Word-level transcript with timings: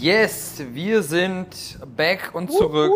Yes, 0.00 0.62
wir 0.72 1.02
sind 1.02 1.78
back 1.96 2.30
und 2.34 2.52
zurück 2.52 2.92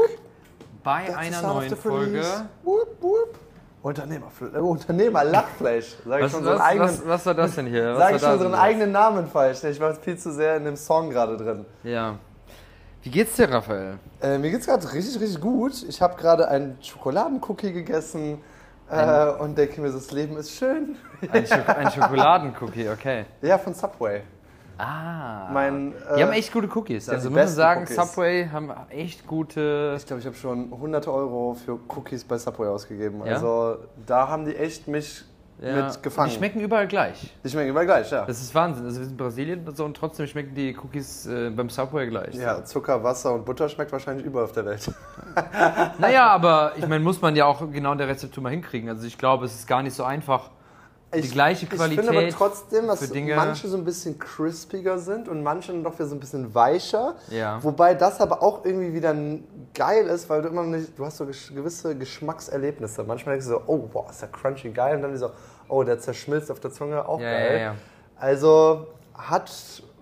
bei 0.84 1.06
That's 1.06 1.16
einer 1.16 1.42
neuen 1.42 1.76
Folge. 1.76 2.10
police. 2.10 2.44
Whoop, 2.62 2.88
whoop. 3.00 3.38
Unternehmer, 3.82 4.26
äh, 4.54 4.58
Unternehmer 4.58 5.24
Lachfleisch. 5.24 5.96
Sag 6.04 6.18
ich 6.18 6.24
Was, 6.24 6.30
schon 6.32 6.44
was, 6.44 6.52
unseren 6.52 6.60
eigenen, 6.60 6.88
was, 6.88 7.06
was 7.06 7.26
war 7.26 7.34
das 7.34 7.54
denn 7.54 7.66
hier? 7.66 7.94
Was 7.96 7.98
sag 7.98 8.14
ich 8.16 8.22
schon 8.22 8.38
denn? 8.40 8.54
eigenen 8.54 8.92
Namen 8.92 9.26
falsch. 9.26 9.64
Ich 9.64 9.80
war 9.80 9.94
viel 9.94 10.18
zu 10.18 10.32
sehr 10.32 10.56
in 10.56 10.64
dem 10.64 10.76
Song 10.76 11.08
gerade 11.08 11.38
drin. 11.38 11.64
Ja. 11.84 12.18
Wie 13.02 13.10
geht's 13.10 13.36
dir, 13.36 13.50
Raphael? 13.50 13.98
Äh, 14.20 14.36
mir 14.36 14.50
geht's 14.50 14.66
gerade 14.66 14.92
richtig, 14.92 15.18
richtig 15.18 15.40
gut. 15.40 15.82
Ich 15.88 16.02
habe 16.02 16.16
gerade 16.20 16.48
einen 16.48 16.76
Schokoladencookie 16.82 17.72
gegessen 17.72 18.42
äh, 18.90 19.30
und 19.38 19.56
denke 19.56 19.80
mir, 19.80 19.90
das 19.90 20.10
Leben 20.10 20.36
ist 20.36 20.50
schön. 20.50 20.96
Ein, 21.32 21.46
Schok 21.46 21.66
ein 21.70 21.90
Schokoladencookie, 21.94 22.90
okay. 22.90 23.24
Ja, 23.40 23.56
von 23.56 23.72
Subway. 23.72 24.20
Ah. 24.80 25.50
Mein, 25.52 25.92
die 26.16 26.20
äh, 26.20 26.24
haben 26.24 26.32
echt 26.32 26.52
gute 26.52 26.68
Cookies. 26.74 27.08
Also 27.08 27.28
die 27.28 27.34
muss 27.34 27.44
man 27.44 27.48
sagen, 27.48 27.82
Cookies. 27.82 27.96
Subway 27.96 28.48
haben 28.50 28.72
echt 28.88 29.26
gute. 29.26 29.94
Ich 29.98 30.06
glaube, 30.06 30.20
ich 30.20 30.26
habe 30.26 30.36
schon 30.36 30.70
hunderte 30.70 31.12
Euro 31.12 31.54
für 31.54 31.78
Cookies 31.88 32.24
bei 32.24 32.38
Subway 32.38 32.68
ausgegeben. 32.68 33.20
Ja? 33.26 33.34
Also 33.34 33.76
da 34.06 34.28
haben 34.28 34.44
die 34.46 34.56
echt 34.56 34.88
mich 34.88 35.24
Ja, 35.60 35.86
mit 35.86 36.02
gefangen. 36.02 36.30
Die 36.30 36.36
schmecken 36.36 36.60
überall 36.60 36.88
gleich. 36.88 37.34
Die 37.44 37.50
schmecken 37.50 37.68
immer 37.70 37.84
gleich, 37.84 38.10
ja. 38.10 38.24
Das 38.24 38.40
ist 38.40 38.54
Wahnsinn. 38.54 38.86
Also 38.86 38.98
wir 39.00 39.04
sind 39.04 39.12
in 39.12 39.18
Brasilien 39.18 39.68
und 39.68 39.76
so 39.76 39.84
und 39.84 39.94
trotzdem 39.94 40.26
schmecken 40.26 40.54
die 40.54 40.74
Cookies 40.82 41.26
äh, 41.26 41.50
beim 41.50 41.68
Subway 41.68 42.06
gleich. 42.08 42.34
Ja, 42.34 42.64
Zucker, 42.64 43.04
Wasser 43.04 43.34
und 43.34 43.44
Butter 43.44 43.68
schmeckt 43.68 43.92
wahrscheinlich 43.92 44.24
überall 44.24 44.44
auf 44.46 44.52
der 44.52 44.64
Welt. 44.64 44.90
Naja, 45.98 46.26
aber 46.28 46.72
ich 46.76 46.88
meine, 46.88 47.04
muss 47.04 47.20
man 47.20 47.36
ja 47.36 47.44
auch 47.44 47.60
genau 47.70 47.92
in 47.92 47.98
der 47.98 48.08
Rezeptur 48.08 48.42
mal 48.42 48.50
hinkriegen. 48.50 48.88
Also 48.88 49.06
ich 49.06 49.18
glaube, 49.18 49.44
es 49.44 49.54
ist 49.54 49.66
gar 49.68 49.82
nicht 49.82 49.94
so 49.94 50.04
einfach. 50.04 50.50
Die 51.12 51.28
gleiche 51.28 51.64
Ich 51.64 51.70
finde 51.70 51.84
aber 52.02 52.10
Qualität 52.12 52.34
trotzdem, 52.36 52.86
dass 52.86 53.00
Dinge- 53.10 53.34
manche 53.34 53.66
so 53.66 53.76
ein 53.76 53.84
bisschen 53.84 54.16
crispiger 54.18 54.98
sind 54.98 55.28
und 55.28 55.42
manche 55.42 55.72
dann 55.72 55.82
doch 55.82 55.94
wieder 55.94 56.06
so 56.06 56.14
ein 56.14 56.20
bisschen 56.20 56.54
weicher. 56.54 57.16
Ja. 57.30 57.58
Wobei 57.62 57.94
das 57.94 58.20
aber 58.20 58.42
auch 58.42 58.64
irgendwie 58.64 58.94
wieder 58.94 59.12
geil 59.74 60.06
ist, 60.06 60.30
weil 60.30 60.42
du 60.42 60.48
immer 60.48 60.62
nicht, 60.62 60.96
du 60.96 61.04
hast 61.04 61.16
so 61.16 61.26
gewisse 61.26 61.96
Geschmackserlebnisse. 61.96 63.02
Manchmal 63.02 63.34
denkst 63.34 63.46
du 63.48 63.54
so, 63.54 63.62
oh, 63.66 63.78
boah, 63.78 64.08
ist 64.08 64.22
der 64.22 64.28
crunchy 64.28 64.70
geil. 64.70 64.96
Und 64.96 65.02
dann 65.02 65.16
so, 65.16 65.30
oh, 65.68 65.82
der 65.82 65.98
zerschmilzt 65.98 66.50
auf 66.50 66.60
der 66.60 66.70
Zunge, 66.70 67.04
auch 67.08 67.18
Ja, 67.20 67.30
geil. 67.30 67.60
ja. 67.60 67.74
Also 68.16 68.86
hat 69.14 69.50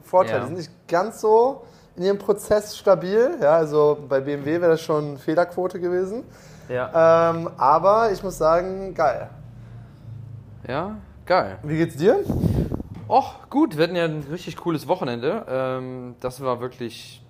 Vorteile. 0.04 0.40
Die 0.40 0.46
sind 0.48 0.56
nicht 0.58 0.88
ganz 0.88 1.20
so 1.22 1.62
in 1.96 2.02
ihrem 2.02 2.18
Prozess 2.18 2.76
stabil. 2.76 3.30
Ja, 3.40 3.56
also 3.56 3.96
bei 4.08 4.20
BMW 4.20 4.60
wäre 4.60 4.72
das 4.72 4.82
schon 4.82 5.16
Fehlerquote 5.16 5.80
gewesen. 5.80 6.24
Ja. 6.68 7.30
Ähm, 7.30 7.48
aber 7.56 8.10
ich 8.12 8.22
muss 8.22 8.36
sagen, 8.36 8.92
geil. 8.94 9.30
Ja, 10.66 10.96
geil. 11.26 11.58
Wie 11.62 11.76
geht's 11.76 11.96
dir? 11.96 12.24
Och, 13.08 13.48
gut, 13.50 13.76
wir 13.76 13.84
hatten 13.84 13.96
ja 13.96 14.04
ein 14.04 14.24
richtig 14.30 14.56
cooles 14.56 14.86
Wochenende. 14.88 15.46
Ähm, 15.48 16.14
das 16.20 16.42
war 16.42 16.60
wirklich, 16.60 17.22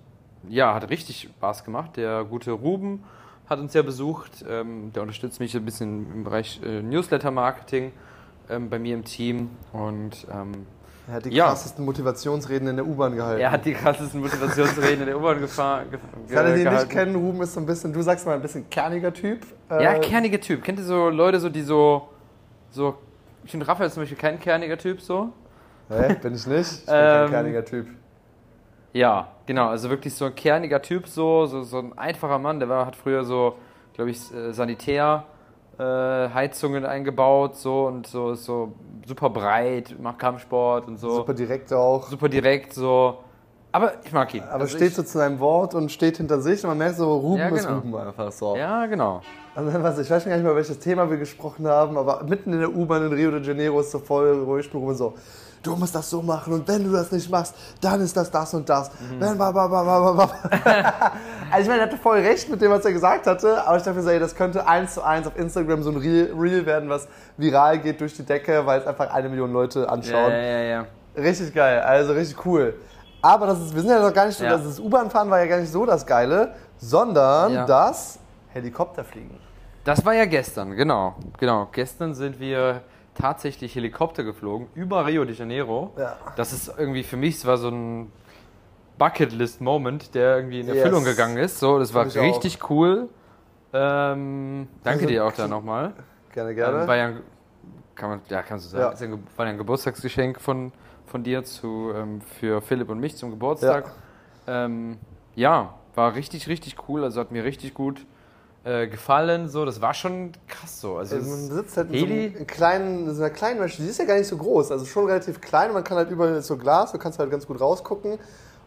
ja, 0.49 0.73
hat 0.75 0.89
richtig 0.89 1.29
Spaß 1.37 1.63
gemacht. 1.63 1.95
Der 1.97 2.25
gute 2.25 2.51
Ruben 2.51 3.03
hat 3.49 3.59
uns 3.59 3.73
ja 3.73 3.81
besucht. 3.81 4.43
Ähm, 4.49 4.91
der 4.93 5.03
unterstützt 5.03 5.39
mich 5.39 5.55
ein 5.55 5.63
bisschen 5.65 6.11
im 6.13 6.23
Bereich 6.25 6.59
äh, 6.65 6.81
Newsletter-Marketing 6.81 7.91
ähm, 8.49 8.69
bei 8.69 8.77
mir 8.77 8.93
im 8.93 9.05
Team. 9.05 9.51
Und 9.71 10.27
ähm, 10.33 10.65
Er 11.07 11.13
hat 11.15 11.25
die 11.25 11.29
Ja. 11.29 11.47
krassesten 11.47 11.85
Motivationsreden 11.85 12.67
in 12.67 12.75
der 12.75 12.85
U-Bahn 12.85 13.15
gehalten. 13.15 13.41
er 13.41 13.51
hat 13.51 13.63
die 13.65 13.73
krassesten 13.73 14.19
Motivationsreden 14.19 14.99
in 15.01 15.05
der 15.05 15.17
U-Bahn 15.17 15.39
gefahren. 15.39 15.85
Ge 15.91 15.99
Für 16.27 16.39
alle, 16.39 16.55
die 16.55 16.61
ihn 16.63 16.73
nicht 16.73 16.89
kennen, 16.89 17.15
Ruben 17.15 17.41
ist 17.41 17.53
so 17.53 17.59
ein 17.61 17.65
bisschen, 17.65 17.93
du 17.93 18.01
sagst 18.01 18.25
mal, 18.25 18.33
ein 18.35 18.41
bisschen 18.41 18.69
kerniger 18.69 19.13
Typ. 19.13 19.45
Ja, 19.69 19.93
Äh, 19.93 19.99
kerniger 20.01 20.41
Typ. 20.41 20.61
Kennt 20.61 20.77
ihr 20.79 20.85
so 20.85 21.07
Leute, 21.09 21.39
so, 21.39 21.47
die 21.49 21.61
so, 21.61 22.09
so, 22.69 22.95
ich 23.43 23.51
finde 23.51 23.67
Raphael 23.67 23.91
zum 23.91 24.03
Beispiel 24.03 24.17
kein 24.17 24.39
kerniger 24.39 24.77
Typ 24.77 25.01
so. 25.01 25.33
Hä, 25.89 26.13
bin 26.21 26.35
ich 26.35 26.47
nicht? 26.47 26.83
Ich 26.87 26.95
bin 26.95 26.95
Ähm, 26.95 27.07
kein 27.07 27.25
kerniger 27.25 27.65
Typ. 27.65 27.87
Ja, 28.93 29.27
genau, 29.45 29.67
also 29.69 29.89
wirklich 29.89 30.15
so 30.15 30.25
ein 30.25 30.35
kerniger 30.35 30.81
Typ, 30.81 31.07
so, 31.07 31.45
so, 31.45 31.61
so 31.63 31.77
ein 31.79 31.97
einfacher 31.97 32.39
Mann, 32.39 32.59
der 32.59 32.69
war, 32.69 32.85
hat 32.87 32.95
früher 32.95 33.23
so, 33.23 33.55
glaube 33.93 34.09
ich, 34.11 34.33
äh, 34.33 34.51
Sanitär, 34.51 35.25
äh, 35.77 35.83
Heizungen 35.83 36.85
eingebaut, 36.85 37.55
so 37.55 37.85
und 37.87 38.07
so 38.07 38.33
so 38.33 38.73
super 39.05 39.29
breit, 39.29 39.95
macht 39.99 40.17
Kampfsport 40.19 40.87
und 40.87 40.97
so, 40.97 41.09
Super 41.09 41.19
super, 41.19 41.33
direkt 41.35 41.71
auch. 41.73 42.07
direkt, 42.29 42.73
so. 42.73 43.23
Aber 43.71 43.93
ich 44.03 44.11
mag 44.11 44.33
ihn. 44.33 44.43
Aber 44.43 44.61
Also 44.61 44.75
steht 44.77 44.95
so 44.95 45.03
zu 45.03 45.17
seinem 45.17 45.39
Wort 45.39 45.75
und 45.75 45.91
steht 45.91 46.17
hinter 46.17 46.41
sich 46.41 46.63
und 46.63 46.69
man 46.69 46.77
merkt 46.77 46.97
so, 46.97 47.17
Ruben 47.17 47.37
Ja, 47.39 47.49
ist 47.49 47.65
genau. 47.67 47.79
Ruben 47.79 47.95
einfach 47.95 48.31
so. 48.31 48.55
Ja, 48.55 48.85
genau. 48.87 49.21
Dann, 49.55 49.83
was, 49.83 49.99
ich 49.99 50.09
weiß 50.09 50.25
gar 50.25 50.33
nicht 50.35 50.43
mehr, 50.43 50.55
welches 50.55 50.79
Thema 50.79 51.09
wir 51.09 51.17
gesprochen 51.17 51.67
haben, 51.67 51.97
aber 51.97 52.23
mitten 52.23 52.53
in 52.53 52.59
der 52.59 52.73
U-Bahn 52.73 53.05
in 53.05 53.13
Rio 53.13 53.31
de 53.31 53.41
Janeiro 53.41 53.79
ist 53.81 53.91
so 53.91 53.99
voll 53.99 54.43
ruhig 54.43 54.73
und 54.73 54.79
Ruben 54.81 54.95
so, 54.95 55.13
du 55.61 55.75
musst 55.75 55.93
das 55.93 56.09
so 56.09 56.21
machen 56.21 56.53
und 56.53 56.67
wenn 56.67 56.83
du 56.83 56.91
das 56.91 57.11
nicht 57.11 57.29
machst, 57.29 57.53
dann 57.81 58.01
ist 58.01 58.15
das 58.15 58.31
das 58.31 58.53
und 58.53 58.67
das. 58.69 58.89
Mhm. 58.89 59.19
Wenn, 59.19 59.37
ba, 59.37 59.51
ba, 59.51 59.67
ba, 59.67 59.83
ba, 59.83 60.13
ba, 60.13 60.25
ba. 60.25 60.31
also 61.51 61.61
ich 61.61 61.67
meine, 61.67 61.81
er 61.81 61.87
hatte 61.87 61.97
voll 61.97 62.19
recht 62.19 62.49
mit 62.49 62.61
dem, 62.61 62.71
was 62.71 62.85
er 62.85 62.93
gesagt 62.93 63.27
hatte, 63.27 63.65
aber 63.67 63.77
ich 63.77 63.83
dachte 63.83 63.97
mir 63.97 64.03
so, 64.03 64.09
ey, 64.09 64.19
das 64.19 64.33
könnte 64.35 64.65
eins 64.67 64.93
zu 64.95 65.03
eins 65.03 65.27
auf 65.27 65.37
Instagram 65.37 65.83
so 65.83 65.91
ein 65.91 65.97
Reel, 65.97 66.33
Reel 66.35 66.65
werden, 66.65 66.89
was 66.89 67.07
viral 67.37 67.79
geht 67.79 68.01
durch 68.01 68.15
die 68.15 68.23
Decke, 68.23 68.65
weil 68.65 68.79
es 68.79 68.87
einfach 68.87 69.13
eine 69.13 69.29
Million 69.29 69.51
Leute 69.53 69.81
Ja, 69.81 69.85
anschauen. 69.87 70.31
ja, 70.31 70.37
ja, 70.39 70.59
ja. 70.61 70.85
Richtig 71.17 71.53
geil, 71.53 71.81
also 71.81 72.13
richtig 72.13 72.45
cool. 72.45 72.73
Aber 73.21 73.47
das 73.47 73.59
ist, 73.59 73.73
wir 73.75 73.81
sind 73.81 73.89
ja 73.91 74.01
noch 74.01 74.13
gar 74.13 74.25
nicht 74.27 74.37
so, 74.37 74.45
Ja. 74.45 74.51
das 74.57 74.79
U-Bahn-Fahren 74.79 75.29
war 75.29 75.39
ja 75.39 75.45
gar 75.47 75.59
nicht 75.59 75.71
so 75.71 75.85
das 75.85 76.05
Geile, 76.05 76.53
sondern 76.77 77.53
Ja. 77.53 77.65
das 77.65 78.19
Helikopterfliegen. 78.49 79.37
Das 79.83 80.05
war 80.05 80.13
ja 80.13 80.25
gestern, 80.25 80.71
genau. 80.75 81.15
Genau. 81.37 81.67
Gestern 81.71 82.13
sind 82.13 82.39
wir 82.39 82.81
tatsächlich 83.15 83.75
Helikopter 83.75 84.23
geflogen 84.23 84.67
über 84.75 85.05
Rio 85.05 85.25
de 85.25 85.35
Janeiro. 85.35 85.91
Ja. 85.97 86.15
Das 86.35 86.53
ist 86.53 86.71
irgendwie 86.77 87.03
für 87.03 87.17
mich, 87.17 87.35
es 87.35 87.45
war 87.45 87.57
so 87.57 87.69
ein 87.69 88.11
Bucketlist-Moment, 88.97 90.13
der 90.15 90.37
irgendwie 90.37 90.59
in 90.61 90.67
Yes. 90.67 90.77
Erfüllung 90.77 91.03
gegangen 91.03 91.37
ist. 91.37 91.59
So, 91.59 91.79
das 91.79 91.93
war 91.93 92.05
ich 92.05 92.17
auch. 92.19 92.23
richtig 92.23 92.69
cool. 92.69 93.09
Ähm, 93.73 94.67
danke 94.83 94.99
Also, 95.01 95.07
dir 95.07 95.25
auch 95.25 95.31
da 95.31 95.47
nochmal. 95.47 95.93
Gerne, 96.33 96.49
Ähm, 96.51 96.55
gerne. 96.55 96.87
war 96.87 96.95
ja, 96.95 97.11
kann 97.95 98.09
man, 98.09 98.21
ja, 98.29 98.41
kannst 98.41 98.65
du 98.65 98.69
sagen, 98.77 99.13
Ja. 99.13 99.19
war 99.37 99.45
ja 99.45 99.51
ein 99.51 99.57
Geburtstagsgeschenk 99.57 100.39
von, 100.41 100.71
von 101.09 101.23
dir 101.23 101.43
zu, 101.43 101.91
ähm, 101.95 102.21
für 102.39 102.61
Philipp 102.61 102.89
und 102.89 102.99
mich 102.99 103.15
zum 103.17 103.31
Geburtstag. 103.31 103.91
Ja. 104.47 104.65
Ähm, 104.65 104.97
ja, 105.35 105.73
war 105.95 106.15
richtig, 106.15 106.47
richtig 106.47 106.77
cool. 106.87 107.03
Also 107.03 107.19
hat 107.19 107.31
mir 107.31 107.43
richtig 107.43 107.73
gut 107.73 108.05
äh, 108.63 108.87
gefallen. 108.87 109.47
So, 109.49 109.65
das 109.65 109.81
war 109.81 109.93
schon 109.93 110.31
krass 110.47 110.81
so. 110.81 110.97
Also, 110.97 111.15
Also 111.15 111.29
man 111.29 111.39
sitzt 111.49 111.77
halt 111.77 111.89
in 111.91 111.95
Heli- 111.95 112.31
so, 112.31 112.37
einem 112.37 112.47
kleinen, 112.47 113.07
in 113.07 113.15
so 113.15 113.21
einer 113.23 113.33
kleinen 113.33 113.59
Maschine, 113.59 113.85
die 113.85 113.91
ist 113.91 113.99
ja 113.99 114.05
gar 114.05 114.17
nicht 114.17 114.27
so 114.27 114.37
groß, 114.37 114.71
also 114.71 114.85
schon 114.85 115.05
relativ 115.05 115.39
klein, 115.41 115.73
man 115.73 115.83
kann 115.83 115.97
halt 115.97 116.09
überall 116.11 116.41
so 116.41 116.57
Glas, 116.57 116.91
du 116.91 116.97
kannst 116.97 117.19
halt 117.19 117.31
ganz 117.31 117.47
gut 117.47 117.59
rausgucken 117.61 118.19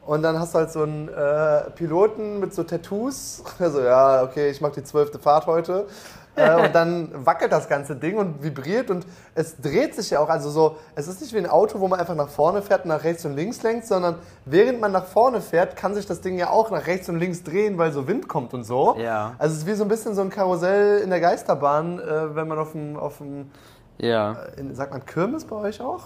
und 0.07 0.23
dann 0.23 0.39
hast 0.39 0.55
du 0.55 0.59
halt 0.59 0.73
so 0.73 0.83
einen 0.83 1.09
äh, 1.09 1.71
Piloten 1.77 2.41
mit 2.41 2.55
so 2.55 2.63
Tattoos, 2.65 3.45
also 3.59 3.81
ja, 3.83 4.23
okay, 4.23 4.51
ich 4.51 4.61
mache 4.61 4.73
die 4.73 4.83
zwölfte 4.85 5.19
Fahrt 5.19 5.47
heute 5.47 5.87
äh, 6.37 6.65
und 6.65 6.75
dann 6.75 7.26
wackelt 7.26 7.53
das 7.53 7.69
ganze 7.69 7.97
Ding 7.97 8.16
und 8.16 8.43
vibriert 8.43 8.91
und 8.91 9.06
es 9.34 9.56
dreht 9.60 9.94
sich 9.94 10.10
ja 10.10 10.20
auch, 10.20 10.28
also 10.28 10.50
so, 10.50 10.76
es 10.94 11.09
ist 11.09 11.20
nicht 11.20 11.34
wie 11.34 11.38
ein 11.38 11.47
Auto, 11.47 11.81
wo 11.81 11.88
man 11.88 12.00
einfach 12.00 12.15
nach 12.15 12.28
vorne 12.28 12.62
fährt 12.62 12.84
und 12.84 12.88
nach 12.88 13.04
rechts 13.04 13.25
und 13.25 13.34
links 13.34 13.62
lenkt, 13.62 13.87
sondern 13.87 14.16
während 14.44 14.81
man 14.81 14.93
nach 14.93 15.04
vorne 15.04 15.41
fährt, 15.41 15.76
kann 15.76 15.94
sich 15.94 16.06
das 16.06 16.20
Ding 16.20 16.38
ja 16.38 16.50
auch 16.50 16.70
nach 16.70 16.87
rechts 16.87 17.09
und 17.09 17.19
links 17.19 17.43
drehen, 17.43 17.76
weil 17.78 17.93
so 17.93 18.09
Wind 18.09 18.28
kommt 18.28 18.54
und 18.54 18.65
so. 18.65 18.97
Ja. 18.98 19.34
Also 19.38 19.54
es 19.54 19.60
ist 19.62 19.66
wie 19.66 19.75
so 19.75 19.84
ein 19.84 19.88
bisschen 19.88 20.15
so 20.15 20.22
ein 20.22 20.31
Karussell 20.31 21.00
in 21.00 21.10
der 21.10 21.20
Geisterbahn, 21.20 21.98
äh, 21.98 22.34
wenn 22.34 22.49
man 22.49 22.59
auf 22.59 22.72
dem, 22.72 22.97
auf 22.97 23.19
dem 23.19 23.50
ja. 23.99 24.37
in, 24.56 24.75
sagt 24.75 24.93
man 24.93 25.04
Kirmes 25.04 25.44
bei 25.44 25.56
euch 25.56 25.81
auch? 25.81 26.04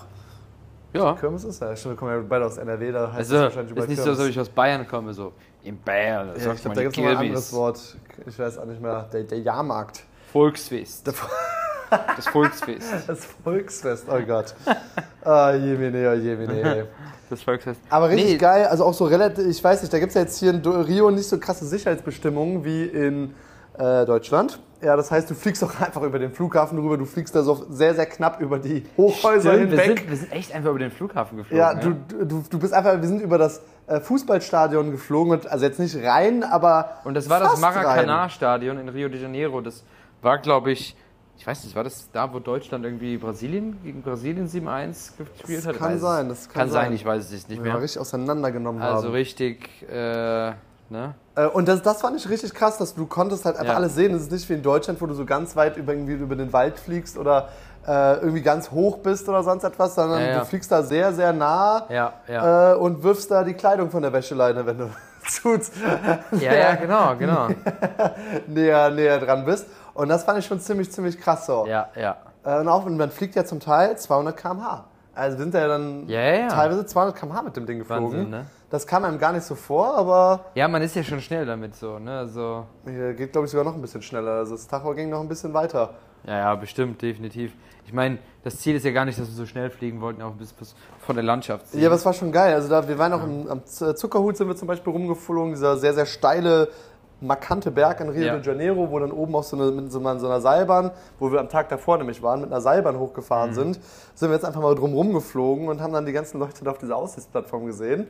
ja. 0.93 1.14
Kirmes 1.14 1.44
ist 1.44 1.60
ja, 1.60 1.76
stimmt, 1.76 1.94
wir 1.94 1.98
kommen 1.98 2.12
ja 2.12 2.25
beide 2.28 2.47
aus 2.47 2.58
NRW, 2.58 2.91
da 2.93 3.12
heißt 3.12 3.19
Also, 3.19 3.37
es 3.37 3.43
wahrscheinlich 3.43 3.70
ist 3.70 3.72
überall 3.72 3.88
nicht 3.88 3.98
so, 3.98 4.03
Kirmes. 4.04 4.19
als 4.19 4.26
ob 4.26 4.31
ich 4.31 4.41
aus 4.41 4.48
Bayern 4.48 4.88
komme, 4.88 5.12
so 5.14 5.32
in 5.62 5.81
Bayern. 5.82 6.28
ja, 6.28 6.53
ich 6.53 6.60
glaube, 6.60 6.76
da 6.76 6.82
gibt 6.82 6.97
es 6.97 7.03
noch 7.03 7.10
ein 7.10 7.16
anderes 7.16 7.53
Wort. 7.53 7.97
Ich 8.26 8.38
weiß 8.38 8.58
auch 8.58 8.64
nicht 8.64 8.81
mehr. 8.81 9.08
Der, 9.12 9.25
der 9.25 9.41
Jahrmarkt. 9.41 10.04
Volksfest. 10.37 11.07
Das 11.07 12.27
Volksfest. 12.27 12.93
Das 13.07 13.25
Volksfest, 13.43 14.05
oh 14.07 14.21
Gott. 14.27 14.55
Ah, 15.25 15.55
jemine, 15.55 16.11
oh 16.11 16.15
jemine. 16.15 16.89
Das 17.31 17.43
Volksfest. 17.43 17.81
Aber 17.89 18.11
richtig 18.11 18.33
Nee, 18.33 18.37
geil, 18.37 18.67
also 18.67 18.85
auch 18.85 18.93
so 18.93 19.07
relativ, 19.07 19.47
ich 19.47 19.65
weiß 19.65 19.81
nicht, 19.81 19.94
da 19.94 19.99
gibt 19.99 20.11
es 20.11 20.15
ja 20.15 20.21
jetzt 20.21 20.38
hier 20.38 20.50
in 20.50 20.61
Rio 20.61 21.11
nicht 21.11 21.27
so 21.27 21.38
krasse 21.38 21.65
Sicherheitsbestimmungen 21.65 22.67
wie 22.67 22.85
in 22.85 23.35
äh, 23.79 24.05
Deutschland. 24.05 24.61
Ja, 24.83 24.94
das 24.94 25.11
heißt, 25.11 25.31
du 25.31 25.35
fliegst 25.35 25.65
auch 25.65 25.81
einfach 25.81 26.03
über 26.03 26.19
den 26.19 26.33
Flughafen 26.33 26.79
rüber, 26.79 26.99
du 26.99 27.06
fliegst 27.06 27.35
da 27.35 27.43
so 27.43 27.65
sehr, 27.71 27.94
sehr 27.94 28.06
knapp 28.06 28.39
über 28.43 28.59
die 28.59 28.85
Hochhäuser 28.99 29.55
Stimmt, 29.55 29.71
wir, 29.71 29.81
hinweg. 29.81 30.00
sind, 30.00 30.11
wir 30.11 30.17
sind 30.19 30.32
echt 30.32 30.55
einfach 30.55 30.69
über 30.69 30.81
den 30.81 30.91
Flughafen 30.91 31.39
geflogen. 31.39 31.59
Ja, 31.59 31.73
du, 31.73 31.97
du, 32.27 32.44
du 32.50 32.59
bist 32.59 32.75
einfach, 32.75 33.00
wir 33.00 33.09
sind 33.09 33.23
über 33.23 33.39
das 33.39 33.62
äh, 33.87 34.00
Fußballstadion 34.00 34.91
geflogen, 34.91 35.32
und, 35.32 35.47
also 35.47 35.65
jetzt 35.65 35.79
nicht 35.79 35.97
rein, 36.05 36.44
aber. 36.44 36.99
Und 37.05 37.15
das 37.15 37.31
war 37.31 37.41
das. 37.41 37.59
Maracanã-Stadion 37.59 38.79
in 38.79 38.91
Rio 38.91 39.09
de 39.09 39.23
Janeiro. 39.23 39.62
Das 39.62 39.82
war, 40.23 40.39
glaube 40.39 40.73
ich, 40.73 40.97
ich 41.39 41.47
weiß 41.47 41.65
nicht, 41.65 41.77
war 41.77 41.85
das 41.85 42.11
da, 42.13 42.33
wo 42.33 42.39
Deutschland 42.39 42.85
irgendwie 42.85 43.19
Brasilien 43.19 43.79
gegen 43.83 44.03
Brasilien 44.03 44.49
7-1 44.49 45.13
gespielt 45.19 45.59
Das 45.59 45.67
hat? 45.67 45.77
kann 45.77 45.99
sein, 45.99 46.29
das 46.31 46.49
kann 46.49 46.63
kann 46.63 46.71
sein, 46.71 46.85
sein. 46.87 46.93
ich 46.95 47.05
weiß 47.05 47.31
es 47.31 47.49
nicht 47.49 47.63
mehr. 47.63 47.75
mal 47.75 47.81
richtig 47.81 48.01
auseinandergenommen 48.01 48.81
Also 48.81 49.09
haben. 49.09 49.13
richtig, 49.15 49.69
äh, 49.91 49.95
ne? 50.89 51.15
Äh, 51.35 51.47
Und 51.49 51.69
das, 51.69 51.83
das 51.83 52.01
fand 52.01 52.17
ich 52.17 52.29
richtig 52.31 52.55
krass, 52.55 52.79
dass 52.79 52.95
du 52.95 53.07
konntest 53.07 53.45
halt 53.45 53.57
einfach 53.57 53.73
Ja. 53.75 53.77
alles 53.79 53.95
sehen. 53.95 54.15
Es 54.15 54.23
ist 54.23 54.33
nicht 54.33 54.49
wie 54.49 54.55
in 54.55 54.63
Deutschland, 54.63 55.01
wo 55.03 55.07
du 55.07 55.13
so 55.15 55.27
ganz 55.27 55.55
weit 55.57 55.77
über, 55.77 55.93
irgendwie 55.93 56.15
über 56.15 56.37
den 56.37 56.53
Wald 56.55 56.79
fliegst 56.79 57.19
oder 57.19 57.51
äh, 57.87 58.15
irgendwie 58.17 58.41
ganz 58.41 58.71
hoch 58.71 58.99
bist 58.99 59.29
oder 59.29 59.43
sonst 59.43 59.63
etwas, 59.63 59.95
sondern 59.95 60.21
Ja, 60.23 60.27
ja. 60.29 60.39
du 60.41 60.47
fliegst 60.47 60.73
da 60.73 60.83
sehr, 60.83 61.13
sehr 61.13 61.33
nah 61.35 61.85
Ja, 61.91 62.15
ja. 62.29 62.73
äh, 62.73 62.77
und 62.77 63.03
wirfst 63.03 63.31
da 63.31 63.45
die 63.45 63.53
Kleidung 63.55 63.91
von 63.91 64.03
der 64.03 64.13
Wäscheleine, 64.13 64.65
wenn 64.65 64.79
du 64.79 64.91
zu 65.29 65.59
ja, 66.41 66.55
ja, 66.55 66.75
genau, 66.77 67.15
genau. 67.17 67.49
näher, 68.47 68.91
näher 68.91 69.19
dran 69.21 69.45
bist. 69.45 69.67
Und 69.96 70.08
das 70.08 70.25
fand 70.25 70.38
ich 70.38 70.46
schon 70.46 70.60
ziemlich, 70.60 70.90
ziemlich 70.93 71.19
krass 71.20 71.46
so. 71.46 71.66
Ja, 71.66 71.88
ja. 71.96 72.16
Äh, 72.44 72.60
und 72.60 72.69
auch, 72.69 72.84
man 72.87 73.10
fliegt 73.10 73.34
ja 73.34 73.44
zum 73.44 73.60
Teil 73.60 73.96
200 73.96 74.37
km/h. 74.37 74.84
Also 75.14 75.38
wir 75.38 75.44
sind 75.44 75.54
ja 75.54 75.66
dann 75.66 76.06
Ja, 76.08 76.20
ja, 76.20 76.34
ja. 76.43 76.48
teilweise 76.48 76.84
200 76.84 77.16
km/h 77.16 77.43
mit 77.43 77.56
dem 77.56 77.64
Ding 77.66 77.78
geflogen. 77.78 78.04
Wahnsinn, 78.04 78.31
ne? 78.31 78.46
Das 78.69 78.87
kam 78.87 79.04
einem 79.04 79.19
gar 79.19 79.32
nicht 79.32 79.44
so 79.44 79.54
vor, 79.54 79.94
aber 79.96 80.46
Ja, 80.54 80.69
man 80.69 80.82
ist 80.82 80.94
ja 80.96 81.02
schon 81.02 81.20
schnell 81.20 81.46
damit 81.46 81.75
so, 81.76 81.98
ne? 81.98 82.19
Also, 82.19 82.66
hier 82.84 83.14
geht, 83.14 83.32
glaube 83.32 83.46
ich, 83.46 83.50
sogar 83.50 83.64
noch 83.64 83.75
ein 83.75 83.81
bisschen 83.81 84.02
schneller. 84.02 84.32
Also 84.32 84.54
das 84.56 84.66
Tacho 84.66 84.93
ging 84.94 85.08
noch 85.08 85.20
ein 85.20 85.28
bisschen 85.28 85.54
weiter. 85.54 85.94
ja, 86.26 86.38
ja, 86.38 86.54
bestimmt, 86.56 87.00
definitiv. 87.00 87.52
Ich 87.87 87.93
meine, 87.93 88.19
das 88.43 88.58
Ziel 88.58 88.75
ist 88.75 88.84
ja 88.84 88.90
gar 88.90 89.04
nicht, 89.04 89.16
dass 89.19 89.28
wir 89.28 89.34
so 89.34 89.46
schnell 89.46 89.70
fliegen 89.70 90.00
wollten, 90.00 90.20
auch 90.20 90.32
bis, 90.32 90.52
bis 90.52 90.75
von 90.98 91.14
der 91.14 91.25
Landschaft 91.25 91.69
ziehen. 91.69 91.81
Ja, 91.81 91.87
aber 91.87 91.94
es 91.94 92.04
war 92.04 92.12
schon 92.12 92.32
geil. 92.32 92.52
Also 92.54 92.69
da, 92.69 92.87
wir 92.88 92.98
waren 92.98 93.12
auch 93.12 93.22
im, 93.22 93.48
am 93.48 93.64
Zuckerhut 93.64 94.37
sind 94.37 94.48
wir 94.48 94.56
zum 94.56 94.66
Beispiel 94.66 94.93
rumgeflogen, 94.93 95.52
dieser 95.52 95.76
sehr, 95.76 95.94
sehr 95.94 96.06
steile, 96.06 96.69
markante 97.21 97.71
Berg 97.71 98.01
in 98.01 98.09
Rio 98.11 98.27
Ja. 98.27 98.37
de 98.37 98.45
Janeiro, 98.45 98.91
wo 98.91 98.99
dann 98.99 99.11
oben 99.11 99.35
auch 99.35 99.43
so 99.43 99.57
eine, 99.57 99.71
mit 99.71 99.91
so 99.91 99.99
einer, 99.99 100.19
so 100.19 100.27
einer 100.27 100.41
Seilbahn, 100.41 100.91
wo 101.19 101.33
wir 101.33 101.41
am 101.41 101.49
Tag 101.49 101.69
davor 101.71 101.97
nämlich 101.99 102.23
waren, 102.23 102.41
mit 102.43 102.51
einer 102.53 102.61
Seilbahn 102.61 102.97
Mhm. 102.97 103.01
hochgefahren 103.01 103.55
sind, 103.55 103.79
sind 104.15 104.29
wir 104.29 104.35
jetzt 104.35 104.45
einfach 104.45 104.61
mal 104.61 104.75
drum 104.75 104.93
rumgeflogen 104.93 105.69
und 105.69 105.81
haben 105.81 105.93
dann 105.93 106.05
die 106.05 106.13
ganzen 106.13 106.39
Leute 106.39 106.63
da 106.65 106.71
auf 106.73 106.79
dieser 106.79 106.97
Aussichtsplattform 106.97 107.67
gesehen. 107.67 108.07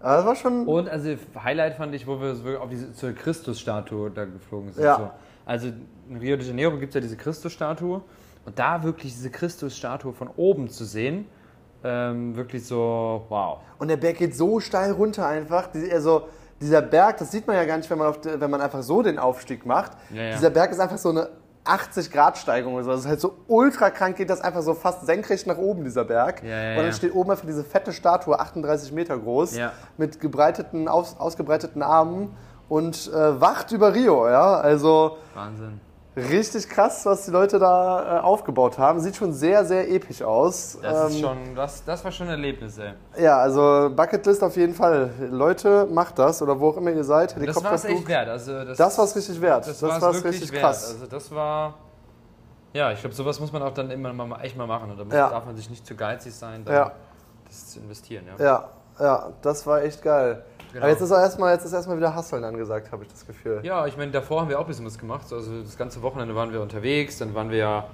Aber 0.00 0.16
das 0.16 0.26
war 0.26 0.36
schon... 0.36 0.66
Und 0.66 0.88
also 0.88 1.14
Highlight 1.42 1.74
fand 1.74 1.94
ich, 1.94 2.06
wo 2.06 2.20
wir 2.20 2.34
so 2.34 2.48
auf 2.58 2.68
diese 2.68 2.92
zur 2.92 3.12
Christusstatue 3.12 4.10
da 4.10 4.24
geflogen 4.24 4.72
sind. 4.72 4.84
Ja. 4.84 4.96
So. 4.98 5.10
Also 5.46 5.68
in 6.08 6.16
Rio 6.18 6.36
de 6.36 6.46
Janeiro 6.46 6.76
gibt 6.78 6.90
es 6.90 6.94
ja 6.94 7.00
diese 7.00 7.16
Christusstatue 7.16 8.02
und 8.46 8.58
da 8.58 8.82
wirklich 8.82 9.12
diese 9.14 9.30
Christusstatue 9.30 10.12
von 10.12 10.28
oben 10.36 10.68
zu 10.68 10.84
sehen, 10.84 11.26
ähm, 11.82 12.34
wirklich 12.36 12.66
so, 12.66 13.24
wow. 13.28 13.58
Und 13.78 13.88
der 13.88 13.96
Berg 13.96 14.18
geht 14.18 14.34
so 14.34 14.60
steil 14.60 14.92
runter 14.92 15.26
einfach. 15.26 15.68
Also 15.92 16.28
dieser 16.60 16.82
Berg, 16.82 17.18
das 17.18 17.30
sieht 17.30 17.46
man 17.46 17.56
ja 17.56 17.64
gar 17.64 17.76
nicht, 17.76 17.90
wenn 17.90 17.98
man, 17.98 18.14
de, 18.24 18.40
wenn 18.40 18.50
man 18.50 18.60
einfach 18.60 18.82
so 18.82 19.02
den 19.02 19.18
Aufstieg 19.18 19.66
macht. 19.66 19.92
Ja, 20.10 20.22
ja. 20.22 20.32
Dieser 20.36 20.50
Berg 20.50 20.70
ist 20.70 20.80
einfach 20.80 20.98
so 20.98 21.10
eine 21.10 21.28
80 21.64 22.10
Grad 22.10 22.38
Steigung 22.38 22.74
oder 22.74 22.84
so. 22.84 22.90
Das 22.90 23.00
ist 23.00 23.08
halt 23.08 23.20
so 23.20 23.36
ultra 23.48 23.90
krank, 23.90 24.16
geht 24.16 24.30
das 24.30 24.40
einfach 24.40 24.62
so 24.62 24.74
fast 24.74 25.06
senkrecht 25.06 25.46
nach 25.46 25.58
oben, 25.58 25.84
dieser 25.84 26.04
Berg. 26.04 26.42
Ja, 26.42 26.76
und 26.76 26.84
dann 26.84 26.92
steht 26.92 27.14
oben 27.14 27.30
einfach 27.30 27.46
diese 27.46 27.64
fette 27.64 27.92
Statue, 27.92 28.38
38 28.38 28.92
Meter 28.92 29.18
groß, 29.18 29.56
mit 29.96 30.20
gebreiteten, 30.20 30.88
aus, 30.88 31.18
ausgebreiteten 31.18 31.82
Armen 31.82 32.36
und 32.68 33.10
äh, 33.12 33.40
wacht 33.40 33.72
über 33.72 33.94
Rio. 33.94 34.28
Ja? 34.28 34.56
Also 34.56 35.18
Wahnsinn. 35.34 35.80
Richtig 36.16 36.68
krass, 36.68 37.04
was 37.06 37.24
die 37.24 37.30
Leute 37.30 37.58
da 37.58 38.18
äh, 38.18 38.20
aufgebaut 38.20 38.78
haben. 38.78 39.00
Sieht 39.00 39.16
schon 39.16 39.32
sehr, 39.32 39.64
sehr 39.64 39.90
episch 39.90 40.22
aus. 40.22 40.78
Das 40.80 41.10
ist 41.10 41.16
Ähm, 41.16 41.22
schon, 41.22 41.38
das, 41.56 41.84
das 41.84 42.04
war 42.04 42.12
schon 42.12 42.26
ein 42.28 42.32
Erlebnis, 42.32 42.78
ey. 42.78 42.92
ja, 43.22 43.38
also 43.38 43.90
Bucketlist 43.94 44.42
auf 44.44 44.56
jeden 44.56 44.74
Fall. 44.74 45.10
Leute, 45.30 45.86
macht 45.90 46.18
das 46.18 46.40
oder 46.42 46.58
wo 46.58 46.68
auch 46.70 46.76
immer 46.76 46.90
ihr 46.92 47.04
seid. 47.04 47.34
Das 47.46 47.62
war 47.64 47.72
es 47.72 47.84
echt 47.84 48.06
wert. 48.08 48.28
Also 48.28 48.64
das, 48.64 48.78
Das 48.78 48.96
war 48.98 49.04
es 49.06 49.16
richtig 49.16 49.40
wert. 49.40 49.66
Das, 49.66 49.82
war's 49.82 50.00
war 50.02 50.10
es 50.10 50.24
richtig 50.24 50.52
wert. 50.52 50.62
krass. 50.62 50.92
Also 50.92 51.06
das 51.06 51.30
war. 51.34 51.74
Ja, 52.72 52.90
ich 52.90 53.00
glaube, 53.00 53.14
sowas 53.14 53.38
muss 53.38 53.52
man 53.52 53.62
auch 53.62 53.72
dann 53.74 53.90
immer 53.90 54.12
mal, 54.12 54.40
echt 54.42 54.56
mal 54.56 54.66
machen. 54.66 54.90
Und 54.90 55.12
da 55.12 55.16
Ja. 55.16 55.30
darf 55.30 55.44
man 55.46 55.56
sich 55.56 55.70
nicht 55.70 55.86
zu 55.86 55.94
geizig 55.94 56.34
sein, 56.34 56.64
Ja. 56.68 56.90
das 57.46 57.68
zu 57.70 57.78
investieren. 57.80 58.24
Ja. 58.38 58.44
Ja, 58.44 58.68
ja, 58.98 59.28
das 59.42 59.66
war 59.66 59.82
echt 59.82 60.02
geil. 60.02 60.44
Genau. 60.74 60.84
Aber 60.86 60.92
jetzt 60.92 61.00
ist 61.02 61.12
auch 61.12 61.18
erstmal, 61.20 61.54
jetzt 61.54 61.64
ist 61.64 61.72
erstmal 61.72 61.96
wieder 61.96 62.14
Hasseln 62.14 62.42
angesagt, 62.44 62.90
habe 62.92 63.04
ich 63.04 63.08
das 63.10 63.24
Gefühl. 63.26 63.60
Ja, 63.62 63.86
ich 63.86 63.96
meine, 63.96 64.10
davor 64.10 64.40
haben 64.40 64.48
wir 64.48 64.58
auch 64.58 64.64
ein 64.64 64.66
bisschen 64.66 64.84
was 64.84 64.98
gemacht. 64.98 65.24
Also 65.32 65.62
das 65.62 65.78
ganze 65.78 66.02
Wochenende 66.02 66.34
waren 66.34 66.52
wir 66.52 66.60
unterwegs, 66.60 67.18
dann 67.18 67.32
waren 67.32 67.48
wir 67.50 67.58
ja 67.58 67.84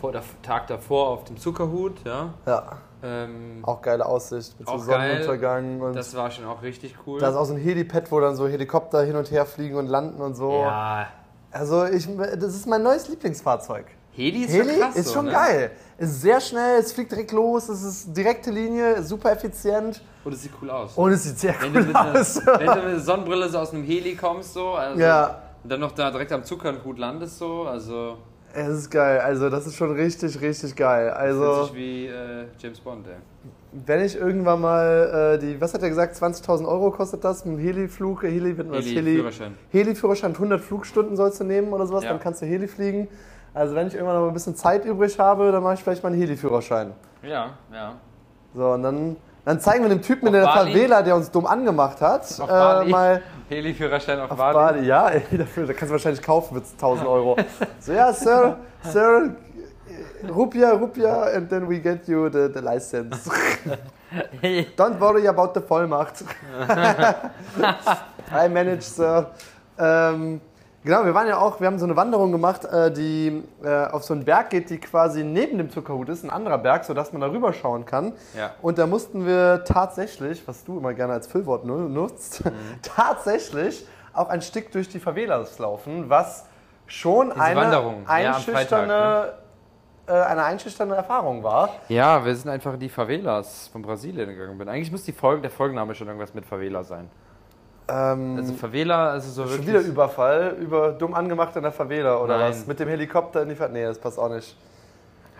vor 0.00 0.12
der 0.12 0.22
Tag 0.42 0.66
davor 0.66 1.08
auf 1.10 1.24
dem 1.24 1.36
Zuckerhut, 1.36 2.04
ja. 2.06 2.30
Ja, 2.46 2.78
Ähm, 3.04 3.58
auch 3.62 3.82
geile 3.82 4.06
Aussicht 4.06 4.58
mit 4.58 4.66
so 4.66 4.74
Auch 4.74 4.86
geil. 4.86 5.10
Sonnenuntergang 5.10 5.80
und 5.82 5.94
das 5.94 6.16
war 6.16 6.30
schon 6.30 6.46
auch 6.46 6.62
richtig 6.62 6.96
cool. 7.06 7.20
da 7.20 7.28
ist 7.28 7.36
auch 7.36 7.44
so 7.44 7.52
ein 7.52 7.60
Helipad, 7.60 8.10
wo 8.10 8.18
dann 8.18 8.34
so 8.34 8.48
Helikopter 8.48 9.02
hin 9.02 9.14
und 9.16 9.30
her 9.30 9.44
fliegen 9.44 9.76
und 9.76 9.86
landen 9.88 10.20
und 10.22 10.34
so. 10.34 10.52
ja, 10.62 11.08
Also 11.50 11.84
ich, 11.84 12.08
das 12.16 12.54
ist 12.54 12.66
mein 12.66 12.82
neues 12.82 13.08
Lieblingsfahrzeug. 13.08 13.84
Heli 14.14 14.44
ist 14.44 14.52
Heli 14.52 14.70
schon 14.72 14.80
krass. 14.80 14.96
ist 14.96 15.12
schon 15.12 15.24
ne? 15.26 15.32
geil. 15.32 15.70
Ist 15.98 16.20
sehr 16.20 16.40
schnell, 16.40 16.80
es 16.80 16.92
fliegt 16.92 17.12
direkt 17.12 17.32
los, 17.32 17.68
es 17.68 17.82
ist 17.82 18.16
direkte 18.16 18.50
Linie, 18.50 19.02
super 19.02 19.32
effizient 19.32 20.02
Und 20.24 20.34
es 20.34 20.42
sieht 20.42 20.52
cool 20.60 20.70
aus. 20.70 20.92
und 20.96 21.12
es 21.12 21.22
sieht 21.24 21.38
sehr 21.38 21.54
wenn, 21.60 21.76
cool 21.88 21.96
aus. 21.96 22.36
wenn 22.44 22.66
du 22.66 22.74
mit 22.74 22.84
einer 22.84 22.98
Sonnenbrille 23.00 23.48
so 23.48 23.58
aus 23.58 23.72
einem 23.72 23.84
Heli 23.84 24.14
kommst, 24.16 24.52
so, 24.54 24.72
also, 24.72 25.00
Ja. 25.00 25.42
und 25.62 25.70
dann 25.72 25.80
noch 25.80 25.92
da 25.92 26.10
direkt 26.10 26.32
am 26.32 26.44
Zuckerhut 26.44 26.98
landest, 26.98 27.38
so, 27.38 27.62
also 27.62 28.18
Es 28.52 28.68
ist 28.68 28.90
geil, 28.90 29.20
also 29.20 29.48
das 29.48 29.66
ist 29.66 29.76
schon 29.76 29.92
richtig, 29.92 30.38
richtig 30.42 30.76
geil. 30.76 31.08
Also 31.10 31.64
sich 31.64 31.74
wie 31.74 32.06
äh, 32.08 32.44
James 32.58 32.80
Bond, 32.80 33.06
ey. 33.06 33.14
wenn 33.72 34.04
ich 34.04 34.14
irgendwann 34.16 34.60
mal 34.60 35.36
äh, 35.36 35.38
die, 35.38 35.58
was 35.58 35.72
hat 35.72 35.82
er 35.82 35.88
gesagt, 35.88 36.16
20.000 36.16 36.66
Euro 36.68 36.90
kostet 36.90 37.24
das, 37.24 37.46
ein 37.46 37.56
Heliflug, 37.58 38.24
Heli, 38.24 38.58
wenn 38.58 38.70
was 38.70 38.84
Heli, 38.84 38.96
Heli-Führerschein. 38.96 39.54
Heli-Führerschein, 39.70 40.32
100 40.34 40.60
Flugstunden 40.60 41.16
sollst 41.16 41.40
du 41.40 41.44
nehmen 41.44 41.72
oder 41.72 41.86
sowas, 41.86 42.04
Ja. 42.04 42.10
dann 42.10 42.20
kannst 42.20 42.42
du 42.42 42.46
Heli 42.46 42.68
fliegen. 42.68 43.08
Also 43.54 43.74
wenn 43.74 43.86
ich 43.86 43.94
irgendwann 43.94 44.16
noch 44.16 44.28
ein 44.28 44.32
bisschen 44.32 44.56
Zeit 44.56 44.84
übrig 44.84 45.18
habe, 45.18 45.52
dann 45.52 45.62
mache 45.62 45.74
ich 45.74 45.82
vielleicht 45.82 46.02
mal 46.02 46.10
einen 46.10 46.20
Heli-Führerschein. 46.20 46.92
Ja, 47.22 47.50
ja. 47.72 47.92
So, 48.54 48.70
und 48.70 48.82
dann, 48.82 49.16
dann 49.44 49.60
zeigen 49.60 49.84
wir 49.84 49.90
dem 49.90 50.00
Typen 50.02 50.28
in 50.28 50.32
der 50.32 50.44
Bali? 50.44 50.72
Favela, 50.72 51.02
der 51.02 51.16
uns 51.16 51.30
dumm 51.30 51.46
angemacht 51.46 52.00
hat, 52.00 52.22
Auf 52.40 52.48
äh, 52.48 52.84
mal 52.88 53.22
Heli-Führerschein 53.48 54.20
auf, 54.20 54.30
auf 54.30 54.38
Bali. 54.38 54.54
Bali. 54.54 54.86
Ja, 54.86 55.08
ey, 55.08 55.22
dafür, 55.38 55.66
da 55.66 55.72
kannst 55.74 55.90
du 55.90 55.92
wahrscheinlich 55.92 56.22
kaufen 56.22 56.54
für 56.54 56.72
1000 56.72 57.06
Euro. 57.06 57.36
so, 57.78 57.92
ja, 57.92 58.12
Sir, 58.12 58.56
Sir, 58.84 59.36
Rupia, 60.28 60.72
Rupia, 60.72 61.34
and 61.34 61.50
then 61.50 61.68
we 61.68 61.78
get 61.78 62.08
you 62.08 62.30
the, 62.30 62.48
the 62.52 62.60
license. 62.60 63.28
Don't 64.76 64.98
worry 65.00 65.26
about 65.26 65.52
the 65.54 65.60
Vollmacht. 65.60 66.24
I 68.30 68.48
manage, 68.48 68.82
Sir. 68.82 69.30
Ähm, 69.78 70.40
genau, 70.84 71.04
wir 71.04 71.14
waren 71.14 71.26
ja 71.28 71.38
auch, 71.38 71.60
wir 71.60 71.66
haben 71.66 71.78
so 71.78 71.84
eine 71.84 71.96
Wanderung 71.96 72.32
gemacht, 72.32 72.64
äh, 72.64 72.90
die 72.92 73.42
äh, 73.62 73.86
auf 73.86 74.04
so 74.04 74.14
einen 74.14 74.24
Berg 74.24 74.50
geht, 74.50 74.70
die 74.70 74.78
quasi 74.78 75.24
neben 75.24 75.58
dem 75.58 75.70
Zuckerhut 75.70 76.08
ist, 76.08 76.24
ein 76.24 76.30
anderer 76.30 76.58
Berg, 76.58 76.84
sodass 76.84 77.12
man 77.12 77.20
da 77.20 77.28
rüber 77.30 77.52
schauen 77.52 77.84
kann. 77.84 78.12
Ja. 78.36 78.50
Und 78.62 78.78
da 78.78 78.86
mussten 78.86 79.26
wir 79.26 79.64
tatsächlich, 79.64 80.46
was 80.46 80.64
du 80.64 80.78
immer 80.78 80.94
gerne 80.94 81.12
als 81.14 81.26
Füllwort 81.26 81.64
nu- 81.64 81.88
nutzt, 81.88 82.44
Mhm. 82.44 82.50
tatsächlich 82.82 83.86
auch 84.12 84.28
ein 84.28 84.42
Stück 84.42 84.70
durch 84.72 84.88
die 84.88 84.98
Favelas 85.00 85.58
laufen, 85.58 86.08
was 86.10 86.44
schon 86.86 87.30
Diese 87.30 87.40
eine 87.40 87.60
Wanderung, 87.60 88.02
ja, 88.06 88.30
am 88.30 88.34
einschüchternde, 88.34 89.34
äh, 90.06 90.12
eine 90.12 90.42
einschüchternde 90.44 90.94
Erfahrung 90.96 91.42
war. 91.42 91.70
Ja, 91.88 92.24
wir 92.24 92.34
sind 92.34 92.50
einfach 92.50 92.74
in 92.74 92.80
die 92.80 92.88
Favelas 92.88 93.68
von 93.68 93.80
Brasilien 93.82 94.28
gegangen. 94.28 94.58
Bin. 94.58 94.68
Eigentlich 94.68 94.90
muss 94.92 95.04
die 95.04 95.12
Folge, 95.12 95.42
der 95.42 95.50
Folgenname 95.50 95.94
schon 95.94 96.08
irgendwas 96.08 96.34
mit 96.34 96.44
Favela 96.44 96.82
sein. 96.84 97.08
Ähm, 97.88 98.36
Also 98.38 98.52
Favela, 98.54 99.10
also 99.10 99.30
so 99.30 99.42
Schon 99.42 99.50
wirklich. 99.52 99.68
wieder 99.68 99.80
Überfall, 99.80 100.56
über 100.60 100.92
dumm 100.92 101.14
angemacht 101.14 101.54
in 101.56 101.62
der 101.62 101.72
Favela 101.72 102.18
oder 102.20 102.38
Nein. 102.38 102.50
was? 102.50 102.66
Mit 102.66 102.78
dem 102.80 102.88
Helikopter 102.88 103.42
in 103.42 103.48
die 103.48 103.54
Favela? 103.54 103.80
Nee, 103.80 103.84
das 103.86 103.98
passt 103.98 104.18
auch 104.18 104.28
nicht. 104.28 104.56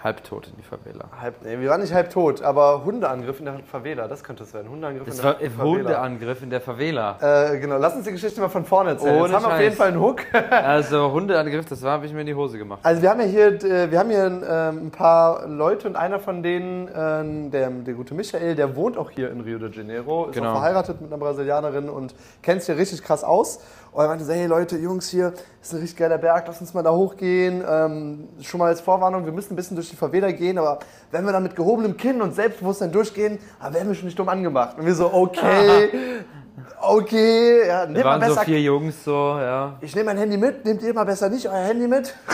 Halbtot 0.02 0.48
in 0.48 0.56
die 0.56 0.62
Favela. 0.62 1.04
Halb, 1.20 1.36
nee, 1.44 1.58
wir 1.60 1.68
waren 1.70 1.80
nicht 1.80 1.94
halb 1.94 2.10
tot, 2.10 2.42
aber 2.42 2.84
Hundeangriff 2.84 3.38
in 3.38 3.44
der 3.46 3.60
Favela, 3.70 4.08
das 4.08 4.24
könnte 4.24 4.42
es 4.42 4.52
werden. 4.52 4.68
Hundeangriff 4.70 5.06
in 5.06 5.16
der 5.16 5.24
ein 5.38 5.50
Favela. 5.50 5.64
Hundeangriff 5.64 6.42
in 6.42 6.50
der 6.50 6.60
Favela. 6.60 7.18
Äh, 7.52 7.58
genau, 7.58 7.76
lass 7.78 7.94
uns 7.94 8.04
die 8.04 8.12
Geschichte 8.12 8.40
mal 8.40 8.48
von 8.48 8.64
vorne 8.64 8.90
erzählen. 8.90 9.14
Ohne 9.20 9.32
Jetzt 9.32 9.34
haben 9.36 9.50
wir 9.50 9.54
auf 9.54 9.60
jeden 9.60 9.76
Fall 9.76 9.88
einen 9.88 10.00
Hook. 10.00 10.20
Also 10.50 11.12
Hundeangriff, 11.12 11.66
das 11.66 11.82
war, 11.82 11.92
habe 11.92 12.06
ich 12.06 12.12
mir 12.12 12.20
in 12.20 12.26
die 12.26 12.34
Hose 12.34 12.58
gemacht. 12.58 12.80
Also 12.82 13.02
wir 13.02 13.10
haben 13.10 13.20
ja 13.20 13.26
hier, 13.26 13.46
äh, 13.64 13.90
wir 13.90 13.98
haben 13.98 14.10
hier 14.10 14.24
ähm, 14.26 14.86
ein 14.86 14.90
paar 14.90 15.46
Leute 15.46 15.86
und 15.88 15.96
einer 15.96 16.18
von 16.18 16.42
denen, 16.42 16.88
ähm, 16.94 17.50
der, 17.50 17.70
der 17.70 17.94
gute 17.94 18.14
Michael, 18.14 18.54
der 18.54 18.74
wohnt 18.76 18.96
auch 18.98 19.10
hier 19.10 19.30
in 19.30 19.40
Rio 19.40 19.58
de 19.58 19.70
Janeiro, 19.70 20.26
ist 20.26 20.34
Genau. 20.34 20.50
auch 20.50 20.52
verheiratet 20.60 21.00
mit 21.00 21.12
einer 21.12 21.20
Brasilianerin 21.22 21.88
und 21.88 22.14
kennt 22.42 22.62
sich 22.62 22.66
hier 22.74 22.80
richtig 22.80 23.02
krass 23.02 23.24
aus. 23.24 23.60
Und 23.92 24.02
er 24.02 24.08
meinte 24.08 24.24
so, 24.24 24.32
hey 24.32 24.46
Leute, 24.46 24.78
Jungs 24.78 25.10
hier, 25.10 25.34
ist 25.60 25.74
ein 25.74 25.80
richtig 25.80 25.98
geiler 25.98 26.16
Berg, 26.16 26.44
lass 26.46 26.62
uns 26.62 26.72
mal 26.72 26.82
da 26.82 26.92
hochgehen. 26.92 27.62
Ähm, 27.68 28.28
schon 28.40 28.58
mal 28.58 28.68
als 28.68 28.80
Vorwarnung, 28.80 29.26
wir 29.26 29.32
müssen 29.32 29.52
ein 29.52 29.56
bisschen 29.56 29.76
durch 29.76 29.90
die 29.90 29.96
Favela 29.96 30.32
gehen, 30.32 30.56
aber 30.56 30.78
wenn 31.10 31.26
wir 31.26 31.32
da 31.32 31.40
mit 31.40 31.54
gehobenem 31.54 31.98
Kinn 31.98 32.22
und 32.22 32.34
Selbstbewusstsein 32.34 32.90
durchgehen, 32.90 33.38
dann 33.60 33.74
werden 33.74 33.88
wir 33.88 33.94
schon 33.94 34.06
nicht 34.06 34.18
dumm 34.18 34.30
angemacht. 34.30 34.78
Und 34.78 34.86
wir 34.86 34.94
so, 34.94 35.12
okay, 35.12 35.90
okay, 36.80 37.66
ja, 37.66 37.82
Wir 37.82 37.88
nehmt 37.88 38.04
mal 38.04 38.12
waren 38.12 38.20
so 38.22 38.28
besser 38.28 38.44
vier 38.46 38.62
Jungs 38.62 39.04
so, 39.04 39.36
ja. 39.38 39.76
ich 39.82 39.94
nehme 39.94 40.06
mein 40.06 40.16
Handy 40.16 40.38
mit, 40.38 40.64
nehmt 40.64 40.82
ihr 40.82 40.94
mal 40.94 41.04
besser 41.04 41.28
nicht 41.28 41.46
euer 41.46 41.64
Handy 41.64 41.86
mit? 41.86 42.14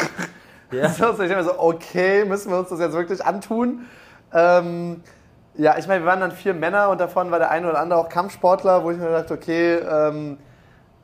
Ja. 0.70 0.88
So, 0.98 1.22
ich 1.22 1.30
immer 1.30 1.44
so, 1.44 1.58
okay, 1.58 2.26
müssen 2.26 2.50
wir 2.50 2.58
uns 2.58 2.68
das 2.68 2.78
jetzt 2.78 2.92
wirklich 2.92 3.24
antun? 3.24 3.86
Ähm, 4.34 5.02
ja, 5.54 5.78
ich 5.78 5.88
meine, 5.88 6.04
wir 6.04 6.06
waren 6.06 6.20
dann 6.20 6.32
vier 6.32 6.52
Männer 6.52 6.90
und 6.90 7.00
davon 7.00 7.30
war 7.30 7.38
der 7.38 7.50
eine 7.50 7.70
oder 7.70 7.80
andere 7.80 7.98
auch 7.98 8.10
Kampfsportler, 8.10 8.84
wo 8.84 8.90
ich 8.90 8.98
mir 8.98 9.10
dachte, 9.10 9.32
okay, 9.32 9.76
ähm, 9.76 10.36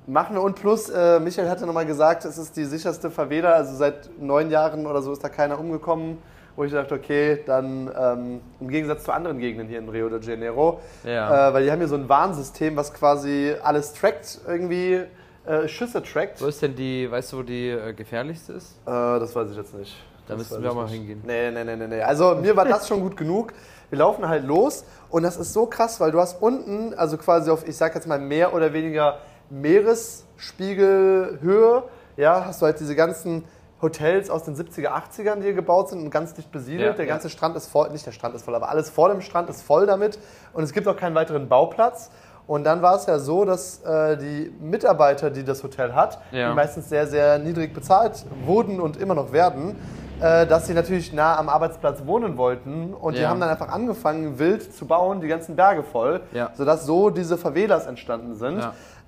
machen 0.07 0.37
wir. 0.37 0.43
Und 0.43 0.55
plus, 0.57 0.89
äh, 0.91 1.21
Michael 1.21 1.49
hatte 1.49 1.67
nochmal 1.67 1.87
gesagt, 1.87 2.25
es 2.25 2.39
ist 2.39 2.57
die 2.57 2.65
sicherste 2.65 3.11
Favela, 3.11 3.53
also 3.53 3.75
seit 3.77 4.11
neun 4.21 4.51
Jahren 4.51 4.87
oder 4.87 5.03
so 5.03 5.13
ist 5.13 5.23
da 5.25 5.29
keiner 5.29 5.59
umgekommen. 5.59 6.19
Wo 6.57 6.63
ich 6.63 6.71
dachte, 6.73 6.95
okay, 6.95 7.41
dann 7.47 7.91
ähm, 7.99 8.41
im 8.61 8.69
Gegensatz 8.69 9.03
zu 9.03 9.11
anderen 9.11 9.41
Gegenden 9.41 9.67
hier 9.67 9.81
in 9.81 9.89
Rio 9.89 10.09
de 10.09 10.21
Janeiro, 10.23 10.79
Ja. 11.03 11.49
äh, 11.49 11.53
weil 11.53 11.65
die 11.65 11.71
haben 11.73 11.81
hier 11.81 11.89
so 11.89 11.97
ein 11.97 12.09
Warnsystem, 12.09 12.77
was 12.77 12.95
quasi 12.95 13.57
alles 13.61 13.93
trackt, 13.93 14.39
irgendwie 14.47 15.01
äh, 15.47 15.67
Schüsse 15.67 16.01
trackt. 16.01 16.41
Wo 16.41 16.47
ist 16.47 16.63
denn 16.63 16.77
die, 16.77 17.11
weißt 17.11 17.33
du, 17.33 17.39
wo 17.39 17.43
die 17.43 17.71
äh, 17.71 17.93
gefährlichste 17.93 18.53
ist? 18.53 18.77
Äh, 18.87 18.91
das 19.19 19.35
weiß 19.35 19.51
ich 19.51 19.57
jetzt 19.57 19.75
nicht. 19.75 19.97
Da 20.29 20.35
Das 20.37 20.49
müssen 20.49 20.63
wir 20.63 20.73
mal 20.73 20.85
nicht. 20.85 20.93
hingehen. 20.93 21.23
Nee, 21.27 21.51
nee, 21.51 21.65
nee, 21.65 21.75
nee, 21.75 21.89
nee. 21.89 22.01
Also 22.03 22.37
mir 22.37 22.55
war 22.57 22.65
das 22.67 22.87
schon 22.87 23.01
gut 23.01 23.17
genug. 23.17 23.53
Wir 23.91 23.99
laufen 23.99 24.29
halt 24.29 24.45
los 24.45 24.85
und 25.11 25.25
das 25.25 25.37
ist 25.37 25.53
so 25.53 25.67
krass, 25.67 25.99
weil 25.99 26.13
du 26.13 26.21
hast 26.21 26.41
unten, 26.41 26.95
also 26.95 27.19
quasi 27.19 27.51
auf, 27.51 27.67
ich 27.67 27.77
sag 27.77 27.97
jetzt 27.97 28.07
mal 28.07 28.21
mehr 28.21 28.55
oder 28.55 28.73
weniger 28.73 29.19
Meeresspiegelhöhe, 29.61 31.83
ja, 32.17 32.45
hast 32.47 32.63
du 32.63 32.67
halt 32.67 32.79
diese 32.81 32.95
ganzen 32.95 33.45
Hotels 33.83 34.31
aus 34.31 34.45
den 34.45 34.57
70er, 34.57 34.89
80ern, 34.89 35.37
die 35.37 35.43
hier 35.43 35.53
gebaut 35.55 35.91
sind 35.91 36.01
und 36.01 36.11
ganz 36.11 36.33
dicht 36.35 36.51
besiedelt. 36.51 36.87
Ja, 36.87 36.93
der 36.95 37.05
ja. 37.05 37.11
ganze 37.13 37.29
Strand 37.29 37.55
ist 37.57 37.67
voll, 37.67 37.91
nicht 37.91 38.07
der 38.07 38.13
Strand 38.13 38.35
ist 38.35 38.45
voll, 38.45 38.55
aber 38.55 38.69
alles 38.71 38.89
vor 38.91 39.09
dem 39.11 39.21
Strand 39.21 39.51
ist 39.51 39.63
voll 39.63 39.87
damit 39.87 40.19
und 40.53 40.63
es 40.65 40.73
gibt 40.73 40.89
auch 40.89 40.97
keinen 40.97 41.15
weiteren 41.15 41.49
Bauplatz. 41.49 42.11
Und 42.47 42.65
dann 42.65 42.83
war 42.83 42.97
es 42.97 43.07
ja 43.07 43.19
so, 43.19 43.47
dass 43.47 43.83
äh, 43.85 44.19
die 44.19 44.53
Mitarbeiter, 44.61 45.31
die 45.31 45.45
das 45.45 45.63
Hotel 45.63 45.95
hat, 45.95 46.19
Ja. 46.31 46.51
die 46.51 46.55
meistens 46.55 46.91
sehr, 46.91 47.07
sehr 47.07 47.39
niedrig 47.39 47.73
bezahlt 47.73 48.27
wurden 48.45 48.81
und 48.81 48.99
immer 48.99 49.15
noch 49.15 49.33
werden, 49.33 49.77
äh, 50.21 50.47
dass 50.47 50.67
sie 50.67 50.75
natürlich 50.75 51.15
nah 51.15 51.39
am 51.39 51.49
Arbeitsplatz 51.49 52.03
wohnen 52.05 52.37
wollten. 52.37 52.93
Und 52.93 53.17
die 53.17 53.27
haben 53.27 53.41
dann 53.41 53.49
einfach 53.49 53.69
angefangen, 53.69 54.39
wild 54.39 54.75
zu 54.75 54.87
bauen, 54.87 55.23
die 55.23 55.29
ganzen 55.29 55.57
Berge 55.57 55.83
voll, 55.85 56.21
sodass 56.55 56.85
so 56.85 57.09
diese 57.09 57.39
Favelas 57.39 57.87
entstanden 57.87 58.35
sind. 58.35 58.59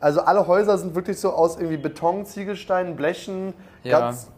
Also 0.00 0.20
alle 0.22 0.46
Häuser 0.46 0.76
sind 0.78 0.94
wirklich 0.94 1.18
so 1.18 1.32
aus 1.32 1.56
irgendwie 1.56 1.78
Beton, 1.78 2.24
Ziegelsteinen, 2.26 2.96
Blechen, 2.96 3.54
Ja. 3.82 4.00
ganz 4.00 4.28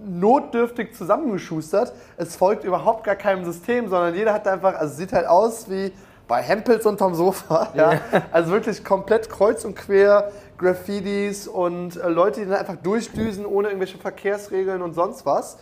notdürftig 0.00 0.94
zusammengeschustert. 0.94 1.92
Es 2.16 2.36
folgt 2.36 2.64
überhaupt 2.64 3.04
gar 3.04 3.16
keinem 3.16 3.44
System, 3.44 3.88
sondern 3.88 4.14
jeder 4.14 4.32
hat 4.32 4.46
einfach, 4.46 4.74
also 4.74 4.92
es 4.92 4.96
sieht 4.96 5.12
halt 5.12 5.26
aus 5.26 5.68
wie 5.68 5.92
bei 6.28 6.40
Hempels 6.42 6.86
unterm 6.86 7.14
Sofa. 7.14 7.68
Ja? 7.74 7.92
Also 8.32 8.52
wirklich 8.52 8.84
komplett 8.84 9.28
kreuz 9.28 9.64
und 9.64 9.74
quer, 9.74 10.30
Graffitis 10.58 11.48
und 11.48 11.96
äh, 11.96 12.08
Leute, 12.08 12.40
die 12.40 12.46
dann 12.46 12.58
einfach 12.58 12.76
durchdüsen 12.76 13.46
ohne 13.46 13.68
irgendwelche 13.68 13.98
Verkehrsregeln 13.98 14.82
und 14.82 14.94
sonst 14.94 15.24
was. 15.26 15.56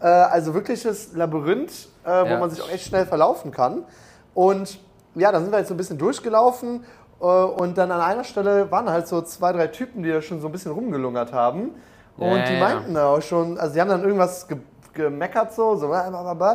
Äh, 0.00 0.06
also 0.06 0.54
wirkliches 0.54 1.12
Labyrinth, 1.14 1.88
äh, 2.04 2.08
wo 2.08 2.26
Ja. 2.28 2.38
man 2.38 2.50
sich 2.50 2.62
auch 2.62 2.70
echt 2.70 2.86
schnell 2.86 3.06
verlaufen 3.06 3.50
kann. 3.50 3.84
Und 4.34 4.78
ja, 5.16 5.32
dann 5.32 5.42
sind 5.42 5.52
wir 5.52 5.58
jetzt 5.58 5.68
so 5.68 5.74
ein 5.74 5.76
bisschen 5.76 5.98
durchgelaufen 5.98 6.84
und 7.26 7.76
dann 7.76 7.90
an 7.92 8.00
einer 8.00 8.24
Stelle 8.24 8.70
waren 8.70 8.88
halt 8.88 9.06
so 9.06 9.20
zwei, 9.22 9.52
drei 9.52 9.66
Typen, 9.66 10.02
die 10.02 10.10
da 10.10 10.22
schon 10.22 10.40
so 10.40 10.48
ein 10.48 10.52
bisschen 10.52 10.72
rumgelungert 10.72 11.32
haben. 11.32 11.72
Und 12.16 12.36
Ja, 12.36 12.44
die 12.46 12.54
ja. 12.54 12.60
meinten 12.60 12.94
da 12.94 13.08
auch 13.08 13.22
schon, 13.22 13.58
also 13.58 13.74
die 13.74 13.80
haben 13.80 13.88
dann 13.88 14.02
irgendwas 14.02 14.48
ge 14.48 14.58
gemeckert 14.92 15.52
so, 15.54 15.76
so 15.76 15.94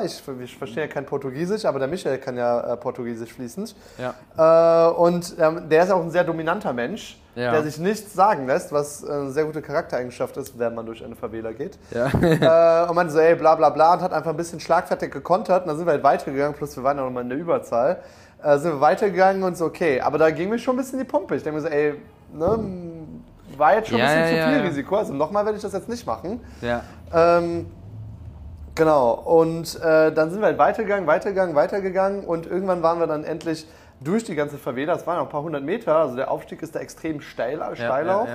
ich, 0.03 0.21
ich 0.41 0.57
verstehe 0.57 0.83
ja 0.83 0.87
kein 0.89 1.05
Portugiesisch, 1.05 1.63
aber 1.63 1.79
der 1.79 1.87
Michael 1.87 2.17
kann 2.17 2.35
ja 2.35 2.73
äh, 2.73 2.77
Portugiesisch 2.77 3.31
fließend. 3.31 3.73
Ja. 3.97 4.89
Äh, 4.89 4.91
und 4.93 5.35
ähm, 5.39 5.69
der 5.69 5.83
ist 5.83 5.91
auch 5.91 6.01
ein 6.01 6.11
sehr 6.11 6.25
dominanter 6.25 6.73
Mensch, 6.73 7.17
Ja. 7.35 7.51
der 7.53 7.63
sich 7.63 7.77
nichts 7.77 8.13
sagen 8.13 8.45
lässt, 8.45 8.73
was 8.73 9.03
äh, 9.05 9.09
eine 9.09 9.31
sehr 9.31 9.45
gute 9.45 9.61
Charaktereigenschaft 9.61 10.35
ist, 10.35 10.59
wenn 10.59 10.75
man 10.75 10.85
durch 10.85 11.03
eine 11.03 11.15
Favela 11.15 11.53
geht. 11.53 11.77
Ja. 11.91 12.07
äh, 12.85 12.89
und 12.89 12.95
man 12.95 13.09
so, 13.09 13.19
ey, 13.19 13.35
bla 13.35 13.55
bla 13.55 13.69
bla, 13.69 13.93
und 13.93 14.01
hat 14.01 14.11
einfach 14.11 14.31
ein 14.31 14.37
bisschen 14.37 14.59
schlagfertig 14.59 15.11
gekontert. 15.11 15.61
Und 15.63 15.69
dann 15.69 15.77
sind 15.77 15.85
wir 15.87 15.93
halt 15.93 16.03
weitergegangen, 16.03 16.55
plus 16.55 16.75
wir 16.75 16.83
waren 16.83 16.97
ja 16.97 17.03
noch 17.05 17.11
mal 17.11 17.21
in 17.21 17.29
der 17.29 17.37
Überzahl. 17.37 18.01
Äh, 18.43 18.57
sind 18.57 18.73
wir 18.73 18.81
weitergegangen 18.81 19.43
und 19.43 19.57
so, 19.57 19.65
okay. 19.65 20.01
Aber 20.01 20.17
da 20.17 20.29
ging 20.29 20.49
mir 20.49 20.59
schon 20.59 20.75
ein 20.75 20.77
bisschen 20.77 20.99
die 20.99 21.05
Pumpe. 21.05 21.35
Ich 21.35 21.43
denke 21.43 21.59
mir 21.59 21.67
so, 21.67 21.69
ey, 21.73 21.95
ne, 22.33 22.59
war 23.57 23.75
jetzt 23.75 23.89
schon 23.89 23.97
Ja, 23.97 24.05
ein 24.05 24.21
bisschen 24.23 24.37
ja, 24.37 24.43
zu 24.45 24.49
viel 24.51 24.59
ja. 24.59 24.63
Risiko. 24.67 24.95
Also 24.97 25.13
nochmal 25.13 25.45
werde 25.45 25.57
ich 25.57 25.63
das 25.63 25.73
jetzt 25.73 25.89
nicht 25.89 26.05
machen. 26.05 26.41
ja. 26.61 26.81
Ähm, 27.13 27.67
genau, 28.73 29.11
und 29.13 29.79
äh, 29.81 30.11
dann 30.11 30.29
sind 30.31 30.41
wir 30.41 30.47
halt 30.47 30.57
weitergegangen, 30.57 31.07
weitergegangen, 31.07 31.55
weitergegangen 31.55 32.25
und 32.25 32.45
irgendwann 32.45 32.83
waren 32.83 32.99
wir 32.99 33.07
dann 33.07 33.23
endlich 33.23 33.67
durch 34.01 34.25
die 34.25 34.35
ganze 34.35 34.57
Favela. 34.57 34.93
Es 34.95 35.07
waren 35.07 35.17
noch 35.17 35.23
ein 35.25 35.29
paar 35.29 35.43
hundert 35.43 35.63
Meter, 35.63 35.95
also 35.95 36.15
der 36.15 36.29
Aufstieg 36.29 36.61
ist 36.61 36.75
da 36.75 36.79
extrem 36.79 37.21
steil, 37.21 37.59
steil 37.75 38.09
auch. 38.09 38.27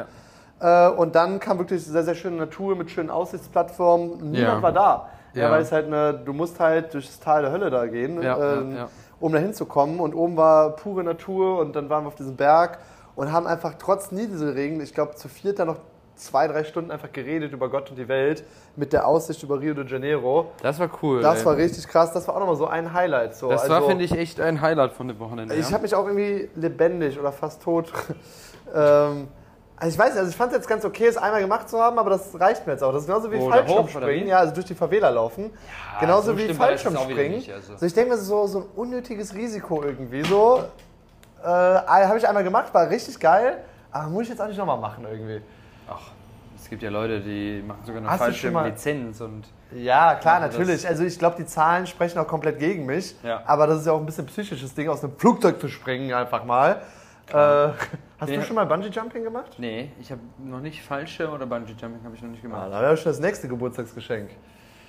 Äh, 0.61 0.89
und 0.97 1.15
dann 1.15 1.41
kam 1.41 1.59
wirklich 1.59 1.85
sehr, 1.85 2.05
sehr 2.05 2.15
schöne 2.15 2.37
Natur 2.37 2.77
mit 2.77 2.91
schönen 2.91 3.11
Aussichtsplattformen. 3.11 4.31
Niemand 4.31 4.63
war 4.63 4.73
da. 4.73 5.09
Ja. 5.35 5.51
Weil 5.51 5.63
es 5.63 5.71
halt 5.73 5.87
eine, 5.87 6.15
du 6.15 6.33
musst 6.33 6.59
halt 6.59 6.93
durch 6.95 7.07
das 7.07 7.21
Tal 7.21 7.43
der 7.43 7.53
Hölle 7.53 7.71
da 7.71 7.87
gehen, 7.87 8.21
ähm. 8.23 8.77
Um 9.21 9.33
da 9.33 9.39
hinzukommen. 9.39 10.01
Und 10.01 10.15
oben 10.15 10.37
war 10.37 10.71
pure 10.71 11.05
Natur 11.05 11.59
und 11.59 11.77
dann 11.77 11.89
waren 11.89 12.05
wir 12.05 12.09
auf 12.09 12.15
diesem 12.15 12.37
Berg 12.37 12.79
und 13.15 13.33
haben 13.33 13.47
einfach 13.47 13.75
trotz 13.79 14.13
Nieselregen, 14.13 14.81
ich 14.81 14.95
glaube 14.95 15.15
zu 15.15 15.29
viert 15.29 15.59
da 15.59 15.65
noch 15.65 15.77
zwei, 16.21 16.47
drei 16.47 16.65
Stunden 16.65 16.91
einfach 16.91 17.11
geredet 17.13 17.53
über 17.53 17.69
Gott 17.71 17.91
und 17.91 17.97
die 17.97 18.09
Welt 18.09 18.45
mit 18.77 18.93
der 18.93 19.07
Aussicht 19.07 19.43
über 19.43 19.59
Rio 19.59 19.75
de 19.75 19.87
Janeiro. 19.87 20.53
Das 20.63 20.79
war 20.79 20.91
cool. 21.03 21.23
Das 21.23 21.41
ey. 21.41 21.47
war 21.47 21.57
richtig 21.57 21.89
krass. 21.89 22.13
Das 22.13 22.29
war 22.29 22.37
auch 22.37 22.41
nochmal 22.41 22.57
so 22.57 22.67
ein 22.67 22.93
Highlight. 22.93 23.35
So. 23.35 23.49
Das 23.49 23.69
war, 23.69 23.77
Also, 23.77 23.89
finde 23.89 24.05
ich, 24.05 24.13
echt 24.13 24.41
ein 24.41 24.61
Highlight 24.61 24.93
von 24.93 25.09
dem 25.09 25.19
Wochenende. 25.19 25.55
Ich 25.55 25.67
ja. 25.67 25.73
habe 25.73 25.83
mich 25.83 25.95
auch 25.95 26.07
irgendwie 26.07 26.51
lebendig 26.57 27.19
oder 27.19 27.33
fast 27.33 27.63
tot. 27.63 27.91
ähm, 28.75 29.29
also 29.81 29.95
ich 29.95 29.99
weiß 29.99 30.11
nicht, 30.11 30.19
also 30.19 30.31
ich 30.31 30.37
fand 30.37 30.53
es 30.53 30.59
jetzt 30.59 30.69
ganz 30.69 30.85
okay, 30.85 31.07
es 31.07 31.17
einmal 31.17 31.41
gemacht 31.41 31.67
zu 31.69 31.81
haben, 31.81 31.99
aber 31.99 32.11
das 32.11 32.39
reicht 32.39 32.67
mir 32.67 32.75
jetzt 32.75 32.83
auch. 32.83 32.93
Das 32.93 33.03
ist 33.03 33.07
genauso 33.07 33.33
wie 33.33 33.39
Fallschirmschspringen, 33.41 34.27
wie? 34.27 34.29
ja, 34.29 34.39
also 34.39 34.53
durch 34.53 34.67
die 34.67 34.75
Favela 34.75 35.09
laufen. 35.09 35.51
genauso 35.99 36.33
so 36.33 36.39
wie 36.39 36.53
Fallschirmspringen. 36.53 37.33
nicht, 37.33 37.51
also. 37.51 37.73
Also 37.73 37.87
ich 37.87 37.95
denke 37.95 38.11
das 38.11 38.21
ist 38.21 38.27
so, 38.27 38.47
so 38.47 38.59
ein 38.61 38.65
unnötiges 38.77 39.35
Risiko 39.35 39.83
irgendwie. 39.83 40.23
So 40.23 40.65
äh, 41.43 41.47
habe 41.47 42.19
ich 42.19 42.29
einmal 42.29 42.45
gemacht, 42.45 42.75
war 42.75 42.91
richtig 42.91 43.19
geil, 43.19 43.57
aber 43.91 44.09
muss 44.09 44.25
ich 44.25 44.29
jetzt 44.29 44.43
auch 44.43 44.49
nicht 44.49 44.59
nochmal 44.59 44.77
machen 44.79 45.07
irgendwie. 45.11 45.41
Ach, 45.89 46.11
es 46.55 46.69
gibt 46.69 46.83
ja 46.83 46.91
Leute, 46.91 47.21
die 47.21 47.65
machen 47.67 47.81
sogar 47.87 48.03
eine 48.03 48.11
Hast 48.11 48.21
du 48.21 48.25
falsche 48.25 48.39
schon 48.39 48.53
mal- 48.53 48.69
Lizenz 48.69 49.21
und. 49.23 49.47
Ja, 49.73 50.17
klar, 50.17 50.41
natürlich. 50.41 50.87
Also 50.87 51.05
ich 51.05 51.19
glaube, 51.19 51.37
die 51.39 51.47
Zahlen 51.47 51.87
sprechen 51.87 52.19
auch 52.19 52.27
komplett 52.27 52.59
gegen 52.59 52.85
mich. 52.85 53.15
Ja. 53.23 53.43
Aber 53.47 53.67
das 53.67 53.81
ist 53.81 53.87
ja 53.87 53.93
auch 53.93 54.01
ein 54.01 54.05
bisschen 54.07 54.27
psychisches 54.27 54.75
Ding, 54.75 54.89
aus 54.91 55.03
einem 55.03 55.17
Flugzeug 55.17 55.59
zu 55.59 55.69
springen 55.69 56.13
einfach 56.13 56.45
mal. 56.45 56.83
Äh, 57.33 57.73
hast 58.19 58.29
Nee. 58.29 58.37
du 58.37 58.43
schon 58.43 58.57
mal 58.57 58.67
Bungee-Jumping 58.67 59.23
gemacht? 59.25 59.53
Nee, 59.59 59.91
ich 60.01 60.11
habe 60.11 60.21
noch 60.39 60.61
nicht 60.61 60.83
Fallschirm 60.83 61.33
oder 61.33 61.47
Bungee 61.47 61.73
Jumping 61.79 62.03
habe 62.05 62.15
ich 62.15 62.23
noch 62.23 62.31
nicht 62.31 62.41
Ah, 62.41 62.49
gemacht. 62.49 62.69
da 62.73 62.81
wäre 62.83 62.97
schon 62.97 63.13
das 63.13 63.21
nächste 63.21 63.49
Geburtstagsgeschenk. 63.49 64.31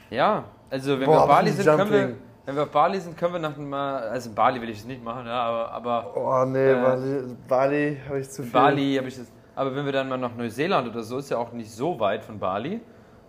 Ja, 0.09 0.43
also 0.69 0.99
wenn 0.99 1.05
Boah, 1.05 1.13
wir 1.15 1.21
auf 1.21 1.27
Bali 1.29 1.51
sind, 1.51 1.65
können 1.65 1.77
wir, 1.79 1.85
Bungee-Jumping. 1.99 2.21
wenn 2.45 2.55
wir 2.55 2.63
auf 2.63 2.69
Bali 2.71 2.99
sind, 2.99 3.17
können 3.17 3.33
wir 3.33 3.39
nach 3.39 3.57
mal, 3.57 3.97
also 4.09 4.29
in 4.29 4.35
Bali 4.35 4.61
will 4.61 4.69
ich 4.69 4.79
es 4.79 4.85
nicht 4.85 5.03
machen, 5.03 5.25
ja, 5.27 5.41
aber, 5.43 5.71
aber 5.71 6.17
Oh 6.17 6.45
nee, 6.45 6.71
Äh, 6.71 6.75
Bali, 6.81 7.35
Bali 7.47 8.01
habe 8.07 8.19
ich 8.19 8.29
zu 8.29 8.43
viel. 8.43 8.51
Bali 8.51 8.95
habe 8.95 9.07
ich 9.07 9.17
das. 9.17 9.31
Aber 9.55 9.75
wenn 9.75 9.85
wir 9.85 9.91
dann 9.91 10.09
mal 10.09 10.17
nach 10.17 10.33
Neuseeland 10.35 10.87
oder 10.89 11.03
so, 11.03 11.17
ist 11.17 11.29
ja 11.29 11.37
auch 11.37 11.51
nicht 11.51 11.69
so 11.71 11.99
weit 11.99 12.23
von 12.23 12.39
Bali, 12.39 12.81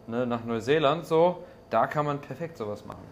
ne, 0.06 0.26
nach 0.26 0.44
Neuseeland 0.44 1.04
so, 1.04 1.42
da 1.68 1.86
kann 1.86 2.06
man 2.06 2.20
perfekt 2.20 2.56
sowas 2.56 2.84
machen. 2.86 3.02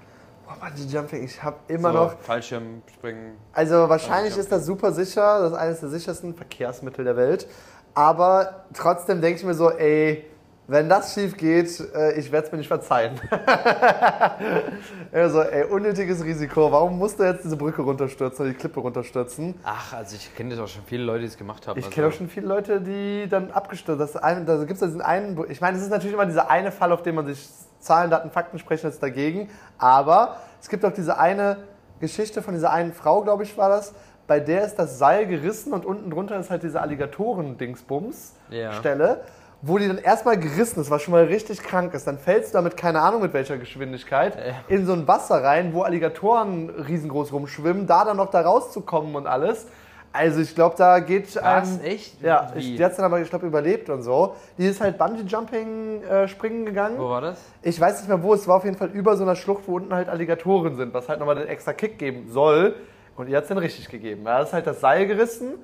Boah, 0.51 0.67
Bungee-Jumping, 0.67 1.25
ich 1.25 1.43
habe 1.43 1.59
immer 1.69 1.93
so, 1.93 1.99
noch... 1.99 2.19
Fallschirmspringen. 2.19 3.37
Also 3.53 3.89
wahrscheinlich 3.89 4.37
ist 4.37 4.51
das 4.51 4.67
super 4.67 4.93
sicher, 4.93 5.43
das 5.43 5.53
ist 5.53 5.59
eines 5.59 5.81
der 5.81 5.89
sichersten 5.91 6.35
Verkehrsmittel 6.35 7.05
der 7.05 7.17
Welt. 7.17 7.47
Aber 7.95 8.65
trotzdem 8.75 9.21
denke 9.21 9.39
ich 9.39 9.45
mir 9.45 9.55
so, 9.55 9.71
ey, 9.71 10.25
wenn 10.67 10.89
das 10.89 11.15
schief 11.15 11.37
geht, 11.37 11.81
äh, 11.95 12.19
ich 12.19 12.33
werde 12.33 12.47
es 12.47 12.53
mir 12.53 12.59
nicht 12.59 12.69
verzeihen. 12.69 13.21
also, 15.13 15.43
ey, 15.43 15.65
unnötiges 15.65 16.25
Risiko. 16.25 16.71
Warum 16.71 16.99
musst 16.99 17.21
du 17.21 17.25
jetzt 17.25 17.45
diese 17.45 17.57
Brücke 17.57 17.83
runterstürzen 17.83 18.45
oder 18.45 18.53
die 18.53 18.59
Klippe 18.59 18.81
runterstürzen? 18.81 19.55
Ach, 19.65 19.93
also 19.93 20.17
ich 20.17 20.35
kenne 20.35 20.51
das 20.51 20.59
auch 20.61 20.69
schon 20.69 20.83
viele 20.85 21.05
Leute, 21.05 21.21
die 21.21 21.27
es 21.27 21.37
gemacht 21.37 21.67
haben. 21.67 21.79
Ich 21.79 21.85
also, 21.85 21.95
kenne 21.95 22.09
auch 22.09 22.13
schon 22.13 22.29
viele 22.29 22.47
Leute, 22.47 22.81
die 22.81 23.29
dann 23.29 23.51
abgestürzt 23.51 24.21
ein, 24.23 24.47
Da 24.47 24.59
gibt 24.59 24.73
es 24.73 24.81
diesen 24.81 25.03
einen. 25.03 25.39
Ich 25.49 25.61
meine, 25.61 25.77
es 25.77 25.83
ist 25.83 25.91
natürlich 25.91 26.15
immer 26.15 26.27
dieser 26.27 26.51
eine 26.51 26.71
Fall, 26.73 26.93
auf 26.93 27.03
den 27.03 27.17
man 27.17 27.27
sich 27.27 27.49
Zahlen, 27.81 28.11
Daten, 28.11 28.31
Fakten 28.31 28.59
sprechen 28.59 28.87
jetzt 28.87 29.03
dagegen. 29.03 29.49
Aber 29.79 30.37
es 30.61 30.69
gibt 30.69 30.85
auch 30.85 30.93
diese 30.93 31.19
eine 31.19 31.59
Geschichte 32.01 32.43
von 32.43 32.55
dieser 32.55 32.73
einen 32.73 32.93
Frau, 32.93 33.23
glaube 33.23 33.43
ich, 33.43 33.57
war 33.59 33.69
das. 33.69 33.93
Bei 34.27 34.41
der 34.41 34.65
ist 34.65 34.77
das 34.77 34.99
Seil 34.99 35.27
gerissen 35.27 35.73
und 35.73 35.85
unten 35.85 36.11
drunter 36.11 36.39
ist 36.39 36.51
halt 36.51 36.63
diese 36.63 36.81
Alligatoren-Dingsbums-Stelle. 36.81 39.09
Ja. 39.09 39.17
Wo 39.63 39.77
die 39.77 39.89
dann 39.89 39.99
erstmal 39.99 40.39
gerissen 40.39 40.81
ist, 40.81 40.91
was 40.91 41.03
schon 41.03 41.13
mal 41.13 41.25
richtig 41.25 41.63
krank 41.63 41.93
ist. 41.93 42.07
Dann 42.07 42.17
fällst 42.17 42.55
du 42.55 42.59
damit, 42.59 42.79
keine 42.79 43.03
Ahnung 43.03 43.21
mit 43.21 43.35
welcher 43.35 43.59
Geschwindigkeit, 43.59 44.35
Ja. 44.37 44.55
in 44.75 44.87
so 44.87 44.95
ein 44.95 45.07
Wasser 45.07 45.45
rein, 45.45 45.75
wo 45.75 45.83
Alligatoren 45.83 46.71
riesengroß 46.71 47.31
rumschwimmen, 47.33 47.87
da 47.87 48.07
dann 48.07 48.17
noch 48.17 48.31
da 48.31 48.41
rauszukommen 48.41 49.15
und 49.17 49.27
alles. 49.27 49.67
Also 50.13 50.41
ich 50.41 50.55
glaube, 50.55 50.75
da 50.77 50.99
geht 50.99 51.37
Was? 51.37 51.43
einem... 51.43 51.81
Echt? 51.85 52.21
Ja, 52.21 52.53
ich, 52.57 52.77
die 52.77 52.85
hat 52.85 52.91
es 52.91 52.97
dann 52.97 53.07
aber, 53.07 53.21
ich 53.21 53.31
glaube, 53.31 53.47
überlebt 53.47 53.91
und 53.91 54.03
so. 54.03 54.35
Die 54.59 54.67
ist 54.67 54.81
halt 54.81 54.99
Bungee-Jumping 54.99 56.03
äh, 56.03 56.29
springen 56.29 56.67
gegangen. 56.67 56.99
Wo 56.99 57.09
war 57.09 57.21
das? 57.21 57.41
Ich 57.63 57.81
weiß 57.81 58.01
nicht 58.01 58.09
mehr 58.09 58.23
wo, 58.23 58.35
es 58.35 58.49
war 58.49 58.57
auf 58.57 58.65
jeden 58.65 58.77
Fall 58.77 58.89
über 58.89 59.17
so 59.17 59.23
einer 59.23 59.37
Schlucht, 59.37 59.63
wo 59.67 59.77
unten 59.77 59.95
halt 59.95 60.09
Alligatoren 60.09 60.75
sind, 60.75 60.93
was 60.95 61.09
halt 61.09 61.21
nochmal 61.21 61.37
den 61.37 61.47
extra 61.47 61.73
Kick 61.73 61.99
geben 61.99 62.29
soll. 62.29 62.75
Und 63.17 63.29
ihr 63.29 63.37
hat 63.37 63.45
es 63.45 63.49
dann 63.49 63.59
richtig 63.59 63.89
gegeben. 63.89 64.25
Da 64.25 64.41
ist 64.41 64.53
halt 64.53 64.67
das 64.67 64.81
Seil 64.81 65.07
gerissen 65.07 65.55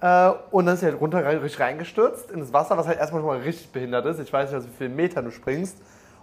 äh, 0.00 0.30
und 0.50 0.64
dann 0.64 0.74
ist 0.74 0.80
sie 0.80 0.86
halt 0.86 1.00
runter 1.00 1.24
richtig 1.26 1.60
reingestürzt 1.60 2.30
in 2.30 2.40
das 2.40 2.52
Wasser, 2.52 2.78
was 2.78 2.86
halt 2.86 2.98
erstmal 2.98 3.20
schon 3.20 3.28
mal 3.28 3.38
richtig 3.40 3.70
behindert 3.70 4.06
ist. 4.06 4.18
Ich 4.18 4.32
weiß 4.32 4.50
nicht, 4.50 4.64
wie 4.64 4.76
vielen 4.78 4.96
Metern 4.96 5.26
du 5.26 5.30
springst. 5.30 5.76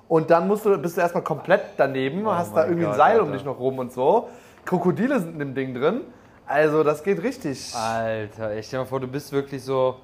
Und 0.07 0.31
dann 0.31 0.48
musst 0.48 0.65
du, 0.65 0.77
bist 0.77 0.98
du 0.98 1.01
erstmal 1.01 1.24
komplett 1.24 1.62
daneben, 1.75 2.27
hast 2.27 2.55
da 2.55 2.63
irgendwie 2.63 2.86
ein 2.86 2.91
Gott, 2.91 2.98
Seil 2.98 3.19
um 3.19 3.25
Alter. 3.25 3.38
dich 3.38 3.46
noch 3.46 3.60
rum 3.60 3.77
und 3.77 3.91
so. 3.91 4.29
Krokodile 4.65 5.19
sind 5.19 5.34
in 5.34 5.39
dem 5.39 5.53
Ding 5.53 5.74
drin. 5.74 6.01
Also 6.48 6.84
das 6.84 7.04
geht 7.04 7.22
richtig. 7.22 7.74
Alter, 7.75 8.56
ich 8.56 8.68
stell 8.68 8.80
dir 8.80 8.84
mal 8.84 8.89
vor, 8.89 9.00
du 9.00 9.08
bist 9.08 9.32
wirklich 9.32 9.63
so 9.63 9.96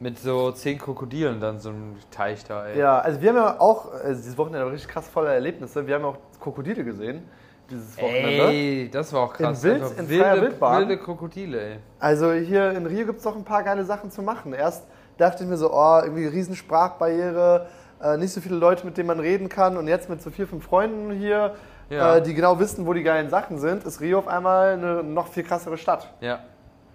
mit 0.00 0.18
so 0.18 0.50
zehn 0.52 0.78
Krokodilen 0.78 1.40
dann 1.40 1.58
so 1.60 1.70
einem 1.70 1.96
Teich 2.10 2.44
da, 2.44 2.66
ey. 2.66 2.78
Ja, 2.78 2.98
also 2.98 3.20
wir 3.20 3.28
haben 3.30 3.36
ja 3.36 3.60
auch, 3.60 3.92
also 3.92 4.14
dieses 4.20 4.36
Wochenende 4.36 4.66
war 4.66 4.72
richtig 4.72 4.90
krass 4.90 5.08
voller 5.08 5.32
Erlebnisse. 5.32 5.86
Wir 5.86 5.94
haben 5.96 6.02
ja 6.02 6.08
auch 6.08 6.18
Krokodile 6.40 6.84
gesehen, 6.84 7.22
dieses 7.70 7.96
Wochenende. 7.96 8.48
Ey, 8.48 8.90
das 8.92 9.12
war 9.12 9.22
auch 9.22 9.32
krass. 9.32 9.64
In 9.64 9.70
Wild- 9.70 9.98
in 9.98 10.06
freier 10.06 10.32
wilde, 10.34 10.42
Wildbahn. 10.48 10.78
wilde 10.80 10.98
Krokodile, 10.98 11.60
ey. 11.60 11.76
Also 11.98 12.32
hier 12.32 12.70
in 12.72 12.86
Rio 12.86 13.06
gibt 13.06 13.20
es 13.20 13.24
noch 13.24 13.36
ein 13.36 13.44
paar 13.44 13.62
geile 13.62 13.84
Sachen 13.84 14.10
zu 14.10 14.20
machen. 14.22 14.52
Erst 14.52 14.84
dachte 15.16 15.44
ich 15.44 15.48
mir 15.48 15.56
so, 15.56 15.72
oh, 15.72 16.00
irgendwie 16.02 16.26
riesen 16.26 16.54
Sprachbarriere, 16.56 17.68
äh, 18.02 18.16
nicht 18.16 18.32
so 18.32 18.40
viele 18.40 18.56
Leute, 18.56 18.84
mit 18.84 18.96
denen 18.96 19.06
man 19.06 19.20
reden 19.20 19.48
kann. 19.48 19.76
Und 19.76 19.88
jetzt 19.88 20.08
mit 20.10 20.20
so 20.22 20.30
vier, 20.30 20.46
fünf 20.46 20.64
Freunden 20.64 21.12
hier, 21.12 21.54
Ja. 21.90 22.16
äh, 22.16 22.22
die 22.22 22.34
genau 22.34 22.58
wissen, 22.58 22.86
wo 22.86 22.92
die 22.92 23.02
geilen 23.02 23.28
Sachen 23.28 23.58
sind, 23.58 23.84
ist 23.84 24.00
Rio 24.00 24.18
auf 24.18 24.28
einmal 24.28 24.72
eine 24.72 25.02
noch 25.02 25.28
viel 25.28 25.42
krassere 25.42 25.76
Stadt. 25.76 26.08
Ja, 26.20 26.40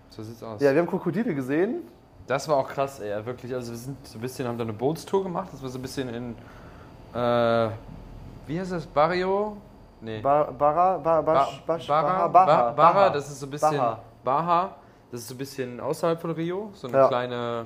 so 0.09 0.23
sieht's 0.23 0.41
aus. 0.43 0.61
Ja, 0.61 0.71
wir 0.73 0.79
haben 0.81 0.87
Krokodile 0.87 1.33
gesehen. 1.35 1.83
Das 2.27 2.47
war 2.47 2.57
auch 2.57 2.67
krass, 2.67 2.99
ey, 2.99 3.25
wirklich. 3.25 3.53
Also 3.53 3.71
wir 3.71 3.77
sind 3.77 3.97
so 4.07 4.17
ein 4.17 4.21
bisschen, 4.21 4.47
haben 4.47 4.57
da 4.57 4.63
eine 4.63 4.73
Bootstour 4.73 5.23
gemacht. 5.23 5.49
Das 5.51 5.61
war 5.63 5.69
so 5.69 5.79
ein 5.79 5.81
bisschen 5.81 6.09
in, 6.09 6.35
äh, 7.13 7.69
wie 8.47 8.59
heißt 8.59 8.71
das, 8.71 8.85
Barrio? 8.85 9.57
Nee. 10.01 10.21
Bar, 10.21 10.51
Barra, 10.53 10.97
Bar, 10.97 11.23
Ba- 11.23 11.33
Basch, 11.33 11.63
Basch, 11.65 11.87
Barra, 11.87 12.27
Baha, 12.27 12.45
Ba- 12.45 12.71
Barra, 12.71 13.09
das 13.09 13.29
ist 13.29 13.39
so 13.39 13.47
ein 13.47 13.49
bisschen. 13.49 13.81
Baha. 14.23 14.75
Das 15.11 15.21
ist 15.21 15.27
so 15.27 15.33
ein 15.33 15.37
bisschen 15.39 15.79
außerhalb 15.79 16.21
von 16.21 16.31
Rio, 16.31 16.69
so 16.73 16.87
eine 16.87 16.97
Ja. 16.97 17.07
kleine 17.07 17.65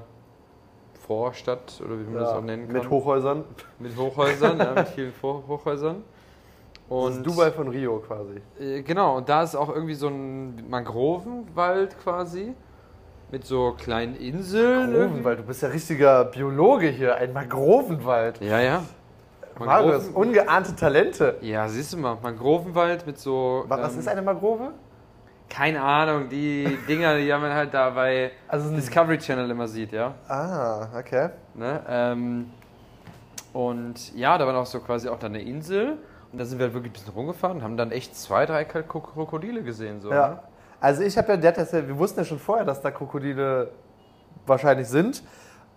Vorstadt 1.06 1.82
oder 1.84 2.00
wie 2.00 2.04
man 2.04 2.14
das 2.16 2.32
Ja, 2.32 2.38
auch 2.38 2.42
nennen 2.42 2.68
kann. 2.68 2.74
mit 2.78 2.90
Hochhäusern. 2.90 3.44
Mit 3.80 3.98
Hochhäusern, 3.98 4.58
ja, 4.58 4.72
mit 4.74 4.88
vielen 4.90 5.12
Vor 5.14 5.44
Hochhäusern. 5.48 6.04
Das 6.90 6.98
Und 6.98 7.12
ist 7.18 7.26
Dubai 7.26 7.52
von 7.52 7.68
Rio 7.70 8.00
quasi. 8.00 8.42
Äh, 8.60 8.82
Genau, 8.84 9.18
und 9.18 9.30
da 9.30 9.44
ist 9.44 9.56
auch 9.56 9.70
irgendwie 9.70 9.96
so 9.96 10.08
ein 10.08 10.70
Mangrovenwald 10.70 11.98
quasi. 12.00 12.54
Mit 13.32 13.46
so 13.46 13.74
kleinen 13.78 14.16
Inseln. 14.16 14.92
Mangrovenwald, 14.92 15.40
du 15.40 15.44
bist 15.44 15.64
ja 15.64 15.70
richtiger 15.70 16.26
Biologe 16.26 16.88
hier, 16.90 17.16
ein 17.16 17.34
Mangrovenwald. 17.34 18.40
Ja, 18.42 18.60
ja. 18.60 18.84
Marius, 19.60 20.10
ungeahnte 20.10 20.76
Talente. 20.76 21.38
Ja, 21.42 21.68
siehst 21.68 21.94
du 21.94 21.98
mal, 21.98 22.18
Mangrovenwald 22.22 23.06
mit 23.06 23.18
so. 23.20 23.66
Was 23.68 23.94
ähm, 23.94 24.00
ist 24.00 24.08
eine 24.08 24.22
Mangrove? 24.22 24.72
Keine 25.50 25.82
Ahnung, 25.82 26.30
die 26.30 26.78
Dinger, 26.88 27.18
die 27.18 27.28
man 27.28 27.54
halt 27.54 27.74
da 27.74 27.92
bei 27.92 28.32
Also 28.48 28.72
Discovery 28.72 29.20
Channel 29.20 29.50
immer 29.52 29.68
sieht, 29.68 29.92
ja. 29.92 30.16
Ah, 30.28 30.88
okay. 30.98 31.30
Ne? 31.54 31.82
Ähm, 31.88 32.50
und 33.52 34.16
ja, 34.16 34.38
da 34.38 34.48
war 34.48 34.54
noch 34.54 34.66
so 34.66 34.80
quasi 34.80 35.08
auch 35.08 35.20
dann 35.20 35.36
eine 35.36 35.44
Insel. 35.44 35.98
Da 36.36 36.46
sind 36.46 36.58
wir 36.58 36.66
halt 36.66 36.74
wirklich 36.74 36.92
ein 36.92 36.94
bisschen 36.94 37.14
rumgefahren 37.14 37.58
und 37.58 37.64
haben 37.64 37.78
dann 37.78 37.92
echt 37.92 38.16
zwei, 38.16 38.46
drei 38.46 38.64
Kro- 38.64 38.82
Krokodile 38.84 39.62
gesehen. 39.64 40.02
So, 40.02 40.10
ne? 40.10 40.16
Ja. 40.16 40.44
Also 40.82 41.04
ich 41.04 41.18
habe 41.18 41.30
ja, 41.30 41.38
der 41.38 41.54
ja, 41.56 41.88
wir 41.88 41.98
wussten 41.98 42.20
ja 42.22 42.26
schon 42.26 42.40
vorher, 42.40 42.66
dass 42.66 42.82
da 42.82 42.92
Krokodile 42.92 43.70
wahrscheinlich 44.46 44.88
sind. 44.88 45.24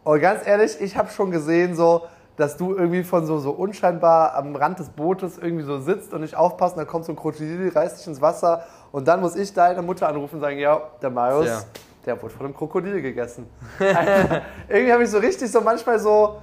Und 0.03 0.21
ganz 0.21 0.47
ehrlich, 0.47 0.81
ich 0.81 0.97
habe 0.97 1.11
schon 1.11 1.31
gesehen, 1.31 1.75
so, 1.77 2.07
dass 2.37 2.57
du 2.57 2.75
irgendwie 2.75 3.03
von 3.05 3.27
so, 3.27 3.39
so 3.39 3.51
unscheinbar 3.51 4.35
am 4.35 4.57
Rand 4.57 4.79
des 4.79 4.89
Bootes 4.89 5.39
irgendwie 5.39 5.65
so 5.65 5.79
sitzt 5.79 6.13
und 6.13 6.23
nicht 6.23 6.37
aufpasst, 6.37 6.75
und 6.77 6.81
dann 6.81 6.87
kommt 6.87 7.05
so 7.05 7.13
ein 7.13 7.17
Krokodil, 7.17 7.71
reißt 7.75 7.99
dich 8.01 8.07
ins 8.07 8.21
Wasser 8.21 8.65
und 8.93 9.07
dann 9.09 9.21
muss 9.21 9.37
ich 9.37 9.53
deine 9.53 9.83
Mutter 9.83 10.09
anrufen 10.09 10.37
und 10.37 10.41
sagen, 10.41 10.59
ja, 10.59 10.81
der 11.03 11.11
Marius, 11.11 11.47
Ja. 11.47 11.61
der 12.05 12.23
wurde 12.23 12.35
von 12.35 12.47
einem 12.47 12.55
Krokodil 12.57 13.01
gegessen. 13.03 13.47
Irgendwie 14.69 14.93
habe 14.93 15.03
ich 15.05 15.11
so 15.11 15.19
richtig 15.19 15.51
so 15.51 15.61
manchmal 15.61 15.99
so, 15.99 16.37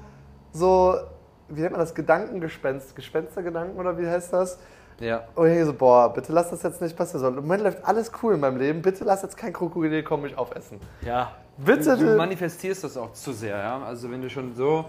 so, 0.51 0.95
wie 1.49 1.61
nennt 1.61 1.71
man 1.71 1.79
das, 1.81 1.93
Gedankengespenst, 1.95 2.95
Gespenstergedanken 2.95 3.79
oder 3.79 3.97
wie 3.97 4.07
heißt 4.07 4.33
das? 4.33 4.59
ja. 4.99 5.23
Und 5.35 5.49
ich 5.51 5.65
so, 5.65 5.73
boah, 5.73 6.13
bitte 6.13 6.31
lass 6.31 6.49
das 6.51 6.63
jetzt 6.63 6.81
nicht 6.81 6.95
passieren. 6.95 7.21
So, 7.21 7.27
Im 7.27 7.35
Moment 7.35 7.63
läuft 7.63 7.85
alles 7.85 8.11
cool 8.21 8.35
in 8.35 8.39
meinem 8.39 8.57
Leben. 8.57 8.81
Bitte 8.81 9.03
lass 9.03 9.21
jetzt 9.23 9.35
kein 9.35 9.51
Krokodil 9.51 10.03
kommen, 10.03 10.23
mich 10.23 10.37
aufessen. 10.37 10.79
Ja. 11.01 11.31
Bitte, 11.57 11.97
Du, 11.97 12.05
du 12.05 12.15
manifestierst 12.17 12.83
das 12.83 12.95
auch 12.97 13.11
zu 13.13 13.33
sehr, 13.33 13.57
ja. 13.57 13.81
Also 13.83 14.09
wenn 14.11 14.21
du 14.21 14.29
schon 14.29 14.55
so 14.55 14.85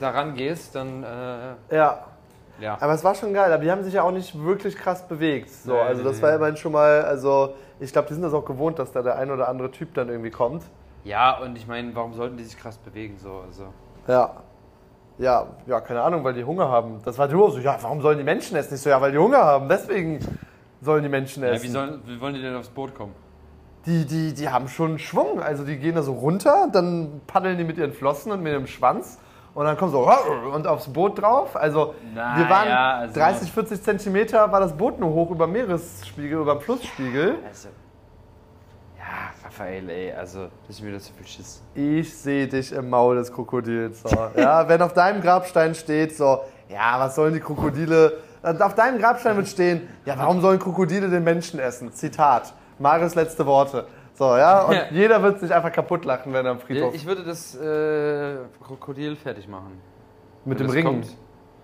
daran 0.00 0.34
gehst, 0.34 0.74
dann 0.74 1.02
äh, 1.02 1.74
Ja. 1.76 2.04
ja. 2.60 2.76
Aber 2.80 2.92
es 2.94 3.02
war 3.04 3.14
schon 3.14 3.32
geil. 3.32 3.52
Aber 3.52 3.62
die 3.62 3.70
haben 3.70 3.82
sich 3.84 3.94
ja 3.94 4.02
auch 4.02 4.10
nicht 4.12 4.40
wirklich 4.42 4.76
krass 4.76 5.06
bewegt. 5.06 5.50
So, 5.50 5.72
Nee, 5.72 5.80
also 5.80 6.02
das 6.04 6.16
nee. 6.16 6.22
war 6.22 6.34
immerhin 6.34 6.56
schon 6.56 6.72
mal, 6.72 7.02
also 7.02 7.54
ich 7.80 7.92
glaube, 7.92 8.08
die 8.08 8.14
sind 8.14 8.22
das 8.22 8.32
auch 8.34 8.44
gewohnt, 8.44 8.78
dass 8.78 8.92
da 8.92 9.02
der 9.02 9.16
ein 9.16 9.30
oder 9.30 9.48
andere 9.48 9.70
Typ 9.70 9.94
dann 9.94 10.08
irgendwie 10.08 10.30
kommt. 10.30 10.62
Ja, 11.04 11.38
und 11.38 11.56
ich 11.56 11.66
meine, 11.66 11.94
warum 11.94 12.14
sollten 12.14 12.36
die 12.36 12.44
sich 12.44 12.58
krass 12.58 12.76
bewegen 12.78 13.16
so? 13.18 13.42
Also 13.46 13.64
Ja. 14.08 14.30
Ja, 15.18 15.46
ja, 15.66 15.80
keine 15.80 16.02
Ahnung, 16.02 16.24
weil 16.24 16.34
die 16.34 16.44
Hunger 16.44 16.68
haben. 16.68 17.00
Das 17.04 17.16
war 17.18 17.28
du 17.28 17.48
so, 17.50 17.58
ja, 17.58 17.76
warum 17.80 18.00
sollen 18.02 18.18
die 18.18 18.24
Menschen 18.24 18.56
essen? 18.56 18.74
Ich 18.74 18.80
so, 18.80 18.90
ja, 18.90 19.00
weil 19.00 19.12
die 19.12 19.18
Hunger 19.18 19.38
haben. 19.38 19.68
Deswegen 19.68 20.18
sollen 20.80 21.02
die 21.02 21.08
Menschen 21.08 21.42
ja, 21.42 21.50
essen. 21.50 21.64
wie, 21.64 21.68
sollen, 21.68 22.02
wie 22.04 22.20
wollen 22.20 22.34
die 22.34 22.42
denn 22.42 22.54
aufs 22.54 22.68
Boot 22.68 22.94
kommen? 22.94 23.14
Die, 23.86 24.04
die, 24.04 24.34
die 24.34 24.48
haben 24.48 24.68
schon 24.68 24.98
Schwung. 24.98 25.40
Also 25.40 25.64
die 25.64 25.76
gehen 25.78 25.94
da 25.94 26.02
so 26.02 26.12
runter, 26.12 26.68
dann 26.72 27.20
paddeln 27.26 27.56
die 27.56 27.64
mit 27.64 27.78
ihren 27.78 27.92
Flossen 27.92 28.32
und 28.32 28.42
mit 28.42 28.52
ihrem 28.52 28.66
Schwanz 28.66 29.18
und 29.54 29.64
dann 29.64 29.78
kommen 29.78 29.90
so 29.90 30.06
und 30.52 30.66
aufs 30.66 30.88
Boot 30.88 31.22
drauf. 31.22 31.56
Also 31.56 31.94
Na 32.14 32.36
wir 32.36 32.50
waren 32.50 32.68
ja, 32.68 32.96
also- 32.98 33.14
30, 33.18 33.50
40 33.50 33.82
Zentimeter 33.82 34.52
war 34.52 34.60
das 34.60 34.76
Boot 34.76 35.00
nur 35.00 35.10
hoch 35.14 35.30
über 35.30 35.46
dem 35.46 35.52
Meeresspiegel, 35.52 36.40
über 36.40 36.56
dem 36.56 36.60
Flussspiegel. 36.60 37.36
Also, 37.46 37.68
ja, 37.68 37.74
Raphael, 39.58 39.88
ey, 39.88 40.12
also 40.12 40.48
das 40.66 40.76
ist 40.76 40.82
mir 40.82 40.92
das 40.92 41.06
so 41.06 41.12
viel 41.14 41.26
Schiss. 41.26 41.62
Ich 41.74 42.14
sehe 42.14 42.46
dich 42.46 42.72
im 42.72 42.90
Maul 42.90 43.16
des 43.16 43.32
Krokodils. 43.32 44.02
So. 44.02 44.30
Ja, 44.36 44.68
wenn 44.68 44.82
auf 44.82 44.92
deinem 44.92 45.20
Grabstein 45.22 45.74
steht 45.74 46.14
so, 46.16 46.40
ja, 46.68 46.98
was 46.98 47.14
sollen 47.14 47.32
die 47.34 47.40
Krokodile? 47.40 48.18
Und 48.42 48.60
Auf 48.62 48.74
deinem 48.74 48.98
Grabstein 48.98 49.36
wird 49.36 49.48
stehen, 49.48 49.88
ja, 50.04 50.16
warum 50.18 50.40
sollen 50.40 50.58
Krokodile 50.58 51.08
den 51.08 51.24
Menschen 51.24 51.58
essen? 51.58 51.92
Zitat. 51.92 52.52
Marius 52.78 53.14
letzte 53.14 53.46
Worte. 53.46 53.86
So, 54.14 54.36
ja, 54.36 54.62
und 54.62 54.74
Ja. 54.74 54.84
jeder 54.90 55.22
wird 55.22 55.40
sich 55.40 55.52
einfach 55.52 55.72
kaputt 55.72 56.04
lachen, 56.04 56.32
wenn 56.32 56.44
er 56.44 56.52
am 56.52 56.60
Friedhof 56.60 56.94
Ich 56.94 57.06
würde 57.06 57.24
das 57.24 57.54
äh, 57.56 58.36
Krokodil 58.62 59.16
fertig 59.16 59.48
machen. 59.48 59.80
mit 60.44 60.58
wenn 60.58 60.66
dem 60.66 60.72
Ringen. 60.72 60.86
kommt. 60.86 61.16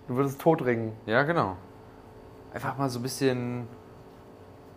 Du 0.07 0.15
würdest 0.15 0.41
tot 0.41 0.65
ringen. 0.65 0.93
Ja, 1.05 1.23
genau. 1.23 1.55
Einfach 2.53 2.77
mal 2.77 2.89
so 2.89 2.99
ein 2.99 3.03
bisschen 3.03 3.67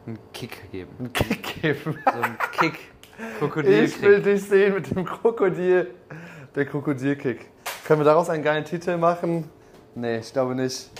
einen 0.06 0.18
Kick 0.32 0.70
geben. 0.70 0.90
Einen 0.98 1.12
Kick 1.12 1.60
geben. 1.62 1.98
So 2.04 2.22
einen 2.22 2.38
Kick. 2.52 2.78
Ich 3.18 3.38
Krokodilkick. 3.38 4.02
will 4.02 4.22
dich 4.22 4.42
sehen 4.44 4.74
mit 4.74 4.94
dem 4.94 5.04
Krokodil. 5.04 5.90
Der 6.54 6.64
Krokodilkick. 6.66 7.46
Können 7.86 8.00
wir 8.00 8.04
daraus 8.04 8.28
einen 8.28 8.42
geilen 8.42 8.64
Titel 8.64 8.96
machen? 8.96 9.48
Nee, 9.94 10.18
ich 10.18 10.32
glaube 10.32 10.54
nicht. 10.54 10.90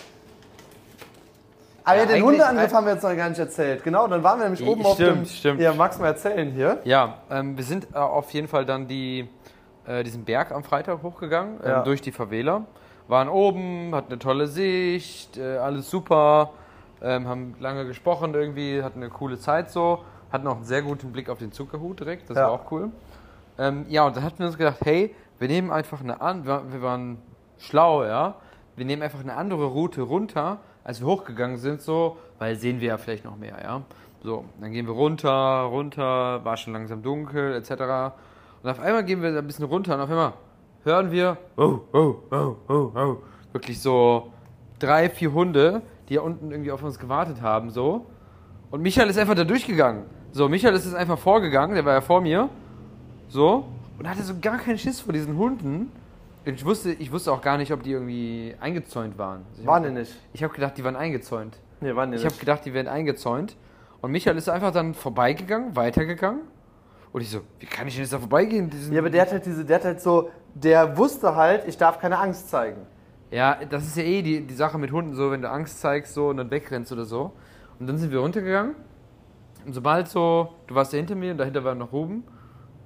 Aber 1.84 1.96
Ja, 1.98 2.02
ja, 2.04 2.08
den 2.08 2.24
Hundeangriff 2.24 2.72
haben 2.72 2.86
wir 2.86 2.94
jetzt 2.94 3.02
noch 3.02 3.14
gar 3.14 3.28
nicht 3.28 3.38
erzählt. 3.38 3.84
Genau, 3.84 4.08
dann 4.08 4.22
waren 4.22 4.38
wir 4.38 4.44
nämlich 4.44 4.60
Ja, 4.60 4.66
oben 4.66 4.84
auf 4.84 4.96
dem... 4.96 5.06
stimmt, 5.06 5.28
stimmt. 5.28 5.60
Ja, 5.60 5.72
magst 5.74 5.98
du 5.98 6.02
mal 6.02 6.08
erzählen 6.08 6.50
hier? 6.50 6.80
Ja, 6.84 7.18
ähm, 7.30 7.56
wir 7.56 7.64
sind 7.64 7.86
äh, 7.94 7.98
auf 7.98 8.30
jeden 8.30 8.48
Fall 8.48 8.64
dann 8.64 8.88
die, 8.88 9.28
äh, 9.86 10.02
diesen 10.02 10.24
Berg 10.24 10.50
am 10.52 10.64
Freitag 10.64 11.02
hochgegangen, 11.02 11.60
ähm, 11.62 11.68
Ja. 11.70 11.82
durch 11.82 12.00
die 12.00 12.12
Favela. 12.12 12.64
Waren 13.08 13.28
oben, 13.28 13.94
hatten 13.94 14.10
eine 14.12 14.18
tolle 14.18 14.48
Sicht, 14.48 15.36
äh, 15.36 15.58
alles 15.58 15.88
super, 15.90 16.50
ähm, 17.00 17.28
haben 17.28 17.54
lange 17.60 17.86
gesprochen 17.86 18.34
irgendwie, 18.34 18.82
hatten 18.82 19.00
eine 19.00 19.10
coole 19.10 19.38
Zeit 19.38 19.70
so, 19.70 20.02
hatten 20.32 20.46
auch 20.46 20.56
einen 20.56 20.64
sehr 20.64 20.82
guten 20.82 21.12
Blick 21.12 21.28
auf 21.28 21.38
den 21.38 21.52
Zuckerhut 21.52 22.00
direkt, 22.00 22.30
das 22.30 22.36
Ja. 22.36 22.44
war 22.44 22.52
auch 22.52 22.70
cool. 22.72 22.90
Ähm, 23.58 23.86
ja, 23.88 24.06
und 24.06 24.16
dann 24.16 24.24
hatten 24.24 24.38
wir 24.40 24.46
uns 24.46 24.58
gedacht, 24.58 24.78
hey, 24.84 25.14
wir 25.38 25.48
nehmen 25.48 25.70
einfach 25.70 26.00
eine 26.00 26.20
an, 26.20 26.44
wir, 26.46 26.82
waren 26.82 27.18
schlau, 27.58 28.04
ja, 28.04 28.34
wir 28.76 28.84
nehmen 28.84 29.02
einfach 29.02 29.20
eine 29.20 29.34
andere 29.36 29.66
Route 29.66 30.02
runter, 30.02 30.58
als 30.84 31.00
wir 31.00 31.06
hochgegangen 31.06 31.56
sind, 31.56 31.80
so, 31.80 32.16
weil 32.38 32.56
sehen 32.56 32.80
wir 32.80 32.88
ja 32.88 32.98
vielleicht 32.98 33.24
noch 33.24 33.36
mehr, 33.36 33.56
ja. 33.62 33.82
So, 34.22 34.44
dann 34.60 34.72
gehen 34.72 34.86
wir 34.86 34.94
runter, 34.94 35.30
runter, 35.70 36.44
war 36.44 36.56
schon 36.56 36.72
langsam 36.72 37.02
dunkel, 37.02 37.54
etc. 37.54 38.14
Und 38.62 38.70
auf 38.70 38.80
einmal 38.80 39.04
gehen 39.04 39.22
wir 39.22 39.36
ein 39.36 39.46
bisschen 39.46 39.66
runter 39.66 39.94
und 39.94 40.00
auf 40.00 40.10
einmal 40.10 40.32
hören 40.84 41.10
wir, 41.10 41.36
oh, 41.56 41.78
oh, 41.92 42.14
oh, 42.30 42.56
oh, 42.68 42.90
oh, 42.94 43.16
wirklich 43.52 43.80
so 43.80 44.32
drei, 44.78 45.08
vier 45.10 45.32
Hunde, 45.32 45.82
die 46.08 46.14
ja 46.14 46.20
unten 46.22 46.50
irgendwie 46.50 46.72
auf 46.72 46.82
uns 46.82 46.98
gewartet 46.98 47.40
haben, 47.40 47.70
so. 47.70 48.06
Und 48.70 48.82
Michael 48.82 49.08
ist 49.08 49.18
einfach 49.18 49.34
da 49.34 49.44
durchgegangen. 49.44 50.04
So, 50.32 50.48
Michael 50.48 50.74
ist 50.74 50.84
jetzt 50.84 50.94
einfach 50.94 51.18
vorgegangen, 51.18 51.74
der 51.74 51.84
war 51.84 51.94
ja 51.94 52.00
vor 52.00 52.20
mir. 52.20 52.48
So. 53.28 53.66
Und 53.98 54.08
hatte 54.08 54.22
so 54.22 54.34
gar 54.40 54.58
keinen 54.58 54.78
Schiss 54.78 55.00
vor 55.00 55.12
diesen 55.12 55.36
Hunden. 55.36 55.90
Ich 56.44 56.64
wusste, 56.64 56.92
ich 56.92 57.10
wusste 57.10 57.32
auch 57.32 57.40
gar 57.40 57.56
nicht, 57.58 57.72
ob 57.72 57.82
die 57.82 57.92
irgendwie 57.92 58.54
eingezäunt 58.60 59.18
waren. 59.18 59.44
Also 59.50 59.62
ich 59.62 59.66
Waren 59.66 59.82
hab- 59.84 59.90
die 59.90 59.98
nicht? 59.98 60.12
Ich 60.32 60.42
habe 60.44 60.54
gedacht, 60.54 60.76
die 60.76 60.84
waren 60.84 60.96
eingezäunt. 60.96 61.58
Nee, 61.80 61.94
waren 61.94 62.10
die 62.12 62.18
Ich 62.18 62.24
habe 62.24 62.36
gedacht, 62.36 62.64
die 62.64 62.72
werden 62.74 62.88
eingezäunt. 62.88 63.56
Und 64.00 64.12
Michael 64.12 64.36
ist 64.36 64.48
einfach 64.48 64.72
dann 64.72 64.94
vorbeigegangen, 64.94 65.74
weitergegangen. 65.74 66.42
Und 67.12 67.20
ich 67.22 67.30
so, 67.30 67.40
wie 67.58 67.66
kann 67.66 67.88
ich 67.88 67.94
denn 67.94 68.02
jetzt 68.02 68.12
da 68.12 68.18
vorbeigehen? 68.18 68.70
Ja, 68.92 68.98
aber 69.00 69.10
der 69.10 69.22
hat 69.22 69.32
halt 69.32 69.46
diese, 69.46 69.64
der 69.64 69.76
hat 69.76 69.84
halt 69.84 70.00
so, 70.00 70.30
der 70.54 70.96
wusste 70.98 71.34
halt, 71.34 71.66
ich 71.66 71.76
darf 71.78 71.98
keine 71.98 72.18
Angst 72.18 72.50
zeigen. 72.50 72.82
Ja, 73.30 73.58
das 73.68 73.84
ist 73.86 73.96
ja 73.96 74.02
eh 74.04 74.22
die, 74.22 74.42
die 74.42 74.54
Sache 74.54 74.78
mit 74.78 74.92
Hunden 74.92 75.14
so, 75.14 75.30
wenn 75.30 75.42
du 75.42 75.50
Angst 75.50 75.80
zeigst 75.80 76.14
so 76.14 76.28
und 76.28 76.36
dann 76.36 76.50
wegrennst 76.50 76.92
oder 76.92 77.04
so. 77.06 77.32
Und 77.78 77.86
dann 77.86 77.98
sind 77.98 78.10
wir 78.12 78.20
runtergegangen. 78.20 78.74
Und 79.64 79.72
sobald 79.72 80.08
so, 80.08 80.54
du 80.66 80.74
warst 80.74 80.92
ja 80.92 80.98
hinter 80.98 81.14
mir 81.14 81.32
und 81.32 81.38
dahinter 81.38 81.64
war 81.64 81.74
noch 81.74 81.92
Ruben. 81.92 82.24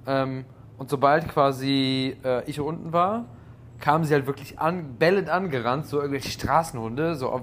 Ähm, 0.07 0.45
und 0.77 0.89
sobald 0.89 1.27
quasi 1.29 2.17
äh, 2.23 2.43
ich 2.49 2.59
unten 2.59 2.91
war, 2.91 3.25
kamen 3.79 4.03
sie 4.03 4.13
halt 4.13 4.25
wirklich 4.27 4.59
an, 4.59 4.95
bellend 4.97 5.29
angerannt, 5.29 5.85
so 5.85 5.97
irgendwelche 5.97 6.29
Straßenhunde, 6.29 7.15
so 7.15 7.29
auf, 7.29 7.41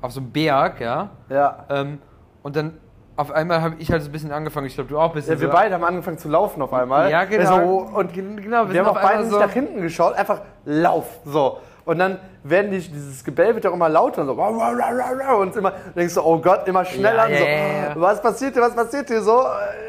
auf 0.00 0.12
so 0.12 0.20
einem 0.20 0.30
Berg, 0.30 0.80
ja. 0.80 1.10
Ja. 1.28 1.66
Ähm, 1.70 1.98
und 2.42 2.56
dann 2.56 2.74
auf 3.16 3.30
einmal 3.32 3.62
habe 3.62 3.76
ich 3.78 3.90
halt 3.90 4.02
so 4.02 4.08
ein 4.08 4.12
bisschen 4.12 4.30
angefangen, 4.32 4.66
ich 4.66 4.74
glaube 4.74 4.88
du 4.88 4.98
auch 4.98 5.08
ein 5.10 5.14
bisschen. 5.14 5.34
Ja, 5.34 5.40
wir 5.40 5.48
so, 5.48 5.52
beide 5.54 5.74
haben 5.74 5.84
angefangen 5.84 6.18
zu 6.18 6.28
laufen 6.28 6.62
auf 6.62 6.72
einmal. 6.72 7.10
Ja, 7.10 7.24
genau. 7.24 7.56
So, 7.88 7.96
und 7.98 8.12
Gen- 8.12 8.36
genau, 8.36 8.50
wir 8.50 8.58
haben 8.60 8.72
sind 8.72 8.86
auch 8.86 8.94
beide 8.94 9.08
einmal 9.08 9.22
nicht 9.24 9.32
so- 9.32 9.40
nach 9.40 9.50
hinten 9.52 9.80
geschaut, 9.82 10.14
einfach 10.14 10.42
lauf. 10.64 11.18
So. 11.24 11.58
Und 11.88 11.98
dann 11.98 12.18
werden 12.42 12.70
die, 12.70 12.76
dieses 12.80 13.24
Gebell 13.24 13.54
wird 13.54 13.66
auch 13.66 13.72
immer 13.72 13.88
lauter 13.88 14.20
und 14.20 14.26
so. 14.26 14.34
Und 14.34 15.56
immer 15.56 15.72
denkst 15.96 16.12
du, 16.14 16.20
oh 16.22 16.38
Gott, 16.38 16.68
immer 16.68 16.84
schneller. 16.84 17.26
Ja, 17.30 17.32
und 17.32 17.38
so, 17.38 17.44
ja, 17.44 17.50
ja, 17.50 17.88
ja. 17.88 17.92
Was 17.96 18.20
passiert 18.20 18.52
hier, 18.52 18.60
was 18.60 18.74
passiert 18.74 19.08
hier? 19.08 19.22
So, 19.22 19.40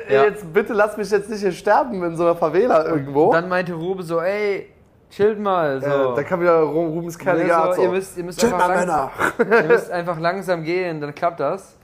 äh, 0.07 0.13
Ja. 0.15 0.23
jetzt 0.23 0.53
bitte 0.53 0.71
lass 0.71 0.95
mich 0.95 1.11
jetzt 1.11 1.29
nicht 1.29 1.41
hier 1.41 1.51
sterben 1.51 2.01
in 2.01 2.15
so 2.15 2.23
einer 2.23 2.35
Favela 2.37 2.85
irgendwo. 2.85 3.33
Dann 3.33 3.49
meinte 3.49 3.73
Rube 3.73 4.01
so, 4.03 4.21
ey, 4.21 4.69
chillt 5.09 5.41
mal. 5.41 5.81
So. 5.81 6.13
Äh, 6.13 6.15
da 6.15 6.23
kam 6.23 6.39
wieder 6.39 6.61
Ru- 6.61 6.87
Rubens 6.87 7.17
Ne, 7.21 7.53
Art 7.53 7.75
so, 7.75 7.81
so. 7.81 7.87
ihr 7.87 7.89
müsst, 7.89 8.17
ihr 8.17 8.23
müsst 8.23 8.39
Chillt 8.39 8.53
einfach 8.53 8.67
mal, 8.69 8.75
langsam, 8.77 9.09
Männer. 9.37 9.57
ihr 9.61 9.67
müsst 9.67 9.91
einfach 9.91 10.19
langsam 10.21 10.63
gehen, 10.63 11.01
dann 11.01 11.13
klappt 11.13 11.41
das. 11.41 11.75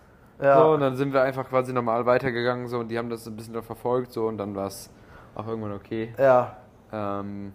Ja. 0.41 0.60
So, 0.60 0.67
und 0.75 0.80
dann 0.80 0.95
sind 0.95 1.12
wir 1.12 1.23
einfach 1.23 1.49
quasi 1.49 1.73
normal 1.73 2.06
weitergegangen 2.06 2.69
so, 2.69 2.80
und 2.80 2.88
die 2.88 2.97
haben 2.97 3.10
das 3.10 3.28
ein 3.28 3.36
bisschen 3.36 3.62
verfolgt 3.62 4.13
so, 4.13 4.28
und 4.28 4.38
dann 4.38 4.56
war 4.56 4.67
es 4.67 4.89
auch 5.36 5.45
irgendwann 5.45 5.73
okay. 5.73 6.13
ja. 6.17 6.56
Ähm, 6.93 7.51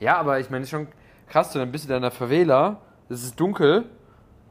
ja, 0.00 0.18
aber 0.18 0.38
ich 0.38 0.50
meine, 0.50 0.66
schon 0.66 0.86
krass, 1.28 1.52
so, 1.52 1.58
dann 1.58 1.72
bist 1.72 1.84
du 1.84 1.88
da 1.88 1.96
in 1.96 2.02
der 2.02 2.10
Favela, 2.10 2.76
es 3.08 3.22
ist 3.22 3.38
dunkel 3.38 3.84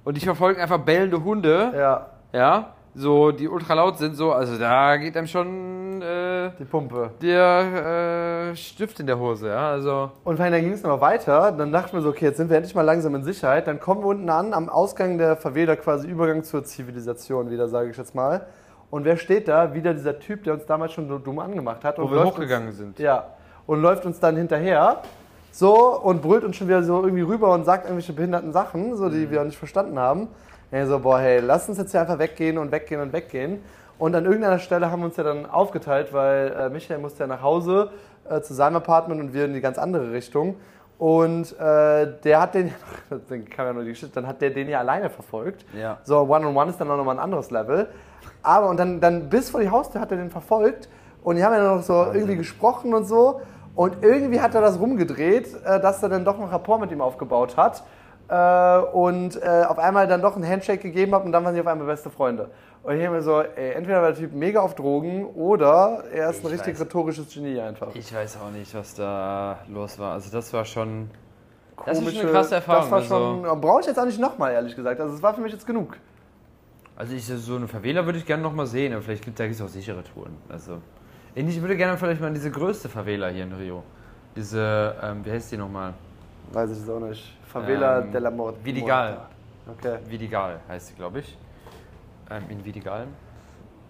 und 0.03 0.15
dich 0.17 0.25
verfolgen 0.25 0.61
einfach 0.61 0.79
bellende 0.79 1.23
Hunde, 1.23 1.71
Ja, 1.75 2.07
ja, 2.31 2.73
so, 2.95 3.31
die 3.31 3.47
ultra 3.47 3.73
laut 3.73 3.97
sind, 3.97 4.15
so, 4.15 4.31
also 4.31 4.57
da 4.57 4.97
geht 4.97 5.17
einem 5.17 5.27
schon 5.27 6.01
äh, 6.01 6.51
die 6.59 6.65
Pumpe. 6.65 7.11
der 7.21 8.51
äh, 8.51 8.55
Stift 8.55 8.99
in 8.99 9.07
der 9.07 9.17
Hose, 9.17 9.47
ja, 9.47 9.71
also. 9.71 10.11
Und 10.23 10.39
dann 10.39 10.51
ging 10.51 10.73
es 10.73 10.83
noch 10.83 11.01
weiter. 11.01 11.51
Dann 11.51 11.71
dachten 11.71 11.93
wir 11.93 12.01
so, 12.01 12.09
okay, 12.09 12.25
jetzt 12.25 12.37
sind 12.37 12.49
wir 12.49 12.57
endlich 12.57 12.75
mal 12.75 12.83
langsam 12.83 13.15
in 13.15 13.23
Sicherheit. 13.23 13.67
Dann 13.67 13.79
kommen 13.79 14.01
wir 14.01 14.07
unten 14.07 14.29
an, 14.29 14.53
am 14.53 14.69
Ausgang 14.69 15.17
der 15.17 15.37
Favela, 15.37 15.75
quasi 15.75 16.07
Übergang 16.07 16.43
zur 16.43 16.63
Zivilisation 16.63 17.49
wieder, 17.49 17.67
sage 17.67 17.89
ich 17.89 17.97
jetzt 17.97 18.13
mal. 18.13 18.45
Und 18.91 19.05
wer 19.05 19.17
steht 19.17 19.47
da? 19.47 19.73
Wieder 19.73 19.93
dieser 19.93 20.19
Typ, 20.19 20.43
der 20.43 20.53
uns 20.53 20.67
damals 20.67 20.91
schon 20.93 21.07
so 21.07 21.17
dumm 21.17 21.39
angemacht 21.39 21.83
hat. 21.83 21.97
Wo 21.97 22.11
wir 22.11 22.23
hochgegangen 22.23 22.67
uns, 22.67 22.77
sind. 22.77 22.99
Ja. 22.99 23.25
Und 23.65 23.81
läuft 23.81 24.05
uns 24.05 24.19
dann 24.19 24.35
hinterher. 24.35 25.01
So, 25.55 25.99
und 26.01 26.23
brüllt 26.23 26.43
uns 26.43 26.55
schon 26.55 26.67
wieder 26.67 26.81
so 26.81 27.03
irgendwie 27.03 27.21
rüber 27.21 27.53
und 27.53 27.63
sagt 27.63 27.85
irgendwelche 27.85 28.11
behinderten 28.13 28.51
Sachen, 28.53 28.95
so, 28.97 29.05
Mhm. 29.05 29.11
die 29.11 29.29
wir 29.29 29.43
nicht 29.43 29.57
verstanden 29.57 29.99
haben. 29.99 30.27
Ja, 30.71 30.87
so, 30.87 30.97
boah, 30.97 31.19
hey, 31.19 31.39
lass 31.41 31.69
uns 31.69 31.77
jetzt 31.77 31.91
hier 31.91 32.01
einfach 32.01 32.17
weggehen 32.17 32.57
und 32.57 32.71
weggehen 32.71 32.99
und 32.99 33.13
weggehen. 33.13 33.61
Und 33.99 34.15
an 34.15 34.25
irgendeiner 34.25 34.57
Stelle 34.57 34.89
haben 34.89 35.01
wir 35.01 35.05
uns 35.05 35.17
ja 35.17 35.23
dann 35.23 35.45
aufgeteilt, 35.45 36.11
weil 36.11 36.51
äh, 36.59 36.69
Michael 36.69 36.97
musste 36.99 37.19
ja 37.23 37.27
nach 37.27 37.43
Hause 37.43 37.91
äh, 38.27 38.41
zu 38.41 38.55
seinem 38.55 38.77
Apartment 38.77 39.21
und 39.21 39.33
wir 39.35 39.45
in 39.45 39.53
die 39.53 39.61
ganz 39.61 39.77
andere 39.77 40.11
Richtung. 40.11 40.55
Und 40.97 41.51
äh, 41.59 42.07
der 42.23 42.41
hat 42.41 42.55
den, 42.55 42.73
dann 43.29 43.47
kam 43.47 43.67
ja 43.67 43.73
nur 43.73 43.83
die 43.83 43.89
Geschichte, 43.91 44.15
dann 44.15 44.25
hat 44.25 44.41
der 44.41 44.49
den 44.49 44.67
ja 44.69 44.79
alleine 44.79 45.11
verfolgt. 45.11 45.65
Ja. 45.79 45.99
So, 46.03 46.21
One-on-One 46.21 46.71
ist 46.71 46.81
dann 46.81 46.89
auch 46.89 46.97
nochmal 46.97 47.17
ein 47.17 47.23
anderes 47.23 47.51
Level. 47.51 47.89
Aber 48.41 48.69
und 48.69 48.77
dann, 48.77 48.99
dann 48.99 49.29
bis 49.29 49.51
vor 49.51 49.59
die 49.61 49.69
Haustür 49.69 50.01
hat 50.01 50.09
er 50.09 50.17
den 50.17 50.31
verfolgt 50.31 50.89
und 51.23 51.35
die 51.35 51.43
haben 51.43 51.53
ja 51.53 51.75
noch 51.75 51.83
so 51.83 52.07
irgendwie 52.11 52.37
gesprochen 52.37 52.95
und 52.95 53.05
so. 53.05 53.41
Und 53.75 54.03
irgendwie 54.03 54.39
hat 54.39 54.53
er 54.55 54.61
das 54.61 54.79
rumgedreht, 54.79 55.47
äh, 55.65 55.79
dass 55.79 56.03
er 56.03 56.09
dann 56.09 56.25
doch 56.25 56.37
noch 56.37 56.51
Rapport 56.51 56.79
mit 56.79 56.91
ihm 56.91 57.01
aufgebaut 57.01 57.57
hat. 57.57 57.83
Äh, 58.29 58.77
und 58.93 59.41
äh, 59.41 59.63
auf 59.67 59.77
einmal 59.79 60.07
dann 60.07 60.21
doch 60.21 60.35
einen 60.35 60.47
Handshake 60.47 60.81
gegeben 60.81 61.13
hat 61.13 61.25
und 61.25 61.31
dann 61.31 61.43
waren 61.43 61.53
sie 61.53 61.61
auf 61.61 61.67
einmal 61.67 61.87
beste 61.87 62.09
Freunde. 62.09 62.49
Und 62.83 62.93
ich 62.93 62.99
denke 62.99 63.15
mir 63.15 63.21
so, 63.21 63.41
ey, 63.41 63.73
entweder 63.73 64.01
war 64.01 64.09
der 64.11 64.17
Typ 64.17 64.33
mega 64.33 64.61
auf 64.61 64.75
Drogen 64.75 65.25
oder 65.25 66.03
er 66.13 66.29
ist 66.29 66.41
ein 66.43 66.47
Ich 66.47 66.53
richtig 66.53 66.75
weiß. 66.75 66.81
rhetorisches 66.81 67.33
Genie 67.33 67.59
einfach. 67.59 67.87
Ich 67.95 68.13
weiß 68.13 68.37
auch 68.45 68.51
nicht, 68.51 68.73
was 68.75 68.93
da 68.95 69.57
los 69.67 69.99
war. 69.99 70.13
Also 70.13 70.31
das 70.31 70.53
war 70.53 70.65
schon. 70.65 71.09
Das 71.85 71.97
ist 71.97 72.03
Komische- 72.03 72.17
schon 72.17 72.21
eine 72.27 72.31
krasse 72.31 72.55
Erfahrung. 72.55 72.81
Das 72.83 72.91
war 72.91 73.17
also, 73.17 73.43
schon, 73.45 73.61
brauche 73.61 73.79
ich 73.81 73.87
jetzt 73.87 73.99
auch 73.99 74.05
nicht 74.05 74.19
nochmal, 74.19 74.53
ehrlich 74.53 74.75
gesagt. 74.75 74.99
Also 75.01 75.15
es 75.15 75.23
war 75.23 75.33
für 75.33 75.41
mich 75.41 75.51
jetzt 75.51 75.65
genug. 75.65 75.97
also 76.95 77.13
ich, 77.15 77.25
so 77.25 77.55
eine 77.55 77.67
Favela 77.67 78.05
würde 78.05 78.19
ich 78.19 78.25
gerne 78.25 78.43
noch 78.43 78.53
mal 78.53 78.67
sehen, 78.67 78.93
aber 78.93 79.01
vielleicht 79.01 79.25
gibt 79.25 79.39
es 79.39 79.61
auch 79.61 79.67
sichere 79.67 80.03
Touren. 80.03 80.37
Also 80.49 80.77
ich 81.35 81.61
würde 81.61 81.75
gerne 81.75 81.97
vielleicht 81.97 82.21
mal 82.21 82.31
diese 82.33 82.51
größte 82.51 82.89
Favela 82.89 83.27
hier 83.29 83.43
in 83.43 83.53
Rio. 83.53 83.83
Diese, 84.35 84.95
ähm, 85.01 85.25
wie 85.25 85.31
heißt 85.31 85.51
die 85.51 85.57
nochmal? 85.57 85.93
Weiß 86.51 86.71
ich 86.71 86.77
jetzt 86.79 86.89
auch 86.89 86.99
nicht. 86.99 87.37
Favela 87.47 87.99
Ähm, 87.99 88.11
della 88.11 88.31
Morte. 88.31 88.63
Vidigal. 88.63 89.27
Okay. 89.67 89.97
Vidigal 90.07 90.59
heißt 90.67 90.87
sie, 90.87 90.93
glaube 90.95 91.19
ich. 91.19 91.37
Ähm, 92.29 92.43
in 92.49 92.65
Vidigal. 92.65 93.07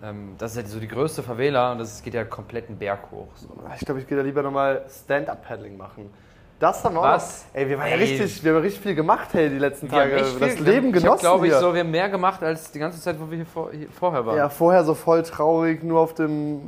Ähm, 0.04 0.36
das 0.38 0.56
ist 0.56 0.64
ja 0.64 0.68
so 0.68 0.80
die 0.80 0.88
größte 0.88 1.24
Favela 1.24 1.72
und 1.72 1.80
das 1.80 2.04
geht 2.04 2.14
ja 2.14 2.26
komplett 2.26 2.68
einen 2.68 2.78
Berg 2.78 3.10
hoch. 3.12 3.30
So. 3.36 3.50
Ich 3.76 3.86
glaube, 3.86 4.02
ich 4.02 4.08
gehe 4.08 4.18
da 4.18 4.24
lieber 4.24 4.44
nochmal 4.44 4.84
Stand-Up-Paddling 4.90 5.78
machen. 5.78 6.10
Das 6.64 6.82
haben 6.86 6.96
wir 6.96 7.02
Was? 7.02 7.46
auch. 7.54 7.58
Ey, 7.58 7.68
wir, 7.68 7.78
waren 7.78 7.90
ja 7.90 7.96
richtig, 7.98 8.42
wir 8.42 8.54
haben 8.54 8.62
richtig 8.62 8.82
viel 8.82 8.96
gemacht, 8.96 9.28
hey, 9.34 9.50
die 9.50 9.58
letzten 9.58 9.92
Wir 9.92 10.00
haben 10.00 10.10
Tage. 10.12 10.22
echt 10.24 10.42
das 10.42 10.54
viel- 10.54 10.64
Leben 10.64 10.88
ich 10.90 10.96
hab, 10.96 11.02
genossen 11.04 11.20
glaube 11.20 11.48
ich, 11.48 11.52
hier. 11.52 11.60
so, 11.60 11.74
wir 11.74 11.82
haben 11.82 11.92
mehr 11.92 12.08
gemacht 12.08 12.42
als 12.42 12.72
die 12.72 12.80
ganze 12.80 13.02
Zeit, 13.02 13.20
wo 13.20 13.30
wir 13.30 13.36
hier, 13.36 13.46
vor, 13.46 13.70
hier 13.74 13.88
vorher 13.90 14.26
waren. 14.26 14.38
Ja, 14.38 14.48
vorher 14.48 14.86
so 14.86 14.94
voll 14.94 15.24
traurig, 15.24 15.84
nur 15.84 16.00
auf 16.00 16.14
dem, 16.14 16.62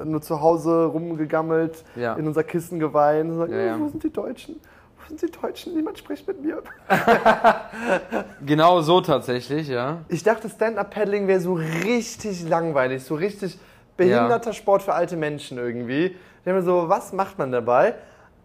äh, 0.00 0.06
nur 0.06 0.22
zu 0.22 0.40
Hause 0.40 0.86
rumgegammelt, 0.86 1.84
Ja. 1.96 2.14
in 2.14 2.26
unser 2.26 2.44
Kissen 2.44 2.80
geweint. 2.80 3.30
und 3.30 3.36
Sagen, 3.36 3.52
Ja, 3.52 3.60
ja. 3.60 3.78
Wo 3.78 3.88
sind 3.88 4.02
die 4.02 4.10
Deutschen? 4.10 4.56
Wo 4.96 5.08
sind 5.08 5.20
die 5.20 5.38
Deutschen? 5.38 5.74
Niemand 5.74 5.98
spricht 5.98 6.26
mit 6.26 6.42
mir. 6.42 6.62
Genau 8.44 8.80
so 8.80 9.00
tatsächlich, 9.00 9.68
ja. 9.68 9.98
Ich 10.08 10.22
dachte, 10.22 10.48
Stand-Up-Paddling 10.48 11.26
wäre 11.28 11.40
so 11.40 11.54
richtig 11.54 12.48
langweilig, 12.48 13.04
so 13.04 13.14
richtig 13.14 13.58
behinderter 13.96 14.52
Sport 14.52 14.82
für 14.82 14.94
alte 14.94 15.16
Menschen 15.16 15.58
irgendwie. 15.58 16.06
Ich 16.06 16.44
denke 16.44 16.60
mir 16.60 16.64
so, 16.64 16.88
was 16.88 17.12
macht 17.12 17.38
man 17.38 17.52
dabei? 17.52 17.94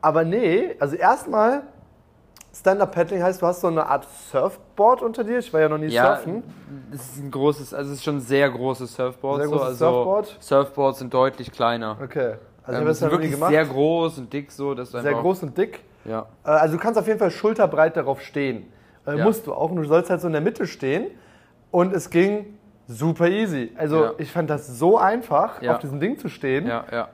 Aber 0.02 0.24
nee, 0.24 0.76
also 0.80 0.96
erstmal, 0.96 1.64
Stand-Up-Paddling 2.54 3.22
heißt, 3.22 3.42
du 3.42 3.46
hast 3.46 3.62
so 3.62 3.68
eine 3.68 3.86
Art 3.86 4.06
Surfboard 4.32 5.02
unter 5.02 5.24
dir. 5.24 5.40
Ich 5.40 5.54
war 5.54 5.62
ja 5.62 5.70
noch 5.70 5.78
nie 5.78 5.88
Ja, 5.88 6.16
surfen. 6.16 6.44
es 6.94 7.02
ist 7.14 7.24
ein 7.24 7.32
großes, 7.32 7.74
also 7.74 7.92
es 7.92 7.98
ist 7.98 8.04
schon 8.04 8.18
ein 8.18 8.22
sehr 8.22 8.50
großes 8.50 8.96
Surfboard. 8.96 9.38
Sehr 9.42 9.46
so, 9.50 9.52
großes 9.52 9.68
also 9.68 9.86
Surfboard? 9.86 10.38
Surfboards 10.40 11.00
sind 11.00 11.14
deutlich 11.14 11.52
kleiner. 11.52 11.98
Okay. 12.02 12.36
Also 12.64 12.82
ähm, 12.82 12.90
ich 12.92 13.02
habe 13.02 13.12
wirklich 13.12 13.32
gemacht. 13.32 13.52
sehr 13.52 13.66
groß 13.66 14.18
und 14.20 14.34
dick 14.34 14.52
so, 14.52 14.74
dass 14.74 14.92
du 14.92 15.02
Sehr 15.02 15.14
groß 15.14 15.44
und 15.44 15.58
dick. 15.58 15.84
Ja. 16.06 16.26
Äh, 16.44 16.50
Also 16.50 16.76
du 16.78 16.82
kannst 16.82 17.00
auf 17.00 17.08
jeden 17.08 17.20
Fall 17.20 17.32
schulterbreit 17.32 17.96
darauf 17.96 18.22
stehen. 18.22 18.68
Äh, 19.06 19.18
Ja. 19.18 19.24
Musst 19.24 19.46
du 19.48 19.54
auch. 19.54 19.70
Und 19.72 19.78
du 19.78 19.84
sollst 19.86 20.10
halt 20.10 20.22
so 20.22 20.28
in 20.28 20.34
der 20.34 20.42
Mitte 20.42 20.68
stehen. 20.68 21.08
Und 21.72 21.94
es 21.94 22.10
ging 22.10 22.58
super 22.88 23.28
easy. 23.30 23.72
Also 23.78 24.04
Ja. 24.04 24.12
ich 24.18 24.32
fand 24.32 24.50
das 24.50 24.68
so 24.80 24.98
einfach, 24.98 25.62
Ja. 25.62 25.74
auf 25.74 25.80
diesem 25.80 26.00
Ding 26.00 26.18
zu 26.18 26.28
stehen. 26.30 26.66
Ja, 26.68 26.86
ja. 26.92 27.08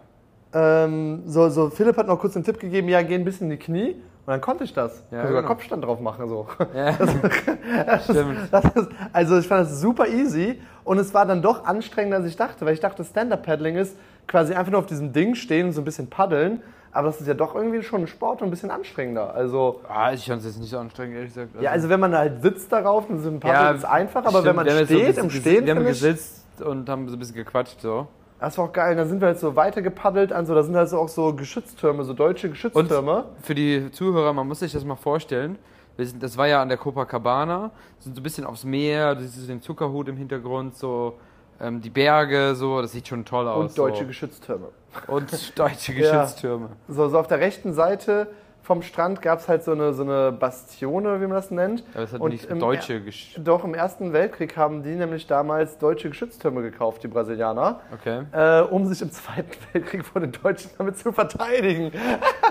Ähm, 0.53 1.23
so, 1.25 1.49
so, 1.49 1.69
Philipp 1.69 1.97
hat 1.97 2.07
noch 2.07 2.19
kurz 2.19 2.33
den 2.33 2.43
Tipp 2.43 2.59
gegeben, 2.59 2.87
ja, 2.89 3.01
geh 3.01 3.15
ein 3.15 3.25
bisschen 3.25 3.49
in 3.51 3.57
die 3.57 3.63
Knie. 3.63 3.95
Und 4.25 4.31
dann 4.31 4.39
konnte 4.39 4.63
ich 4.63 4.73
das. 4.73 5.03
Ja, 5.11 5.17
Ja, 5.17 5.27
sogar 5.27 5.41
genau. 5.41 5.53
Kopfstand 5.53 5.83
drauf 5.83 5.99
machen. 5.99 6.29
So. 6.29 6.47
ja. 6.73 6.93
Stimmt. 7.99 8.37
Das 8.51 8.63
ist, 8.65 8.87
also 9.11 9.37
ich 9.37 9.47
fand 9.47 9.65
das 9.67 9.81
super 9.81 10.07
easy. 10.07 10.61
Und 10.85 10.97
es 10.97 11.13
war 11.13 11.25
dann 11.25 11.41
doch 11.41 11.65
anstrengender, 11.65 12.17
als 12.17 12.27
ich 12.27 12.37
dachte. 12.37 12.65
Weil 12.65 12.73
ich 12.73 12.79
dachte, 12.79 13.03
Stand-Up-Paddling 13.03 13.75
ist 13.75 13.97
quasi 14.27 14.53
einfach 14.53 14.71
nur 14.71 14.79
auf 14.79 14.85
diesem 14.85 15.11
Ding 15.11 15.35
stehen 15.35 15.67
und 15.67 15.71
so 15.73 15.81
ein 15.81 15.85
bisschen 15.85 16.09
paddeln. 16.09 16.61
Aber 16.93 17.07
das 17.07 17.19
ist 17.19 17.27
ja 17.27 17.33
doch 17.33 17.55
irgendwie 17.55 17.81
schon 17.81 18.01
ein 18.01 18.07
Sport 18.07 18.41
und 18.41 18.47
ein 18.47 18.51
bisschen 18.51 18.71
anstrengender. 18.71 19.33
Also, 19.33 19.81
Ah, 19.89 20.13
ich 20.13 20.25
fand 20.25 20.39
es 20.39 20.45
jetzt 20.45 20.59
nicht 20.59 20.69
so 20.69 20.77
anstrengend, 20.77 21.15
ehrlich 21.15 21.33
gesagt. 21.33 21.59
ja, 21.59 21.71
also 21.71 21.89
wenn 21.89 21.99
man 21.99 22.15
halt 22.15 22.41
sitzt 22.43 22.71
darauf, 22.71 23.07
dann 23.07 23.19
sind 23.19 23.35
ein 23.35 23.39
paar 23.39 23.51
Ja, 23.51 23.71
ist 23.71 23.83
einfach. 23.83 24.21
Aber 24.21 24.29
stimmt, 24.39 24.45
wenn 24.45 24.55
man 24.55 24.65
jetzt 24.67 24.77
so 24.77 24.85
steht, 24.85 25.07
bisschen 25.07 25.23
im 25.23 25.29
Stehen, 25.31 25.65
Wir 25.65 25.75
haben 25.75 25.81
ich, 25.81 25.87
gesitzt 25.87 26.45
und 26.61 26.87
haben 26.87 27.09
so 27.09 27.15
ein 27.15 27.19
bisschen 27.19 27.35
gequatscht, 27.35 27.81
so. 27.81 28.07
Das 28.43 28.57
war 28.57 28.65
auch 28.65 28.73
geil. 28.73 28.95
Da 28.95 29.05
sind 29.05 29.21
wir 29.21 29.27
halt 29.29 29.39
so 29.39 29.55
weiter 29.55 29.81
gepaddelt. 29.81 30.31
Also 30.33 30.53
da 30.53 30.63
sind 30.63 30.75
halt 30.75 30.89
so 30.89 30.97
auch 30.99 31.09
so 31.09 31.33
Geschütztürme, 31.33 32.03
so 32.03 32.13
deutsche 32.13 32.49
Geschütztürme. 32.49 33.25
Für 33.41 33.55
die 33.55 33.89
Zuhörer, 33.91 34.33
man 34.33 34.47
muss 34.47 34.59
sich 34.59 34.71
das 34.71 34.83
mal 34.85 34.95
vorstellen. 34.95 35.57
Sind, 35.97 36.23
das 36.23 36.37
war 36.37 36.47
ja 36.47 36.61
an 36.61 36.69
der 36.69 36.77
Copacabana, 36.77 37.69
sind 37.99 38.15
so 38.15 38.19
ein 38.19 38.23
bisschen 38.23 38.45
aufs 38.45 38.63
Meer, 38.63 39.13
du 39.13 39.21
siehst 39.27 39.47
den 39.47 39.61
Zuckerhut 39.61 40.07
im 40.07 40.17
Hintergrund, 40.17 40.75
so 40.75 41.19
ähm, 41.61 41.81
die 41.81 41.91
Berge, 41.91 42.55
so, 42.55 42.81
das 42.81 42.93
sieht 42.93 43.07
schon 43.07 43.23
toll 43.23 43.47
aus. 43.47 43.69
und 43.69 43.77
deutsche 43.77 44.01
so. 44.01 44.07
Geschütztürme. 44.07 44.69
und 45.05 45.31
deutsche 45.59 45.93
Ja. 45.93 46.23
Geschütztürme. 46.23 46.69
So, 46.87 47.09
so 47.09 47.19
auf 47.19 47.27
der 47.27 47.39
rechten 47.39 47.73
Seite 47.73 48.27
vom 48.63 48.81
Strand 48.81 49.21
gab 49.21 49.39
es 49.39 49.49
halt 49.49 49.63
so 49.63 49.73
eine, 49.73 49.93
so 49.93 50.03
eine 50.03 50.31
Bastione, 50.31 51.19
wie 51.19 51.25
man 51.27 51.35
das 51.35 51.51
nennt. 51.51 51.83
Aber 51.93 52.01
das 52.03 52.13
hat 52.13 52.21
Und 52.21 52.31
nicht 52.31 52.45
im 52.45 52.59
deutsche 52.59 53.01
Gesch 53.01 53.35
Doch, 53.37 53.65
im 53.65 53.73
Ersten 53.75 54.13
Weltkrieg 54.13 54.55
haben 54.55 54.83
die 54.83 54.95
nämlich 54.95 55.27
damals 55.27 55.77
deutsche 55.77 56.07
Geschütztürme 56.09 56.61
gekauft, 56.61 57.03
die 57.03 57.09
Brasilianer, 57.09 57.81
Okay. 57.93 58.21
äh, 58.31 58.61
um 58.61 58.85
sich 58.85 59.01
im 59.01 59.11
Zweiten 59.11 59.51
Weltkrieg 59.73 60.05
vor 60.05 60.21
den 60.21 60.31
Deutschen 60.31 60.71
damit 60.77 60.97
zu 60.97 61.11
verteidigen. 61.11 61.91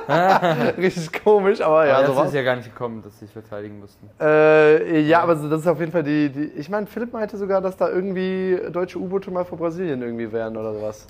Richtig 0.76 1.24
komisch, 1.24 1.60
aber 1.60 1.86
ja, 1.86 1.96
Aber 1.96 2.06
so 2.08 2.12
das 2.12 2.20
ist 2.22 2.26
was. 2.28 2.34
ja 2.34 2.42
gar 2.42 2.56
nicht 2.56 2.72
gekommen, 2.72 3.02
dass 3.02 3.18
sie 3.18 3.24
sich 3.24 3.32
verteidigen 3.32 3.80
mussten. 3.80 4.08
Äh, 4.20 5.00
ja, 5.00 5.22
aber 5.22 5.36
so, 5.36 5.48
das 5.48 5.62
ist 5.62 5.66
auf 5.66 5.80
jeden 5.80 5.92
Fall 5.92 6.02
die. 6.02 6.28
die 6.28 6.44
ich 6.56 6.68
meine, 6.68 6.86
Philipp 6.86 7.12
meinte 7.12 7.36
sogar, 7.38 7.60
dass 7.62 7.76
da 7.76 7.88
irgendwie 7.88 8.60
deutsche 8.70 8.98
U-Boote 8.98 9.30
mal 9.30 9.44
vor 9.44 9.56
Brasilien 9.58 10.02
irgendwie 10.02 10.30
wären 10.30 10.56
oder 10.56 10.74
sowas. 10.74 11.06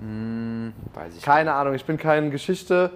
Hm, 0.00 0.72
weiß 0.94 1.16
ich 1.16 1.22
Keine 1.22 1.54
Ahnung, 1.54 1.74
ich 1.74 1.84
bin 1.84 1.96
kein 1.96 2.30
Geschichte. 2.30 2.90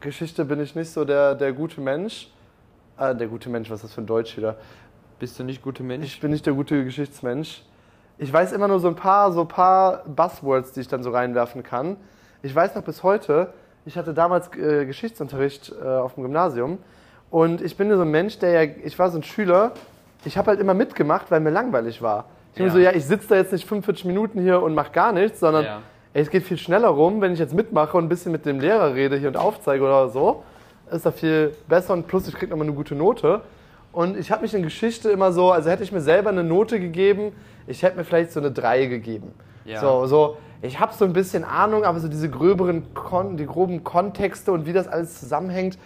Geschichte 0.00 0.44
bin 0.44 0.60
ich 0.60 0.74
nicht 0.74 0.90
so 0.90 1.04
der, 1.04 1.34
der 1.34 1.52
gute 1.52 1.80
Mensch. 1.80 2.28
Äh, 2.98 3.14
der 3.14 3.28
gute 3.28 3.48
Mensch, 3.48 3.70
was 3.70 3.80
ist 3.80 3.84
das 3.84 3.94
für 3.94 4.00
ein 4.00 4.06
Deutsch 4.06 4.36
wieder? 4.36 4.56
Bist 5.18 5.38
du 5.38 5.44
nicht 5.44 5.62
gute 5.62 5.82
Mensch? 5.82 6.06
Ich 6.06 6.20
bin 6.20 6.30
nicht 6.30 6.46
der 6.46 6.54
gute 6.54 6.84
Geschichtsmensch. 6.84 7.62
Ich 8.18 8.32
weiß 8.32 8.52
immer 8.52 8.68
nur 8.68 8.80
so 8.80 8.88
ein 8.88 8.96
paar, 8.96 9.32
so 9.32 9.42
ein 9.42 9.48
paar 9.48 10.04
Buzzwords, 10.04 10.72
die 10.72 10.80
ich 10.80 10.88
dann 10.88 11.02
so 11.02 11.10
reinwerfen 11.10 11.62
kann. 11.62 11.96
Ich 12.42 12.54
weiß 12.54 12.74
noch 12.74 12.82
bis 12.82 13.02
heute, 13.02 13.52
ich 13.84 13.96
hatte 13.96 14.14
damals 14.14 14.54
äh, 14.56 14.86
Geschichtsunterricht 14.86 15.72
äh, 15.82 15.86
auf 15.86 16.14
dem 16.14 16.24
Gymnasium 16.24 16.78
und 17.30 17.60
ich 17.62 17.76
bin 17.76 17.90
so 17.94 18.02
ein 18.02 18.10
Mensch, 18.10 18.38
der 18.38 18.64
ja, 18.64 18.72
ich 18.82 18.98
war 18.98 19.10
so 19.10 19.18
ein 19.18 19.22
Schüler, 19.22 19.72
ich 20.24 20.36
habe 20.36 20.50
halt 20.50 20.60
immer 20.60 20.74
mitgemacht, 20.74 21.30
weil 21.30 21.40
mir 21.40 21.50
langweilig 21.50 22.02
war. 22.02 22.26
Ich. 22.54 22.60
Ja. 22.60 22.70
so, 22.70 22.78
ja, 22.78 22.92
ich 22.92 23.04
sitze 23.04 23.28
da 23.28 23.36
jetzt 23.36 23.52
nicht 23.52 23.66
45 23.66 24.06
Minuten 24.06 24.40
hier 24.40 24.62
und 24.62 24.74
mache 24.74 24.92
gar 24.92 25.12
nichts, 25.12 25.40
sondern 25.40 25.64
Ja. 25.64 25.82
Ey, 26.12 26.22
es 26.22 26.30
geht 26.30 26.42
viel 26.42 26.58
schneller 26.58 26.88
rum, 26.88 27.20
wenn 27.20 27.32
ich 27.32 27.38
jetzt 27.38 27.54
mitmache 27.54 27.96
und 27.96 28.04
ein 28.04 28.08
bisschen 28.08 28.32
mit 28.32 28.46
dem 28.46 28.60
Lehrer 28.60 28.94
rede 28.94 29.16
hier 29.16 29.28
und 29.28 29.36
aufzeige 29.36 29.84
oder 29.84 30.08
so. 30.08 30.42
Ist 30.90 31.06
da 31.06 31.12
viel 31.12 31.54
besser 31.68 31.92
und 31.92 32.06
plus 32.06 32.26
ich 32.26 32.34
kriege 32.34 32.50
nochmal 32.50 32.66
eine 32.66 32.76
gute 32.76 32.94
Note. 32.94 33.42
Und 33.92 34.16
ich 34.16 34.30
habe 34.30 34.42
mich 34.42 34.54
in 34.54 34.62
Geschichte 34.62 35.10
immer 35.10 35.32
so, 35.32 35.50
also 35.50 35.70
hätte 35.70 35.82
ich 35.82 35.92
mir 35.92 36.00
selber 36.00 36.30
eine 36.30 36.44
Note 36.44 36.78
gegeben, 36.80 37.32
ich 37.66 37.82
hätte 37.82 37.96
mir 37.96 38.04
vielleicht 38.04 38.32
so 38.32 38.40
eine 38.40 38.50
3 38.50 38.86
gegeben. 38.86 39.32
Ja. 39.64 39.80
So, 39.80 40.06
so, 40.06 40.36
ich 40.62 40.78
habe 40.78 40.92
so 40.94 41.04
ein 41.04 41.12
bisschen 41.12 41.44
Ahnung, 41.44 41.84
aber 41.84 42.00
so 42.00 42.08
diese 42.08 42.28
gröberen, 42.28 42.94
Kon 42.94 43.36
die 43.36 43.46
groben 43.46 43.82
Kontexte 43.84 44.52
und 44.52 44.66
wie 44.66 44.72
das 44.72 44.88
alles 44.88 45.18
zusammenhängt, 45.18 45.78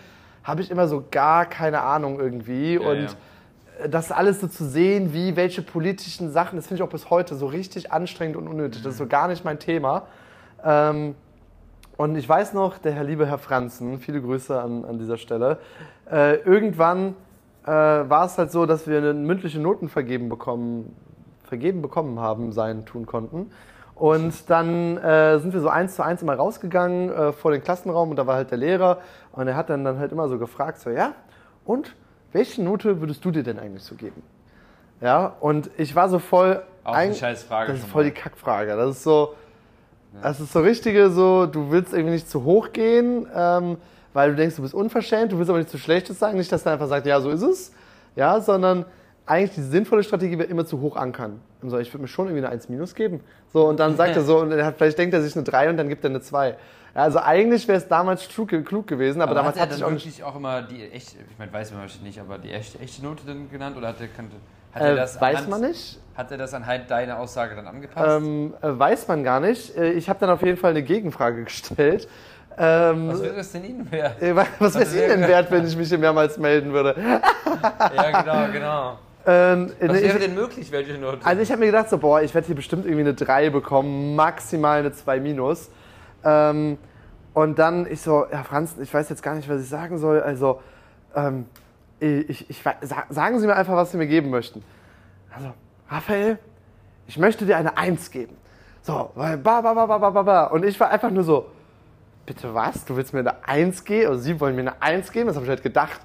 habe 0.42 0.60
ich 0.60 0.70
immer 0.70 0.88
so 0.88 1.04
gar 1.10 1.46
keine 1.46 1.80
Ahnung 1.80 2.20
irgendwie. 2.20 2.74
Ja, 2.74 2.80
und 2.80 3.02
ja. 3.02 3.08
Das 3.88 4.12
alles 4.12 4.40
so 4.40 4.46
zu 4.46 4.64
sehen, 4.64 5.12
wie 5.12 5.36
welche 5.36 5.62
politischen 5.62 6.30
Sachen, 6.30 6.56
das 6.56 6.66
finde 6.66 6.82
ich 6.82 6.88
auch 6.88 6.92
bis 6.92 7.10
heute 7.10 7.34
so 7.34 7.46
richtig 7.46 7.92
anstrengend 7.92 8.36
und 8.36 8.48
unnötig. 8.48 8.82
Das 8.82 8.92
ist 8.92 8.98
so 8.98 9.06
gar 9.06 9.28
nicht 9.28 9.44
mein 9.44 9.58
Thema. 9.58 10.06
Ähm, 10.64 11.14
und 11.96 12.16
ich 12.16 12.28
weiß 12.28 12.54
noch, 12.54 12.78
der 12.78 12.92
Herr 12.92 13.04
liebe 13.04 13.26
Herr 13.26 13.38
Franzen, 13.38 13.98
viele 13.98 14.20
Grüße 14.20 14.60
an, 14.60 14.84
an 14.84 14.98
dieser 14.98 15.16
Stelle, 15.16 15.58
äh, 16.10 16.36
irgendwann 16.36 17.14
äh, 17.64 17.68
war 17.68 18.26
es 18.26 18.36
halt 18.36 18.50
so, 18.50 18.66
dass 18.66 18.86
wir 18.86 18.98
eine 18.98 19.14
mündliche 19.14 19.60
Noten 19.60 19.88
vergeben 19.88 20.28
bekommen, 20.28 20.94
vergeben 21.44 21.82
bekommen 21.82 22.18
haben, 22.18 22.52
sein 22.52 22.84
tun 22.84 23.06
konnten. 23.06 23.50
Und 23.94 24.50
dann 24.50 24.96
äh, 24.98 25.38
sind 25.38 25.52
wir 25.52 25.60
so 25.60 25.68
eins 25.68 25.94
zu 25.94 26.04
eins 26.04 26.20
immer 26.20 26.34
rausgegangen 26.34 27.10
äh, 27.10 27.32
vor 27.32 27.52
den 27.52 27.62
Klassenraum 27.62 28.10
und 28.10 28.16
da 28.16 28.26
war 28.26 28.34
halt 28.34 28.50
der 28.50 28.58
Lehrer 28.58 28.98
und 29.32 29.46
er 29.46 29.54
hat 29.54 29.70
dann, 29.70 29.84
dann 29.84 29.98
halt 29.98 30.10
immer 30.10 30.28
so 30.28 30.38
gefragt, 30.38 30.80
so 30.80 30.90
ja, 30.90 31.12
und 31.64 31.94
welche 32.34 32.62
Note 32.62 33.00
würdest 33.00 33.24
du 33.24 33.30
dir 33.30 33.42
denn 33.42 33.58
eigentlich 33.58 33.82
so 33.84 33.94
geben? 33.94 34.22
Ja, 35.00 35.34
und 35.40 35.70
ich 35.78 35.94
war 35.96 36.08
so 36.10 36.18
voll... 36.18 36.62
Auch 36.84 36.92
eine 36.94 37.12
ein- 37.12 37.14
scheiß 37.14 37.44
Frage 37.44 37.72
Das 37.72 37.80
ist 37.80 37.88
voll 37.88 38.04
mal. 38.04 38.10
die 38.10 38.14
Kackfrage. 38.14 38.76
Das 38.76 38.96
ist 38.96 39.02
so... 39.02 39.34
Das 40.22 40.38
ist 40.38 40.52
so 40.52 40.60
richtige, 40.60 41.10
so, 41.10 41.46
du 41.46 41.72
willst 41.72 41.92
irgendwie 41.92 42.12
nicht 42.12 42.30
zu 42.30 42.44
hoch 42.44 42.70
gehen, 42.72 43.26
ähm, 43.34 43.78
weil 44.12 44.30
du 44.30 44.36
denkst, 44.36 44.54
du 44.54 44.62
bist 44.62 44.72
unverschämt, 44.72 45.32
du 45.32 45.38
willst 45.38 45.50
aber 45.50 45.58
nicht 45.58 45.70
zu 45.70 45.76
Schlechtes 45.78 46.20
sagen, 46.20 46.38
nicht, 46.38 46.52
dass 46.52 46.64
er 46.66 46.72
einfach 46.74 46.86
sagt, 46.86 47.04
ja, 47.06 47.20
so 47.20 47.30
ist 47.30 47.42
es, 47.42 47.72
ja, 48.14 48.40
sondern 48.40 48.84
eigentlich 49.26 49.56
die 49.56 49.62
sinnvolle 49.62 50.04
Strategie 50.04 50.38
wäre 50.38 50.48
immer 50.48 50.66
zu 50.66 50.80
hoch 50.80 50.94
ankern. 50.96 51.40
Und 51.62 51.70
so, 51.70 51.78
ich 51.78 51.92
würde 51.92 52.02
mir 52.02 52.06
schon 52.08 52.26
irgendwie 52.28 52.44
eine 52.44 52.52
1 52.54 52.68
minus 52.68 52.94
geben. 52.94 53.22
So, 53.52 53.66
und 53.66 53.80
dann 53.80 53.96
sagt 53.96 54.14
er 54.14 54.22
so, 54.22 54.38
und 54.38 54.52
er 54.52 54.64
hat, 54.64 54.76
vielleicht 54.76 54.98
denkt 54.98 55.14
er 55.14 55.20
sich 55.22 55.34
eine 55.34 55.42
3 55.42 55.70
und 55.70 55.76
dann 55.78 55.88
gibt 55.88 56.04
er 56.04 56.10
eine 56.10 56.20
2. 56.20 56.54
Also 56.94 57.18
eigentlich 57.18 57.66
wäre 57.66 57.78
es 57.78 57.88
damals 57.88 58.28
klug, 58.28 58.48
gewesen, 58.86 59.20
aber, 59.20 59.34
damals 59.34 59.58
hat 59.58 59.70
er 59.72 59.78
dann 59.78 59.90
wirklich 59.90 60.22
auch 60.22 60.36
immer 60.36 60.62
die 60.62 60.88
echte, 60.90 61.16
ich 61.28 61.38
meine, 61.38 61.52
weiß 61.52 61.72
man 61.72 61.80
wahrscheinlich 61.80 62.16
nicht, 62.16 62.20
aber 62.20 62.38
die 62.38 62.52
echte, 62.52 62.78
echte 62.78 63.02
Note 63.04 63.22
dann 63.26 63.50
genannt 63.50 63.76
oder 63.76 63.88
hat 63.88 63.96
er, 64.00 64.06
hat 64.06 64.80
Äh, 64.82 64.90
er 64.90 64.94
das 64.96 65.20
weiß 65.20 65.36
anhand- 65.38 65.50
man 65.50 65.60
nicht. 65.62 65.98
Hat 66.14 66.30
er 66.30 66.38
das 66.38 66.54
anhand 66.54 66.88
deiner 66.88 67.18
Aussage 67.18 67.56
dann 67.56 67.66
angepasst? 67.66 68.22
Ähm, 68.24 68.54
äh, 68.62 68.68
weiß 68.78 69.08
man 69.08 69.24
gar 69.24 69.40
nicht. 69.40 69.76
Äh, 69.76 69.90
Ich 69.94 70.08
habe 70.08 70.20
dann 70.20 70.30
auf 70.30 70.42
jeden 70.42 70.56
Fall 70.56 70.70
eine 70.70 70.84
Gegenfrage 70.84 71.42
gestellt. 71.44 72.06
Ähm, 72.56 73.08
Was 73.08 73.22
wäre 73.22 73.34
das 73.34 73.50
denn 73.50 73.64
Ihnen 73.64 73.90
wert? 73.90 74.22
äh, 74.22 74.36
was 74.36 74.74
wäre 74.74 74.84
es 74.84 74.94
Ihnen 74.94 75.08
denn 75.08 75.20
wert, 75.22 75.50
wenn 75.50 75.66
ich 75.66 75.76
mich 75.76 75.88
hier 75.88 75.98
mehrmals 75.98 76.38
melden 76.38 76.72
würde? 76.72 76.94
ja, 77.96 78.20
genau, 78.22 78.52
genau. 78.52 78.98
Ähm, 79.26 79.72
Was 79.80 80.00
wäre 80.00 80.18
ich, 80.18 80.24
denn 80.24 80.34
möglich, 80.34 80.70
welche 80.70 80.92
Note? 80.96 81.18
also 81.26 81.42
ich 81.42 81.50
habe 81.50 81.58
mir 81.60 81.66
gedacht, 81.66 81.90
so, 81.90 81.98
boah, 81.98 82.22
ich 82.22 82.32
werde 82.32 82.46
hier 82.46 82.54
bestimmt 82.54 82.84
irgendwie 82.84 83.00
eine 83.00 83.14
3 83.14 83.50
bekommen, 83.50 84.14
maximal 84.14 84.78
eine 84.78 84.92
2 84.92 85.18
minus. 85.18 85.68
Ähm, 86.24 86.78
und 87.34 87.58
dann 87.58 87.90
ich 87.90 88.00
so, 88.00 88.26
ja 88.30 88.44
Franz, 88.44 88.76
ich 88.80 88.92
weiß 88.92 89.08
jetzt 89.08 89.22
gar 89.22 89.34
nicht, 89.34 89.48
was 89.48 89.60
ich 89.60 89.68
sagen 89.68 89.98
soll. 89.98 90.20
Also, 90.20 90.60
ähm, 91.14 91.46
ich, 92.00 92.48
ich, 92.50 92.62
sagen 93.08 93.38
Sie 93.38 93.46
mir 93.46 93.56
einfach, 93.56 93.74
was 93.74 93.90
Sie 93.90 93.96
mir 93.96 94.06
geben 94.06 94.30
möchten. 94.30 94.62
Also, 95.34 95.52
Raphael, 95.88 96.38
ich 97.06 97.18
möchte 97.18 97.46
dir 97.46 97.56
eine 97.56 97.76
1 97.76 98.10
geben. 98.10 98.36
So, 98.82 99.10
weil 99.14 99.38
ba, 99.38 99.60
ba, 99.60 99.74
ba, 99.74 99.86
ba, 99.86 100.10
ba, 100.10 100.22
ba. 100.22 100.44
Und 100.46 100.64
ich 100.64 100.78
war 100.78 100.90
einfach 100.90 101.10
nur 101.10 101.24
so, 101.24 101.46
bitte 102.26 102.54
was? 102.54 102.84
Du 102.84 102.96
willst 102.96 103.12
mir 103.12 103.20
eine 103.20 103.46
1 103.46 103.84
geben? 103.84 104.10
Oder 104.10 104.18
Sie 104.18 104.38
wollen 104.40 104.54
mir 104.54 104.62
eine 104.62 104.82
1 104.82 105.10
geben? 105.12 105.26
Das 105.26 105.36
habe 105.36 105.46
ich 105.46 105.50
halt 105.50 105.62
gedacht. 105.62 106.00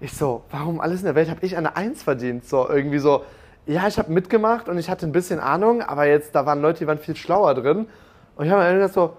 Ich 0.00 0.12
so, 0.14 0.44
warum 0.50 0.80
alles 0.80 1.00
in 1.00 1.06
der 1.06 1.14
Welt 1.14 1.30
habe 1.30 1.44
ich 1.44 1.56
eine 1.56 1.76
1 1.76 2.02
verdient? 2.02 2.46
So, 2.46 2.68
irgendwie 2.68 2.98
so, 2.98 3.24
ja, 3.66 3.86
ich 3.88 3.98
habe 3.98 4.12
mitgemacht 4.12 4.68
und 4.68 4.78
ich 4.78 4.90
hatte 4.90 5.06
ein 5.06 5.12
bisschen 5.12 5.40
Ahnung, 5.40 5.82
aber 5.82 6.06
jetzt, 6.06 6.34
da 6.34 6.46
waren 6.46 6.60
Leute, 6.60 6.80
die 6.80 6.86
waren 6.86 6.98
viel 6.98 7.16
schlauer 7.16 7.54
drin. 7.54 7.86
Und 8.36 8.46
ich 8.46 8.52
habe 8.52 8.62
mir 8.62 8.74
gedacht 8.74 8.92
so, 8.92 9.16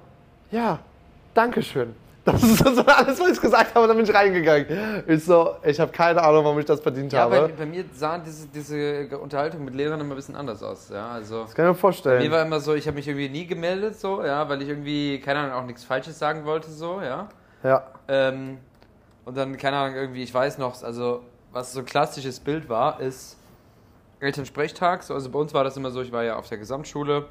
ja, 0.52 0.80
Dankeschön. 1.34 1.94
Das 2.24 2.42
ist 2.42 2.58
so 2.76 2.82
alles, 2.82 3.20
was 3.20 3.32
ich 3.34 3.42
gesagt 3.42 3.76
habe, 3.76 3.88
dann 3.88 3.98
bin 3.98 4.06
ich 4.06 4.14
reingegangen. 4.14 5.04
Ich 5.06 5.24
so, 5.24 5.56
ich 5.64 5.80
habe 5.80 5.92
keine 5.92 6.24
Ahnung, 6.24 6.44
warum 6.44 6.58
ich 6.58 6.66
das 6.66 6.80
verdient 6.80 7.14
ja, 7.14 7.28
bei, 7.28 7.38
habe. 7.38 7.54
bei 7.54 7.66
mir 7.68 7.86
sah 7.94 8.18
diese, 8.18 8.48
diese 8.48 9.16
Unterhaltung 9.20 9.64
mit 9.64 9.76
Lehrern 9.76 10.00
immer 10.00 10.14
ein 10.14 10.16
bisschen 10.16 10.36
anders 10.36 10.64
aus. 10.64 10.90
Ja, 10.90 11.10
also 11.10 11.44
Das 11.44 11.54
kann 11.54 11.66
ich 11.66 11.70
mir 11.74 11.76
vorstellen. 11.76 12.24
mir 12.24 12.32
war 12.32 12.42
immer 12.42 12.60
so, 12.60 12.74
ich 12.74 12.88
habe 12.88 12.96
mich 12.96 13.08
irgendwie 13.08 13.30
nie 13.30 13.46
gemeldet, 13.46 14.00
so, 14.00 14.24
ja, 14.24 14.50
weil 14.50 14.62
ich 14.64 14.70
irgendwie, 14.70 15.20
keine 15.20 15.40
Ahnung, 15.40 15.54
auch 15.54 15.66
nichts 15.66 15.84
Falsches 15.84 16.18
sagen 16.18 16.46
wollte, 16.46 16.72
so, 16.72 17.00
ja. 17.00 17.30
ja. 17.64 17.84
Ähm, 18.08 18.58
und 19.26 19.38
dann, 19.38 19.56
keine 19.58 19.78
Ahnung, 19.78 19.96
irgendwie, 19.96 20.24
ich 20.24 20.34
weiß 20.34 20.58
noch, 20.58 20.82
also 20.82 21.22
was 21.52 21.74
so 21.74 21.80
ein 21.80 21.86
klassisches 21.86 22.40
Bild 22.40 22.70
war, 22.70 23.00
ist 23.00 23.38
Elternsprechtag. 24.20 25.04
So, 25.04 25.14
also 25.14 25.30
bei 25.30 25.38
uns 25.38 25.54
war 25.54 25.64
das 25.64 25.78
immer 25.78 25.92
so, 25.92 26.02
ich 26.02 26.12
war 26.12 26.24
ja 26.24 26.38
auf 26.38 26.50
der 26.50 26.58
Gesamtschule 26.58 27.26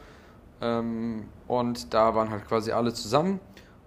ähm, 0.65 1.29
und 1.47 1.93
da 1.93 2.15
waren 2.15 2.31
halt 2.31 2.47
quasi 2.47 2.73
alle 2.73 2.95
zusammen 2.95 3.39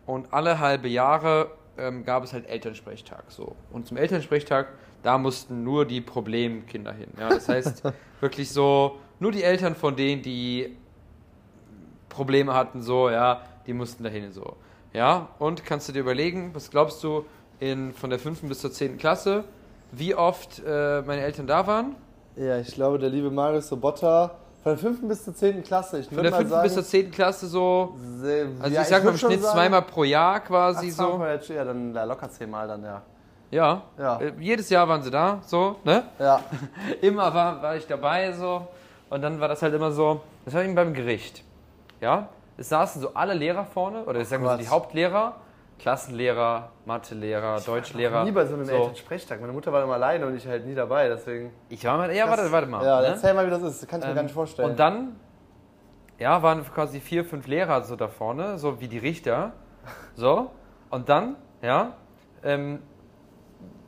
und 0.06 0.32
alle 0.32 0.60
halbe 0.60 0.88
Jahre 0.88 1.52
ähm, 1.78 2.06
gab 2.06 2.24
es 2.24 2.34
halt 2.34 2.48
Elternsprechtag. 2.48 3.24
So. 3.30 3.56
Und 3.72 3.88
zum 3.88 3.98
Elternsprechtag, 3.98 4.68
da 5.02 5.18
mussten 5.18 5.64
nur 5.64 5.86
die 5.86 6.02
Problemkinder 6.02 6.94
hin. 6.94 7.10
Ja? 7.20 7.30
Das 7.30 7.50
heißt, 7.50 7.84
wirklich 8.22 8.52
so, 8.52 9.00
nur 9.20 9.32
die 9.32 9.44
Eltern 9.44 9.76
von 9.76 9.96
denen, 9.96 10.22
die 10.22 10.78
Probleme 12.10 12.54
hatten, 12.54 12.84
so, 12.84 13.10
ja, 13.10 13.42
die 13.66 13.74
mussten 13.74 14.04
dahin 14.04 14.32
so. 14.32 14.56
Ja, 14.94 15.30
und 15.40 15.66
kannst 15.66 15.90
du 15.90 15.94
dir 15.94 16.00
überlegen, 16.00 16.52
was 16.54 16.70
glaubst 16.70 17.04
du 17.04 17.26
in, 17.60 17.92
von 17.92 18.10
der 18.12 18.20
5. 18.20 18.42
bis 18.44 18.60
zur 18.60 18.72
10. 18.72 18.98
Klasse, 18.98 19.44
wie 19.92 20.14
oft 20.14 20.62
äh, 20.66 21.02
meine 21.02 21.22
Eltern 21.22 21.48
da 21.48 21.66
waren? 21.66 21.96
Ja, 22.36 22.60
ich 22.60 22.74
glaube, 22.74 23.00
der 23.00 23.10
liebe 23.10 23.32
Marius 23.32 23.68
Sobotta 23.68 24.36
von 24.68 24.76
der 24.76 24.78
5. 25.00 25.08
bis 25.08 25.24
zur 25.24 25.34
10. 25.36 25.64
Klasse. 25.64 26.00
Ich 26.00 26.08
Von 26.08 26.22
der 26.24 26.32
mal 26.32 26.38
5. 26.40 26.50
sagen, 26.50 26.64
bis 26.64 26.74
zur 26.74 26.84
10. 26.84 27.12
Klasse 27.12 27.48
so, 27.48 27.96
sehr- 28.20 28.48
also 28.60 28.76
ja, 28.76 28.82
ich 28.82 28.88
sag 28.88 29.04
mal 29.04 29.12
im 29.12 29.18
Schnitt 29.18 29.42
sagen- 29.42 29.54
zweimal 29.56 29.82
pro 29.84 30.04
Jahr 30.04 30.40
quasi 30.42 30.90
Ach, 30.92 30.96
so. 30.96 31.10
zweimal, 31.12 31.40
Ja, 31.48 31.64
dann 31.64 31.94
locker 31.94 32.30
zehnmal 32.30 32.68
dann, 32.68 32.84
ja. 32.84 33.02
Ja. 33.50 33.82
Ja. 33.98 34.20
Äh, 34.20 34.34
jedes 34.40 34.70
Jahr 34.70 34.88
waren 34.90 35.02
sie 35.02 35.12
da, 35.12 35.40
so, 35.46 35.78
ne? 35.86 36.04
Ja. 36.20 36.42
Immer 37.02 37.34
war, 37.34 37.62
war 37.62 37.76
ich 37.78 37.88
dabei 37.88 38.34
so. 38.34 38.68
Und 39.10 39.22
dann 39.22 39.40
war 39.40 39.48
das 39.48 39.62
halt 39.62 39.74
immer 39.74 39.90
so, 39.94 40.20
das 40.44 40.54
war 40.54 40.64
eben 40.64 40.76
beim 40.76 40.94
Gericht. 40.94 41.42
Ja? 42.02 42.28
Es 42.58 42.68
saßen 42.68 43.02
so 43.02 43.14
alle 43.14 43.34
Lehrer 43.34 43.64
vorne, 43.64 44.04
oder 44.04 44.20
ich 44.20 44.28
sag 44.28 44.42
mal 44.42 44.58
so 44.58 44.64
die 44.64 44.68
Hauptlehrer, 44.68 45.36
Klassenlehrer, 45.80 46.72
Mathelehrer, 46.86 47.62
Deutschlehrer. 47.62 48.24
Nie 48.24 48.32
bei 48.32 48.46
so 48.46 48.56
einem 48.56 48.66
so. 48.66 48.72
Elternsprechtag. 48.74 49.40
Meine 49.40 49.54
Mutter 49.54 49.72
war 49.72 49.84
immer 49.84 49.94
alleine 49.94 50.26
und 50.26 50.36
ich 50.36 50.48
halt 50.48 50.66
nie 50.66 50.74
dabei, 50.74 51.08
deswegen. 51.08 51.52
Ich 51.70 51.84
war 51.86 51.98
mal, 51.98 52.14
ja, 52.14 52.28
warte, 52.28 52.52
warte 52.52 52.68
mal. 52.68 52.84
Ja, 52.84 53.02
ne? 53.02 53.08
erzähl 53.08 53.34
mal, 53.34 53.46
wie 53.46 53.52
das 53.52 53.62
ist. 53.62 53.84
Das 53.84 53.90
kann 53.90 54.00
ich 54.00 54.06
mir 54.06 54.12
Ähm, 54.12 54.16
gar 54.16 54.24
nicht 54.24 54.34
vorstellen. 54.34 54.72
Und 54.72 54.80
dann, 54.80 55.16
ja, 56.18 56.42
waren 56.42 56.64
quasi 56.66 57.00
vier, 57.00 57.24
fünf 57.24 57.48
Lehrer 57.48 57.84
so 57.84 57.96
da 57.96 58.08
vorne, 58.08 58.58
so 58.58 58.82
wie 58.82 58.88
die 58.88 58.98
Richter. 58.98 59.54
So. 60.16 60.52
Und 60.90 61.10
dann, 61.10 61.36
ja, 61.62 61.94
ähm, 62.44 62.82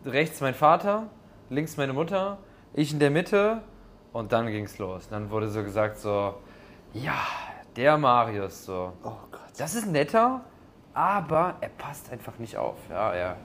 rechts 0.06 0.42
mein 0.42 0.54
Vater, 0.54 1.08
links 1.50 1.76
meine 1.78 1.94
Mutter, 1.94 2.38
ich 2.74 2.94
in 2.94 3.00
der 3.00 3.10
Mitte 3.10 3.62
und 4.14 4.32
dann 4.32 4.48
ging's 4.48 4.78
los. 4.78 5.10
Dann 5.10 5.32
wurde 5.32 5.50
so 5.50 5.64
gesagt 5.64 5.98
so, 5.98 6.36
ja, 6.94 7.18
der 7.76 7.98
Marius 7.98 8.66
so. 8.66 8.94
oh 9.04 9.12
Gott. 9.32 9.42
Das 9.58 9.76
ist 9.76 9.88
netter, 9.88 10.42
aber 10.94 11.56
er 11.62 11.70
passt 11.70 12.12
einfach 12.12 12.38
nicht 12.40 12.58
auf. 12.58 12.76
Ja, 12.90 13.14
er. 13.14 13.36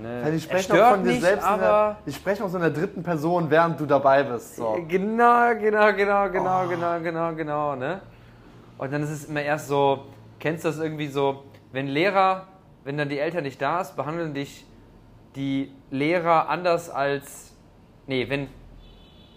Ne, 0.00 0.22
er 0.30 0.38
sprechen 0.38 0.62
stört 0.64 0.82
auch 0.84 0.90
von 0.90 1.02
dir 1.04 1.20
selbst. 1.20 1.44
der, 1.44 1.96
die 2.06 2.12
sprechen 2.12 2.44
auch 2.44 2.48
so 2.48 2.56
in 2.56 2.62
der 2.62 2.70
dritten 2.70 3.02
Person, 3.02 3.50
während 3.50 3.80
du 3.80 3.86
dabei 3.86 4.22
bist. 4.22 4.54
So. 4.54 4.78
Genau, 4.86 5.54
genau, 5.58 5.92
genau, 5.92 6.30
genau, 6.30 6.64
Oh. 6.64 6.68
genau, 6.68 7.00
genau, 7.00 7.34
genau, 7.34 7.74
ne? 7.74 8.00
Und 8.76 8.92
dann 8.92 9.02
ist 9.02 9.10
es 9.10 9.24
immer 9.24 9.42
erst 9.42 9.66
so, 9.66 10.04
kennst 10.38 10.64
du 10.64 10.68
das 10.68 10.78
irgendwie 10.78 11.08
so, 11.08 11.42
wenn 11.72 11.88
Lehrer, 11.88 12.46
wenn 12.84 12.96
dann 12.96 13.08
die 13.08 13.18
Eltern 13.18 13.42
nicht 13.42 13.60
da 13.60 13.80
ist, 13.80 13.96
behandeln 13.96 14.34
dich 14.34 14.64
die 15.34 15.72
Lehrer 15.90 16.48
anders 16.48 16.88
als, 16.90 17.52
nee, 18.06 18.28
wenn 18.30 18.48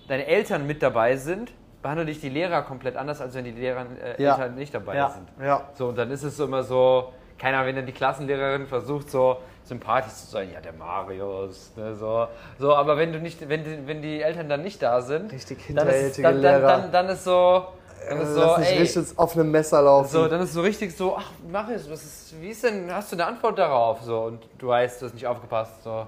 deine 0.07 0.27
Eltern 0.27 0.67
mit 0.67 0.83
dabei 0.83 1.15
sind, 1.15 1.51
behandeln 1.81 2.05
dich 2.05 2.21
die 2.21 2.29
Lehrer 2.29 2.61
komplett 2.61 2.97
anders, 2.97 3.19
als 3.19 3.33
wenn 3.33 3.45
die 3.45 3.51
Lehrer, 3.51 3.85
äh, 3.99 4.21
Ja. 4.21 4.33
Eltern 4.35 4.53
nicht 4.55 4.75
dabei 4.75 4.95
Ja. 4.95 5.09
sind. 5.09 5.27
ja. 5.43 5.63
So, 5.73 5.87
und 5.87 5.97
dann 5.97 6.11
ist 6.11 6.21
es 6.21 6.37
so 6.37 6.45
immer 6.45 6.61
so, 6.61 7.11
keine 7.41 7.57
Ahnung, 7.57 7.69
wenn 7.69 7.75
dann 7.77 7.85
die 7.87 7.91
Klassenlehrerin 7.91 8.67
versucht, 8.67 9.09
so 9.09 9.37
sympathisch 9.63 10.13
zu 10.13 10.27
sein, 10.27 10.51
ja, 10.53 10.61
der 10.61 10.73
Marius, 10.73 11.71
ne, 11.75 11.95
so. 11.95 12.27
So, 12.59 12.75
aber 12.75 12.97
wenn 12.97 13.11
du 13.13 13.19
nicht, 13.19 13.49
wenn 13.49 13.63
die, 13.63 13.87
wenn 13.87 14.03
die 14.03 14.21
Eltern 14.21 14.47
dann 14.47 14.61
nicht 14.61 14.79
da 14.83 15.01
sind, 15.01 15.31
Richtig 15.31 15.57
dann 15.73 15.87
ist, 15.87 16.17
dann, 16.19 16.23
dann, 16.23 16.41
Lehrer. 16.41 16.67
dann, 16.67 16.91
dann 16.91 17.09
ist 17.09 17.23
so, 17.23 17.65
dann 18.07 18.21
ist 18.21 18.33
so, 18.35 18.39
Lass 18.41 18.57
dich 18.57 18.67
ey, 18.67 18.77
richtig 18.77 19.17
auf 19.17 19.35
einem 19.35 19.49
Messer 19.49 19.81
laufen. 19.81 20.09
so, 20.09 20.27
dann 20.27 20.41
ist 20.41 20.53
so 20.53 20.61
richtig 20.61 20.95
so, 20.95 21.17
ach, 21.17 21.31
Marius, 21.51 21.89
was 21.89 22.03
ist, 22.03 22.35
wie 22.39 22.49
ist 22.49 22.63
denn, 22.63 22.93
hast 22.93 23.11
du 23.11 23.15
eine 23.15 23.25
Antwort 23.25 23.57
darauf? 23.57 24.01
So, 24.03 24.19
und 24.21 24.43
du 24.59 24.67
weißt, 24.67 25.01
du 25.01 25.07
hast 25.07 25.13
nicht 25.15 25.25
aufgepasst, 25.25 25.83
so. 25.83 26.05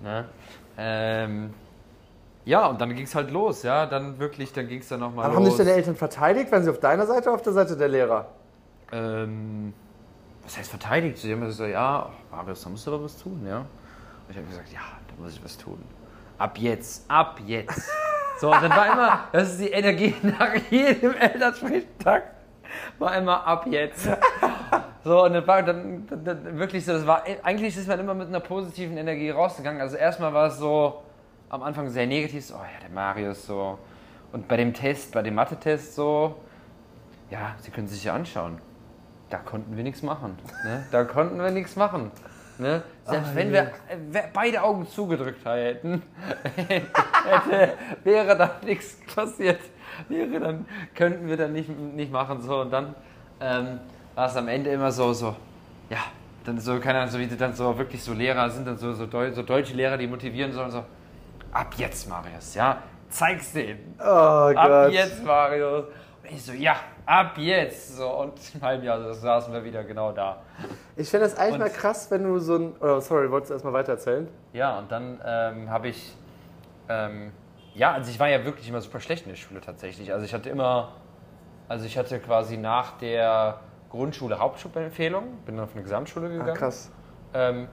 Ne? 0.00 0.24
Ähm, 0.78 1.52
ja, 2.46 2.66
und 2.68 2.80
dann 2.80 2.94
ging 2.94 3.04
es 3.04 3.14
halt 3.14 3.30
los, 3.30 3.64
ja, 3.64 3.84
dann 3.84 4.18
wirklich, 4.18 4.54
dann 4.54 4.66
ging 4.66 4.80
es 4.80 4.88
dann 4.88 5.00
nochmal 5.00 5.26
Aber 5.26 5.34
los. 5.34 5.42
haben 5.44 5.48
dich 5.50 5.58
deine 5.58 5.72
Eltern 5.72 5.94
verteidigt? 5.96 6.50
Waren 6.50 6.64
sie 6.64 6.70
auf 6.70 6.80
deiner 6.80 7.04
Seite 7.06 7.28
oder 7.28 7.34
auf 7.34 7.42
der 7.42 7.52
Seite 7.52 7.76
der 7.76 7.88
Lehrer? 7.88 8.28
ähm, 8.92 9.74
was 10.48 10.56
heißt 10.56 10.70
verteidigt? 10.70 11.18
Sie 11.18 11.30
haben 11.30 11.42
gesagt, 11.42 11.70
ja, 11.70 12.08
ach, 12.08 12.34
Marius, 12.34 12.62
da 12.62 12.70
musst 12.70 12.86
du 12.86 12.94
aber 12.94 13.04
was 13.04 13.18
tun, 13.18 13.46
ja. 13.46 13.58
Und 13.58 13.66
ich 14.30 14.36
habe 14.38 14.46
gesagt, 14.46 14.72
ja, 14.72 14.80
da 15.06 15.22
muss 15.22 15.34
ich 15.34 15.44
was 15.44 15.58
tun. 15.58 15.78
Ab 16.38 16.56
jetzt, 16.56 17.04
ab 17.06 17.38
jetzt. 17.44 17.90
So, 18.40 18.50
dann 18.50 18.70
war 18.70 18.92
immer, 18.92 19.24
das 19.32 19.50
ist 19.50 19.60
die 19.60 19.70
Energie 19.70 20.14
nach 20.22 20.54
jedem 20.70 21.12
Elternsprechtag. 21.12 22.34
war 22.98 23.16
immer 23.18 23.46
ab 23.46 23.66
jetzt. 23.66 24.08
So, 25.04 25.24
und 25.24 25.34
das 25.34 25.46
war 25.46 25.62
dann, 25.62 26.06
dann, 26.06 26.24
dann 26.24 26.58
wirklich 26.58 26.84
so, 26.84 26.92
das 26.92 27.06
war, 27.06 27.24
eigentlich 27.42 27.76
ist 27.76 27.86
man 27.86 28.00
immer 28.00 28.14
mit 28.14 28.28
einer 28.28 28.40
positiven 28.40 28.96
Energie 28.96 29.28
rausgegangen. 29.28 29.82
Also 29.82 29.96
erstmal 29.96 30.32
war 30.32 30.46
es 30.46 30.56
so, 30.56 31.02
am 31.50 31.62
Anfang 31.62 31.90
sehr 31.90 32.06
negativ, 32.06 32.46
so, 32.46 32.54
oh 32.54 32.58
ja, 32.58 32.80
der 32.80 32.90
Marius 32.90 33.44
so. 33.44 33.78
Und 34.32 34.48
bei 34.48 34.56
dem 34.56 34.72
Test, 34.72 35.12
bei 35.12 35.22
dem 35.22 35.34
Mathe-Test 35.34 35.94
so, 35.94 36.36
ja, 37.30 37.54
Sie 37.58 37.70
können 37.70 37.86
sich 37.86 38.04
ja 38.04 38.14
anschauen. 38.14 38.62
Da 39.30 39.38
konnten 39.38 39.76
wir 39.76 39.84
nichts 39.84 40.02
machen. 40.02 40.38
Ne? 40.64 40.86
Da 40.90 41.04
konnten 41.04 41.38
wir 41.38 41.50
nichts 41.50 41.76
machen. 41.76 42.10
Ne? 42.58 42.82
Selbst 43.04 43.30
Ah, 43.32 43.36
wenn 43.36 43.52
wir 43.52 43.62
äh, 43.88 44.22
beide 44.32 44.62
Augen 44.62 44.86
zugedrückt 44.88 45.44
hätten, 45.44 46.02
hätte, 46.56 47.74
wäre 48.04 48.36
da 48.36 48.56
nichts 48.64 48.96
passiert. 49.14 49.60
Wäre 50.08 50.40
dann, 50.40 50.66
könnten 50.94 51.28
wir 51.28 51.36
dann 51.36 51.52
nicht, 51.52 51.68
nicht 51.68 52.10
machen. 52.10 52.40
So. 52.42 52.60
Und 52.62 52.72
dann 52.72 52.94
ähm, 53.40 53.80
war 54.14 54.26
es 54.26 54.36
am 54.36 54.48
Ende 54.48 54.70
immer 54.70 54.90
so, 54.90 55.12
so, 55.12 55.36
ja, 55.88 55.98
dann 56.44 56.58
so, 56.58 56.80
keine 56.80 56.98
Ahnung, 57.00 57.10
so 57.12 57.18
wie 57.18 57.26
die 57.26 57.36
dann 57.36 57.54
so 57.54 57.76
wirklich 57.78 58.02
so 58.02 58.12
Lehrer 58.12 58.50
sind, 58.50 58.66
dann 58.66 58.76
so, 58.78 58.92
so, 58.92 59.06
Deu 59.06 59.30
so 59.32 59.42
deutsche 59.42 59.74
Lehrer, 59.74 59.96
die 59.96 60.06
motivieren 60.06 60.52
sollen, 60.52 60.70
so, 60.70 60.84
ab 61.52 61.74
jetzt, 61.76 62.08
Marius, 62.08 62.54
ja, 62.54 62.82
zeig's 63.08 63.52
denen. 63.52 63.94
Oh 64.00 64.02
Ab 64.02 64.54
Gott. 64.68 64.92
jetzt, 64.92 65.24
Marius. 65.24 65.84
Und 66.22 66.30
ich 66.32 66.42
so, 66.42 66.52
ja, 66.52 66.76
ab 67.08 67.38
jetzt. 67.38 67.96
So, 67.96 68.08
und 68.08 68.34
im 68.54 68.62
halben 68.62 68.84
Jahr 68.84 69.12
saßen 69.14 69.52
wir 69.52 69.64
wieder 69.64 69.82
genau 69.84 70.12
da. 70.12 70.42
Ich 70.96 71.08
finde 71.08 71.26
das 71.26 71.36
eigentlich 71.38 71.54
Und- 71.54 71.60
mal 71.60 71.70
krass, 71.70 72.10
wenn 72.10 72.24
du 72.24 72.38
so 72.38 72.56
ein. 72.56 72.74
Oh, 72.80 73.00
sorry, 73.00 73.30
wolltest 73.30 73.50
du 73.50 73.54
erstmal 73.54 73.72
weiter 73.72 73.92
erzählen? 73.92 74.28
Ja, 74.52 74.78
und 74.78 74.92
dann 74.92 75.20
ähm, 75.24 75.70
habe 75.70 75.88
ich, 75.88 76.16
ähm, 76.88 77.32
ja, 77.74 77.92
also 77.92 78.10
ich 78.10 78.20
war 78.20 78.28
ja 78.28 78.44
wirklich 78.44 78.68
immer 78.68 78.80
super 78.80 79.00
schlecht 79.00 79.24
in 79.24 79.30
der 79.30 79.36
Schule 79.36 79.60
tatsächlich. 79.60 80.12
Also 80.12 80.24
ich 80.24 80.34
hatte 80.34 80.50
immer, 80.50 80.92
also 81.68 81.86
ich 81.86 81.96
hatte 81.96 82.18
quasi 82.20 82.56
nach 82.56 82.98
der 82.98 83.60
Grundschule 83.90 84.38
Hauptschulempfehlung, 84.38 85.24
bin 85.46 85.56
dann 85.56 85.64
auf 85.64 85.72
eine 85.74 85.82
Gesamtschule 85.82 86.28
gegangen. 86.28 86.50
Ah, 86.50 86.54
krass. 86.54 86.90
Ähm, 87.34 87.68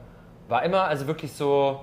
war 0.48 0.64
immer, 0.64 0.84
also 0.84 1.08
wirklich 1.08 1.34
so, 1.34 1.82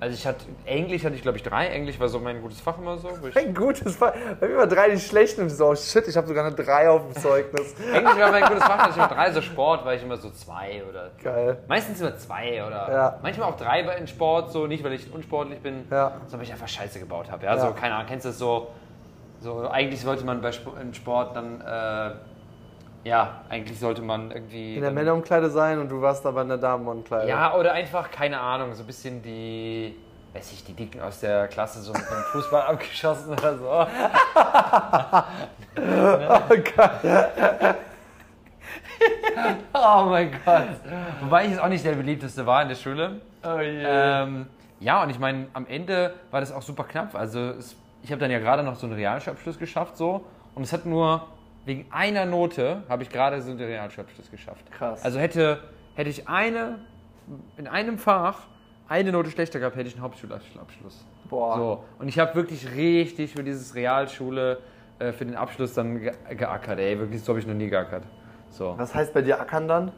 also 0.00 0.14
ich 0.14 0.26
hatte, 0.26 0.44
Englisch 0.64 1.04
hatte 1.04 1.14
ich 1.16 1.22
glaube 1.22 1.38
ich 1.38 1.42
drei, 1.42 1.66
Englisch 1.68 1.98
war 1.98 2.08
so 2.08 2.20
mein 2.20 2.40
gutes 2.40 2.60
Fach 2.60 2.78
immer 2.78 2.96
so. 2.98 3.08
Wo 3.20 3.26
ich, 3.26 3.36
Ein 3.36 3.54
gutes 3.54 3.96
Fall. 3.96 4.14
Bei 4.38 4.46
mir 4.48 4.56
war 4.58 4.66
drei 4.66 4.90
die 4.90 4.98
schlechten 5.00 5.42
und 5.42 5.50
so, 5.50 5.66
oh 5.68 5.74
shit, 5.74 6.06
ich 6.06 6.16
habe 6.16 6.26
sogar 6.28 6.44
eine 6.46 6.54
drei 6.54 6.88
auf 6.88 7.02
dem 7.02 7.20
Zeugnis. 7.20 7.74
Englisch 7.92 8.16
war 8.16 8.30
mein 8.30 8.44
gutes 8.44 8.62
Fach, 8.62 8.78
hatte 8.78 8.90
ich 8.90 8.96
immer 8.96 9.08
drei, 9.08 9.32
so 9.32 9.40
Sport 9.42 9.84
war 9.84 9.94
ich 9.94 10.02
immer 10.02 10.16
so 10.16 10.30
zwei 10.30 10.82
oder 10.88 11.10
Geil. 11.22 11.58
Meistens 11.66 12.00
immer 12.00 12.16
zwei 12.16 12.64
oder 12.64 12.92
Ja. 12.92 13.18
manchmal 13.22 13.48
auch 13.50 13.56
drei 13.56 13.80
in 13.96 14.06
Sport, 14.06 14.52
so 14.52 14.66
nicht, 14.66 14.84
weil 14.84 14.92
ich 14.92 15.12
unsportlich 15.12 15.60
bin, 15.60 15.84
Ja. 15.90 16.12
sondern 16.26 16.40
weil 16.40 16.42
ich 16.46 16.52
einfach 16.52 16.68
Scheiße 16.68 17.00
gebaut 17.00 17.30
habe. 17.30 17.44
Ja? 17.46 17.56
Ja. 17.56 17.60
So, 17.60 17.72
keine 17.72 17.94
Ahnung, 17.94 18.06
kennst 18.08 18.24
du 18.24 18.28
das 18.30 18.38
so? 18.38 18.68
So, 19.40 19.68
eigentlich 19.68 20.00
sollte 20.00 20.24
man 20.24 20.40
bei 20.40 20.50
Sport 20.52 21.36
dann, 21.36 21.60
äh, 21.60 22.10
ja, 23.04 23.42
eigentlich 23.48 23.78
sollte 23.78 24.02
man 24.02 24.30
irgendwie. 24.30 24.76
In 24.76 24.82
der 24.82 24.90
Männerumkleide 24.90 25.50
sein 25.50 25.78
und 25.78 25.88
du 25.88 26.00
warst 26.00 26.26
aber 26.26 26.42
in 26.42 26.48
der 26.48 26.58
Damenumkleide. 26.58 27.28
Ja, 27.28 27.54
oder 27.54 27.72
einfach, 27.72 28.10
keine 28.10 28.40
Ahnung, 28.40 28.74
so 28.74 28.82
ein 28.82 28.86
bisschen 28.86 29.22
die, 29.22 29.94
weiß 30.34 30.52
ich, 30.52 30.64
die 30.64 30.74
Dicken 30.74 31.00
aus 31.00 31.20
der 31.20 31.48
Klasse 31.48 31.80
so 31.80 31.92
mit 31.92 32.02
dem 32.02 32.22
Fußball 32.32 32.62
abgeschossen 32.62 33.32
oder 33.32 33.56
so. 33.58 33.86
Oh 35.76 36.56
Gott. 36.76 36.90
Oh 39.72 40.04
mein 40.06 40.30
Gott. 40.44 40.68
Wobei 41.22 41.44
ich 41.44 41.50
jetzt 41.52 41.60
auch 41.60 41.68
nicht 41.68 41.84
der 41.84 41.92
beliebteste 41.92 42.44
war 42.46 42.62
in 42.62 42.68
der 42.68 42.74
Schule. 42.74 43.20
Oh 43.44 43.60
je. 43.60 43.84
Ähm, 43.84 44.46
ja, 44.80 45.02
und 45.02 45.10
ich 45.10 45.18
meine, 45.18 45.46
am 45.54 45.66
Ende 45.66 46.14
war 46.30 46.40
das 46.40 46.52
auch 46.52 46.62
super 46.62 46.84
knapp. 46.84 47.14
Also 47.14 47.38
es, 47.50 47.76
ich 48.02 48.10
habe 48.10 48.20
dann 48.20 48.30
ja 48.30 48.38
gerade 48.38 48.62
noch 48.62 48.76
so 48.76 48.86
einen 48.86 48.96
Realschulabschluss 48.96 49.58
geschafft 49.58 49.96
so 49.96 50.24
und 50.54 50.62
es 50.62 50.72
hat 50.72 50.86
nur 50.86 51.26
wegen 51.64 51.86
einer 51.90 52.24
Note 52.24 52.82
habe 52.88 53.02
ich 53.02 53.10
gerade 53.10 53.40
so 53.42 53.50
einen 53.50 53.60
Realschulabschluss 53.60 54.30
geschafft. 54.30 54.70
Krass. 54.72 55.04
Also 55.04 55.18
hätte, 55.18 55.60
hätte 55.94 56.10
ich 56.10 56.28
eine 56.28 56.78
in 57.56 57.66
einem 57.66 57.98
Fach 57.98 58.46
eine 58.88 59.12
Note 59.12 59.30
schlechter 59.30 59.58
gehabt, 59.58 59.76
hätte 59.76 59.88
ich 59.88 59.94
einen 59.94 60.02
Hauptschulabschluss. 60.02 61.04
Boah. 61.28 61.56
So. 61.56 61.84
Und 61.98 62.08
ich 62.08 62.18
habe 62.18 62.34
wirklich 62.34 62.74
richtig 62.74 63.32
für 63.32 63.44
dieses 63.44 63.74
Realschule, 63.74 64.60
äh, 64.98 65.12
für 65.12 65.26
den 65.26 65.36
Abschluss 65.36 65.74
dann 65.74 66.00
ge 66.00 66.12
geackert. 66.30 66.78
Ey, 66.78 66.98
wirklich, 66.98 67.22
so 67.22 67.32
habe 67.32 67.40
ich 67.40 67.46
noch 67.46 67.54
nie 67.54 67.68
geackert. 67.68 68.04
So. 68.50 68.74
Was 68.78 68.94
heißt 68.94 69.12
bei 69.12 69.20
dir 69.20 69.38
Ackern 69.40 69.68
dann? 69.68 69.92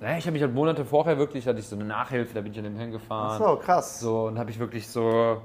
Naja, 0.00 0.16
ich 0.16 0.26
habe 0.26 0.32
mich 0.32 0.42
halt 0.42 0.54
Monate 0.54 0.84
vorher 0.84 1.18
wirklich, 1.18 1.48
hatte 1.48 1.58
ich 1.58 1.66
so 1.66 1.74
eine 1.74 1.84
Nachhilfe, 1.84 2.32
da 2.34 2.40
bin 2.40 2.52
ich 2.52 2.58
an 2.58 2.64
dem 2.64 2.78
hingefahren. 2.78 3.42
Ach 3.42 3.48
so, 3.48 3.56
krass. 3.56 3.98
So, 3.98 4.26
und 4.26 4.38
habe 4.38 4.50
ich 4.50 4.60
wirklich 4.60 4.86
so 4.86 5.42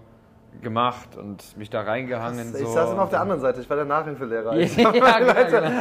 gemacht 0.61 1.15
und 1.17 1.57
mich 1.57 1.69
da 1.69 1.81
reingehangen. 1.81 2.53
ich 2.53 2.61
so. 2.61 2.73
saß 2.73 2.91
immer 2.91 3.03
auf 3.03 3.09
der 3.09 3.21
anderen 3.21 3.41
Seite, 3.41 3.61
ich 3.61 3.69
war 3.69 3.77
der 3.77 3.85
Nachhilfelehrer. 3.85 4.55
ja, 4.55 4.65
genau, 4.65 4.91
genau, 4.91 5.71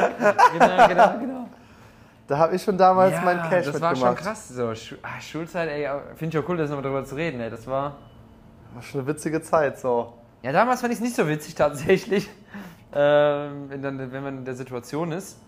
genau, 0.53 0.87
genau, 0.87 1.19
genau. 1.19 1.49
Da 2.27 2.37
habe 2.37 2.55
ich 2.55 2.63
schon 2.63 2.77
damals 2.77 3.13
ja, 3.13 3.21
meinen 3.21 3.49
Cash 3.49 3.65
das 3.65 3.81
war 3.81 3.91
mitgemacht. 3.91 4.17
schon 4.17 4.25
krass. 4.25 4.49
So, 4.49 4.73
Schu 4.75 4.95
ah, 5.01 5.19
Schulzeit, 5.19 5.69
ey, 5.69 5.89
finde 6.15 6.37
ich 6.37 6.43
auch 6.43 6.49
cool, 6.49 6.57
das 6.57 6.69
nochmal 6.69 6.83
drüber 6.83 7.03
zu 7.03 7.15
reden. 7.15 7.41
Ey. 7.41 7.49
Das 7.49 7.67
war. 7.67 7.97
War 8.73 8.81
schon 8.81 9.01
eine 9.01 9.07
witzige 9.07 9.41
Zeit 9.41 9.77
so. 9.77 10.13
Ja, 10.41 10.51
damals 10.51 10.81
fand 10.81 10.91
ich 10.91 10.99
es 10.99 11.03
nicht 11.03 11.15
so 11.15 11.27
witzig 11.27 11.55
tatsächlich, 11.55 12.29
ähm, 12.93 13.69
wenn, 13.69 13.81
dann, 13.81 14.11
wenn 14.11 14.23
man 14.23 14.37
in 14.39 14.45
der 14.45 14.55
Situation 14.55 15.11
ist. 15.11 15.39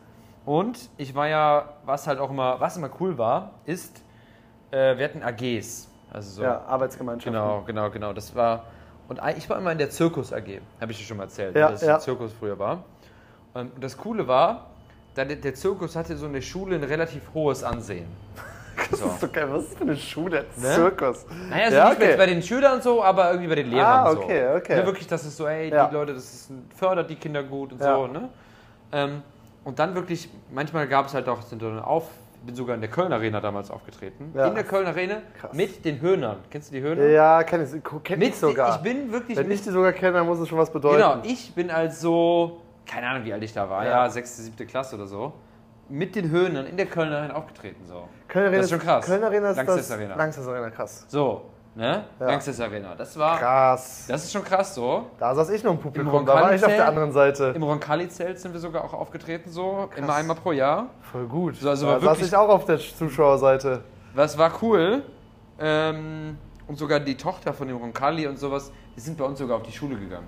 Und 0.46 0.90
ich 0.98 1.16
war 1.16 1.28
ja, 1.28 1.74
was 1.86 2.08
halt 2.08 2.20
auch 2.20 2.30
immer, 2.30 2.60
was 2.60 2.78
immer 2.78 2.90
cool 3.00 3.18
war, 3.18 3.52
ist, 3.66 4.04
äh, 4.72 4.98
wir 4.98 5.06
hatten 5.06 5.24
AGs. 5.24 5.90
Also 6.14 6.30
so. 6.30 6.44
Ja, 6.44 6.62
Arbeitsgemeinschaft. 6.66 7.26
Genau, 7.26 7.64
genau, 7.66 7.90
genau. 7.90 8.14
Das 8.14 8.36
war. 8.36 8.66
Und 9.08 9.20
ich 9.38 9.50
war 9.50 9.58
immer 9.58 9.72
in 9.72 9.78
der 9.78 9.90
Zirkus 9.90 10.34
AG, 10.34 10.60
habe 10.82 10.92
ich 10.92 10.98
dir 10.98 11.04
schon 11.04 11.18
mal 11.18 11.24
erzählt, 11.24 11.56
Ja, 11.56 11.70
dass 11.72 11.82
ja. 11.82 11.88
der 11.88 12.00
Zirkus 12.00 12.32
früher 12.34 12.58
war. 12.58 12.84
Und 13.54 13.72
das 13.84 13.96
Coole 13.98 14.28
war, 14.28 14.68
der, 15.16 15.54
Zirkus 15.56 15.96
hatte 15.96 16.18
so 16.18 16.26
in 16.26 16.34
der 16.34 16.42
Schule 16.42 16.76
ein 16.76 16.84
relativ 16.84 17.22
hohes 17.34 17.64
Ansehen. 17.64 18.08
Das 18.92 19.00
ist 19.02 19.22
so 19.22 19.28
geil. 19.30 19.48
Was 19.50 19.64
ist 19.64 19.78
für 19.78 19.84
eine 19.86 19.96
Schule? 19.96 20.46
Ne? 20.58 20.74
Zirkus. 20.76 21.26
Naja, 21.50 21.64
also 21.66 21.78
Ja, 21.78 21.90
nicht 21.90 21.98
okay. 22.02 22.16
bei, 22.18 22.26
den 22.26 22.44
Schülern 22.44 22.82
so, 22.82 23.02
aber 23.02 23.30
irgendwie 23.32 23.48
bei 23.48 23.56
den 23.56 23.70
Lehrern 23.72 24.06
Ah, 24.06 24.12
so. 24.12 24.22
okay, 24.22 24.54
okay. 24.58 24.76
Ne, 24.76 24.86
wirklich, 24.86 25.08
das 25.08 25.26
ist 25.26 25.38
so, 25.38 25.48
ey, 25.48 25.70
Ja. 25.72 25.88
die 25.88 25.94
Leute, 25.94 26.14
das 26.14 26.26
ist, 26.26 26.52
fördert 26.76 27.10
die 27.10 27.16
Kinder 27.16 27.42
gut 27.42 27.72
und 27.72 27.80
Ja. 27.82 27.96
so, 27.96 28.08
ne? 28.08 28.30
Ähm, 28.92 29.22
und 29.64 29.80
dann 29.80 29.96
wirklich, 29.96 30.30
manchmal 30.52 30.88
gab 30.90 31.06
es 31.08 31.14
halt 31.14 31.28
auch, 31.30 31.42
sind 31.42 31.62
dann 31.62 31.80
auf, 31.80 32.10
bin 32.46 32.56
sogar 32.56 32.76
in 32.76 32.82
der 32.82 32.90
Köln 32.90 33.12
Arena 33.12 33.40
damals 33.42 33.72
aufgetreten. 33.72 34.32
Ja. 34.36 34.48
In 34.48 34.56
der 34.56 34.64
Köln 34.64 34.86
Arena 34.86 35.18
Krass. 35.40 35.54
mit 35.54 35.84
den 35.86 36.00
Höhnern. 36.02 36.38
Kennst 36.50 36.72
du 36.72 36.76
die 36.76 36.82
Höhner? 36.82 37.06
Ja, 37.08 37.44
kenn 37.44 37.64
ich, 37.64 37.84
kenn 38.04 38.20
Mit, 38.20 38.30
ich 38.30 38.36
sogar. 38.36 38.76
Ich 38.76 38.82
bin 38.82 39.12
wirklich 39.12 39.38
Wenn 39.38 39.50
ich 39.52 39.62
die 39.62 39.70
sogar 39.70 39.92
kenne, 39.94 40.14
dann 40.14 40.26
muss 40.26 40.40
es 40.40 40.48
schon 40.48 40.58
was 40.58 40.72
bedeuten. 40.72 40.98
Genau, 40.98 41.18
ich 41.24 41.54
bin 41.56 41.70
als 41.72 42.02
so, 42.02 42.62
keine 42.86 43.08
Ahnung, 43.08 43.26
wie 43.26 43.34
alt 43.34 43.44
ich 43.44 43.54
da 43.54 43.70
war, 43.70 43.84
Ja. 43.86 44.04
ja, 44.06 44.10
sechste, 44.10 44.42
siebte 44.42 44.66
Klasse 44.66 44.96
oder 44.96 45.08
so, 45.08 45.34
mit 45.90 46.16
den 46.16 46.30
Höhnern 46.30 46.66
in 46.66 46.78
der 46.78 46.86
Kölner 46.88 47.18
Arena 47.18 47.34
aufgetreten. 47.36 47.84
So, 47.86 48.08
Köln 48.28 48.46
Arena 48.46 48.58
Das 48.58 48.66
ist 48.66 48.72
schon 48.72 48.80
krass. 48.80 49.06
Köln 49.06 49.24
Arena 49.24 49.50
ist 49.52 49.58
Langsess 49.58 49.88
das. 49.88 49.92
Arena. 49.92 50.16
Langsess 50.16 50.48
Arena, 50.48 50.70
krass. 50.70 51.06
so 51.08 51.46
ne? 51.76 52.06
Ja. 52.20 52.26
Langsess 52.26 52.60
Arena. 52.60 52.96
Das 52.96 53.18
war, 53.18 53.38
Krass. 53.40 54.06
das 54.08 54.24
ist 54.24 54.32
schon 54.32 54.44
krass 54.44 54.74
so. 54.76 55.08
Da 55.20 55.36
saß 55.36 55.50
ich 55.50 55.64
noch 55.64 55.72
im 55.74 55.80
Publikum, 55.80 56.20
Im 56.20 56.26
da 56.26 56.34
war 56.36 56.54
ich 56.54 56.64
auf 56.64 56.72
der 56.72 56.88
anderen 56.88 57.12
Seite. 57.12 57.54
Im 57.56 57.64
Roncalli-Zelt 57.64 58.40
sind 58.40 58.54
wir 58.54 58.60
sogar 58.60 58.84
auch 58.84 58.94
aufgetreten, 58.94 59.50
so, 59.50 59.90
immer 59.96 60.16
einmal 60.16 60.36
pro 60.36 60.52
Jahr. 60.52 60.88
Voll 61.12 61.28
gut. 61.28 61.56
So, 61.58 61.70
also 61.70 61.86
da 61.86 62.02
war 62.02 62.16
saß 62.16 62.28
ich 62.28 62.36
auch 62.36 62.50
auf 62.50 62.66
der 62.66 62.80
Zuschauerseite. 62.80 63.84
Das 64.16 64.38
war 64.38 64.52
cool. 64.62 65.04
Ähm, 65.60 66.38
und 66.68 66.78
sogar 66.78 67.00
die 67.00 67.16
Tochter 67.16 67.54
von 67.54 67.68
dem 67.68 67.78
Roncalli 67.78 68.28
und 68.28 68.40
sowas, 68.40 68.72
die 68.96 69.00
sind 69.00 69.18
bei 69.18 69.26
uns 69.26 69.40
sogar 69.40 69.58
auf 69.58 69.64
die 69.64 69.72
Schule 69.72 69.96
gegangen. 69.98 70.28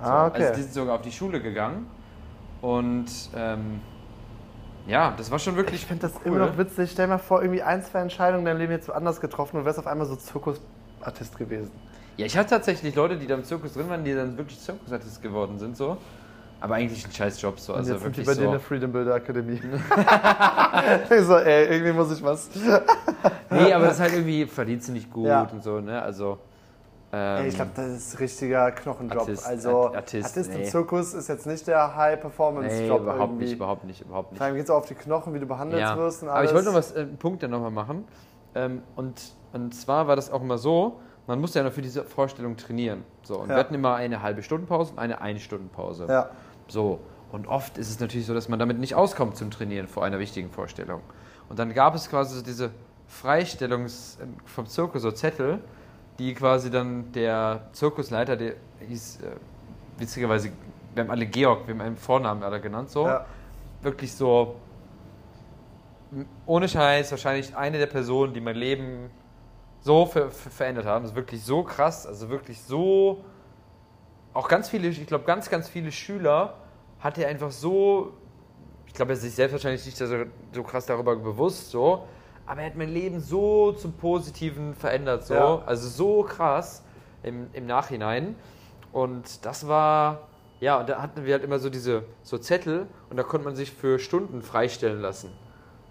So, 0.00 0.04
Ah, 0.08 0.26
okay. 0.26 0.42
Also 0.42 0.54
die 0.54 0.62
sind 0.62 0.74
sogar 0.74 0.94
auf 0.96 1.02
die 1.02 1.12
Schule 1.12 1.40
gegangen. 1.40 1.86
Und 2.60 3.06
ähm, 3.36 3.80
ja, 4.86 5.14
das 5.16 5.30
war 5.30 5.38
schon 5.38 5.56
wirklich. 5.56 5.82
ich 5.82 5.86
finde 5.86 6.08
das 6.08 6.12
cool. 6.16 6.22
immer 6.36 6.46
noch 6.46 6.58
witzig. 6.58 6.90
Stell 6.92 7.06
dir 7.06 7.12
mal 7.12 7.18
vor, 7.18 7.42
irgendwie 7.42 7.62
ein, 7.62 7.82
zwei 7.82 8.00
Entscheidungen 8.00 8.40
in 8.40 8.46
deinem 8.46 8.58
Leben 8.58 8.72
jetzt 8.72 8.90
anders 8.90 9.20
getroffen 9.20 9.58
und 9.58 9.64
wärst 9.64 9.78
auf 9.78 9.86
einmal 9.86 10.06
so 10.06 10.16
Zirkusartist 10.16 11.38
gewesen. 11.38 11.70
Ja, 12.16 12.26
ich 12.26 12.36
hatte 12.36 12.50
tatsächlich 12.50 12.94
Leute, 12.94 13.16
die 13.16 13.26
da 13.26 13.34
im 13.34 13.44
Zirkus 13.44 13.72
drin 13.74 13.88
waren, 13.88 14.04
die 14.04 14.14
dann 14.14 14.36
wirklich 14.38 14.60
Zirkusartist 14.60 15.20
geworden 15.22 15.58
sind, 15.58 15.76
so. 15.76 15.96
Aber 16.60 16.76
eigentlich 16.76 17.04
ein 17.04 17.12
scheiß 17.12 17.42
Job, 17.42 17.58
so. 17.58 17.72
Und 17.72 17.80
Also 17.80 17.92
jetzt 17.94 18.02
sind 18.02 18.16
die 18.16 18.18
wirklich 18.18 18.26
bei 18.26 18.34
dir 18.34 18.40
in 18.42 18.46
so. 18.46 18.50
der 18.52 18.60
Freedom 18.60 18.92
Builder 18.92 19.14
Akademie. 19.14 19.60
ich 21.10 21.20
so, 21.26 21.36
ey, 21.36 21.66
irgendwie 21.66 21.92
muss 21.92 22.12
ich 22.16 22.22
was. 22.22 22.48
Nee, 23.50 23.72
aber 23.72 23.86
das 23.86 23.94
ist 23.94 24.00
halt 24.00 24.12
irgendwie, 24.12 24.46
verdient 24.46 24.82
sie 24.82 24.92
nicht 24.92 25.10
gut 25.12 25.26
Ja. 25.26 25.48
und 25.52 25.62
so, 25.62 25.80
ne? 25.80 26.00
Also. 26.00 26.38
Ähm, 27.16 27.46
ich 27.46 27.54
glaube, 27.54 27.70
das 27.74 27.86
ist 27.86 28.14
ein 28.14 28.18
richtiger 28.18 28.72
Knochenjob. 28.72 29.20
Artist, 29.20 29.46
also, 29.46 29.86
Art- 29.86 29.96
Artist, 29.96 30.26
Artist 30.26 30.50
im 30.52 30.60
nee. 30.60 30.64
Zirkus 30.64 31.14
ist 31.14 31.28
jetzt 31.28 31.46
nicht 31.46 31.66
der 31.66 31.86
nee, 31.88 31.94
High-Performance-Job. 31.94 33.00
überhaupt 33.02 33.20
irgendwie. 33.20 33.44
nicht, 33.44 33.52
überhaupt 33.54 33.84
nicht, 33.84 34.00
überhaupt 34.00 34.32
nicht. 34.32 34.38
Vor 34.38 34.46
allem 34.46 34.56
geht 34.56 34.64
es 34.64 34.70
auch 34.70 34.78
auf 34.78 34.86
die 34.86 34.94
Knochen, 34.94 35.32
wie 35.34 35.38
du 35.38 35.46
behandelt 35.46 35.80
Ja. 35.80 35.96
wirst 35.96 36.22
und 36.22 36.28
Aber 36.28 36.38
alles. 36.38 36.50
ich 36.50 36.54
wollte 36.56 36.68
noch 36.68 36.74
was, 36.76 36.92
äh, 36.92 37.00
einen 37.00 37.16
Punkt 37.16 37.42
dann 37.42 37.50
nochmal 37.52 37.70
machen. 37.70 38.04
Ähm, 38.56 38.82
und, 38.96 39.20
und 39.52 39.74
zwar 39.74 40.08
war 40.08 40.16
das 40.16 40.30
auch 40.32 40.40
immer 40.42 40.58
so, 40.58 41.00
man 41.26 41.40
musste 41.40 41.60
ja 41.60 41.64
noch 41.64 41.72
für 41.72 41.82
diese 41.82 42.04
Vorstellung 42.04 42.56
trainieren. 42.56 43.04
So, 43.22 43.36
und 43.38 43.48
Ja. 43.48 43.54
wir 43.56 43.60
hatten 43.60 43.74
immer 43.74 43.94
eine 43.94 44.20
halbe 44.22 44.42
Stundenpause 44.42 44.92
und 44.92 44.98
eine 44.98 45.20
Eine-Stunden-Pause. 45.20 46.06
Ja. 46.08 46.30
So. 46.68 47.00
Und 47.32 47.46
oft 47.48 47.78
ist 47.78 47.90
es 47.90 47.98
natürlich 48.00 48.26
so, 48.26 48.34
dass 48.34 48.48
man 48.48 48.58
damit 48.58 48.78
nicht 48.78 48.94
auskommt 48.94 49.36
zum 49.36 49.50
Trainieren 49.50 49.86
vor 49.88 50.04
einer 50.04 50.18
wichtigen 50.18 50.50
Vorstellung. 50.50 51.00
Und 51.48 51.58
dann 51.58 51.72
gab 51.74 51.94
es 51.94 52.08
quasi 52.08 52.36
so 52.36 52.42
diese 52.42 52.70
Freistellungs 53.08 54.18
äh, 54.20 54.26
vom 54.44 54.66
Zirkus 54.66 55.02
so 55.02 55.10
Zettel, 55.10 55.58
die 56.18 56.34
quasi 56.34 56.70
dann 56.70 57.12
der 57.12 57.68
Zirkusleiter, 57.72 58.36
der 58.36 58.54
hieß 58.80 59.20
äh, 59.22 59.36
witzigerweise 59.98 60.50
wir 60.94 61.02
haben 61.02 61.10
alle 61.10 61.26
Georg, 61.26 61.66
wir 61.66 61.74
haben 61.74 61.80
einen 61.80 61.96
Vornamen 61.96 62.42
alle 62.42 62.60
genannt, 62.60 62.90
so. 62.90 63.06
Ja. 63.06 63.26
Wirklich 63.82 64.12
so, 64.12 64.56
ohne 66.46 66.68
Scheiß, 66.68 67.10
wahrscheinlich 67.10 67.56
eine 67.56 67.78
der 67.78 67.86
Personen, 67.86 68.32
die 68.32 68.40
mein 68.40 68.56
Leben 68.56 69.10
so 69.80 70.06
ver 70.06 70.30
ver 70.30 70.50
verändert 70.50 70.86
haben. 70.86 71.02
Das 71.02 71.10
ist 71.12 71.16
wirklich 71.16 71.42
so 71.42 71.62
krass, 71.62 72.06
also 72.06 72.28
wirklich 72.30 72.62
so, 72.62 73.24
auch 74.32 74.48
ganz 74.48 74.68
viele, 74.68 74.88
ich 74.88 75.06
glaube, 75.06 75.24
ganz, 75.24 75.50
ganz 75.50 75.68
viele 75.68 75.92
Schüler 75.92 76.54
hat 77.00 77.18
er 77.18 77.28
einfach 77.28 77.50
so, 77.50 78.14
ich 78.86 78.94
glaube, 78.94 79.12
er 79.12 79.14
ist 79.14 79.22
sich 79.22 79.34
selbst 79.34 79.52
wahrscheinlich 79.52 79.84
nicht 79.84 79.98
so, 79.98 80.06
so 80.52 80.62
krass 80.62 80.86
darüber 80.86 81.16
bewusst, 81.16 81.70
so, 81.70 82.06
aber 82.46 82.60
er 82.60 82.66
hat 82.66 82.76
mein 82.76 82.92
Leben 82.92 83.20
so 83.20 83.72
zum 83.72 83.92
Positiven 83.94 84.74
verändert, 84.74 85.26
so, 85.26 85.34
Ja. 85.34 85.62
also 85.66 85.88
so 85.88 86.22
krass 86.22 86.82
im, 87.22 87.48
im 87.52 87.66
Nachhinein. 87.66 88.36
Und 88.92 89.44
das 89.44 89.66
war, 89.66 90.28
ja, 90.60 90.78
und 90.78 90.88
da 90.88 91.00
hatten 91.02 91.24
wir 91.24 91.32
halt 91.34 91.44
immer 91.44 91.58
so 91.58 91.70
diese 91.70 92.04
so 92.22 92.38
Zettel 92.38 92.86
und 93.10 93.16
da 93.16 93.22
konnte 93.22 93.44
man 93.46 93.56
sich 93.56 93.72
für 93.72 93.98
Stunden 93.98 94.42
freistellen 94.42 95.00
lassen. 95.00 95.32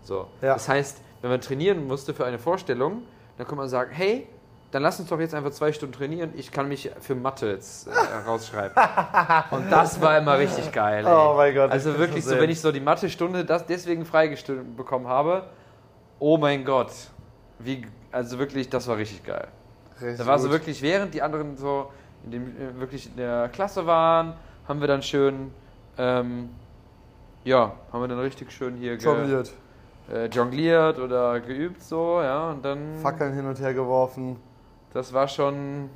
So. 0.04 0.28
Ja. 0.41 0.54
Das 0.54 0.70
heißt, 0.70 1.01
wenn 1.22 1.30
man 1.32 1.41
trainieren 1.41 1.88
musste 1.88 2.14
für 2.14 2.26
eine 2.26 2.39
Vorstellung, 2.39 3.04
dann 3.38 3.47
konnte 3.47 3.62
man 3.62 3.70
sagen, 3.70 3.91
hey, 3.93 4.28
dann 4.72 4.82
lass 4.82 4.99
uns 4.99 5.10
doch 5.10 5.20
jetzt 5.20 5.36
einfach 5.36 5.51
zwei 5.51 5.72
Stunden 5.72 5.93
trainieren. 5.93 6.32
Ich 6.36 6.51
kann 6.51 6.68
mich 6.68 6.89
für 6.99 7.14
Mathe 7.14 7.47
jetzt 7.47 7.88
äh, 7.88 7.91
rausschreiben. 8.28 8.76
und 9.51 9.72
das 9.72 10.01
war 10.01 10.18
immer 10.18 10.38
richtig 10.39 10.72
geil. 10.72 11.06
Ey. 11.06 11.14
Oh 11.14 11.36
mein 11.38 11.54
Gott, 11.54 11.72
Also 11.72 11.97
wirklich 11.97 12.26
so, 12.26 12.38
wenn 12.38 12.49
ich 12.49 12.60
so 12.60 12.72
die 12.72 12.80
Mathe-Stunde 12.80 13.45
das 13.45 13.66
deswegen 13.68 14.04
freigestellt 14.06 14.76
bekommen 14.76 15.08
habe, 15.08 15.43
oh 16.24 16.38
mein 16.38 16.63
Gott. 16.63 16.91
Wie, 17.59 17.86
also 18.11 18.39
wirklich, 18.39 18.69
das 18.69 18.88
war 18.88 18.97
richtig 18.97 19.26
geil. 19.26 19.47
Richtig 19.99 20.17
Da 20.17 20.26
war 20.26 20.39
so 20.39 20.49
wirklich, 20.49 20.82
während 20.82 21.13
die 21.13 21.21
anderen 21.21 21.57
so 21.57 21.91
in 22.24 22.32
dem, 22.32 22.43
äh, 22.57 22.80
wirklich 22.80 23.07
in 23.07 23.17
der 23.17 23.49
Klasse 23.49 23.86
waren, 23.86 24.34
haben 24.65 24.80
wir 24.80 24.88
dann 24.88 25.03
schön, 25.03 25.51
ähm, 25.97 26.49
ja, 27.43 27.74
haben 27.91 28.01
wir 28.01 28.07
dann 28.07 28.19
richtig 28.19 28.51
schön 28.53 28.78
hier 28.78 28.95
jongliert. 28.95 29.51
äh, 30.09 30.28
jongliert 30.28 30.97
oder 30.97 31.41
geübt 31.41 31.84
so, 31.84 32.21
ja, 32.21 32.51
und 32.51 32.63
dann, 32.63 32.95
Fackeln 33.01 33.34
hin 33.34 33.45
und 33.45 33.59
her 33.59 33.74
geworfen. 33.74 34.38
das 34.93 35.11
war 35.11 35.28
schon, 35.28 35.89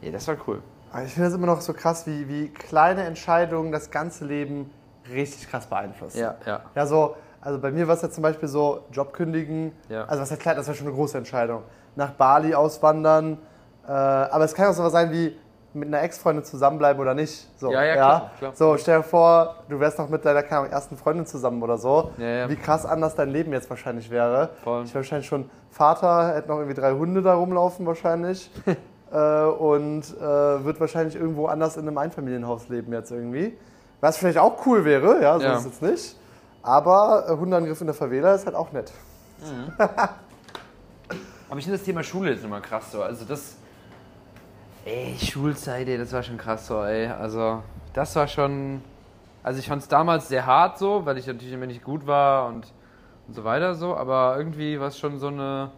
ja, 0.00 0.12
das 0.12 0.28
war 0.28 0.36
cool. 0.46 0.62
Aber 0.92 1.02
ich 1.02 1.12
finde 1.12 1.28
das 1.28 1.36
immer 1.36 1.46
noch 1.46 1.60
so 1.60 1.72
krass, 1.72 2.06
wie, 2.06 2.28
wie 2.28 2.48
kleine 2.50 3.02
Entscheidungen 3.02 3.72
das 3.72 3.90
ganze 3.90 4.24
Leben 4.24 4.70
richtig 5.10 5.50
krass 5.50 5.66
beeinflussen. 5.66 6.20
Ja, 6.20 6.36
ja. 6.46 6.60
Ja, 6.76 6.86
so, 6.86 7.16
also 7.40 7.58
bei 7.60 7.70
mir 7.70 7.86
war 7.88 7.94
es 7.94 8.02
ja 8.02 8.10
zum 8.10 8.22
Beispiel 8.22 8.48
so, 8.48 8.80
Job 8.92 9.12
kündigen. 9.12 9.72
Ja. 9.88 10.04
Also 10.04 10.22
was 10.22 10.30
ja 10.30 10.36
klar, 10.36 10.54
das 10.54 10.66
war 10.68 10.74
schon 10.74 10.86
eine 10.86 10.96
große 10.96 11.16
Entscheidung. 11.18 11.62
Nach 11.96 12.10
Bali 12.10 12.54
auswandern. 12.54 13.38
Äh, 13.86 13.90
aber 13.92 14.44
es 14.44 14.54
kann 14.54 14.66
auch 14.68 14.72
so 14.74 14.82
was 14.84 14.92
sein 14.92 15.10
wie 15.12 15.36
mit 15.74 15.88
einer 15.88 16.02
Ex-Freundin 16.02 16.44
zusammenbleiben 16.44 17.00
oder 17.00 17.14
nicht. 17.14 17.48
So, 17.58 17.70
Ja, 17.70 17.84
ja, 17.84 17.94
klar, 17.94 18.30
klar. 18.38 18.52
So, 18.54 18.76
stell 18.78 18.98
dir 18.98 19.02
vor, 19.04 19.56
du 19.68 19.78
wärst 19.78 19.98
noch 19.98 20.08
mit 20.08 20.24
deiner 20.24 20.42
Ahnung, 20.50 20.70
ersten 20.70 20.96
Freundin 20.96 21.26
zusammen 21.26 21.62
oder 21.62 21.78
so. 21.78 22.10
Ja, 22.18 22.26
ja. 22.26 22.48
Wie 22.48 22.56
krass 22.56 22.86
anders 22.86 23.14
dein 23.14 23.30
Leben 23.30 23.52
jetzt 23.52 23.68
wahrscheinlich 23.70 24.10
wäre. 24.10 24.50
Voll. 24.64 24.82
Ich 24.84 24.90
wäre 24.90 25.02
wahrscheinlich 25.02 25.28
schon 25.28 25.50
Vater, 25.70 26.34
hätte 26.34 26.48
noch 26.48 26.56
irgendwie 26.56 26.80
drei 26.80 26.92
Hunde 26.92 27.22
da 27.22 27.34
rumlaufen 27.34 27.86
wahrscheinlich. 27.86 28.50
äh, 29.12 29.42
und 29.42 30.02
äh, 30.18 30.64
wird 30.64 30.80
wahrscheinlich 30.80 31.16
irgendwo 31.16 31.46
anders 31.46 31.76
in 31.76 31.86
einem 31.86 31.98
Einfamilienhaus 31.98 32.68
leben 32.68 32.92
jetzt 32.92 33.10
irgendwie. 33.10 33.56
Was 34.00 34.16
vielleicht 34.16 34.38
auch 34.38 34.64
cool 34.66 34.84
wäre, 34.84 35.20
ja, 35.22 35.38
so 35.38 35.44
Ja. 35.44 35.52
ist 35.54 35.58
es 35.60 35.64
jetzt 35.66 35.82
nicht. 35.82 36.16
Aber 36.68 37.24
äh, 37.26 37.34
Hundeangriff 37.34 37.80
in 37.80 37.86
der 37.86 37.94
Favela 37.94 38.34
ist 38.34 38.44
halt 38.44 38.54
auch 38.54 38.72
nett. 38.72 38.92
Aber 41.48 41.58
ich 41.58 41.64
finde 41.64 41.78
das 41.78 41.86
Thema 41.86 42.02
Schule 42.02 42.32
jetzt 42.32 42.44
immer 42.44 42.60
krass 42.60 42.92
so. 42.92 43.02
Also 43.02 43.24
das. 43.24 43.56
Ey, 44.84 45.16
Schulzeit, 45.18 45.88
ey, 45.88 45.96
das 45.96 46.12
war 46.12 46.22
schon 46.22 46.36
krass 46.36 46.66
so, 46.66 46.82
ey. 46.82 47.06
Also, 47.06 47.62
das 47.94 48.14
war 48.16 48.28
schon. 48.28 48.82
Also 49.42 49.60
ich 49.60 49.68
fand 49.68 49.80
es 49.80 49.88
damals 49.88 50.28
sehr 50.28 50.44
hart 50.44 50.76
so, 50.76 51.06
weil 51.06 51.16
ich 51.16 51.26
natürlich 51.26 51.54
immer 51.54 51.64
nicht 51.64 51.82
gut 51.82 52.06
war 52.06 52.48
und, 52.48 52.70
und 53.28 53.34
so 53.34 53.44
weiter 53.44 53.74
so, 53.74 53.96
aber 53.96 54.34
irgendwie 54.36 54.78
war 54.78 54.88
es 54.88 54.98
schon 54.98 55.18
so 55.18 55.28
eine. 55.28 55.70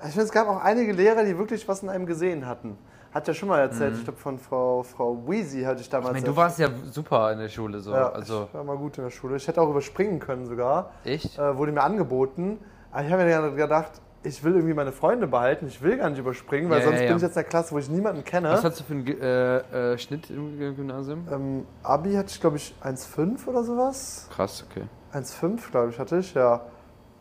Ich 0.00 0.10
finde, 0.10 0.24
es 0.24 0.32
gab 0.32 0.46
auch 0.46 0.62
einige 0.62 0.92
Lehrer, 0.92 1.24
die 1.24 1.38
wirklich 1.38 1.66
was 1.68 1.82
in 1.82 1.88
einem 1.88 2.04
gesehen 2.04 2.44
hatten. 2.46 2.76
Hat 3.12 3.26
ja 3.26 3.34
schon 3.34 3.48
mal 3.48 3.58
erzählt, 3.58 3.94
ich 3.96 4.04
glaube 4.04 4.18
von 4.20 4.38
Frau, 4.38 4.82
Frau 4.84 5.18
Weezy 5.26 5.62
hatte 5.62 5.80
ich 5.80 5.88
damals. 5.90 6.12
Mhm. 6.12 6.16
Ich 6.18 6.22
meine, 6.22 6.32
du 6.34 6.36
warst 6.36 6.58
ja 6.60 6.68
super 6.90 7.32
in 7.32 7.40
der 7.40 7.48
Schule 7.48 7.80
so. 7.80 7.92
ja, 7.92 8.10
also, 8.12 8.44
ich 8.48 8.54
war 8.54 8.62
mal 8.64 8.76
gut 8.76 8.98
in 8.98 9.04
der 9.04 9.10
Schule. 9.10 9.36
Ich 9.36 9.48
hätte 9.48 9.60
auch 9.60 9.68
überspringen 9.70 10.20
können 10.20 10.46
sogar. 10.46 10.92
echt? 11.04 11.36
Äh, 11.38 11.56
wurde 11.56 11.72
mir 11.72 11.82
angeboten. 11.82 12.58
Aber 12.92 13.04
ich 13.04 13.12
habe 13.12 13.24
mir 13.24 13.52
gedacht, 13.54 14.00
ich 14.22 14.44
will 14.44 14.54
irgendwie 14.54 14.74
meine 14.74 14.92
Freunde 14.92 15.26
behalten. 15.26 15.66
Ich 15.66 15.80
will 15.82 15.96
gar 15.96 16.10
nicht 16.10 16.18
überspringen, 16.18 16.70
weil 16.70 16.80
Ja, 16.80 16.84
sonst 16.86 17.00
ja, 17.00 17.06
bin 17.08 17.16
ich 17.16 17.22
jetzt 17.22 17.32
in 17.36 17.40
einer 17.40 17.48
Klasse, 17.48 17.74
wo 17.74 17.78
ich 17.78 17.88
niemanden 17.88 18.22
kenne. 18.24 18.50
Was 18.50 18.62
hast 18.64 18.80
du 18.80 18.84
für 18.84 18.92
einen 18.92 19.06
äh, 19.06 19.92
äh, 19.92 19.98
Schnitt 19.98 20.30
im 20.30 20.58
Gymnasium? 20.76 21.26
Ähm, 21.32 21.66
Abi 21.82 22.12
hatte 22.14 22.28
ich, 22.30 22.40
glaube 22.40 22.58
ich, 22.58 22.74
1,5 22.84 23.46
oder 23.46 23.64
sowas. 23.64 24.28
Krass, 24.34 24.64
okay. 24.70 24.84
1,5, 25.14 25.70
glaube 25.70 25.90
ich, 25.90 25.98
hatte 25.98 26.18
ich, 26.18 26.34
ja. 26.34 26.60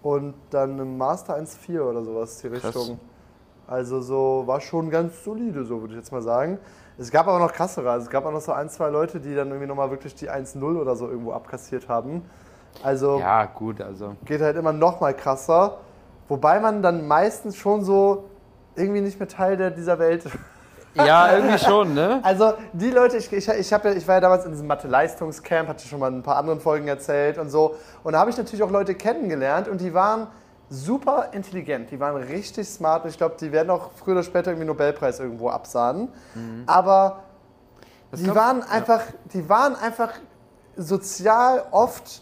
Und 0.02 0.36
dann 0.50 0.78
im 0.80 0.98
Master 0.98 1.36
1,4 1.38 1.82
oder 1.82 2.04
sowas, 2.04 2.38
die 2.38 2.50
Krass. 2.50 2.76
Richtung. 2.76 3.00
Also 3.70 4.02
so, 4.02 4.44
war 4.48 4.62
schon 4.62 4.90
ganz 4.90 5.24
solide, 5.24 5.64
so 5.64 5.82
würde 5.82 5.94
ich 5.94 6.00
jetzt 6.00 6.12
mal 6.12 6.24
sagen. 6.24 6.58
Es 6.98 7.12
gab 7.12 7.28
aber 7.28 7.38
noch 7.38 7.54
krassere. 7.54 7.92
Also 7.92 8.06
es 8.06 8.10
gab 8.10 8.26
auch 8.26 8.32
noch 8.32 8.42
so 8.42 8.52
ein, 8.52 8.68
zwei 8.70 8.90
Leute, 8.90 9.20
die 9.20 9.36
dann 9.36 9.50
irgendwie 9.50 9.68
nochmal 9.68 9.92
wirklich 9.92 10.16
die 10.16 10.30
1,0 10.30 10.62
oder 10.76 10.96
so 10.96 11.08
irgendwo 11.08 11.34
abkassiert 11.34 11.88
haben. 11.88 12.24
Also 12.82 13.20
Ja, 13.20 13.46
gut, 13.46 13.80
also. 13.80 14.16
geht 14.26 14.42
halt 14.42 14.58
immer 14.58 14.74
noch 14.74 15.00
mal 15.00 15.14
krasser. 15.14 15.78
Wobei 16.28 16.60
man 16.60 16.82
dann 16.82 17.08
meistens 17.08 17.58
schon 17.58 17.84
so 17.84 18.26
irgendwie 18.76 19.02
nicht 19.02 19.20
mehr 19.20 19.28
Teil 19.28 19.56
der, 19.56 19.70
dieser 19.70 20.00
Welt 20.00 20.24
Ja, 20.96 21.32
irgendwie 21.36 21.60
schon, 21.60 21.94
ne? 21.94 22.22
Also 22.24 22.54
die 22.74 22.90
Leute, 22.90 23.18
ich, 23.18 23.32
ich, 23.32 23.48
ich, 23.48 23.70
ja, 23.70 23.86
ich 23.86 24.08
war 24.08 24.16
ja 24.16 24.22
damals 24.22 24.46
in 24.46 24.52
diesem 24.52 24.66
Mathe-Leistungscamp, 24.66 25.70
hatte 25.70 25.88
schon 25.88 26.00
mal 26.00 26.08
in 26.08 26.16
ein 26.16 26.24
paar 26.24 26.38
anderen 26.38 26.60
Folgen 26.60 26.88
erzählt 26.88 27.38
und 27.38 27.50
so. 27.50 27.76
Und 28.04 28.14
da 28.14 28.20
habe 28.20 28.32
ich 28.32 28.38
natürlich 28.38 28.64
auch 28.64 28.72
Leute 28.72 28.96
kennengelernt 28.96 29.68
und 29.68 29.80
die 29.80 29.94
waren 29.94 30.28
super 30.70 31.30
intelligent, 31.32 31.90
die 31.92 32.00
waren 32.00 32.16
richtig 32.22 32.68
smart 32.68 33.04
und 33.04 33.10
ich 33.10 33.18
glaube, 33.18 33.36
die 33.40 33.52
werden 33.52 33.70
auch 33.70 33.92
früher 33.94 34.14
oder 34.16 34.24
später 34.24 34.52
irgendwie 34.52 34.68
Nobelpreis 34.68 35.20
irgendwo 35.20 35.50
absahnen. 35.50 36.10
Aber 36.68 37.24
Das 38.12 38.20
die 38.22 38.34
waren 38.36 38.60
ja. 38.60 38.66
einfach, 38.70 39.02
die 39.34 39.48
waren 39.50 39.76
einfach 39.76 40.12
sozial 40.76 41.64
oft 41.72 42.22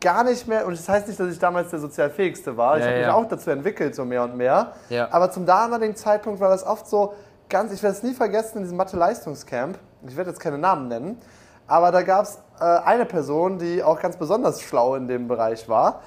gar 0.00 0.22
nicht 0.24 0.46
mehr, 0.46 0.66
und 0.66 0.76
das 0.76 0.88
heißt 0.88 1.08
nicht, 1.08 1.18
dass 1.18 1.32
ich 1.32 1.38
damals 1.38 1.70
der 1.70 1.80
sozial 1.80 2.10
fähigste 2.10 2.56
war, 2.56 2.76
ich 2.76 2.82
Ja, 2.84 2.88
habe 2.88 2.98
mich 2.98 3.06
ja. 3.06 3.14
auch 3.14 3.28
dazu 3.28 3.50
entwickelt, 3.50 3.94
so 3.94 4.04
mehr 4.04 4.22
und 4.22 4.36
mehr. 4.36 4.72
Ja. 4.90 5.08
Aber 5.10 5.30
zum 5.30 5.44
damaligen 5.46 5.96
Zeitpunkt 5.96 6.38
war 6.40 6.50
das 6.50 6.64
oft 6.64 6.86
so 6.86 7.14
ganz, 7.48 7.72
ich 7.72 7.82
werde 7.82 7.96
es 7.96 8.02
nie 8.02 8.14
vergessen, 8.14 8.58
in 8.58 8.64
diesem 8.64 8.76
Mathe-Leistungscamp, 8.76 9.78
ich 10.06 10.16
werde 10.16 10.30
jetzt 10.30 10.38
keine 10.40 10.58
Namen 10.58 10.86
nennen, 10.88 11.18
aber 11.66 11.90
da 11.90 12.02
gab 12.02 12.24
es 12.24 12.38
äh, 12.60 12.64
eine 12.64 13.06
Person, 13.06 13.58
die 13.58 13.82
auch 13.82 14.00
ganz 14.00 14.16
besonders 14.16 14.62
schlau 14.62 14.94
in 14.94 15.08
dem 15.08 15.26
Bereich 15.28 15.68
war. 15.68 16.02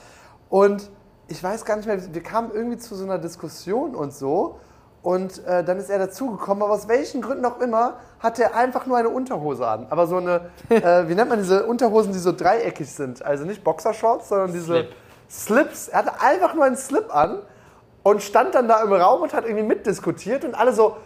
Und 0.50 0.90
ich 1.32 1.42
weiß 1.42 1.66
gar 1.66 1.78
nicht 1.78 1.86
mehr, 1.86 2.14
wir 2.14 2.24
kamen 2.24 2.52
irgendwie 2.54 2.78
zu 2.78 2.94
so 2.96 3.06
einer 3.06 3.18
Diskussion 3.18 3.96
und 3.96 4.14
so. 4.14 4.60
Und 5.02 5.44
äh, 5.46 5.64
dann 5.64 5.78
ist 5.78 5.90
er 5.90 5.98
dazugekommen, 5.98 6.62
aber 6.62 6.74
aus 6.74 6.88
welchen 6.88 7.22
Gründen 7.22 7.44
auch 7.46 7.60
immer, 7.60 7.96
hatte 8.20 8.44
er 8.44 8.56
einfach 8.56 8.86
nur 8.86 8.98
eine 8.98 9.10
Unterhose 9.10 9.68
an. 9.68 9.88
Aber 9.90 10.06
so 10.06 10.18
eine, 10.18 10.52
äh, 10.70 11.08
wie 11.08 11.16
nennt 11.16 11.30
man 11.30 11.40
diese 11.40 11.66
Unterhosen, 11.66 12.12
die 12.14 12.20
so 12.20 12.32
dreieckig 12.32 12.92
sind? 12.92 13.26
Also 13.26 13.46
nicht 13.46 13.64
Boxershorts, 13.64 14.30
sondern 14.30 14.52
diese 14.52 14.66
Slip. 14.66 14.90
Slips. 15.30 15.88
Er 15.88 16.00
hatte 16.00 16.22
einfach 16.22 16.54
nur 16.54 16.66
einen 16.66 16.76
Slip 16.76 17.16
an 17.16 17.40
und 18.04 18.22
stand 18.22 18.54
dann 18.54 18.68
da 18.68 18.84
im 18.84 18.92
Raum 18.92 19.22
und 19.22 19.34
hat 19.34 19.46
irgendwie 19.46 19.64
mitdiskutiert 19.64 20.44
und 20.44 20.54
alle 20.54 20.74
so, 20.74 20.98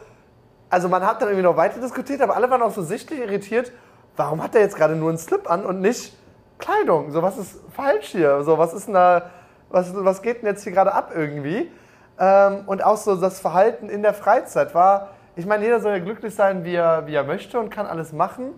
also 0.69 0.89
man 0.89 1.05
hat 1.05 1.21
dann 1.21 1.29
irgendwie 1.29 1.45
noch 1.45 1.55
weiter 1.55 1.79
diskutiert, 1.79 2.21
aber 2.21 2.35
alle 2.35 2.49
waren 2.49 2.63
auch 2.63 2.73
so 2.73 2.81
sichtlich 2.81 3.19
irritiert, 3.19 3.71
warum 4.17 4.41
hat 4.41 4.55
er 4.55 4.61
jetzt 4.61 4.75
gerade 4.75 4.95
nur 4.95 5.09
einen 5.09 5.17
Slip 5.19 5.49
an 5.49 5.65
und 5.65 5.79
nicht 5.79 6.17
Kleidung? 6.57 7.11
So, 7.11 7.21
was 7.21 7.37
ist 7.37 7.59
falsch 7.71 8.07
hier? 8.07 8.43
So, 8.43 8.57
was 8.57 8.73
ist 8.73 8.87
denn 8.87 8.95
da, 8.95 9.29
was, 9.69 9.93
was 9.93 10.21
geht 10.21 10.41
denn 10.41 10.47
jetzt 10.47 10.63
hier 10.63 10.71
gerade 10.71 10.93
ab 10.93 11.11
irgendwie? 11.13 11.71
Ähm, 12.19 12.63
und 12.65 12.83
auch 12.83 12.97
so 12.97 13.15
das 13.15 13.39
Verhalten 13.39 13.89
in 13.89 14.01
der 14.01 14.13
Freizeit 14.13 14.73
war, 14.73 15.09
ich 15.35 15.45
meine, 15.45 15.63
jeder 15.63 15.79
soll 15.79 15.91
ja 15.91 15.99
glücklich 15.99 16.33
sein, 16.33 16.63
wie 16.63 16.75
er, 16.75 17.07
wie 17.07 17.15
er 17.15 17.23
möchte 17.23 17.59
und 17.59 17.69
kann 17.69 17.85
alles 17.85 18.13
machen, 18.13 18.53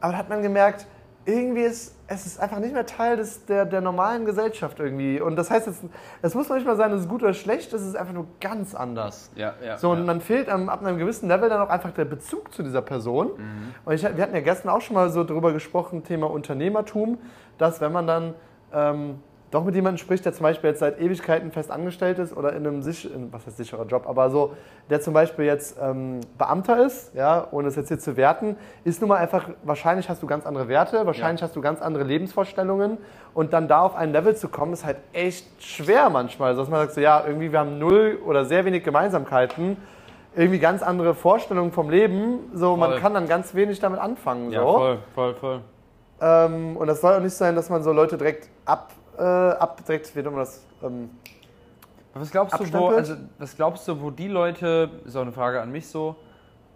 aber 0.00 0.12
da 0.12 0.18
hat 0.18 0.28
man 0.28 0.42
gemerkt, 0.42 0.86
irgendwie 1.24 1.62
ist 1.62 1.96
es 2.12 2.26
ist 2.26 2.40
einfach 2.40 2.58
nicht 2.58 2.74
mehr 2.74 2.86
Teil 2.86 3.16
des, 3.16 3.46
der, 3.46 3.64
der 3.64 3.80
normalen 3.80 4.24
Gesellschaft 4.24 4.80
irgendwie. 4.80 5.20
Und 5.20 5.36
das 5.36 5.48
heißt, 5.48 5.68
jetzt, 5.68 5.84
es 6.22 6.34
muss 6.34 6.50
nicht 6.50 6.66
mal 6.66 6.76
sein, 6.76 6.90
es 6.90 7.02
ist 7.02 7.08
gut 7.08 7.22
oder 7.22 7.34
schlecht, 7.34 7.72
es 7.72 7.82
ist 7.82 7.94
einfach 7.96 8.12
nur 8.12 8.26
ganz 8.40 8.74
anders. 8.74 9.30
Ja, 9.36 9.54
ja. 9.64 9.78
So, 9.78 9.90
und 9.90 9.98
ja. 9.98 10.04
man 10.04 10.20
fehlt 10.20 10.48
am, 10.48 10.68
ab 10.68 10.84
einem 10.84 10.98
gewissen 10.98 11.28
Level 11.28 11.48
dann 11.48 11.60
auch 11.60 11.68
einfach 11.68 11.92
der 11.92 12.06
Bezug 12.06 12.52
zu 12.52 12.64
dieser 12.64 12.82
Person. 12.82 13.28
Mhm. 13.36 13.74
Und 13.84 13.94
ich, 13.94 14.02
wir 14.02 14.24
hatten 14.24 14.34
ja 14.34 14.40
gestern 14.40 14.70
auch 14.70 14.80
schon 14.80 14.94
mal 14.94 15.10
so 15.10 15.22
drüber 15.22 15.52
gesprochen, 15.52 16.02
Thema 16.02 16.28
Unternehmertum, 16.28 17.18
dass 17.58 17.80
wenn 17.80 17.92
man 17.92 18.08
dann 18.08 18.34
ähm, 18.72 19.20
doch 19.50 19.64
mit 19.64 19.74
jemandem 19.74 19.98
spricht, 19.98 20.24
der 20.24 20.32
zum 20.32 20.44
Beispiel 20.44 20.70
jetzt 20.70 20.78
seit 20.80 21.00
Ewigkeiten 21.00 21.50
fest 21.50 21.70
angestellt 21.70 22.18
ist 22.18 22.36
oder 22.36 22.52
in 22.52 22.66
einem 22.66 22.82
sich, 22.82 23.08
was 23.30 23.46
heißt 23.46 23.56
sicherer 23.56 23.84
Job, 23.86 24.04
aber 24.08 24.30
so, 24.30 24.52
der 24.90 25.00
zum 25.00 25.12
Beispiel 25.12 25.44
jetzt 25.44 25.76
ähm, 25.82 26.20
Beamter 26.38 26.84
ist, 26.86 27.14
ja, 27.14 27.48
ohne 27.50 27.68
es 27.68 27.76
jetzt 27.76 27.88
hier 27.88 27.98
zu 27.98 28.16
werten, 28.16 28.56
ist 28.84 29.00
nun 29.00 29.08
mal 29.08 29.16
einfach, 29.16 29.48
wahrscheinlich 29.64 30.08
hast 30.08 30.22
du 30.22 30.26
ganz 30.28 30.46
andere 30.46 30.68
Werte, 30.68 31.04
wahrscheinlich 31.04 31.40
Ja. 31.40 31.48
hast 31.48 31.56
du 31.56 31.60
ganz 31.60 31.82
andere 31.82 32.04
Lebensvorstellungen 32.04 32.98
und 33.34 33.52
dann 33.52 33.66
da 33.66 33.80
auf 33.80 33.96
ein 33.96 34.12
Level 34.12 34.36
zu 34.36 34.48
kommen, 34.48 34.72
ist 34.72 34.84
halt 34.84 34.98
echt 35.12 35.46
schwer 35.62 36.10
manchmal, 36.10 36.54
dass 36.54 36.68
man 36.68 36.80
sagt 36.80 36.92
so, 36.94 37.00
ja, 37.00 37.24
irgendwie 37.26 37.50
wir 37.50 37.58
haben 37.58 37.78
null 37.78 38.18
oder 38.24 38.44
sehr 38.44 38.64
wenig 38.64 38.84
Gemeinsamkeiten, 38.84 39.76
irgendwie 40.36 40.60
ganz 40.60 40.80
andere 40.82 41.12
Vorstellungen 41.14 41.72
vom 41.72 41.90
Leben. 41.90 42.38
So, 42.54 42.76
man 42.76 42.92
Voll. 42.92 43.00
kann 43.00 43.14
dann 43.14 43.26
ganz 43.26 43.52
wenig 43.56 43.80
damit 43.80 43.98
anfangen. 43.98 44.52
Ja, 44.52 44.60
so. 44.62 44.72
voll, 44.74 44.98
voll, 45.12 45.34
voll. 45.34 45.60
Ähm, 46.20 46.76
und 46.76 46.86
das 46.86 47.00
soll 47.00 47.14
auch 47.14 47.20
nicht 47.20 47.34
sein, 47.34 47.56
dass 47.56 47.68
man 47.68 47.82
so 47.82 47.92
Leute 47.92 48.16
direkt 48.16 48.48
ab, 48.64 48.92
äh, 49.20 49.22
ab 49.22 49.84
direkt, 49.86 50.14
nennt 50.16 50.26
man 50.26 50.36
das? 50.36 50.64
Ähm, 50.82 51.10
Was 52.14 52.30
glaubst 52.30 52.58
du, 52.58 52.72
wo, 52.72 52.88
also, 52.88 53.14
was 53.38 53.54
glaubst 53.56 53.86
du, 53.86 54.00
wo 54.00 54.10
die 54.10 54.28
Leute, 54.28 54.90
ist 55.04 55.16
auch 55.16 55.22
eine 55.22 55.32
Frage 55.32 55.60
an 55.60 55.70
mich 55.70 55.88
so, 55.88 56.16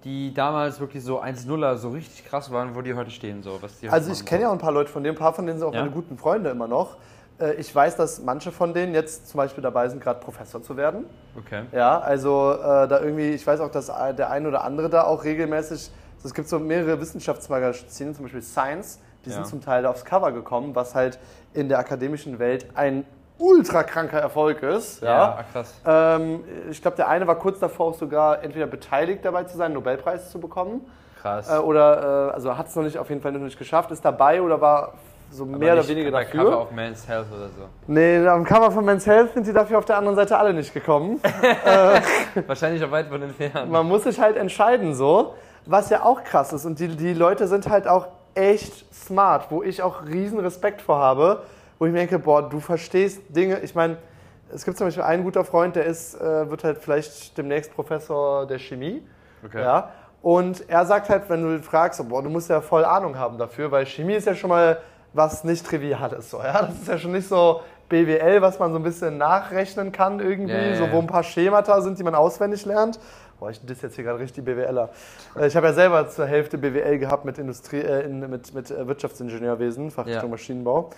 die 0.05 0.35
damals 0.35 0.79
wirklich 0.81 1.03
so 1.03 1.23
1-0er 1.23 1.77
so 1.77 1.89
richtig 1.91 2.25
krass 2.27 2.53
waren, 2.53 2.75
wo 2.75 2.83
die 2.83 2.95
heute 2.95 3.11
stehen, 3.11 3.43
so, 3.43 3.59
was 3.63 3.81
die 3.81 3.89
also 3.89 4.13
ich 4.13 4.25
kenne 4.27 4.43
ja 4.43 4.49
auch 4.49 4.53
ein 4.53 4.59
paar 4.59 4.73
Leute 4.73 4.91
von 4.91 5.03
denen, 5.03 5.17
ein 5.17 5.19
paar 5.19 5.33
von 5.33 5.47
denen 5.47 5.59
sind 5.59 5.67
auch 5.67 5.73
Ja? 5.73 5.81
meine 5.81 5.93
guten 5.93 6.19
Freunde 6.19 6.51
immer 6.51 6.69
noch. 6.69 6.99
Äh, 7.41 7.55
ich 7.55 7.75
weiß, 7.75 7.97
dass 7.97 8.21
manche 8.21 8.53
von 8.53 8.75
denen 8.75 8.93
jetzt 8.95 9.29
zum 9.29 9.39
Beispiel 9.39 9.63
dabei 9.63 9.89
sind, 9.89 10.03
gerade 10.03 10.21
Professor 10.21 10.63
zu 10.63 10.77
werden. 10.77 11.07
Okay. 11.39 11.63
Ja, 11.73 11.99
also 12.01 12.53
äh, 12.53 12.87
da 12.87 13.01
irgendwie, 13.01 13.31
ich 13.31 13.47
weiß 13.47 13.61
auch, 13.61 13.71
dass 13.71 13.87
der 13.87 14.31
ein 14.31 14.47
oder 14.47 14.63
andere 14.63 14.91
da 14.91 15.05
auch 15.05 15.25
regelmäßig, 15.25 15.91
es 16.23 16.35
gibt 16.35 16.49
so 16.49 16.59
mehrere 16.59 17.01
Wissenschaftsmagazine, 17.01 18.13
zum 18.13 18.25
Beispiel 18.25 18.43
Science, 18.43 19.01
die 19.25 19.31
Ja. 19.31 19.37
sind 19.37 19.47
zum 19.47 19.61
Teil 19.63 19.85
aufs 19.87 20.05
Cover 20.05 20.33
gekommen, 20.33 20.75
was 20.75 20.95
halt 20.95 21.19
in 21.55 21.69
der 21.69 21.79
akademischen 21.79 22.39
Welt 22.39 22.67
ein 22.75 23.05
ultra 23.39 23.83
kranker 23.83 24.19
Erfolg 24.21 24.63
ist. 24.63 25.03
Ja, 25.03 25.09
Ja. 25.09 25.45
krass. 25.53 25.75
Ähm, 25.87 26.45
ich 26.71 26.81
glaube, 26.83 26.97
der 26.97 27.09
eine 27.09 27.27
war 27.27 27.37
kurz 27.37 27.59
davor 27.59 27.87
auch 27.87 27.95
sogar 27.95 28.43
entweder 28.45 28.67
beteiligt 28.67 29.25
dabei 29.25 29.45
zu 29.45 29.57
sein, 29.57 29.67
einen 29.67 29.75
Nobelpreis 29.75 30.31
zu 30.31 30.39
bekommen, 30.39 30.83
Krass. 31.21 31.51
äh, 31.53 31.59
oder 31.59 32.29
äh, 32.29 32.35
also 32.35 32.57
hat 32.57 32.69
es 32.69 32.77
noch 32.77 32.85
nicht 32.85 32.99
auf 32.99 33.09
jeden 33.09 33.21
Fall 33.23 33.33
noch 33.33 33.41
nicht 33.41 33.59
geschafft, 33.59 33.91
ist 33.91 34.05
dabei 34.05 34.41
oder 34.41 34.61
war 34.61 34.93
so 35.31 35.45
mehr 35.45 35.73
oder 35.73 35.89
weniger 35.89 36.13
bei 36.13 36.23
dafür. 36.23 36.45
Cover 36.45 36.59
auf 36.59 36.71
Men's 36.71 37.09
Health 37.09 37.27
oder 37.35 37.49
so. 37.49 37.63
Nee, 37.89 38.25
am 38.25 38.45
Cover 38.45 38.71
von 38.71 38.85
Men's 38.85 39.05
Health 39.05 39.35
sind 39.35 39.47
die 39.49 39.53
dafür 39.53 39.79
auf 39.79 39.85
der 39.85 39.97
anderen 39.97 40.15
Seite 40.15 40.39
alle 40.39 40.55
nicht 40.55 40.73
gekommen. 40.73 41.21
Wahrscheinlich 42.47 42.85
auch 42.85 42.91
weit 42.93 43.09
von 43.09 43.21
entfernt. 43.21 43.69
Man 43.71 43.87
muss 43.89 44.05
sich 44.05 44.21
halt 44.21 44.37
entscheiden 44.37 44.95
so, 44.95 45.35
was 45.67 45.91
ja 45.91 46.05
auch 46.05 46.23
krass 46.23 46.53
ist. 46.53 46.65
Und 46.67 46.79
die, 46.79 46.89
die 46.89 47.15
Leute 47.15 47.49
sind 47.49 47.69
halt 47.69 47.89
auch 47.89 48.07
echt 48.35 48.93
smart, 48.95 49.51
wo 49.51 49.63
ich 49.63 49.83
auch 49.83 50.07
riesen 50.07 50.39
Respekt 50.41 50.83
vor 50.83 50.99
habe, 50.99 51.43
wo 51.79 51.87
ich 51.87 51.93
mir 51.93 51.99
denke, 51.99 52.19
boah, 52.19 52.49
du 52.49 52.61
verstehst 52.61 53.23
Dinge. 53.29 53.61
Ich 53.61 53.75
meine, 53.75 53.99
es 54.53 54.65
gibt 54.65 54.77
zum 54.77 54.87
Beispiel 54.87 55.03
einen 55.03 55.25
guter 55.25 55.45
Freund, 55.45 55.77
der 55.77 55.85
ist, 55.85 56.15
äh, 56.15 56.49
wird 56.51 56.65
halt 56.65 56.79
vielleicht 56.79 57.37
demnächst 57.37 57.75
Professor 57.75 58.47
der 58.47 58.59
Chemie. 58.59 59.03
Okay. 59.45 59.61
Ja. 59.61 59.91
Und 60.23 60.69
er 60.71 60.87
sagt 60.87 61.11
halt, 61.11 61.29
wenn 61.29 61.43
du 61.43 61.55
ihn 61.55 61.63
fragst, 61.63 62.07
boah, 62.09 62.23
du 62.23 62.31
musst 62.31 62.49
ja 62.49 62.61
voll 62.61 62.85
Ahnung 62.85 63.19
haben 63.19 63.37
dafür, 63.37 63.71
weil 63.71 63.85
Chemie 63.85 64.15
ist 64.15 64.27
ja 64.27 64.35
schon 64.35 64.49
mal 64.49 64.79
was 65.15 65.45
nicht 65.45 65.65
Triviales. 65.67 66.31
So, 66.31 66.39
ja? 66.39 66.63
Das 66.63 66.75
ist 66.75 66.89
ja 66.89 66.99
schon 66.99 67.13
nicht 67.13 67.29
so 67.29 67.61
BWL, 67.89 68.43
was 68.43 68.59
man 68.59 68.73
so 68.73 68.79
ein 68.79 68.83
bisschen 68.83 69.17
nachrechnen 69.19 69.93
kann 69.93 70.21
irgendwie, 70.21 70.53
Ja, 70.53 70.63
ja, 70.63 70.77
so 70.77 70.91
wo 70.93 70.99
ein 70.99 71.07
paar 71.07 71.23
Schemata 71.23 71.81
sind, 71.81 71.99
die 71.99 72.03
man 72.03 72.15
auswendig 72.15 72.65
lernt. 72.67 72.99
Boah, 73.39 73.51
ich 73.51 73.61
diss 73.65 73.83
jetzt 73.83 73.95
hier 73.95 74.05
gerade 74.05 74.19
richtig 74.19 74.45
BWLer. 74.45 74.91
Äh, 75.37 75.47
Ich 75.47 75.57
habe 75.57 75.67
ja 75.67 75.73
selber 75.73 76.09
zur 76.09 76.27
Hälfte 76.27 76.57
BWL 76.59 76.99
gehabt 76.99 77.25
mit, 77.25 77.39
Industrie, 77.39 77.81
äh, 77.81 78.09
mit, 78.09 78.55
mit 78.55 78.71
äh, 78.71 78.87
Wirtschaftsingenieurwesen, 78.87 79.91
Fachrichtung. 79.91 80.31
Maschinenbau. 80.31 80.91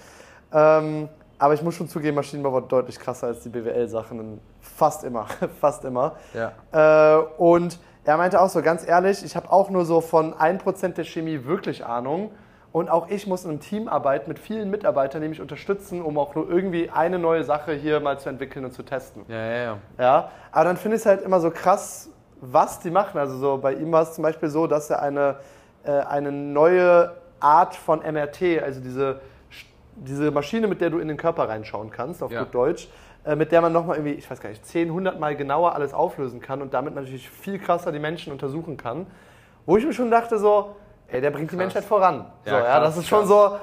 Ähm, 0.52 1.08
aber 1.38 1.54
ich 1.54 1.62
muss 1.62 1.74
schon 1.74 1.88
zugeben, 1.88 2.14
Maschinenbau 2.16 2.52
war 2.52 2.62
deutlich 2.62 2.98
krasser 2.98 3.26
als 3.28 3.40
die 3.40 3.48
BWL-Sachen. 3.48 4.40
Fast 4.60 5.04
immer, 5.04 5.26
fast 5.60 5.84
immer. 5.84 6.16
Ja. 6.34 7.18
Äh, 7.18 7.22
und 7.38 7.78
er 8.04 8.16
meinte 8.16 8.40
auch 8.40 8.48
so, 8.48 8.62
ganz 8.62 8.86
ehrlich, 8.86 9.24
ich 9.24 9.34
habe 9.34 9.50
auch 9.50 9.68
nur 9.68 9.84
so 9.84 10.00
von 10.00 10.32
1% 10.32 10.88
der 10.94 11.04
Chemie 11.04 11.44
wirklich 11.44 11.84
Ahnung. 11.84 12.30
Und 12.76 12.90
auch 12.90 13.08
ich 13.08 13.26
muss 13.26 13.42
in 13.44 13.52
einem 13.52 13.60
Team 13.60 13.88
arbeiten 13.88 14.28
mit 14.28 14.38
vielen 14.38 14.68
Mitarbeitern, 14.70 15.22
die 15.22 15.28
mich 15.28 15.40
unterstützen, 15.40 16.02
um 16.02 16.18
auch 16.18 16.34
nur 16.34 16.50
irgendwie 16.50 16.90
eine 16.90 17.18
neue 17.18 17.42
Sache 17.42 17.72
hier 17.72 18.00
mal 18.00 18.18
zu 18.18 18.28
entwickeln 18.28 18.66
und 18.66 18.72
zu 18.72 18.82
testen. 18.82 19.22
Ja, 19.28 19.34
ja, 19.38 19.62
ja. 19.62 19.78
Ja, 19.98 20.30
aber 20.52 20.64
dann 20.64 20.76
finde 20.76 20.96
ich 20.96 21.00
es 21.00 21.06
halt 21.06 21.22
immer 21.22 21.40
so 21.40 21.50
krass, 21.50 22.10
was 22.42 22.78
die 22.80 22.90
machen. 22.90 23.16
Also 23.18 23.38
so 23.38 23.56
bei 23.56 23.72
ihm 23.72 23.92
war 23.92 24.02
es 24.02 24.12
zum 24.12 24.20
Beispiel 24.20 24.50
so, 24.50 24.66
dass 24.66 24.90
er 24.90 25.00
eine, 25.00 25.36
äh, 25.84 25.90
eine 25.90 26.30
neue 26.30 27.12
Art 27.40 27.74
von 27.74 28.00
MRT, 28.00 28.62
also 28.62 28.82
diese, 28.82 29.20
diese 29.94 30.30
Maschine, 30.30 30.66
mit 30.66 30.82
der 30.82 30.90
du 30.90 30.98
in 30.98 31.08
den 31.08 31.16
Körper 31.16 31.48
reinschauen 31.48 31.88
kannst, 31.90 32.22
auf 32.22 32.30
Ja. 32.30 32.40
gut 32.42 32.54
Deutsch, 32.54 32.88
äh, 33.24 33.36
mit 33.36 33.52
der 33.52 33.62
man 33.62 33.72
nochmal 33.72 33.96
irgendwie, 33.96 34.16
ich 34.16 34.30
weiß 34.30 34.38
gar 34.38 34.50
nicht, 34.50 34.66
10, 34.66 34.88
100 34.88 35.18
Mal 35.18 35.34
genauer 35.34 35.74
alles 35.74 35.94
auflösen 35.94 36.42
kann 36.42 36.60
und 36.60 36.74
damit 36.74 36.94
natürlich 36.94 37.30
viel 37.30 37.58
krasser 37.58 37.90
die 37.90 38.00
Menschen 38.00 38.34
untersuchen 38.34 38.76
kann. 38.76 39.06
Wo 39.64 39.78
ich 39.78 39.86
mir 39.86 39.94
schon 39.94 40.10
dachte 40.10 40.38
so, 40.38 40.76
ey, 41.08 41.20
der 41.20 41.30
bringt 41.30 41.50
die 41.50 41.56
Krass. 41.56 41.64
Menschheit 41.64 41.84
voran. 41.84 42.26
Ja, 42.44 42.50
so, 42.50 42.56
ja, 42.56 42.62
krass, 42.62 42.82
das 42.84 42.96
ist 42.98 43.08
schon 43.08 43.18
krass. 43.20 43.28
so, 43.28 43.56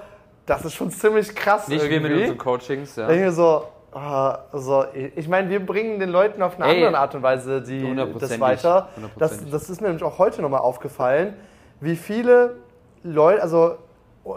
das 0.46 0.66
ist 0.66 0.74
schon 0.74 0.92
ziemlich 0.92 1.36
krass 1.36 1.68
Nicht 1.68 1.84
wie 1.84 2.00
mit 2.00 2.04
irgendwie. 2.12 2.22
unseren 2.24 2.38
Coachings, 2.38 2.96
ja. 2.96 3.08
Mir 3.08 3.32
so, 3.32 3.66
ah, 3.94 4.40
so, 4.52 4.86
ich 5.16 5.28
meine, 5.28 5.50
wir 5.50 5.66
bringen 5.66 6.00
den 6.00 6.10
Leuten 6.10 6.42
auf 6.42 6.60
eine 6.60 6.72
Ey, 6.74 6.86
andere 6.86 7.02
Art 7.02 7.16
und 7.16 7.24
Weise 7.24 7.62
die, 7.62 7.96
das 8.20 8.40
weiter. 8.40 8.90
Das, 9.18 9.40
das 9.50 9.70
ist 9.70 9.82
mir 9.82 9.88
nämlich 9.88 10.04
auch 10.04 10.18
heute 10.20 10.42
nochmal 10.42 10.62
aufgefallen, 10.62 11.36
wie 11.80 11.96
viele 11.96 12.58
Leute, 13.04 13.42
also 13.42 13.78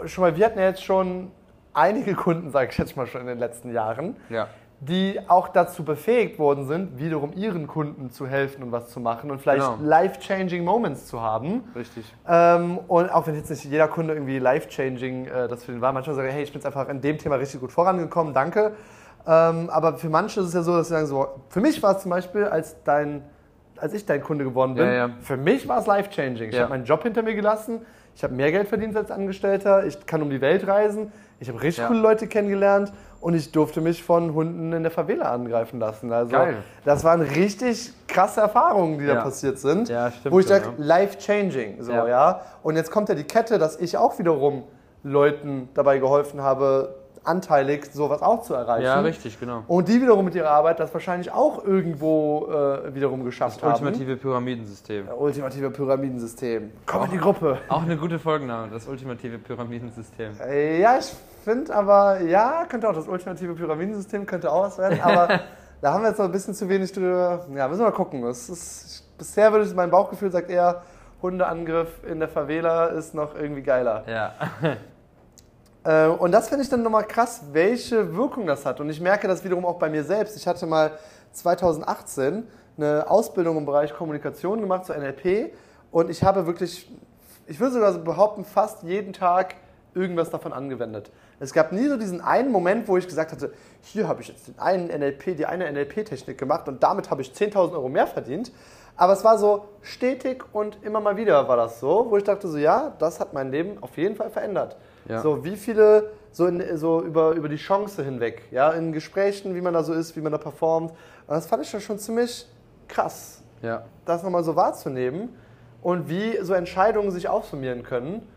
schon 0.05 0.21
mal, 0.23 0.35
wir 0.35 0.45
hatten 0.45 0.59
ja 0.59 0.65
jetzt 0.65 0.83
schon 0.83 1.31
einige 1.73 2.13
Kunden, 2.15 2.51
sage 2.51 2.69
ich 2.71 2.77
jetzt 2.77 2.97
mal 2.97 3.05
schon 3.07 3.21
in 3.21 3.27
den 3.27 3.39
letzten 3.39 3.71
Jahren, 3.71 4.15
Ja. 4.29 4.47
Die 4.79 5.19
auch 5.27 5.47
dazu 5.47 5.83
befähigt 5.83 6.37
worden 6.37 6.67
sind, 6.67 6.99
wiederum 6.99 7.33
ihren 7.33 7.65
Kunden 7.65 8.11
zu 8.11 8.27
helfen 8.27 8.61
und 8.61 8.71
was 8.71 8.89
zu 8.89 8.99
machen 8.99 9.31
und 9.31 9.41
vielleicht 9.41 9.65
Genau. 9.65 9.77
life-changing 9.81 10.63
Moments 10.63 11.07
zu 11.07 11.19
haben. 11.19 11.63
Richtig. 11.75 12.13
Ähm, 12.27 12.77
und 12.87 13.09
auch 13.11 13.25
wenn 13.25 13.33
jetzt 13.35 13.49
nicht 13.49 13.65
jeder 13.65 13.87
Kunde 13.87 14.13
irgendwie 14.13 14.37
life-changing 14.37 15.25
äh, 15.25 15.47
das 15.47 15.63
für 15.63 15.71
den 15.71 15.81
war, 15.81 15.93
manchmal 15.93 16.15
sagen, 16.15 16.29
hey, 16.29 16.43
ich 16.43 16.51
bin 16.51 16.59
jetzt 16.61 16.67
einfach 16.67 16.87
in 16.89 17.01
dem 17.01 17.17
Thema 17.17 17.35
richtig 17.37 17.59
gut 17.59 17.71
vorangekommen, 17.71 18.35
danke. 18.35 18.73
Ähm, 19.25 19.69
aber 19.71 19.97
für 19.97 20.09
manche 20.09 20.41
ist 20.41 20.47
es 20.47 20.53
ja 20.53 20.61
so, 20.61 20.77
dass 20.77 20.87
sie 20.89 20.93
sagen 20.93 21.07
so, 21.07 21.27
für 21.49 21.59
mich 21.59 21.81
war 21.81 21.95
es 21.95 22.03
zum 22.03 22.11
Beispiel, 22.11 22.45
als 22.45 22.81
dein, 22.83 23.23
als 23.77 23.93
ich 23.93 24.05
dein 24.05 24.21
Kunde 24.21 24.43
geworden 24.45 24.75
bin, 24.75 24.85
Ja, 24.85 24.93
ja. 24.93 25.09
für 25.21 25.37
mich 25.37 25.67
war 25.67 25.79
es 25.79 25.87
life-changing. 25.87 26.49
Ich 26.49 26.55
Ja. 26.55 26.61
habe 26.61 26.69
meinen 26.69 26.85
Job 26.85 27.01
hinter 27.01 27.23
mir 27.23 27.33
gelassen, 27.33 27.81
ich 28.15 28.23
habe 28.23 28.33
mehr 28.33 28.51
Geld 28.51 28.67
verdient 28.67 28.95
als 28.95 29.09
Angestellter, 29.11 29.85
ich 29.85 30.05
kann 30.05 30.21
um 30.21 30.29
die 30.29 30.41
Welt 30.41 30.67
reisen, 30.67 31.11
ich 31.39 31.49
habe 31.49 31.61
richtig 31.61 31.85
coole 31.87 31.99
Leute 31.99 32.27
kennengelernt 32.27 32.91
und 33.19 33.33
ich 33.33 33.51
durfte 33.51 33.81
mich 33.81 34.03
von 34.03 34.33
Hunden 34.33 34.73
in 34.73 34.83
der 34.83 34.91
Favela 34.91 35.31
angreifen 35.31 35.79
lassen. 35.79 36.11
Also 36.13 36.31
Geil. 36.33 36.57
das 36.85 37.03
waren 37.03 37.21
richtig 37.21 37.91
krasse 38.07 38.41
Erfahrungen, 38.41 38.99
die 38.99 39.05
da 39.05 39.15
Ja. 39.15 39.21
passiert 39.21 39.57
sind. 39.59 39.89
Ja, 39.89 40.11
stimmt 40.11 40.33
Wo 40.33 40.39
ich 40.39 40.47
sage, 40.47 40.65
ja. 40.65 40.73
life-changing. 40.77 41.81
So, 41.81 41.91
ja. 41.91 42.07
Ja. 42.07 42.41
Und 42.63 42.75
jetzt 42.75 42.91
kommt 42.91 43.09
ja 43.09 43.15
die 43.15 43.23
Kette, 43.23 43.57
dass 43.57 43.77
ich 43.77 43.97
auch 43.97 44.17
wiederum 44.19 44.63
Leuten 45.03 45.69
dabei 45.73 45.99
geholfen 45.99 46.41
habe, 46.41 46.95
anteilig 47.27 47.85
sowas 47.93 48.21
auch 48.21 48.41
zu 48.43 48.53
erreichen. 48.53 48.83
Ja, 48.85 48.99
richtig, 49.01 49.39
genau. 49.39 49.63
Und 49.67 49.87
die 49.87 50.01
wiederum 50.01 50.25
mit 50.25 50.35
ihrer 50.35 50.49
Arbeit 50.51 50.79
das 50.79 50.93
wahrscheinlich 50.93 51.31
auch 51.31 51.63
irgendwo 51.63 52.47
äh, 52.51 52.93
wiederum 52.95 53.23
geschafft 53.23 53.57
Das 53.61 53.63
haben. 53.73 53.85
ultimative 53.85 54.15
Pyramidensystem. 54.17 55.07
Ultimative 55.09 55.69
Pyramidensystem. 55.71 56.71
Komm 56.85 57.05
in 57.05 57.11
die 57.11 57.17
Gruppe. 57.17 57.57
Auch 57.69 57.83
eine 57.83 57.97
gute 57.97 58.19
Folgenname, 58.19 58.69
das 58.71 58.87
ultimative 58.87 59.37
Pyramidensystem. 59.39 60.31
Äh, 60.41 60.81
Ja, 60.81 60.97
ich 60.99 61.13
finde 61.43 61.73
aber, 61.75 62.21
ja, 62.21 62.65
könnte 62.67 62.89
auch 62.89 62.93
das 62.95 63.07
ultimative 63.07 63.53
Pyramidensystem, 63.53 64.25
könnte 64.25 64.51
auch 64.51 64.63
was 64.63 64.77
werden, 64.77 64.99
aber 65.01 65.27
da 65.81 65.93
haben 65.93 66.01
wir 66.03 66.09
jetzt 66.09 66.17
noch 66.17 66.25
ein 66.25 66.31
bisschen 66.31 66.53
zu 66.53 66.67
wenig 66.69 66.91
drüber. 66.91 67.45
Ja, 67.55 67.67
müssen 67.67 67.81
wir 67.81 67.85
mal 67.85 67.91
gucken. 67.91 68.23
Es 68.25 68.49
ist, 68.49 69.03
bisher 69.17 69.51
würde 69.51 69.65
ich, 69.65 69.73
mein 69.73 69.89
Bauchgefühl 69.89 70.31
sagt 70.31 70.49
eher, 70.49 70.81
Hundeangriff 71.21 72.03
in 72.09 72.19
der 72.19 72.27
Favela 72.29 72.87
ist 72.87 73.15
noch 73.15 73.33
irgendwie 73.35 73.61
geiler. 73.63 74.03
Ja. 74.07 74.33
Äh, 75.87 76.07
und 76.07 76.31
das 76.33 76.49
finde 76.49 76.63
ich 76.63 76.69
dann 76.69 76.83
nochmal 76.83 77.05
krass, 77.05 77.41
welche 77.53 78.15
Wirkung 78.15 78.45
das 78.45 78.65
hat. 78.65 78.81
Und 78.81 78.89
ich 78.89 78.99
merke 78.99 79.27
das 79.27 79.43
wiederum 79.43 79.65
auch 79.65 79.79
bei 79.79 79.89
mir 79.89 80.03
selbst. 80.03 80.35
Ich 80.35 80.45
hatte 80.45 80.65
mal 80.65 80.91
2018 81.31 82.45
eine 82.77 83.09
Ausbildung 83.09 83.57
im 83.57 83.65
Bereich 83.65 83.93
Kommunikation 83.93 84.59
gemacht 84.59 84.85
zur 84.85 84.97
NLP 84.97 85.53
und 85.91 86.09
ich 86.09 86.23
habe 86.23 86.45
wirklich, 86.45 86.91
ich 87.47 87.59
würde 87.59 87.73
sogar 87.73 87.93
so 87.93 88.03
behaupten, 88.03 88.43
fast 88.43 88.83
jeden 88.83 89.13
Tag 89.13 89.55
irgendwas 89.95 90.29
davon 90.29 90.51
angewendet. 90.53 91.09
Es 91.39 91.53
gab 91.53 91.71
nie 91.71 91.87
so 91.87 91.97
diesen 91.97 92.21
einen 92.21 92.51
Moment, 92.51 92.87
wo 92.87 92.97
ich 92.97 93.07
gesagt 93.07 93.31
hatte, 93.31 93.53
hier 93.81 94.07
habe 94.07 94.21
ich 94.21 94.27
jetzt 94.27 94.47
den 94.47 94.59
einen 94.59 94.87
NLP, 94.87 95.37
die 95.37 95.45
eine 95.45 95.71
NLP-Technik 95.71 96.37
gemacht 96.37 96.67
und 96.67 96.83
damit 96.83 97.09
habe 97.09 97.21
ich 97.21 97.31
10.000 97.31 97.71
Euro 97.71 97.89
mehr 97.89 98.07
verdient. 98.07 98.51
Aber 98.95 99.13
es 99.13 99.23
war 99.23 99.37
so 99.37 99.65
stetig 99.81 100.43
und 100.53 100.83
immer 100.83 100.99
mal 100.99 101.17
wieder 101.17 101.47
war 101.47 101.55
das 101.55 101.79
so, 101.79 102.07
wo 102.09 102.17
ich 102.17 102.23
dachte 102.23 102.47
so, 102.47 102.57
ja, 102.57 102.93
das 102.99 103.19
hat 103.19 103.33
mein 103.33 103.51
Leben 103.51 103.81
auf 103.81 103.95
jeden 103.97 104.15
Fall 104.15 104.29
verändert. 104.29 104.75
Ja. 105.07 105.21
So, 105.21 105.43
wie 105.43 105.55
viele, 105.55 106.11
so, 106.31 106.47
in, 106.47 106.77
so 106.77 107.01
über, 107.01 107.31
über 107.31 107.47
die 107.49 107.55
Chance 107.57 108.03
hinweg, 108.03 108.43
ja, 108.51 108.71
in 108.71 108.91
Gesprächen, 108.91 109.55
wie 109.55 109.61
man 109.61 109.73
da 109.73 109.83
so 109.83 109.93
ist, 109.93 110.15
wie 110.15 110.21
man 110.21 110.31
da 110.31 110.37
performt. 110.37 110.91
Und 110.91 110.97
das 111.35 111.47
fand 111.47 111.63
ich 111.63 111.71
dann 111.71 111.81
schon 111.81 111.97
ziemlich 111.99 112.47
krass, 112.87 113.41
Ja. 113.61 113.83
das 114.05 114.23
nochmal 114.23 114.43
so 114.43 114.55
wahrzunehmen 114.55 115.29
und 115.81 116.09
wie 116.09 116.37
so 116.41 116.53
Entscheidungen 116.53 117.11
sich 117.11 117.27
aufsummieren 117.29 117.83
können 117.83 118.27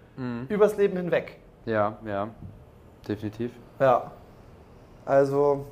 übers 0.50 0.76
Leben 0.76 0.98
hinweg. 0.98 1.38
Ja, 1.64 1.96
ja. 2.04 2.28
Definitiv. 3.08 3.52
Ja. 3.78 4.10
Also, 5.06 5.64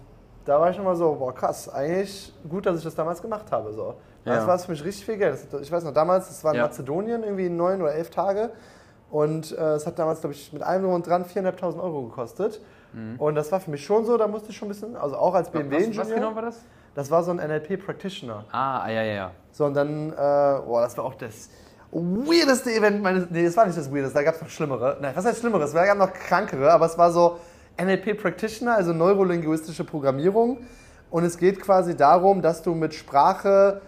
da 0.46 0.58
war 0.58 0.70
ich 0.70 0.76
nochmal 0.78 0.96
so, 0.96 1.12
boah, 1.14 1.34
krass, 1.34 1.68
eigentlich 1.68 2.32
gut, 2.48 2.64
dass 2.64 2.78
ich 2.78 2.84
das 2.84 2.94
damals 2.94 3.20
gemacht 3.20 3.52
habe. 3.52 3.72
So. 3.74 3.94
Das 4.24 4.38
Ja. 4.38 4.46
war 4.46 4.58
für 4.58 4.70
mich 4.70 4.82
richtig 4.82 5.04
viel 5.04 5.18
Geld. 5.18 5.38
Das, 5.52 5.60
ich 5.60 5.70
weiß 5.70 5.84
noch, 5.84 5.92
damals, 5.92 6.28
das 6.28 6.42
war 6.44 6.52
in 6.52 6.58
Ja. 6.60 6.66
Mazedonien, 6.66 7.22
irgendwie 7.22 7.50
neun 7.50 7.82
oder 7.82 7.92
elf 7.94 8.08
Tage. 8.10 8.50
Und 9.10 9.56
äh, 9.56 9.74
es 9.74 9.86
hat 9.86 9.98
damals, 9.98 10.20
glaube 10.20 10.34
ich, 10.34 10.52
mit 10.52 10.62
allem 10.62 10.82
drum 10.82 10.92
und 10.94 11.06
dran 11.06 11.24
4.500 11.24 11.80
Euro 11.82 12.02
gekostet. 12.02 12.60
Und 13.18 13.34
das 13.34 13.52
war 13.52 13.60
für 13.60 13.70
mich 13.70 13.84
schon 13.84 14.06
so, 14.06 14.16
da 14.16 14.26
musste 14.26 14.50
ich 14.50 14.56
schon 14.56 14.66
ein 14.66 14.70
bisschen, 14.70 14.96
also 14.96 15.16
auch 15.16 15.34
als 15.34 15.52
Mhm. 15.52 15.58
Was, 15.58 15.62
BMW-Ingenieur. 15.68 16.04
was 16.06 16.14
genau 16.14 16.34
war 16.34 16.42
das? 16.42 16.56
Das 16.94 17.10
war 17.10 17.22
so 17.22 17.30
ein 17.30 17.36
NLP-Practitioner. 17.38 18.44
Ah, 18.50 18.88
ja, 18.88 19.02
ja, 19.02 19.12
ja. 19.14 19.30
So, 19.52 19.66
und 19.66 19.74
dann, 19.74 20.10
äh, 20.10 20.14
boah, 20.16 20.80
das 20.82 20.96
war 20.96 21.04
auch 21.04 21.14
das 21.14 21.50
weirdeste 21.92 22.72
Event 22.72 23.02
meines. 23.02 23.30
Nee, 23.30 23.44
das 23.44 23.56
war 23.58 23.66
nicht 23.66 23.76
das 23.78 23.92
weirdeste, 23.92 24.14
da 24.14 24.22
gab 24.22 24.34
es 24.36 24.40
noch 24.40 24.48
schlimmere. 24.48 24.96
Nein, 25.00 25.12
was 25.14 25.24
heißt 25.24 25.40
schlimmeres? 25.40 25.68
Es 25.68 25.74
gab 25.74 25.98
noch 25.98 26.12
krankere, 26.12 26.72
aber 26.72 26.86
es 26.86 26.96
war 26.96 27.12
so 27.12 27.38
NLP 27.80 28.14
Practitioner, 28.20 28.74
also 28.76 28.92
neurolinguistische 28.94 29.84
Programmierung. 29.84 30.58
Und 31.10 31.24
es 31.24 31.36
geht 31.36 31.60
quasi 31.60 31.94
darum, 31.94 32.40
dass 32.42 32.62
du 32.62 32.74
mit 32.74 32.94
Sprache 32.94 33.80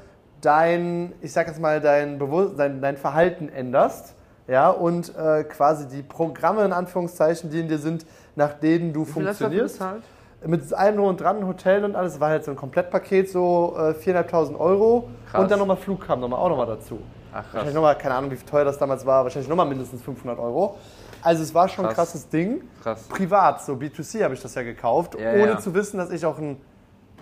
dein, 0.42 1.12
ich 1.22 1.32
sag 1.32 1.46
jetzt 1.48 1.58
mal, 1.60 1.80
dein, 1.80 2.18
Bewusst 2.18 2.58
dein, 2.58 2.80
dein 2.82 2.96
Verhalten 2.98 3.48
änderst. 3.48 4.14
Ja, 4.50 4.70
und 4.70 5.14
äh, 5.16 5.44
quasi 5.44 5.86
die 5.86 6.02
Programme 6.02 6.64
in 6.64 6.72
Anführungszeichen, 6.72 7.50
die 7.50 7.60
in 7.60 7.68
dir 7.68 7.78
sind, 7.78 8.04
nach 8.34 8.52
denen 8.54 8.92
du 8.92 9.06
Wie 9.06 9.10
funktionierst. 9.12 9.74
bezahlt? 9.78 10.02
Mit 10.44 10.72
allem 10.74 10.96
drum 10.96 11.06
und 11.08 11.20
dran, 11.20 11.46
Hotel 11.46 11.84
und 11.84 11.94
alles, 11.94 12.18
war 12.18 12.30
halt 12.30 12.44
so 12.44 12.50
ein 12.50 12.56
Komplettpaket, 12.56 13.28
so 13.30 13.74
äh, 13.76 13.90
4.500 13.92 14.58
Euro. 14.58 15.08
Krass. 15.30 15.42
Und 15.42 15.50
dann 15.50 15.58
nochmal 15.58 15.76
Flug 15.76 16.04
kam 16.04 16.18
nochmal, 16.20 16.40
auch 16.40 16.48
nochmal 16.48 16.66
dazu. 16.66 16.98
Ach, 17.30 17.36
Wahrscheinlich 17.36 17.62
krass. 17.66 17.74
nochmal, 17.74 17.98
keine 17.98 18.14
Ahnung, 18.14 18.30
wie 18.32 18.36
teuer 18.36 18.64
das 18.64 18.76
damals 18.78 19.06
war, 19.06 19.22
wahrscheinlich 19.22 19.48
nochmal 19.48 19.66
mindestens 19.66 20.02
500 20.02 20.38
Euro. 20.38 20.78
Also 21.22 21.42
es 21.42 21.54
war 21.54 21.68
schon 21.68 21.84
ein 21.84 21.88
Krass. 21.94 22.08
krasses 22.08 22.28
Ding. 22.28 22.62
Krass. 22.82 23.02
Privat, 23.08 23.62
so 23.62 23.74
B2C 23.74 24.24
habe 24.24 24.34
ich 24.34 24.40
das 24.42 24.54
ja 24.54 24.62
gekauft, 24.62 25.14
Ja, 25.20 25.32
ohne 25.34 25.52
ja. 25.52 25.58
zu 25.58 25.74
wissen, 25.74 25.98
dass 25.98 26.10
ich 26.10 26.24
auch 26.24 26.38
ein 26.38 26.56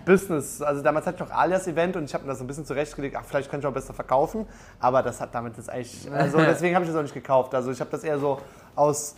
Business, 0.05 0.61
also 0.61 0.81
damals 0.81 1.05
hatte 1.05 1.23
ich 1.23 1.29
noch 1.29 1.35
Alias-Event 1.35 1.95
und 1.95 2.05
ich 2.05 2.13
habe 2.13 2.23
mir 2.23 2.29
das 2.29 2.39
so 2.39 2.43
ein 2.43 2.47
bisschen 2.47 2.65
zurechtgelegt, 2.65 3.15
ach, 3.17 3.25
vielleicht 3.25 3.49
könnte 3.49 3.65
ich 3.65 3.69
auch 3.69 3.73
besser 3.73 3.93
verkaufen, 3.93 4.47
aber 4.79 5.03
das 5.03 5.21
hat 5.21 5.33
damit 5.33 5.57
jetzt 5.57 5.69
eigentlich, 5.69 6.09
also 6.11 6.37
deswegen 6.39 6.75
habe 6.75 6.85
ich 6.85 6.91
das 6.91 6.97
auch 6.97 7.03
nicht 7.03 7.13
gekauft. 7.13 7.53
Also 7.53 7.71
ich 7.71 7.79
habe 7.79 7.91
das 7.91 8.03
eher 8.03 8.17
so 8.19 8.39
aus 8.75 9.15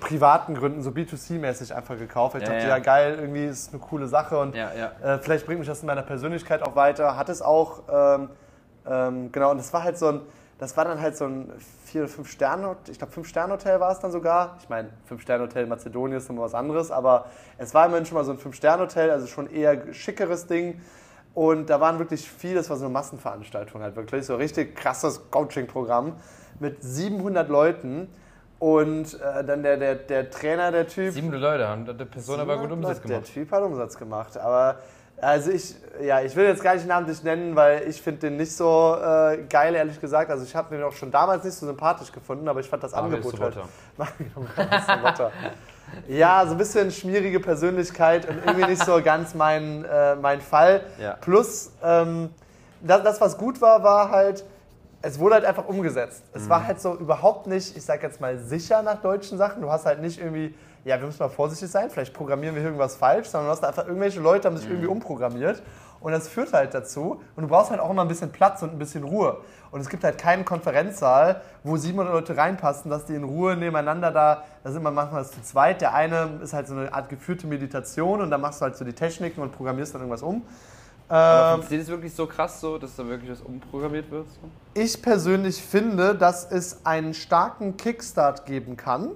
privaten 0.00 0.54
Gründen, 0.54 0.82
so 0.82 0.90
B2C-mäßig 0.90 1.74
einfach 1.74 1.98
gekauft. 1.98 2.36
Ich 2.36 2.42
Ja, 2.42 2.48
dachte, 2.48 2.62
ja. 2.62 2.68
ja 2.68 2.78
geil, 2.78 3.18
irgendwie 3.20 3.44
ist 3.44 3.72
eine 3.72 3.80
coole 3.80 4.06
Sache 4.06 4.38
und 4.38 4.54
ja. 4.54 4.70
äh, 5.02 5.18
vielleicht 5.18 5.46
bringt 5.46 5.60
mich 5.60 5.68
das 5.68 5.80
in 5.80 5.86
meiner 5.86 6.02
Persönlichkeit 6.02 6.62
auch 6.62 6.76
weiter. 6.76 7.16
Hat 7.16 7.28
es 7.28 7.42
auch, 7.42 7.82
ähm, 7.92 8.30
ähm, 8.88 9.32
genau, 9.32 9.50
und 9.50 9.58
das 9.58 9.72
war 9.72 9.82
halt 9.82 9.98
so 9.98 10.08
ein, 10.08 10.20
das 10.62 10.76
war 10.76 10.84
dann 10.84 11.00
halt 11.00 11.16
so 11.16 11.24
ein 11.24 11.52
vier, 11.86 12.06
fünf 12.06 12.30
Sterne, 12.30 12.76
ich 12.88 12.96
glaube 12.96 13.12
fünf 13.12 13.26
Sterne 13.26 13.54
Hotel 13.54 13.80
war 13.80 13.90
es 13.90 13.98
dann 13.98 14.12
sogar. 14.12 14.58
Ich 14.60 14.68
meine, 14.68 14.90
fünf 15.06 15.20
Sterne 15.20 15.42
Hotel 15.42 15.64
in 15.64 15.68
Mazedonien 15.68 16.18
ist 16.18 16.30
immer 16.30 16.42
was 16.42 16.54
anderes, 16.54 16.92
aber 16.92 17.24
es 17.58 17.74
war 17.74 17.86
immerhin 17.86 18.06
schon 18.06 18.16
mal 18.16 18.22
so 18.22 18.30
ein 18.30 18.38
fünf 18.38 18.54
Sterne 18.54 18.84
Hotel, 18.84 19.10
also 19.10 19.26
schon 19.26 19.50
eher 19.50 19.92
schickeres 19.92 20.46
Ding. 20.46 20.80
Und 21.34 21.68
da 21.68 21.80
waren 21.80 21.98
wirklich 21.98 22.30
viele, 22.30 22.54
das 22.54 22.70
war 22.70 22.76
so 22.76 22.84
eine 22.84 22.92
Massenveranstaltung 22.92 23.82
halt 23.82 23.96
wirklich, 23.96 24.24
so 24.24 24.34
ein 24.34 24.38
richtig 24.38 24.76
krasses 24.76 25.32
Coaching-Programm 25.32 26.12
mit 26.60 26.80
700 26.80 27.48
Leuten. 27.48 28.06
Und 28.60 29.14
äh, 29.14 29.42
dann 29.42 29.64
der, 29.64 29.78
der, 29.78 29.96
der 29.96 30.30
Trainer, 30.30 30.70
der 30.70 30.86
Typ, 30.86 31.12
Sieben 31.12 31.32
Leute 31.32 31.66
haben, 31.66 31.86
der 31.86 32.04
Person 32.04 32.38
aber 32.38 32.58
gut 32.58 32.68
700 32.68 32.76
Umsatz 32.76 32.98
Leute. 32.98 33.08
gemacht. 33.08 33.26
Der 33.26 33.34
Typ 33.34 33.50
hat 33.50 33.62
Umsatz 33.64 33.98
gemacht, 33.98 34.38
aber 34.38 34.78
also 35.22 35.50
ich, 35.50 35.74
ja, 36.02 36.20
ich 36.20 36.34
will 36.36 36.44
jetzt 36.46 36.62
gar 36.62 36.74
nicht 36.74 36.86
namentlich 36.86 37.22
nennen, 37.22 37.54
weil 37.54 37.82
ich 37.88 38.00
finde 38.02 38.20
den 38.22 38.36
nicht 38.36 38.54
so 38.56 38.96
äh, 39.00 39.38
geil, 39.48 39.74
ehrlich 39.74 40.00
gesagt. 40.00 40.30
Also 40.30 40.44
ich 40.44 40.54
habe 40.56 40.74
den 40.74 40.82
auch 40.84 40.92
schon 40.92 41.10
damals 41.10 41.44
nicht 41.44 41.54
so 41.54 41.66
sympathisch 41.66 42.10
gefunden, 42.12 42.48
aber 42.48 42.60
ich 42.60 42.68
fand 42.68 42.82
das 42.82 42.92
Marius 42.92 43.14
Angebot 43.14 43.40
halt. 43.40 43.56
Ja, 46.08 46.44
so 46.46 46.52
ein 46.52 46.58
bisschen 46.58 46.90
schmierige 46.90 47.38
Persönlichkeit 47.38 48.26
und 48.28 48.38
irgendwie 48.46 48.66
nicht 48.70 48.84
so 48.84 49.00
ganz 49.02 49.34
mein, 49.34 49.84
äh, 49.84 50.16
mein 50.16 50.40
Fall. 50.40 50.82
Ja. 50.98 51.16
Plus, 51.20 51.70
ähm, 51.82 52.30
das, 52.80 53.02
das, 53.02 53.20
was 53.20 53.36
gut 53.36 53.60
war, 53.60 53.82
war 53.84 54.10
halt, 54.10 54.42
es 55.02 55.18
wurde 55.18 55.34
halt 55.36 55.44
einfach 55.44 55.66
umgesetzt. 55.68 56.22
Es 56.32 56.44
Mhm. 56.44 56.48
war 56.48 56.66
halt 56.66 56.80
so 56.80 56.94
überhaupt 56.94 57.46
nicht, 57.46 57.76
ich 57.76 57.84
sag 57.84 58.02
jetzt 58.02 58.20
mal, 58.20 58.38
sicher 58.38 58.82
nach 58.82 59.02
deutschen 59.02 59.36
Sachen. 59.36 59.60
Du 59.60 59.70
hast 59.70 59.84
halt 59.84 60.00
nicht 60.00 60.18
irgendwie, 60.18 60.54
ja, 60.84 60.98
wir 60.98 61.06
müssen 61.06 61.22
mal 61.22 61.28
vorsichtig 61.28 61.70
sein, 61.70 61.90
vielleicht 61.90 62.12
programmieren 62.12 62.54
wir 62.56 62.62
irgendwas 62.62 62.96
falsch, 62.96 63.28
sondern 63.28 63.46
du 63.48 63.52
hast 63.52 63.64
einfach 63.64 63.86
irgendwelche 63.86 64.20
Leute 64.20 64.48
haben 64.48 64.56
sich 64.56 64.66
Mhm. 64.66 64.72
irgendwie 64.72 64.88
umprogrammiert. 64.88 65.62
Und 66.00 66.10
das 66.10 66.26
führt 66.26 66.52
halt 66.52 66.74
dazu. 66.74 67.20
Und 67.36 67.42
du 67.44 67.48
brauchst 67.48 67.70
halt 67.70 67.78
auch 67.80 67.88
immer 67.88 68.02
ein 68.02 68.08
bisschen 68.08 68.32
Platz 68.32 68.60
und 68.62 68.72
ein 68.72 68.78
bisschen 68.78 69.04
Ruhe. 69.04 69.38
Und 69.70 69.80
es 69.80 69.88
gibt 69.88 70.02
halt 70.02 70.18
keinen 70.18 70.44
Konferenzsaal, 70.44 71.42
wo 71.62 71.76
700 71.76 72.12
Leute 72.12 72.36
reinpassen, 72.36 72.90
dass 72.90 73.04
die 73.04 73.14
in 73.14 73.22
Ruhe 73.22 73.54
nebeneinander 73.56 74.10
da, 74.10 74.42
da 74.64 74.72
sind 74.72 74.82
wir 74.82 74.90
manchmal 74.90 75.24
zu 75.24 75.40
zweit. 75.42 75.80
Der 75.80 75.94
eine 75.94 76.40
ist 76.42 76.54
halt 76.54 76.66
so 76.66 76.74
eine 76.74 76.92
Art 76.92 77.08
geführte 77.08 77.46
Meditation 77.46 78.20
und 78.20 78.30
dann 78.30 78.40
machst 78.40 78.60
du 78.60 78.64
halt 78.64 78.76
so 78.76 78.84
die 78.84 78.94
Techniken 78.94 79.40
und 79.42 79.52
programmierst 79.52 79.94
dann 79.94 80.00
irgendwas 80.00 80.22
um. 80.22 80.42
Aber 81.08 81.62
Ähm, 81.70 81.78
es 81.80 81.88
wirklich 81.88 82.14
so 82.14 82.26
krass 82.26 82.60
so, 82.60 82.78
dass 82.78 82.96
da 82.96 83.06
wirklich 83.06 83.30
was 83.30 83.40
umprogrammiert 83.42 84.10
wird? 84.10 84.26
So? 84.28 84.38
Ich 84.74 85.00
persönlich 85.02 85.62
finde, 85.62 86.14
dass 86.16 86.50
es 86.50 86.84
einen 86.84 87.14
starken 87.14 87.76
Kickstart 87.76 88.44
geben 88.46 88.76
kann. 88.76 89.10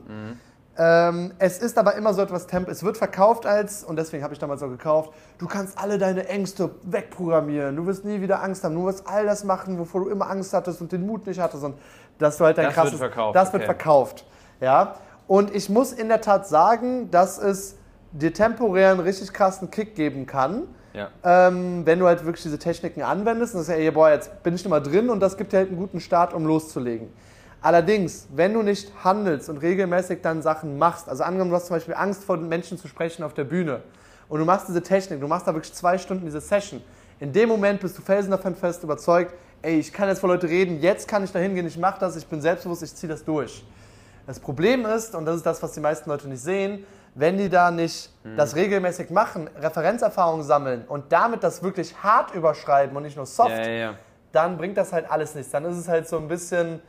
Ähm, 0.78 1.32
es 1.38 1.58
ist 1.58 1.78
aber 1.78 1.94
immer 1.94 2.12
so 2.12 2.20
etwas 2.22 2.46
Temp. 2.46 2.68
Es 2.68 2.82
wird 2.82 2.98
verkauft 2.98 3.46
als, 3.46 3.82
und 3.82 3.96
deswegen 3.96 4.22
habe 4.22 4.34
ich 4.34 4.38
damals 4.40 4.62
auch 4.62 4.68
gekauft, 4.68 5.10
du 5.38 5.46
kannst 5.46 5.78
alle 5.78 5.96
deine 5.98 6.28
Ängste 6.28 6.70
wegprogrammieren. 6.82 7.74
Du 7.76 7.86
wirst 7.86 8.04
nie 8.04 8.20
wieder 8.20 8.42
Angst 8.42 8.62
haben. 8.64 8.74
Du 8.74 8.84
wirst 8.86 9.06
all 9.06 9.24
das 9.24 9.44
machen, 9.44 9.78
wovor 9.78 10.04
du 10.04 10.10
immer 10.10 10.28
Angst 10.28 10.52
hattest 10.52 10.80
und 10.80 10.92
den 10.92 11.06
Mut 11.06 11.26
nicht 11.26 11.40
hattest. 11.40 11.64
Und 11.64 11.76
dass 12.18 12.36
du 12.36 12.44
halt 12.44 12.58
dein 12.58 12.66
Das 12.66 12.76
wird 12.76 12.84
krasses. 12.84 12.98
verkauft, 12.98 13.36
Das 13.36 13.52
wird 13.52 13.62
okay. 13.62 13.74
verkauft. 13.74 14.26
Ja. 14.60 14.94
Und 15.26 15.54
ich 15.54 15.68
muss 15.70 15.92
in 15.92 16.08
der 16.08 16.20
Tat 16.20 16.46
sagen, 16.46 17.10
dass 17.10 17.38
es 17.38 17.76
dir 18.12 18.32
temporär 18.32 18.90
einen 18.90 19.00
richtig 19.00 19.32
krassen 19.32 19.70
Kick 19.70 19.94
geben 19.94 20.24
kann 20.26 20.62
Ja. 20.94 21.08
ähm, 21.24 21.84
wenn 21.84 21.98
du 21.98 22.06
halt 22.06 22.24
wirklich 22.24 22.42
diese 22.42 22.58
Techniken 22.58 23.02
anwendest 23.02 23.54
und 23.54 23.62
sagst, 23.62 23.78
ey, 23.78 23.90
boah, 23.90 24.10
jetzt 24.10 24.42
bin 24.42 24.54
ich 24.54 24.62
nicht 24.62 24.70
mal 24.70 24.80
drin 24.80 25.10
und 25.10 25.20
das 25.20 25.36
gibt 25.36 25.52
dir 25.52 25.58
halt 25.58 25.68
einen 25.68 25.76
guten 25.78 26.00
Start, 26.00 26.32
um 26.32 26.46
loszulegen. 26.46 27.08
Allerdings, 27.62 28.28
wenn 28.34 28.52
du 28.54 28.62
nicht 28.62 28.92
handelst 29.02 29.48
und 29.48 29.58
regelmäßig 29.58 30.20
dann 30.22 30.42
Sachen 30.42 30.78
machst, 30.78 31.08
also 31.08 31.24
angenommen, 31.24 31.50
du 31.50 31.56
hast 31.56 31.66
zum 31.66 31.76
Beispiel 31.76 31.94
Angst 31.94 32.24
vor 32.24 32.36
Menschen 32.36 32.78
zu 32.78 32.86
sprechen 32.86 33.22
auf 33.22 33.34
der 33.34 33.44
Bühne 33.44 33.82
und 34.28 34.38
du 34.38 34.44
machst 34.44 34.68
diese 34.68 34.82
Technik, 34.82 35.20
du 35.20 35.26
machst 35.26 35.46
da 35.46 35.54
wirklich 35.54 35.72
zwei 35.72 35.98
Stunden 35.98 36.26
diese 36.26 36.40
Session, 36.40 36.82
in 37.18 37.32
dem 37.32 37.48
Moment 37.48 37.80
bist 37.80 37.96
du 37.96 38.02
felsen 38.02 38.30
davon 38.30 38.54
fest 38.54 38.84
überzeugt, 38.84 39.34
ey, 39.62 39.78
ich 39.78 39.92
kann 39.92 40.08
jetzt 40.08 40.20
vor 40.20 40.28
Leute 40.28 40.48
reden, 40.48 40.80
jetzt 40.80 41.08
kann 41.08 41.24
ich 41.24 41.32
da 41.32 41.38
hingehen, 41.38 41.66
ich 41.66 41.78
mache 41.78 41.98
das, 41.98 42.14
ich 42.16 42.26
bin 42.26 42.40
selbstbewusst, 42.40 42.82
ich 42.82 42.94
ziehe 42.94 43.10
das 43.10 43.24
durch. 43.24 43.64
Das 44.26 44.38
Problem 44.38 44.84
ist, 44.84 45.14
und 45.14 45.24
das 45.24 45.36
ist 45.36 45.46
das, 45.46 45.62
was 45.62 45.72
die 45.72 45.80
meisten 45.80 46.10
Leute 46.10 46.28
nicht 46.28 46.42
sehen, 46.42 46.84
wenn 47.14 47.38
die 47.38 47.48
da 47.48 47.70
nicht 47.70 48.10
das 48.36 48.54
regelmäßig 48.54 49.08
machen, 49.10 49.48
Referenzerfahrung 49.58 50.42
sammeln 50.42 50.84
und 50.86 51.10
damit 51.10 51.42
das 51.42 51.62
wirklich 51.62 51.96
hart 52.02 52.34
überschreiben 52.34 52.94
und 52.94 53.04
nicht 53.04 53.16
nur 53.16 53.24
soft, 53.24 53.50
Ja, 53.50 53.62
ja, 53.66 53.70
ja. 53.70 53.94
dann 54.32 54.58
bringt 54.58 54.76
das 54.76 54.92
halt 54.92 55.10
alles 55.10 55.34
nichts. 55.34 55.50
Dann 55.50 55.64
ist 55.64 55.78
es 55.78 55.88
halt 55.88 56.06
so 56.06 56.18
ein 56.18 56.28
bisschen, 56.28 56.80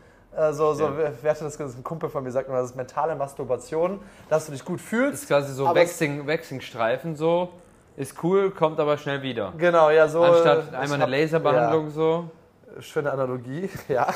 so, 0.53 0.73
so 0.73 0.89
wer 0.95 1.11
wer 1.21 1.31
hatte 1.31 1.43
das 1.45 1.57
gesagt? 1.57 1.77
Ein 1.79 1.83
Kumpel 1.83 2.09
von 2.09 2.23
mir 2.23 2.31
sagt 2.31 2.47
immer, 2.47 2.57
das 2.59 2.71
ist 2.71 2.75
mentale 2.75 3.15
Masturbation, 3.15 3.99
dass 4.29 4.45
du 4.45 4.51
dich 4.51 4.63
gut 4.63 4.79
Das 4.79 4.85
fühlst. 4.87 5.23
ist 5.23 5.27
quasi 5.27 5.53
so 5.53 5.65
Waxing, 5.65 6.27
Waxing-Streifen 6.27 7.15
so. 7.15 7.49
Ist 7.95 8.15
cool, 8.23 8.51
kommt 8.51 8.79
aber 8.79 8.97
schnell 8.97 9.23
wieder. 9.23 9.53
Genau, 9.57 9.89
ja, 9.89 10.07
so. 10.07 10.21
Anstatt 10.21 10.71
äh, 10.71 10.75
einmal 10.75 10.85
ich 10.85 10.93
eine 10.93 11.03
hab- 11.03 11.09
Laserbehandlung 11.09 11.89
so. 11.89 12.29
Ja, 12.75 12.81
schöne 12.81 13.11
Analogie, 13.11 13.67
ja. 13.87 14.07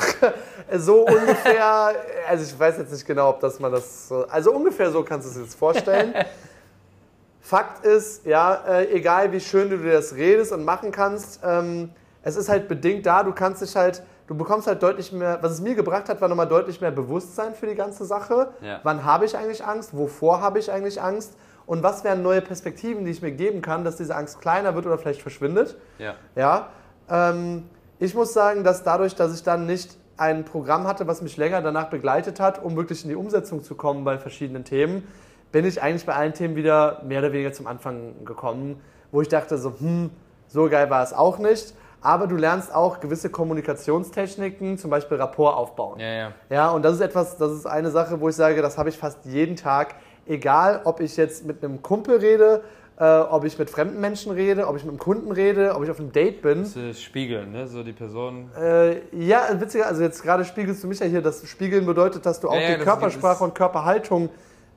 so 0.78 1.06
ungefähr, 1.08 1.94
also 2.30 2.44
ich 2.44 2.60
weiß 2.60 2.78
jetzt 2.78 2.92
nicht 2.92 3.08
genau, 3.08 3.30
ob 3.30 3.40
das 3.40 3.60
man 3.60 3.72
das 3.72 4.08
so, 4.08 4.28
also 4.28 4.52
ungefähr 4.52 4.92
so 4.92 5.02
kannst 5.04 5.26
du 5.28 5.32
es 5.32 5.38
jetzt 5.48 5.58
vorstellen. 5.58 6.14
Fakt 7.42 7.84
ist, 7.86 8.26
ja, 8.26 8.54
äh, 8.68 8.92
egal 8.94 9.32
wie 9.32 9.40
schön 9.40 9.70
du 9.72 9.78
dir 9.78 9.94
das 9.94 10.14
redest 10.16 10.52
und 10.52 10.64
machen 10.64 10.92
kannst, 10.92 11.40
ähm, 11.44 11.90
es 12.24 12.36
ist 12.36 12.50
halt 12.50 12.68
bedingt 12.68 13.06
da, 13.08 13.24
du 13.24 13.32
kannst 13.34 13.64
dich 13.64 13.76
halt, 13.76 14.04
du 14.32 14.38
bekommst 14.38 14.66
halt 14.66 14.82
deutlich 14.82 15.12
mehr, 15.12 15.40
was 15.42 15.52
es 15.52 15.60
mir 15.60 15.76
gebracht 15.76 16.08
hat, 16.08 16.22
war 16.22 16.30
nochmal 16.30 16.48
deutlich 16.48 16.80
mehr 16.80 16.92
Bewusstsein 16.92 17.54
für 17.54 17.68
die 17.68 17.76
ganze 17.76 18.06
Sache. 18.06 18.52
Ja. 18.62 18.80
Wann 18.84 19.04
habe 19.04 19.26
ich 19.26 19.36
eigentlich 19.36 19.66
Angst? 19.66 19.94
Wovor 19.94 20.40
habe 20.40 20.58
ich 20.58 20.72
eigentlich 20.72 21.02
Angst? 21.02 21.36
Und 21.66 21.84
was 21.84 22.06
wären 22.06 22.22
neue 22.22 22.40
Perspektiven, 22.40 23.04
die 23.04 23.12
ich 23.12 23.22
mir 23.22 23.34
geben 23.34 23.62
kann, 23.62 23.84
dass 23.84 23.98
diese 23.98 24.16
Angst 24.16 24.40
kleiner 24.40 24.74
wird 24.74 24.86
oder 24.86 24.98
vielleicht 24.98 25.22
verschwindet? 25.22 25.76
Ja. 26.00 26.16
Ja, 26.38 26.70
ähm, 27.10 27.64
ich 28.00 28.16
muss 28.16 28.32
sagen, 28.32 28.64
dass 28.64 28.84
dadurch, 28.84 29.16
dass 29.16 29.36
ich 29.36 29.44
dann 29.44 29.66
nicht 29.66 29.98
ein 30.16 30.46
Programm 30.46 30.88
hatte, 30.88 31.08
was 31.08 31.22
mich 31.22 31.36
länger 31.36 31.62
danach 31.62 31.90
begleitet 31.90 32.40
hat, 32.40 32.64
um 32.64 32.78
wirklich 32.78 33.04
in 33.04 33.10
die 33.10 33.18
Umsetzung 33.18 33.64
zu 33.64 33.76
kommen 33.76 34.06
bei 34.06 34.18
verschiedenen 34.18 34.64
Themen, 34.64 35.06
bin 35.52 35.66
ich 35.66 35.82
eigentlich 35.82 36.06
bei 36.06 36.16
allen 36.16 36.34
Themen 36.34 36.56
wieder 36.56 37.02
mehr 37.04 37.20
oder 37.20 37.34
weniger 37.34 37.52
zum 37.52 37.68
Anfang 37.68 38.24
gekommen, 38.24 38.80
wo 39.12 39.22
ich 39.22 39.28
dachte 39.28 39.58
so, 39.58 39.74
hm, 39.78 40.10
so 40.48 40.70
geil 40.70 40.90
war 40.90 41.04
es 41.04 41.12
auch 41.12 41.38
nicht. 41.38 41.74
Aber 42.02 42.26
du 42.28 42.36
lernst 42.36 42.74
auch 42.74 43.00
gewisse 43.00 43.30
Kommunikationstechniken, 43.30 44.78
zum 44.78 44.90
Beispiel 44.90 45.18
Rapport 45.18 45.56
aufbauen. 45.56 46.00
Ja, 46.00 46.12
ja. 46.12 46.32
Ja, 46.50 46.70
und 46.72 46.84
das 46.84 46.96
ist 46.96 47.02
etwas, 47.02 47.38
das 47.38 47.52
ist 47.52 47.68
eine 47.68 47.92
Sache, 47.92 48.20
wo 48.20 48.30
ich 48.30 48.36
sage, 48.36 48.62
das 48.62 48.78
habe 48.78 48.90
ich 48.90 48.98
fast 48.98 49.24
jeden 49.26 49.56
Tag, 49.56 49.96
egal 50.26 50.82
ob 50.84 51.00
ich 51.00 51.16
jetzt 51.16 51.46
mit 51.46 51.64
einem 51.64 51.82
Kumpel 51.84 52.18
rede, 52.18 52.64
äh, 53.00 53.04
ob 53.04 53.46
ich 53.46 53.58
mit 53.58 53.70
fremden 53.70 54.00
Menschen 54.00 54.32
rede, 54.32 54.68
ob 54.68 54.78
ich 54.78 54.84
mit 54.84 54.90
einem 54.90 55.00
Kunden 55.00 55.32
rede, 55.32 55.76
ob 55.76 55.84
ich 55.84 55.92
auf 55.92 56.00
einem 56.00 56.12
Date 56.12 56.42
bin. 56.42 56.64
Das 56.64 56.76
ist 56.76 57.04
Spiegeln, 57.04 57.52
ne? 57.52 57.68
So 57.68 57.84
die 57.84 57.94
Person. 57.94 58.50
Äh, 58.60 59.02
ja, 59.12 59.48
witziger, 59.60 59.88
also 59.88 60.02
jetzt 60.02 60.24
gerade 60.24 60.44
spiegelst 60.44 60.84
du 60.84 60.88
mich 60.88 61.00
ja 61.00 61.06
hier, 61.06 61.22
das 61.22 61.48
Spiegeln 61.48 61.86
bedeutet, 61.86 62.26
dass 62.26 62.40
du 62.40 62.50
auch 62.50 62.56
Ja, 62.56 62.78
die 62.78 62.84
Körpersprache 62.84 63.44
und 63.44 63.54
Körperhaltung 63.54 64.30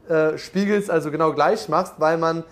äh, 0.08 0.36
spiegelst, 0.36 0.90
also 0.90 1.10
genau 1.10 1.32
gleich 1.32 1.68
machst, 1.68 1.94
weil 1.98 2.18
man 2.18 2.44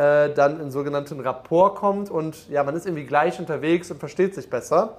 äh, 0.00 0.32
dann 0.32 0.60
in 0.60 0.70
sogenannten 0.70 1.20
Rapport 1.20 1.74
kommt 1.76 2.10
und 2.10 2.48
ja, 2.48 2.64
man 2.64 2.74
ist 2.74 2.86
irgendwie 2.86 3.04
gleich 3.04 3.38
unterwegs 3.38 3.90
und 3.90 3.98
versteht 3.98 4.34
sich 4.34 4.48
besser. 4.48 4.96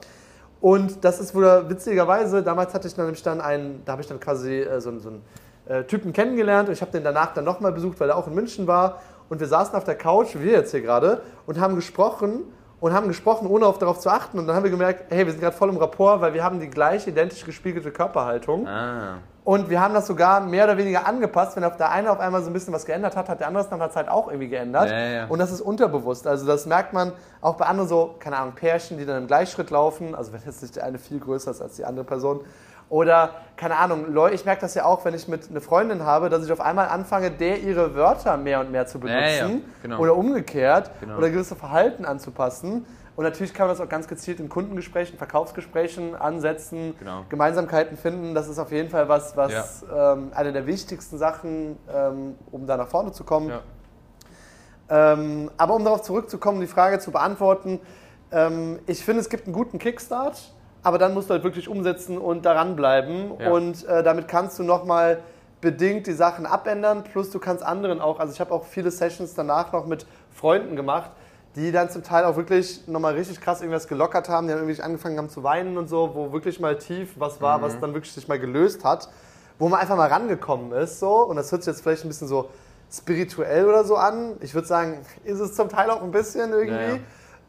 Und 0.60 1.04
das 1.04 1.20
ist 1.20 1.34
wohl 1.34 1.66
witzigerweise, 1.70 2.44
damals 2.44 2.76
hatte 2.76 2.88
ich 2.88 2.94
dann 2.94 3.06
nämlich 3.06 3.24
dann 3.24 3.42
einen, 3.42 3.82
da 3.84 3.94
habe 3.94 4.04
ich 4.04 4.08
dann 4.08 4.20
quasi 4.20 4.60
äh, 4.60 4.80
so, 4.80 4.98
so 5.00 5.10
einen 5.10 5.24
äh, 5.66 5.84
Typen 5.86 6.14
kennengelernt 6.14 6.70
und 6.70 6.74
ich 6.74 6.82
habe 6.82 6.92
den 6.92 7.04
danach 7.04 7.34
dann 7.34 7.46
nochmal 7.46 7.72
besucht, 7.72 8.00
weil 8.00 8.10
er 8.10 8.16
auch 8.18 8.28
in 8.28 8.36
München 8.36 8.68
war 8.68 9.02
und 9.30 9.40
wir 9.40 9.48
saßen 9.48 9.74
auf 9.74 9.86
der 9.86 9.96
Couch, 9.96 10.36
wie 10.36 10.44
wir 10.44 10.52
jetzt 10.52 10.70
hier 10.70 10.82
gerade, 10.82 11.22
und 11.48 11.60
haben 11.60 11.76
gesprochen 11.76 12.44
und 12.80 12.94
haben 12.94 13.08
gesprochen, 13.08 13.48
ohne 13.48 13.66
auf, 13.66 13.80
darauf 13.80 13.98
zu 13.98 14.10
achten. 14.10 14.38
Und 14.38 14.46
dann 14.46 14.56
haben 14.56 14.64
wir 14.64 14.72
gemerkt, 14.72 15.06
hey, 15.10 15.26
wir 15.26 15.32
sind 15.32 15.42
gerade 15.42 15.56
voll 15.56 15.70
im 15.70 15.78
Rapport, 15.78 16.22
weil 16.22 16.36
wir 16.36 16.44
haben 16.44 16.60
die 16.60 16.70
gleiche 16.70 17.10
identisch 17.10 17.44
gespiegelte 17.44 17.92
Körperhaltung. 17.92 18.68
Ah. 18.68 19.18
Und 19.44 19.72
wir 19.72 19.82
haben 19.82 19.94
das 19.96 20.06
sogar 20.06 20.40
mehr 20.42 20.66
oder 20.66 20.78
weniger 20.78 21.08
angepasst. 21.08 21.56
Wenn 21.56 21.64
auf 21.64 21.76
der 21.76 21.90
eine 21.90 22.12
auf 22.12 22.20
einmal 22.20 22.44
so 22.44 22.50
ein 22.50 22.54
bisschen 22.54 22.74
was 22.74 22.86
geändert 22.86 23.16
hat, 23.16 23.28
hat 23.28 23.40
der 23.40 23.48
andere 23.48 23.64
es 23.64 23.72
nach 23.72 23.80
der 23.80 23.90
Zeit 23.90 24.08
auch 24.08 24.28
irgendwie 24.28 24.50
geändert. 24.50 24.92
Ja, 24.92 25.00
ja. 25.00 25.26
Und 25.26 25.40
das 25.40 25.52
ist 25.52 25.62
unterbewusst. 25.62 26.28
Also 26.28 26.46
das 26.46 26.68
merkt 26.68 26.94
man 26.94 27.12
auch 27.42 27.56
bei 27.56 27.66
anderen 27.66 27.90
so, 27.90 28.16
keine 28.20 28.38
Ahnung, 28.38 28.54
Pärchen, 28.54 29.00
die 29.00 29.06
dann 29.06 29.18
im 29.18 29.28
Gleichschritt 29.28 29.72
laufen. 29.72 30.14
Also 30.14 30.32
wenn 30.32 30.42
jetzt 30.46 30.62
nicht 30.62 30.76
der 30.76 30.84
eine 30.84 31.00
viel 31.00 31.20
größer 31.20 31.52
ist 31.52 31.62
als 31.62 31.76
die 31.76 31.86
andere 31.86 32.06
Person. 32.06 32.42
Oder, 32.90 33.32
keine 33.56 33.78
Ahnung, 33.78 34.12
Leute, 34.12 34.36
ich 34.36 34.44
merke 34.44 34.62
das 34.62 34.76
ja 34.76 34.84
auch, 34.84 35.06
wenn 35.06 35.14
ich 35.14 35.30
mit 35.30 35.50
einer 35.50 35.62
Freundin 35.62 36.06
habe, 36.06 36.30
dass 36.30 36.46
ich 36.46 36.52
auf 36.52 36.60
einmal 36.60 36.90
anfange, 36.90 37.32
der 37.32 37.62
ihre 37.62 37.96
Wörter 37.96 38.36
mehr 38.36 38.60
und 38.60 38.70
mehr 38.70 38.86
zu 38.86 39.00
benutzen. 39.00 39.24
Ja, 39.24 39.50
genau. 39.82 40.00
Oder 40.00 40.16
umgekehrt. 40.16 40.92
Genau. 41.00 41.18
Oder 41.18 41.30
gewisse 41.30 41.56
Verhalten 41.56 42.04
anzupassen. 42.04 42.86
Und 43.16 43.26
natürlich 43.26 43.54
kann 43.54 43.68
man 43.68 43.76
das 43.76 43.86
auch 43.86 43.90
ganz 43.90 44.08
gezielt 44.08 44.40
in 44.40 44.48
Kundengesprächen, 44.48 45.18
Verkaufsgesprächen 45.18 46.16
ansetzen, 46.16 46.96
Genau. 46.98 47.26
Gemeinsamkeiten 47.30 47.98
finden. 47.98 48.34
Das 48.34 48.48
ist 48.48 48.58
auf 48.58 48.72
jeden 48.72 48.90
Fall 48.90 49.10
was, 49.10 49.36
was 49.36 49.86
ähm, 49.94 50.32
eine 50.34 50.54
der 50.54 50.66
wichtigsten 50.66 51.18
Sachen, 51.18 51.78
ähm, 51.94 52.36
um 52.52 52.66
da 52.66 52.78
nach 52.78 52.88
vorne 52.88 53.12
zu 53.12 53.24
kommen. 53.24 53.50
Ja. 53.50 53.62
Ähm, 55.14 55.52
aber 55.58 55.76
um 55.76 55.84
darauf 55.84 56.02
zurückzukommen, 56.02 56.62
die 56.62 56.68
Frage 56.68 57.00
zu 57.00 57.12
beantworten, 57.12 57.80
ähm, 58.32 58.80
ich 58.88 59.04
finde, 59.04 59.22
es 59.22 59.30
gibt 59.30 59.46
einen 59.46 59.54
guten 59.54 59.78
Kickstart, 59.78 60.54
aber 60.84 60.98
dann 60.98 61.14
musst 61.14 61.30
du 61.30 61.34
halt 61.34 61.44
wirklich 61.44 61.68
umsetzen 61.68 62.18
und 62.18 62.46
daran 62.46 62.76
bleiben. 62.76 63.34
Ja. 63.40 63.52
Und 63.52 63.86
äh, 63.86 64.04
damit 64.04 64.28
kannst 64.28 64.58
du 64.58 64.64
nochmal 64.64 65.20
bedingt 65.62 66.08
die 66.08 66.14
Sachen 66.14 66.46
abändern, 66.46 67.04
plus 67.04 67.30
du 67.30 67.40
kannst 67.40 67.64
anderen 67.64 68.02
auch, 68.02 68.20
also 68.20 68.34
ich 68.34 68.40
habe 68.40 68.52
auch 68.52 68.66
viele 68.66 68.90
Sessions 68.90 69.36
danach 69.36 69.72
noch 69.72 69.86
mit 69.86 70.08
Freunden 70.32 70.76
gemacht, 70.76 71.12
die 71.56 71.72
dann 71.72 71.90
zum 71.90 72.04
Teil 72.04 72.26
auch 72.26 72.36
wirklich 72.38 72.88
nochmal 72.88 73.14
richtig 73.14 73.42
krass 73.42 73.62
irgendwas 73.62 73.88
gelockert 73.88 74.30
haben, 74.30 74.48
die 74.48 74.54
dann 74.54 74.64
irgendwie 74.64 74.82
angefangen 74.82 75.18
haben 75.18 75.30
zu 75.30 75.44
weinen 75.44 75.78
und 75.78 75.90
so, 75.90 76.12
wo 76.14 76.32
wirklich 76.32 76.60
mal 76.60 76.78
tief 76.78 77.14
was 77.18 77.42
war, 77.42 77.62
was 77.62 77.80
dann 77.80 77.94
wirklich 77.94 78.14
sich 78.14 78.28
mal 78.28 78.40
gelöst 78.40 78.84
hat, 78.86 79.10
wo 79.60 79.68
man 79.68 79.80
einfach 79.80 79.98
mal 79.98 80.08
rangekommen 80.08 80.72
ist 80.72 81.00
so 81.00 81.24
und 81.24 81.36
das 81.36 81.52
hört 81.52 81.64
sich 81.64 81.74
jetzt 81.74 81.82
vielleicht 81.82 82.06
ein 82.06 82.08
bisschen 82.08 82.28
so 82.28 82.50
spirituell 82.92 83.68
oder 83.68 83.84
so 83.84 83.96
an. 83.96 84.36
Ich 84.42 84.54
würde 84.54 84.68
sagen, 84.68 85.00
ist 85.24 85.40
es 85.40 85.56
zum 85.56 85.70
Teil 85.70 85.90
auch 85.90 86.02
ein 86.02 86.12
bisschen 86.12 86.52
irgendwie. 86.52 87.02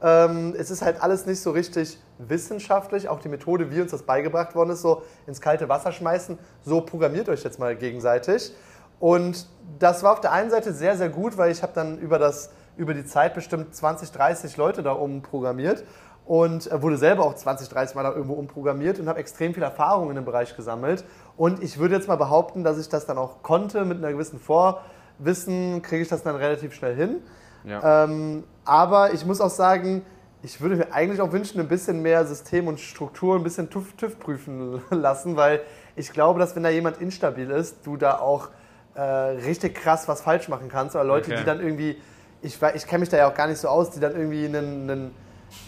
Ähm, 0.04 0.54
es 0.58 0.70
ist 0.70 0.82
halt 0.82 1.00
alles 1.00 1.26
nicht 1.26 1.40
so 1.40 1.52
richtig 1.52 1.98
wissenschaftlich, 2.18 3.08
auch 3.08 3.20
die 3.20 3.28
Methode, 3.28 3.70
wie 3.70 3.80
uns 3.80 3.92
das 3.92 4.02
beigebracht 4.02 4.54
worden 4.54 4.70
ist, 4.70 4.82
so 4.82 5.02
ins 5.26 5.40
kalte 5.40 5.68
Wasser 5.68 5.92
schmeißen, 5.92 6.38
so 6.64 6.80
programmiert 6.80 7.28
euch 7.28 7.44
jetzt 7.44 7.58
mal 7.60 7.76
gegenseitig. 7.76 8.52
Und 8.98 9.46
das 9.78 10.02
war 10.02 10.12
auf 10.12 10.20
der 10.20 10.32
einen 10.32 10.50
Seite 10.50 10.72
sehr, 10.72 10.96
sehr 10.96 11.08
gut, 11.08 11.36
weil 11.36 11.50
ich 11.52 11.62
habe 11.62 11.72
dann 11.72 11.98
über, 11.98 12.18
das, 12.18 12.50
über 12.76 12.94
die 12.94 13.04
Zeit 13.04 13.34
bestimmt 13.34 13.74
20, 13.74 14.12
30 14.12 14.56
Leute 14.56 14.82
da 14.82 14.92
umprogrammiert 14.92 15.84
und 16.24 16.70
äh, 16.70 16.80
wurde 16.82 16.96
selber 16.96 17.24
auch 17.24 17.34
20, 17.34 17.68
30 17.68 17.94
Mal 17.96 18.02
da 18.04 18.10
irgendwo 18.12 18.34
umprogrammiert 18.34 18.98
und 18.98 19.08
habe 19.08 19.18
extrem 19.18 19.54
viel 19.54 19.62
Erfahrung 19.62 20.08
in 20.10 20.16
dem 20.16 20.24
Bereich 20.24 20.56
gesammelt. 20.56 21.04
Und 21.36 21.62
ich 21.62 21.78
würde 21.78 21.94
jetzt 21.94 22.08
mal 22.08 22.16
behaupten, 22.16 22.64
dass 22.64 22.78
ich 22.78 22.88
das 22.88 23.06
dann 23.06 23.18
auch 23.18 23.42
konnte 23.42 23.84
mit 23.84 23.98
einer 23.98 24.12
gewissen 24.12 24.38
Vorwissen, 24.38 25.82
kriege 25.82 26.02
ich 26.02 26.08
das 26.08 26.22
dann 26.22 26.36
relativ 26.36 26.74
schnell 26.74 26.94
hin. 26.94 27.16
Ja. 27.64 28.04
Ähm, 28.04 28.44
aber 28.64 29.12
ich 29.12 29.24
muss 29.26 29.40
auch 29.40 29.50
sagen, 29.50 30.02
ich 30.42 30.60
würde 30.60 30.76
mir 30.76 30.92
eigentlich 30.92 31.20
auch 31.20 31.30
wünschen, 31.32 31.60
ein 31.60 31.68
bisschen 31.68 32.02
mehr 32.02 32.26
System 32.26 32.66
und 32.66 32.80
Struktur, 32.80 33.36
ein 33.36 33.44
bisschen 33.44 33.70
TÜV, 33.70 33.92
TÜV 33.96 34.18
prüfen 34.18 34.80
lassen, 34.90 35.36
weil 35.36 35.60
ich 35.94 36.12
glaube, 36.12 36.40
dass 36.40 36.56
wenn 36.56 36.62
da 36.64 36.70
jemand 36.70 37.00
instabil 37.00 37.50
ist, 37.50 37.86
du 37.86 37.96
da 37.96 38.18
auch 38.18 38.48
äh, 38.94 39.00
richtig 39.00 39.74
krass 39.74 40.08
was 40.08 40.20
falsch 40.20 40.48
machen 40.48 40.68
kannst. 40.68 40.96
Oder 40.96 41.04
Leute, 41.04 41.30
Okay. 41.30 41.40
die 41.40 41.44
dann 41.46 41.60
irgendwie, 41.60 41.96
ich, 42.42 42.58
ich 42.74 42.86
kenne 42.86 43.00
mich 43.00 43.08
da 43.08 43.16
ja 43.16 43.28
auch 43.28 43.34
gar 43.34 43.46
nicht 43.46 43.58
so 43.58 43.68
aus, 43.68 43.90
die 43.90 44.00
dann 44.00 44.12
irgendwie 44.12 44.44
einen, 44.44 44.90
einen, 44.90 45.14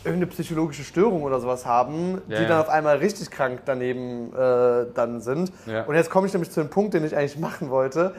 irgendeine 0.02 0.30
psychologische 0.32 0.82
Störung 0.82 1.22
oder 1.22 1.40
sowas 1.40 1.66
haben, 1.66 2.22
Ja, 2.28 2.36
die 2.36 2.42
ja. 2.42 2.48
dann 2.48 2.60
auf 2.60 2.68
einmal 2.68 2.96
richtig 2.96 3.30
krank 3.30 3.60
daneben 3.66 4.32
äh, 4.34 4.86
dann 4.94 5.20
sind. 5.20 5.52
Ja. 5.66 5.84
Und 5.84 5.94
jetzt 5.94 6.10
komme 6.10 6.26
ich 6.26 6.32
nämlich 6.32 6.50
zu 6.50 6.60
dem 6.60 6.70
Punkt, 6.70 6.94
den 6.94 7.04
ich 7.04 7.16
eigentlich 7.16 7.38
machen 7.38 7.70
wollte. 7.70 8.14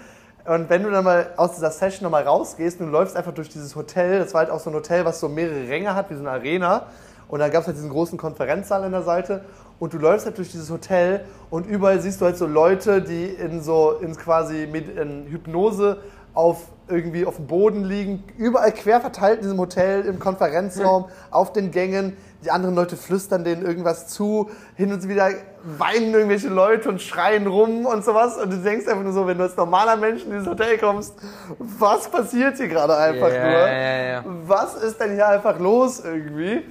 Und 0.45 0.69
wenn 0.69 0.83
du 0.83 0.91
dann 0.91 1.03
mal 1.03 1.31
aus 1.37 1.55
dieser 1.55 1.71
Session 1.71 2.03
nochmal 2.03 2.23
rausgehst 2.23 2.79
und 2.79 2.87
du 2.87 2.91
läufst 2.91 3.17
einfach 3.17 3.33
durch 3.33 3.49
dieses 3.49 3.75
Hotel, 3.75 4.19
das 4.19 4.33
war 4.33 4.41
halt 4.41 4.51
auch 4.51 4.59
so 4.59 4.69
ein 4.69 4.75
Hotel, 4.75 5.03
was 5.03 5.19
so 5.19 5.27
mehrere 5.27 5.67
Ränge 5.67 5.95
hat, 5.95 6.11
wie 6.11 6.13
so 6.13 6.19
eine 6.19 6.29
Arena. 6.29 6.85
Und 7.27 7.39
dann 7.39 7.49
gab 7.49 7.61
es 7.61 7.67
halt 7.67 7.77
diesen 7.77 7.89
großen 7.89 8.19
Konferenzsaal 8.19 8.83
an 8.83 8.91
der 8.91 9.01
Seite. 9.01 9.43
Und 9.79 9.93
du 9.93 9.97
läufst 9.97 10.27
halt 10.27 10.37
durch 10.37 10.51
dieses 10.51 10.69
Hotel 10.69 11.25
und 11.49 11.65
überall 11.65 11.99
siehst 11.99 12.21
du 12.21 12.25
halt 12.25 12.37
so 12.37 12.45
Leute, 12.45 13.01
die 13.01 13.25
in 13.25 13.61
so 13.61 13.97
in 13.99 14.15
quasi 14.15 14.67
mit 14.71 14.95
in 14.95 15.25
Hypnose 15.25 15.97
auf 16.35 16.67
irgendwie 16.87 17.25
auf 17.25 17.37
dem 17.37 17.47
Boden 17.47 17.83
liegen, 17.83 18.23
überall 18.37 18.71
quer 18.71 19.01
verteilt 19.01 19.37
in 19.37 19.43
diesem 19.43 19.59
Hotel, 19.59 20.05
im 20.05 20.19
Konferenzraum, 20.19 21.05
auf 21.31 21.51
den 21.51 21.71
Gängen. 21.71 22.15
Die 22.43 22.51
anderen 22.51 22.75
Leute 22.75 22.95
flüstern 22.95 23.43
denen 23.43 23.65
irgendwas 23.65 24.07
zu, 24.07 24.51
hin 24.75 24.93
und 24.93 25.07
wieder 25.09 25.29
weinen 25.63 26.13
irgendwelche 26.13 26.49
Leute 26.49 26.89
und 26.89 27.01
schreien 27.01 27.47
rum 27.47 27.87
und 27.87 28.05
sowas. 28.05 28.37
Und 28.37 28.53
du 28.53 28.57
denkst 28.57 28.87
einfach 28.87 29.03
nur 29.03 29.13
so, 29.13 29.25
wenn 29.25 29.39
du 29.39 29.45
als 29.45 29.57
normaler 29.57 29.95
Mensch 29.95 30.23
in 30.23 30.29
dieses 30.29 30.45
Hotel 30.45 30.77
kommst, 30.77 31.15
was 31.57 32.07
passiert 32.07 32.57
hier 32.57 32.67
gerade 32.67 32.95
einfach 32.95 33.33
ja, 33.33 33.43
nur? 33.43 33.67
ja, 33.67 34.03
ja. 34.03 34.23
Was 34.45 34.75
ist 34.75 34.99
denn 34.99 35.15
hier 35.15 35.27
einfach 35.27 35.59
los 35.59 36.03
irgendwie? 36.05 36.61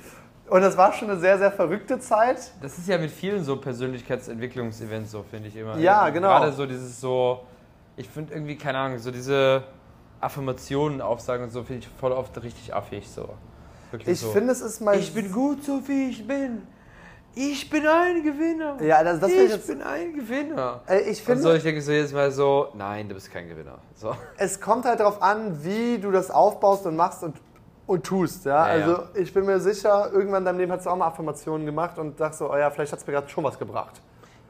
Und 0.48 0.60
das 0.60 0.76
war 0.76 0.92
schon 0.92 1.10
eine 1.10 1.18
sehr, 1.18 1.38
sehr 1.38 1.50
verrückte 1.50 1.98
Zeit. 1.98 2.52
Das 2.62 2.78
ist 2.78 2.86
ja 2.86 2.98
mit 2.98 3.10
vielen 3.10 3.42
so 3.42 3.56
Persönlichkeitsentwicklungsevents 3.56 5.10
so, 5.10 5.24
finde 5.28 5.48
ich 5.48 5.56
immer. 5.56 5.76
Ja, 5.78 6.10
genau. 6.10 6.28
Gerade 6.28 6.52
so 6.52 6.66
dieses 6.66 7.00
so, 7.00 7.40
ich 7.96 8.08
finde 8.08 8.34
irgendwie, 8.34 8.56
keine 8.56 8.78
Ahnung, 8.78 8.98
so 8.98 9.10
diese 9.10 9.62
Affirmationen 10.20 11.00
aufsagen 11.00 11.44
und 11.44 11.50
so, 11.50 11.62
finde 11.62 11.80
ich 11.80 11.88
voll 12.00 12.12
oft 12.12 12.42
richtig 12.42 12.74
affig 12.74 13.08
so. 13.08 13.28
Wirklich 13.90 14.08
Ich 14.14 14.20
so. 14.20 14.30
finde, 14.30 14.52
es 14.52 14.60
ist 14.60 14.80
mal. 14.80 14.98
Ich 14.98 15.12
bin 15.14 15.30
gut, 15.30 15.64
so 15.64 15.80
wie 15.86 16.10
ich 16.10 16.26
bin. 16.26 16.66
Ich 17.36 17.68
bin 17.68 17.84
ein 17.86 18.22
Gewinner. 18.22 18.80
Ja, 18.80 19.02
das, 19.02 19.18
das 19.18 19.30
ich 19.30 19.36
ich 19.38 19.50
jetzt, 19.50 19.66
bin 19.66 19.82
ein 19.82 20.14
Gewinner. 20.14 20.82
äh, 20.88 21.00
ich 21.00 21.18
Und 21.20 21.24
finde, 21.26 21.42
so, 21.42 21.52
ich 21.52 21.64
denke 21.64 21.82
so 21.82 21.90
jedes 21.90 22.12
Mal 22.12 22.30
so, 22.30 22.68
nein, 22.74 23.08
du 23.08 23.14
bist 23.16 23.30
kein 23.32 23.48
Gewinner. 23.48 23.78
So. 23.96 24.14
es 24.38 24.60
kommt 24.60 24.84
halt 24.84 25.00
darauf 25.00 25.20
an, 25.20 25.64
wie 25.64 25.98
du 25.98 26.12
das 26.12 26.30
aufbaust 26.30 26.86
und 26.86 26.94
machst 26.94 27.24
und, 27.24 27.36
und 27.88 28.04
tust. 28.06 28.44
Ja? 28.44 28.68
Ja, 28.68 28.72
also 28.72 28.92
ja. 28.92 29.08
ich 29.14 29.34
bin 29.34 29.46
mir 29.46 29.58
sicher, 29.58 30.10
irgendwann 30.12 30.42
in 30.42 30.44
deinem 30.46 30.58
Leben 30.58 30.70
hast 30.72 30.86
du 30.86 30.90
auch 30.90 30.96
mal 30.96 31.08
Affirmationen 31.08 31.66
gemacht 31.66 31.98
und 31.98 32.20
dachtest 32.20 32.38
so, 32.38 32.52
oh 32.52 32.56
ja, 32.56 32.70
vielleicht 32.70 32.92
hat 32.92 33.00
es 33.00 33.06
mir 33.06 33.14
gerade 33.14 33.28
schon 33.28 33.42
was 33.42 33.58
gebracht. 33.58 34.00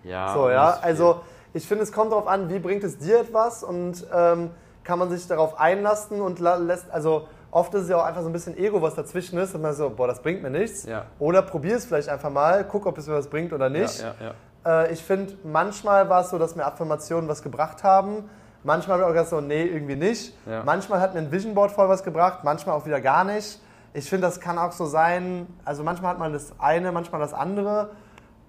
Ja, 0.02 0.34
So, 0.34 0.50
ja. 0.50 0.78
Also 0.82 1.22
ich 1.54 1.66
finde, 1.66 1.84
es 1.84 1.92
kommt 1.92 2.12
darauf 2.12 2.26
an, 2.26 2.50
wie 2.50 2.58
bringt 2.58 2.84
es 2.84 2.98
dir 2.98 3.20
etwas 3.20 3.62
und 3.62 4.06
ähm, 4.12 4.50
kann 4.82 4.98
man 4.98 5.08
sich 5.08 5.26
darauf 5.26 5.58
einlassen 5.58 6.20
und 6.20 6.40
lässt, 6.40 6.90
also 6.90 7.28
oft 7.50 7.72
ist 7.74 7.84
es 7.84 7.88
ja 7.88 7.96
auch 7.96 8.04
einfach 8.04 8.22
so 8.22 8.28
ein 8.28 8.32
bisschen 8.32 8.58
Ego, 8.58 8.82
was 8.82 8.94
dazwischen 8.94 9.38
ist 9.38 9.54
und 9.54 9.62
man 9.62 9.72
so, 9.72 9.88
boah, 9.88 10.08
das 10.08 10.20
bringt 10.20 10.42
mir 10.42 10.50
nichts. 10.50 10.84
Ja. 10.84 11.06
Oder 11.20 11.42
probier 11.42 11.76
es 11.76 11.86
vielleicht 11.86 12.08
einfach 12.08 12.30
mal, 12.30 12.64
guck, 12.64 12.84
ob 12.86 12.98
es 12.98 13.06
mir 13.06 13.14
was 13.14 13.28
bringt 13.28 13.52
oder 13.52 13.70
nicht. 13.70 14.02
Ja, 14.02 14.14
ja. 14.20 14.82
Äh, 14.82 14.92
ich 14.92 15.02
finde, 15.02 15.34
manchmal 15.44 16.08
war 16.08 16.22
es 16.22 16.30
so, 16.30 16.38
dass 16.38 16.56
mir 16.56 16.66
Affirmationen 16.66 17.28
was 17.28 17.42
gebracht 17.42 17.84
haben. 17.84 18.28
Manchmal 18.64 18.98
habe 18.98 19.02
ich 19.02 19.08
auch 19.08 19.12
gesagt, 19.12 19.30
so, 19.30 19.40
nee, 19.40 19.62
irgendwie 19.62 19.94
nicht. 19.94 20.34
Manchmal 20.64 21.00
hat 21.00 21.12
mir 21.12 21.20
ein 21.20 21.30
Vision 21.30 21.54
Board 21.54 21.70
voll 21.70 21.88
was 21.88 22.02
gebracht, 22.02 22.44
manchmal 22.44 22.74
auch 22.74 22.86
wieder 22.86 23.00
gar 23.00 23.22
nicht. 23.22 23.60
Ich 23.92 24.08
finde, 24.08 24.26
das 24.26 24.40
kann 24.40 24.58
auch 24.58 24.72
so 24.72 24.86
sein, 24.86 25.46
also 25.66 25.84
manchmal 25.84 26.12
hat 26.12 26.18
man 26.18 26.32
das 26.32 26.54
eine, 26.58 26.90
manchmal 26.90 27.20
das 27.20 27.34
andere. 27.34 27.90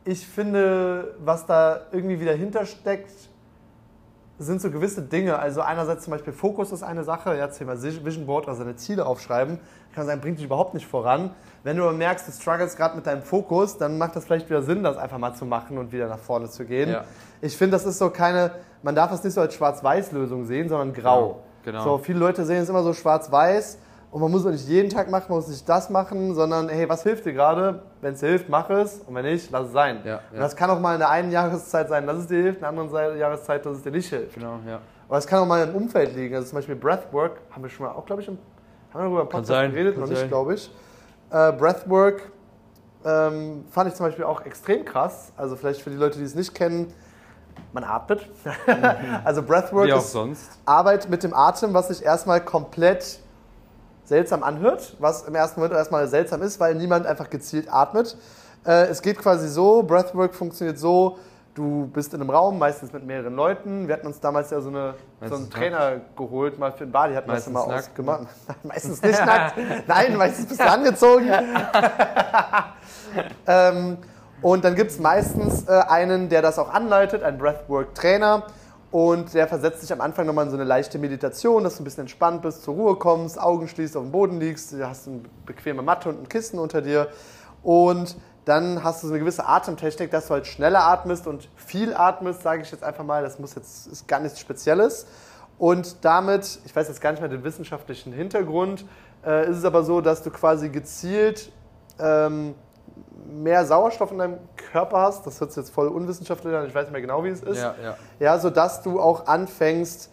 Ich 0.06 0.26
finde, 0.28 1.16
was 1.20 1.46
da 1.46 1.82
irgendwie 1.92 2.20
wieder 2.20 2.34
hintersteckt, 2.34 3.10
sind 4.38 4.62
so 4.62 4.70
gewisse 4.70 5.02
Dinge. 5.02 5.40
Also 5.40 5.62
einerseits 5.62 6.04
zum 6.04 6.12
Beispiel 6.12 6.34
Fokus 6.34 6.72
ist 6.72 6.84
eine 6.84 7.04
Sache, 7.04 7.36
ja, 7.38 7.48
Thema 7.48 7.82
Vision 7.82 8.26
Board, 8.26 8.48
also 8.48 8.60
seine 8.60 8.76
Ziele 8.76 9.06
aufschreiben, 9.06 9.60
kann 9.94 10.06
sein, 10.06 10.20
bringt 10.20 10.38
dich 10.38 10.46
überhaupt 10.46 10.74
nicht 10.74 10.86
voran. 10.86 11.32
Wenn 11.64 11.78
du 11.78 11.84
aber 11.84 11.94
merkst, 11.94 12.28
du 12.28 12.32
struggles 12.32 12.76
gerade 12.76 12.96
mit 12.96 13.08
deinem 13.08 13.24
Fokus, 13.24 13.78
dann 13.78 13.98
macht 13.98 14.16
das 14.16 14.26
vielleicht 14.26 14.50
wieder 14.50 14.62
Sinn, 14.62 14.84
das 14.84 14.98
einfach 14.98 15.18
mal 15.18 15.34
zu 15.34 15.46
machen 15.46 15.78
und 15.78 15.92
wieder 15.92 16.08
nach 16.08 16.20
vorne 16.20 16.50
zu 16.50 16.66
gehen. 16.66 16.90
Ja. 16.90 17.06
Ich 17.42 17.58
finde, 17.58 17.72
das 17.78 17.86
ist 17.86 17.98
so 17.98 18.10
keine, 18.10 18.52
man 18.84 18.94
darf 18.94 19.10
das 19.10 19.24
nicht 19.24 19.34
so 19.34 19.42
als 19.42 19.56
Schwarz-Weiß-Lösung 19.56 20.46
sehen, 20.46 20.68
sondern 20.70 20.94
grau. 20.94 21.44
Genau, 21.64 21.80
genau. 21.80 21.84
So, 21.84 21.98
viele 21.98 22.20
Leute 22.20 22.46
sehen 22.46 22.62
es 22.62 22.70
immer 22.70 22.84
so 22.84 22.94
schwarz-weiß 22.94 23.80
und 24.16 24.22
man 24.22 24.32
muss 24.32 24.46
auch 24.46 24.52
nicht 24.52 24.66
jeden 24.70 24.90
Tag 24.90 25.12
machen, 25.12 25.26
man 25.28 25.40
muss 25.40 25.50
nicht 25.50 25.68
das 25.68 25.90
machen, 25.90 26.34
sondern 26.36 26.70
hey, 26.70 26.88
was 26.88 27.04
hilft 27.04 27.26
dir 27.26 27.34
gerade? 27.34 27.82
Wenn 28.00 28.14
es 28.14 28.22
hilft, 28.22 28.48
mach 28.48 28.70
es 28.70 29.02
und 29.06 29.14
wenn 29.14 29.26
nicht, 29.26 29.52
lass 29.52 29.68
es 29.68 29.74
sein. 29.74 30.00
Ja, 30.06 30.22
Und 30.32 30.38
ja. 30.38 30.40
das 30.40 30.56
kann 30.56 30.70
auch 30.70 30.80
mal 30.80 30.94
in 30.94 31.00
der 31.00 31.10
einen 31.10 31.34
Jahreszeit 31.34 31.90
sein, 31.90 32.08
dass 32.08 32.20
es 32.20 32.28
dir 32.28 32.42
hilft, 32.42 32.60
in 32.60 32.62
der 32.62 32.70
anderen 32.70 33.18
Jahreszeit, 33.20 33.66
dass 33.66 33.76
es 33.76 33.84
dir 33.84 33.92
nicht 33.92 34.08
hilft. 34.08 34.36
Genau, 34.36 34.58
ja. 34.66 34.80
Aber 35.10 35.18
es 35.18 35.28
kann 35.28 35.40
auch 35.40 35.46
mal 35.46 35.68
im 35.68 35.76
Umfeld 35.76 36.16
liegen. 36.16 36.34
Also 36.34 36.48
zum 36.48 36.60
Beispiel 36.60 36.78
Breathwork, 36.78 37.42
haben 37.52 37.62
wir 37.62 37.70
schon 37.70 37.88
mal 37.88 37.92
auch, 37.92 38.06
glaube 38.06 38.22
ich, 38.22 38.30
im, 38.30 38.38
haben 38.94 39.02
wir 39.02 39.04
darüber 39.04 39.22
im 39.24 39.28
Podcast 39.28 39.48
sein, 39.48 39.72
geredet, 39.72 39.98
noch 39.98 40.08
nicht, 40.08 40.30
glaube 40.30 40.54
ich. 40.54 40.72
Äh, 41.32 41.52
Breathwork 41.52 42.22
ähm, 43.04 43.66
fand 43.70 43.90
ich 43.90 43.96
zum 43.96 44.06
Beispiel 44.06 44.24
auch 44.24 44.46
extrem 44.46 44.86
krass. 44.86 45.34
Also 45.36 45.58
vielleicht 45.58 45.82
für 45.82 45.90
die 45.90 45.98
Leute, 45.98 46.20
die 46.20 46.24
es 46.24 46.36
nicht 46.36 46.56
kennen, 46.56 46.94
man 47.74 47.84
atmet. 47.84 48.30
also 49.26 49.44
Breathwork 49.44 49.90
ist 49.90 50.14
sonst. 50.14 50.52
Arbeit 50.66 51.10
mit 51.10 51.22
dem 51.22 51.34
Atem, 51.34 51.74
was 51.74 51.90
sich 51.90 52.02
erstmal 52.02 52.40
komplett 52.40 53.20
seltsam 54.06 54.44
anhört, 54.44 54.96
was 55.00 55.24
im 55.24 55.36
ersten 55.36 55.60
Moment 55.60 55.78
erstmal 55.78 56.08
seltsam 56.08 56.42
ist, 56.42 56.60
weil 56.60 56.76
niemand 56.76 57.06
einfach 57.06 57.30
gezielt 57.30 57.72
atmet. 57.72 58.18
Äh, 58.66 58.88
es 58.88 59.02
geht 59.02 59.18
quasi 59.18 59.48
so, 59.48 59.84
Breathwork 59.84 60.34
funktioniert 60.34 60.80
so, 60.80 61.18
Du 61.56 61.88
bist 61.88 62.14
in 62.14 62.20
einem 62.20 62.30
Raum, 62.30 62.60
meistens 62.60 62.92
mit 62.92 63.06
mehreren 63.06 63.34
Leuten. 63.34 63.88
Wir 63.88 63.96
hatten 63.96 64.08
uns 64.08 64.20
damals 64.20 64.52
ja 64.52 64.60
so, 64.60 64.68
eine, 64.68 64.96
so 65.24 65.36
einen 65.36 65.50
Trainer 65.50 66.02
geholt, 66.18 66.60
mal 66.60 66.74
für 66.74 66.80
den 66.80 66.92
Bali, 66.92 67.16
hatten 67.16 67.30
wir 67.30 67.36
das 67.36 67.48
Meistens 67.48 67.64
immer 67.64 67.68
nackt. 67.68 67.90
ausgemacht. 67.90 68.28
meistens 68.64 69.02
nicht 69.02 69.26
nackt. 69.26 69.58
Nein, 69.88 70.18
meistens 70.18 70.48
bist 70.48 70.60
du 70.60 70.70
angezogen. 70.70 71.30
ähm, 73.48 73.98
und 74.42 74.66
dann 74.66 74.76
gibt 74.76 74.92
es 74.92 75.00
meistens 75.00 75.66
äh, 75.70 75.82
einen, 75.88 76.28
der 76.28 76.42
das 76.42 76.60
auch 76.60 76.74
anleitet, 76.74 77.24
einen 77.24 77.38
Breathwork-Trainer. 77.38 78.44
Und 78.96 79.34
der 79.34 79.46
versetzt 79.50 79.84
dich 79.84 79.92
am 79.92 80.00
Anfang 80.00 80.26
nochmal 80.26 80.46
in 80.46 80.52
so 80.52 80.56
eine 80.56 80.64
leichte 80.64 80.98
Meditation, 80.98 81.66
dass 81.66 81.76
du 81.76 81.82
ein 81.82 81.84
bisschen 81.84 82.04
entspannt 82.04 82.42
bist, 82.42 82.64
zur 82.64 82.76
Ruhe 82.76 82.96
kommst, 82.96 83.38
Augen 83.38 83.68
schließt, 83.68 83.98
auf 83.98 84.04
dem 84.04 84.14
Boden 84.14 84.40
liegst, 84.40 84.72
du 84.72 84.88
hast 84.88 85.10
eine 85.10 85.20
bequeme 85.46 85.82
Matte 85.82 86.08
und 86.08 86.22
ein 86.22 86.30
Kissen 86.30 86.58
unter 86.60 86.82
dir. 86.82 87.10
Und 87.62 88.16
dann 88.46 88.86
hast 88.86 89.04
du 89.04 89.08
so 89.08 89.14
eine 89.14 89.20
gewisse 89.20 89.46
Atemtechnik, 89.46 90.12
dass 90.12 90.28
du 90.28 90.36
halt 90.36 90.48
schneller 90.48 90.86
atmest 90.86 91.28
und 91.28 91.50
viel 91.58 91.94
atmest, 91.94 92.42
sage 92.42 92.62
ich 92.62 92.72
jetzt 92.72 92.86
einfach 92.86 93.04
mal. 93.04 93.22
Das 93.22 93.38
muss 93.38 93.54
jetzt, 93.56 93.88
ist 93.88 94.08
gar 94.08 94.22
nichts 94.22 94.40
Spezielles. 94.40 95.08
Und 95.58 96.06
damit, 96.06 96.60
ich 96.64 96.74
weiß 96.74 96.88
jetzt 96.88 97.02
gar 97.02 97.12
nicht 97.12 97.20
mehr 97.20 97.28
den 97.28 97.44
wissenschaftlichen 97.44 98.14
Hintergrund, 98.14 98.86
äh, 99.26 99.50
ist 99.50 99.58
es 99.58 99.66
aber 99.66 99.84
so, 99.84 100.00
dass 100.00 100.24
du 100.24 100.32
quasi 100.32 100.70
gezielt 100.70 101.52
ähm, 102.00 102.56
mehr 103.28 103.66
Sauerstoff 103.66 104.12
in 104.12 104.18
deinem 104.20 104.38
Körper 104.72 105.02
hast. 105.02 105.26
Das 105.26 105.40
hört 105.40 105.52
sich 105.52 105.64
jetzt 105.64 105.74
voll 105.74 105.88
unwissenschaftlich 105.88 106.56
an, 106.56 106.66
ich 106.68 106.76
weiß 106.76 106.84
nicht 106.84 106.92
mehr 106.94 107.02
genau, 107.02 107.24
wie 107.24 107.30
es 107.30 107.42
ist. 107.42 107.58
Ja, 107.62 107.76
ja. 107.84 107.96
Ja, 108.20 108.40
sodass 108.40 108.82
du 108.82 109.00
auch 109.00 109.28
anfängst, 109.28 110.12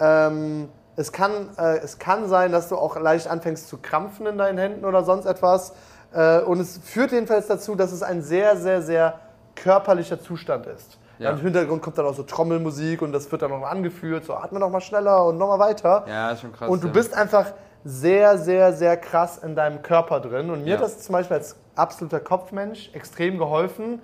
ähm, 0.00 0.68
es, 0.96 1.12
kann, 1.12 1.50
äh, 1.58 1.78
es 1.78 1.98
kann 1.98 2.28
sein, 2.28 2.52
dass 2.52 2.68
du 2.68 2.76
auch 2.76 2.96
leicht 2.96 3.28
anfängst 3.28 3.68
zu 3.68 3.78
krampfen 3.78 4.26
in 4.26 4.38
deinen 4.38 4.58
Händen 4.58 4.84
oder 4.84 5.04
sonst 5.04 5.26
etwas. 5.26 5.72
Äh, 6.12 6.40
und 6.40 6.60
es 6.60 6.78
führt 6.78 7.12
jedenfalls 7.12 7.46
dazu, 7.46 7.74
dass 7.74 7.92
es 7.92 8.02
ein 8.02 8.22
sehr, 8.22 8.56
sehr, 8.56 8.82
sehr 8.82 9.18
körperlicher 9.56 10.20
Zustand 10.20 10.66
ist. 10.66 10.98
Ja. 11.18 11.30
Im 11.30 11.38
Hintergrund 11.38 11.80
kommt 11.80 11.96
dann 11.96 12.06
auch 12.06 12.14
so 12.14 12.24
Trommelmusik 12.24 13.00
und 13.02 13.12
das 13.12 13.30
wird 13.30 13.42
dann 13.42 13.50
noch 13.50 13.62
angeführt, 13.62 14.24
so 14.24 14.34
atme 14.34 14.58
noch 14.58 14.70
mal 14.70 14.80
schneller 14.80 15.24
und 15.26 15.38
noch 15.38 15.46
mal 15.46 15.60
weiter. 15.60 16.04
Ja, 16.08 16.30
ist 16.32 16.40
schon 16.40 16.52
krass. 16.52 16.68
Und 16.68 16.82
du 16.82 16.88
ja. 16.88 16.92
bist 16.92 17.14
einfach 17.14 17.52
sehr, 17.84 18.38
sehr, 18.38 18.72
sehr 18.72 18.96
krass 18.96 19.38
in 19.38 19.54
deinem 19.54 19.82
Körper 19.82 20.18
drin. 20.20 20.50
Und 20.50 20.64
mir 20.64 20.70
Ja. 20.70 20.76
hat 20.76 20.84
das 20.84 21.00
zum 21.02 21.12
Beispiel 21.12 21.36
als 21.36 21.54
absoluter 21.76 22.20
Kopfmensch 22.20 22.90
extrem 22.92 23.38
geholfen, 23.38 24.00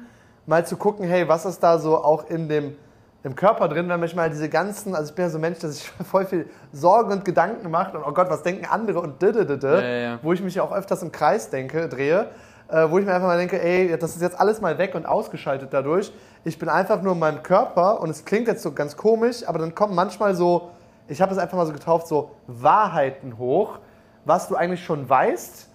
mal 0.47 0.67
zu 0.67 0.77
gucken, 0.77 1.07
hey, 1.07 1.29
was 1.29 1.45
ist 1.45 1.61
da 1.61 1.79
so 1.79 1.97
auch 1.97 2.29
in 2.29 2.49
dem 2.49 2.77
im 3.23 3.35
Körper 3.35 3.69
drin, 3.69 3.89
wenn 3.89 4.01
manchmal 4.01 4.31
diese 4.31 4.49
ganzen, 4.49 4.95
also 4.95 5.11
ich 5.11 5.15
bin 5.15 5.27
ja 5.27 5.31
so 5.31 5.37
ein 5.39 5.43
Mensch, 5.43 5.59
der 5.59 5.71
sich 5.71 5.91
voll 6.11 6.25
viel 6.25 6.49
Sorgen 6.73 7.13
und 7.13 7.25
Gedanken 7.25 7.71
macht 7.71 7.95
und 7.95 8.03
oh 8.07 8.13
Gott, 8.13 8.31
was 8.31 8.43
denken 8.43 8.65
andere 8.65 9.01
und 9.01 9.21
dididide, 9.21 9.75
Ja, 9.75 9.83
ja, 9.83 9.99
ja. 9.99 10.19
wo 10.23 10.33
ich 10.33 10.43
mich 10.43 10.55
ja 10.55 10.63
auch 10.63 10.73
öfters 10.73 11.03
im 11.03 11.13
Kreis 11.13 11.51
denke, 11.51 11.89
drehe, 11.89 12.31
äh, 12.69 12.89
wo 12.89 12.99
ich 12.99 13.05
mir 13.05 13.13
einfach 13.13 13.27
mal 13.29 13.37
denke, 13.37 13.63
ey, 13.63 13.97
das 13.99 14.17
ist 14.17 14.23
jetzt 14.23 14.41
alles 14.41 14.61
mal 14.61 14.79
weg 14.79 14.95
und 14.95 15.05
ausgeschaltet 15.05 15.69
dadurch. 15.73 16.13
Ich 16.45 16.59
bin 16.59 16.69
einfach 16.69 17.03
nur 17.03 17.13
in 17.13 17.19
meinem 17.19 17.43
Körper 17.43 18.01
und 18.01 18.09
es 18.09 18.25
klingt 18.25 18.49
jetzt 18.49 18.63
so 18.63 18.73
ganz 18.73 18.97
komisch, 18.97 19.47
aber 19.47 19.59
dann 19.59 19.75
kommen 19.75 19.95
manchmal 19.95 20.35
so, 20.35 20.71
ich 21.07 21.21
habe 21.21 21.33
es 21.33 21.39
einfach 21.39 21.59
mal 21.59 21.67
so 21.67 21.73
getauft, 21.73 22.07
so 22.07 22.31
Wahrheiten 22.47 23.37
hoch, 23.37 23.81
was 24.25 24.49
du 24.49 24.55
eigentlich 24.55 24.85
schon 24.85 25.09
weißt, 25.09 25.69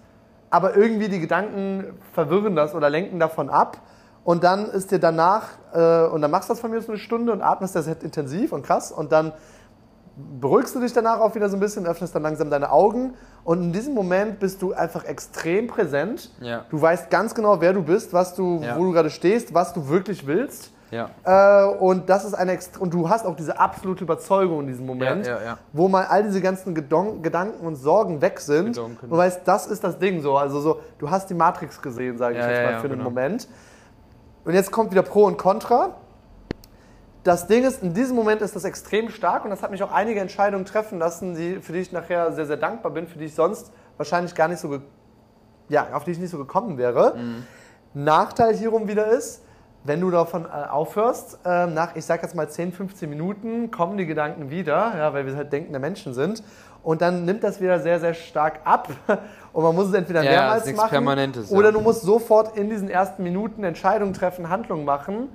aber 0.56 0.76
irgendwie 0.76 1.08
die 1.08 1.20
Gedanken 1.20 1.84
verwirren 2.14 2.56
das 2.56 2.74
oder 2.74 2.88
lenken 2.90 3.20
davon 3.20 3.50
ab. 3.50 3.78
Und 4.24 4.42
dann 4.42 4.66
ist 4.66 4.90
dir 4.90 4.98
danach, 4.98 5.44
äh, 5.72 6.06
und 6.08 6.20
dann 6.22 6.30
machst 6.30 6.48
du 6.48 6.52
das 6.54 6.60
von 6.60 6.70
mir 6.70 6.80
so 6.80 6.88
eine 6.92 6.98
Stunde 6.98 7.32
und 7.32 7.42
atmest 7.42 7.76
das 7.76 7.86
halt 7.86 8.02
intensiv 8.02 8.52
und 8.52 8.62
krass. 8.64 8.90
Und 8.90 9.12
dann 9.12 9.32
beruhigst 10.40 10.74
du 10.74 10.80
dich 10.80 10.92
danach 10.92 11.20
auch 11.20 11.34
wieder 11.34 11.48
so 11.48 11.56
ein 11.56 11.60
bisschen, 11.60 11.86
öffnest 11.86 12.14
dann 12.14 12.22
langsam 12.22 12.50
deine 12.50 12.72
Augen. 12.72 13.14
Und 13.44 13.62
in 13.62 13.72
diesem 13.72 13.94
Moment 13.94 14.40
bist 14.40 14.62
du 14.62 14.72
einfach 14.72 15.04
extrem 15.04 15.66
präsent. 15.66 16.30
Ja. 16.40 16.64
Du 16.70 16.80
weißt 16.80 17.10
ganz 17.10 17.34
genau, 17.34 17.60
wer 17.60 17.72
du 17.74 17.82
bist, 17.82 18.12
was 18.12 18.34
du, 18.34 18.60
Ja. 18.62 18.76
wo 18.78 18.84
du 18.84 18.92
gerade 18.92 19.10
stehst, 19.10 19.52
was 19.54 19.74
du 19.74 19.88
wirklich 19.88 20.26
willst. 20.26 20.72
Ja. 20.90 21.10
Äh, 21.24 21.74
und 21.78 22.08
das 22.08 22.24
ist 22.24 22.34
eine 22.34 22.58
und 22.78 22.94
du 22.94 23.08
hast 23.08 23.26
auch 23.26 23.36
diese 23.36 23.58
absolute 23.58 24.04
Überzeugung 24.04 24.60
in 24.60 24.66
diesem 24.68 24.86
Moment, 24.86 25.26
Ja, 25.26 25.42
ja, 25.42 25.58
wo 25.72 25.88
mal 25.88 26.06
all 26.06 26.22
diese 26.22 26.40
ganzen 26.40 26.74
Gedon 26.74 27.22
Gedanken 27.22 27.66
und 27.66 27.76
Sorgen 27.76 28.20
weg 28.20 28.40
sind. 28.40 28.74
Gedanken. 28.74 29.08
Du 29.08 29.16
weißt, 29.16 29.40
das 29.44 29.66
ist 29.66 29.82
das 29.82 29.98
Ding 29.98 30.20
so. 30.20 30.36
Also 30.36 30.60
so, 30.60 30.80
du 30.98 31.10
hast 31.10 31.28
die 31.28 31.34
Matrix 31.34 31.82
gesehen, 31.82 32.18
sage 32.18 32.38
ich 32.38 32.44
jetzt 32.44 32.62
mal 32.62 32.78
für 32.80 32.86
einen 32.86 32.98
genau. 32.98 33.04
Moment. 33.04 33.48
Und 34.44 34.54
jetzt 34.54 34.70
kommt 34.70 34.92
wieder 34.92 35.02
Pro 35.02 35.24
und 35.24 35.38
Contra. 35.38 35.96
Das 37.24 37.48
Ding 37.48 37.64
ist, 37.64 37.82
in 37.82 37.92
diesem 37.92 38.14
Moment 38.14 38.40
ist 38.40 38.54
das 38.54 38.62
extrem 38.62 39.08
stark 39.08 39.42
und 39.42 39.50
das 39.50 39.60
hat 39.60 39.72
mich 39.72 39.82
auch 39.82 39.90
einige 39.90 40.20
Entscheidungen 40.20 40.64
treffen 40.64 41.00
lassen, 41.00 41.34
die, 41.34 41.58
für 41.60 41.72
die 41.72 41.80
ich 41.80 41.90
nachher 41.90 42.30
sehr, 42.30 42.46
sehr 42.46 42.56
dankbar 42.56 42.92
bin, 42.92 43.08
für 43.08 43.18
die 43.18 43.24
ich 43.24 43.34
sonst 43.34 43.72
wahrscheinlich 43.96 44.36
gar 44.36 44.46
nicht 44.46 44.60
so, 44.60 44.78
ja, 45.68 45.88
auf 45.92 46.04
die 46.04 46.12
ich 46.12 46.20
nicht 46.20 46.30
so 46.30 46.38
gekommen 46.38 46.78
wäre. 46.78 47.16
Nachteil 47.94 48.54
hierum 48.54 48.86
wieder 48.86 49.08
ist, 49.08 49.42
wenn 49.86 50.00
du 50.00 50.10
davon 50.10 50.44
äh, 50.44 50.68
aufhörst, 50.68 51.38
äh, 51.44 51.66
nach, 51.66 51.94
ich 51.96 52.04
sag 52.04 52.22
jetzt 52.22 52.34
mal 52.34 52.48
10, 52.48 52.72
15 52.72 53.08
Minuten, 53.08 53.70
kommen 53.70 53.96
die 53.96 54.06
Gedanken 54.06 54.50
wieder, 54.50 54.92
ja, 54.96 55.12
weil 55.12 55.26
wir 55.26 55.36
halt 55.36 55.52
denkende 55.52 55.78
Menschen 55.78 56.14
sind. 56.14 56.42
Und 56.82 57.02
dann 57.02 57.24
nimmt 57.24 57.42
das 57.42 57.60
wieder 57.60 57.80
sehr, 57.80 57.98
sehr 57.98 58.14
stark 58.14 58.60
ab. 58.64 58.88
Und 59.52 59.64
man 59.64 59.74
muss 59.74 59.88
es 59.88 59.94
entweder 59.94 60.22
Ja, 60.22 60.30
mehrmals 60.30 60.60
ist 60.60 60.66
nichts 60.66 60.80
machen. 60.82 60.90
Permanentes, 60.90 61.50
oder 61.50 61.72
du 61.72 61.80
musst 61.80 62.02
sofort 62.02 62.56
in 62.56 62.70
diesen 62.70 62.88
ersten 62.88 63.22
Minuten 63.22 63.64
Entscheidungen 63.64 64.12
treffen, 64.12 64.48
Handlungen 64.48 64.84
machen, 64.84 65.28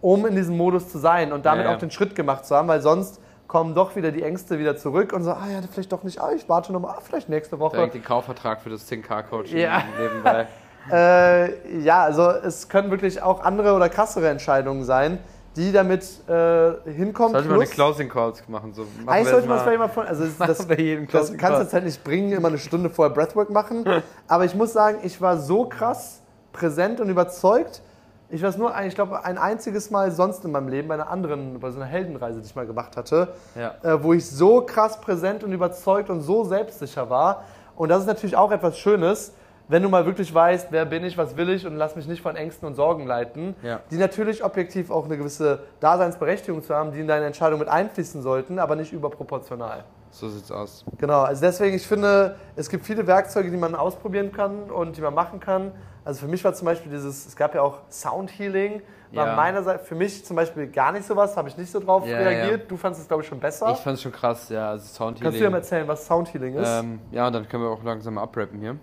um 0.00 0.26
in 0.26 0.34
diesem 0.34 0.56
Modus 0.56 0.88
zu 0.88 0.98
sein 0.98 1.32
und 1.32 1.46
damit 1.46 1.64
Ja, 1.64 1.70
ja. 1.70 1.76
auch 1.76 1.80
den 1.80 1.90
Schritt 1.92 2.14
gemacht 2.14 2.44
zu 2.46 2.56
haben, 2.56 2.66
weil 2.68 2.80
sonst 2.80 3.20
kommen 3.46 3.74
doch 3.74 3.94
wieder 3.96 4.10
die 4.10 4.22
Ängste 4.22 4.58
wieder 4.58 4.76
zurück 4.76 5.12
und 5.12 5.22
so, 5.24 5.30
ah 5.32 5.46
ja, 5.52 5.60
vielleicht 5.70 5.92
doch 5.92 6.02
nicht, 6.02 6.20
ah, 6.20 6.32
ich 6.34 6.48
warte 6.48 6.72
nochmal, 6.72 6.94
ah, 6.96 7.02
vielleicht 7.02 7.28
nächste 7.28 7.58
Woche. 7.58 7.76
Direkt 7.76 7.94
den 7.94 8.02
Kaufvertrag 8.02 8.60
für 8.62 8.70
das 8.70 8.90
10K-Coaching 8.90 9.58
Ja. 9.58 9.82
nebenbei. 10.00 10.46
Äh, 10.90 11.78
ja, 11.80 12.02
also 12.02 12.30
es 12.30 12.68
können 12.68 12.90
wirklich 12.90 13.22
auch 13.22 13.42
andere 13.42 13.74
oder 13.74 13.88
krassere 13.88 14.28
Entscheidungen 14.28 14.84
sein, 14.84 15.18
die 15.56 15.70
damit 15.70 16.02
äh, 16.28 16.72
hinkommen. 16.90 17.32
Sollte 17.32 17.48
man 17.48 17.60
eine 17.60 17.68
Closing 17.68 18.08
Calls 18.08 18.46
machen. 18.48 18.72
So, 18.72 18.82
machen 18.82 19.08
Eigentlich 19.08 19.28
sollte 19.28 19.48
man 19.48 19.56
das 19.58 19.62
vielleicht 19.64 19.78
mal 19.78 19.88
von. 19.88 20.06
Also 20.06 20.24
das, 20.38 20.38
Machen 20.38 20.68
das, 20.68 20.78
jeden 20.78 21.06
das 21.08 21.36
kannst 21.36 21.58
du 21.58 21.62
jetzt 21.62 21.72
halt 21.74 21.84
nicht 21.84 22.02
bringen, 22.02 22.32
immer 22.32 22.48
eine 22.48 22.58
Stunde 22.58 22.90
vorher 22.90 23.14
Breathwork 23.14 23.50
machen. 23.50 23.84
Aber 24.28 24.44
ich 24.44 24.54
muss 24.54 24.72
sagen, 24.72 24.98
ich 25.02 25.20
war 25.20 25.38
so 25.38 25.66
krass 25.66 26.20
präsent 26.52 27.00
und 27.00 27.08
überzeugt. 27.08 27.82
Ich 28.30 28.40
war 28.40 28.48
es 28.48 28.56
nur, 28.56 28.72
ich 28.86 28.94
glaube, 28.94 29.26
ein 29.26 29.36
einziges 29.36 29.90
Mal 29.90 30.10
sonst 30.10 30.42
in 30.46 30.52
meinem 30.52 30.68
Leben 30.68 30.88
bei 30.88 30.94
einer 30.94 31.10
anderen, 31.10 31.60
bei 31.60 31.70
so 31.70 31.76
einer 31.76 31.84
Heldenreise, 31.84 32.40
die 32.40 32.46
ich 32.46 32.56
mal 32.56 32.66
gemacht 32.66 32.96
hatte, 32.96 33.34
Ja. 33.54 33.74
äh, 33.82 34.02
wo 34.02 34.14
ich 34.14 34.26
so 34.26 34.62
krass 34.62 34.98
präsent 35.02 35.44
und 35.44 35.52
überzeugt 35.52 36.08
und 36.08 36.22
so 36.22 36.42
selbstsicher 36.42 37.10
war. 37.10 37.44
Und 37.76 37.90
das 37.90 38.00
ist 38.00 38.06
natürlich 38.06 38.34
auch 38.34 38.50
etwas 38.50 38.78
Schönes, 38.78 39.34
wenn 39.68 39.82
du 39.82 39.88
mal 39.88 40.04
wirklich 40.06 40.32
weißt, 40.34 40.68
wer 40.70 40.84
bin 40.84 41.04
ich, 41.04 41.16
was 41.16 41.36
will 41.36 41.48
ich 41.50 41.66
und 41.66 41.76
lass 41.76 41.96
mich 41.96 42.06
nicht 42.06 42.20
von 42.22 42.36
Ängsten 42.36 42.66
und 42.68 42.74
Sorgen 42.74 43.06
leiten, 43.06 43.54
Ja. 43.62 43.80
die 43.90 43.96
natürlich 43.96 44.44
objektiv 44.44 44.90
auch 44.90 45.04
eine 45.06 45.16
gewisse 45.16 45.60
Daseinsberechtigung 45.80 46.62
zu 46.62 46.74
haben, 46.74 46.92
die 46.92 47.00
in 47.00 47.06
deine 47.08 47.26
Entscheidung 47.26 47.58
mit 47.58 47.68
einfließen 47.68 48.22
sollten, 48.22 48.58
aber 48.58 48.76
nicht 48.76 48.92
überproportional. 48.92 49.84
So 50.10 50.28
sieht's 50.28 50.50
aus. 50.52 50.84
Genau, 50.98 51.22
also 51.22 51.40
deswegen, 51.40 51.74
ich 51.74 51.86
finde, 51.86 52.36
es 52.54 52.68
gibt 52.68 52.84
viele 52.84 53.06
Werkzeuge, 53.06 53.50
die 53.50 53.56
man 53.56 53.74
ausprobieren 53.74 54.30
kann 54.30 54.70
und 54.70 54.96
die 54.96 55.00
man 55.00 55.14
machen 55.14 55.40
kann. 55.40 55.72
Also 56.04 56.20
für 56.20 56.28
mich 56.28 56.44
war 56.44 56.52
zum 56.52 56.66
Beispiel 56.66 56.90
dieses, 56.92 57.24
es 57.26 57.34
gab 57.36 57.54
ja 57.54 57.62
auch 57.62 57.78
Sound 57.88 58.30
Healing, 58.38 58.82
war 59.12 59.26
Ja. 59.28 59.36
meinerseits 59.36 59.86
für 59.86 59.94
mich 59.94 60.24
zum 60.24 60.36
Beispiel 60.36 60.66
gar 60.66 60.92
nicht 60.92 61.06
sowas, 61.06 61.36
habe 61.36 61.48
ich 61.48 61.56
nicht 61.56 61.70
so 61.70 61.80
drauf 61.80 62.06
Ja, 62.06 62.16
reagiert. 62.18 62.70
Du 62.70 62.76
fandest 62.76 63.02
es, 63.02 63.08
glaube 63.08 63.22
ich, 63.22 63.28
schon 63.28 63.40
besser. 63.40 63.70
Ich 63.70 63.78
fand's 63.78 64.02
schon 64.02 64.12
krass, 64.12 64.48
ja. 64.50 64.70
Also 64.70 64.86
Sound 64.86 65.20
Kannst 65.22 65.38
du 65.38 65.44
dir 65.44 65.50
mal 65.50 65.58
erzählen, 65.58 65.86
was 65.88 66.04
Sound 66.06 66.32
Healing 66.34 66.56
ist? 66.56 66.68
ähm, 66.80 67.00
Ja, 67.10 67.28
und 67.28 67.32
dann 67.32 67.48
können 67.48 67.62
wir 67.62 67.70
auch 67.70 67.82
langsam 67.82 68.18
abrappen 68.18 68.58
hier. 68.60 68.76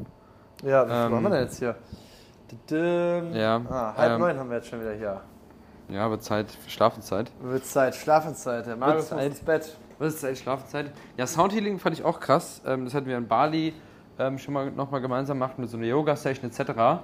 Ja, 0.64 0.86
wie 0.86 0.90
viel 0.90 0.96
ähm, 0.98 1.14
haben 1.16 1.24
wir 1.24 1.30
denn 1.30 1.42
jetzt 1.44 1.60
hier? 1.60 1.76
Ja, 3.34 3.62
Ah, 3.70 3.94
halb 3.96 4.14
ähm, 4.14 4.20
neun 4.20 4.38
haben 4.40 4.50
wir 4.50 4.58
jetzt 4.58 4.68
schon 4.70 4.82
wieder 4.82 4.94
hier. 4.94 5.22
Ja, 5.90 6.06
aber 6.06 6.20
Zeit, 6.20 6.48
Schlafenszeit. 6.68 7.32
Wird 7.42 7.66
Zeit, 7.66 7.96
Schlafenszeit. 7.96 8.66
Der 8.68 8.76
Marius 8.76 9.12
muss 9.12 9.22
ins 9.24 9.40
Bett. 9.40 9.78
Ist 10.00 10.22
Zeit, 10.22 10.38
Schlafenszeit? 10.38 10.92
Ja, 11.18 11.28
Soundhealing 11.28 11.80
fand 11.80 11.98
ich 11.98 12.06
auch 12.06 12.20
krass. 12.20 12.62
Ähm, 12.66 12.86
das 12.86 12.94
hatten 12.94 13.08
wir 13.08 13.18
in 13.18 13.28
Bali 13.28 13.74
ähm, 14.18 14.38
schon 14.38 14.54
mal 14.54 14.72
nochmal 14.72 15.02
gemeinsam 15.02 15.40
gemacht 15.40 15.60
mit 15.60 15.70
so 15.70 15.78
einer 15.78 15.86
Yoga-Session 15.88 16.50
etc. 16.50 17.02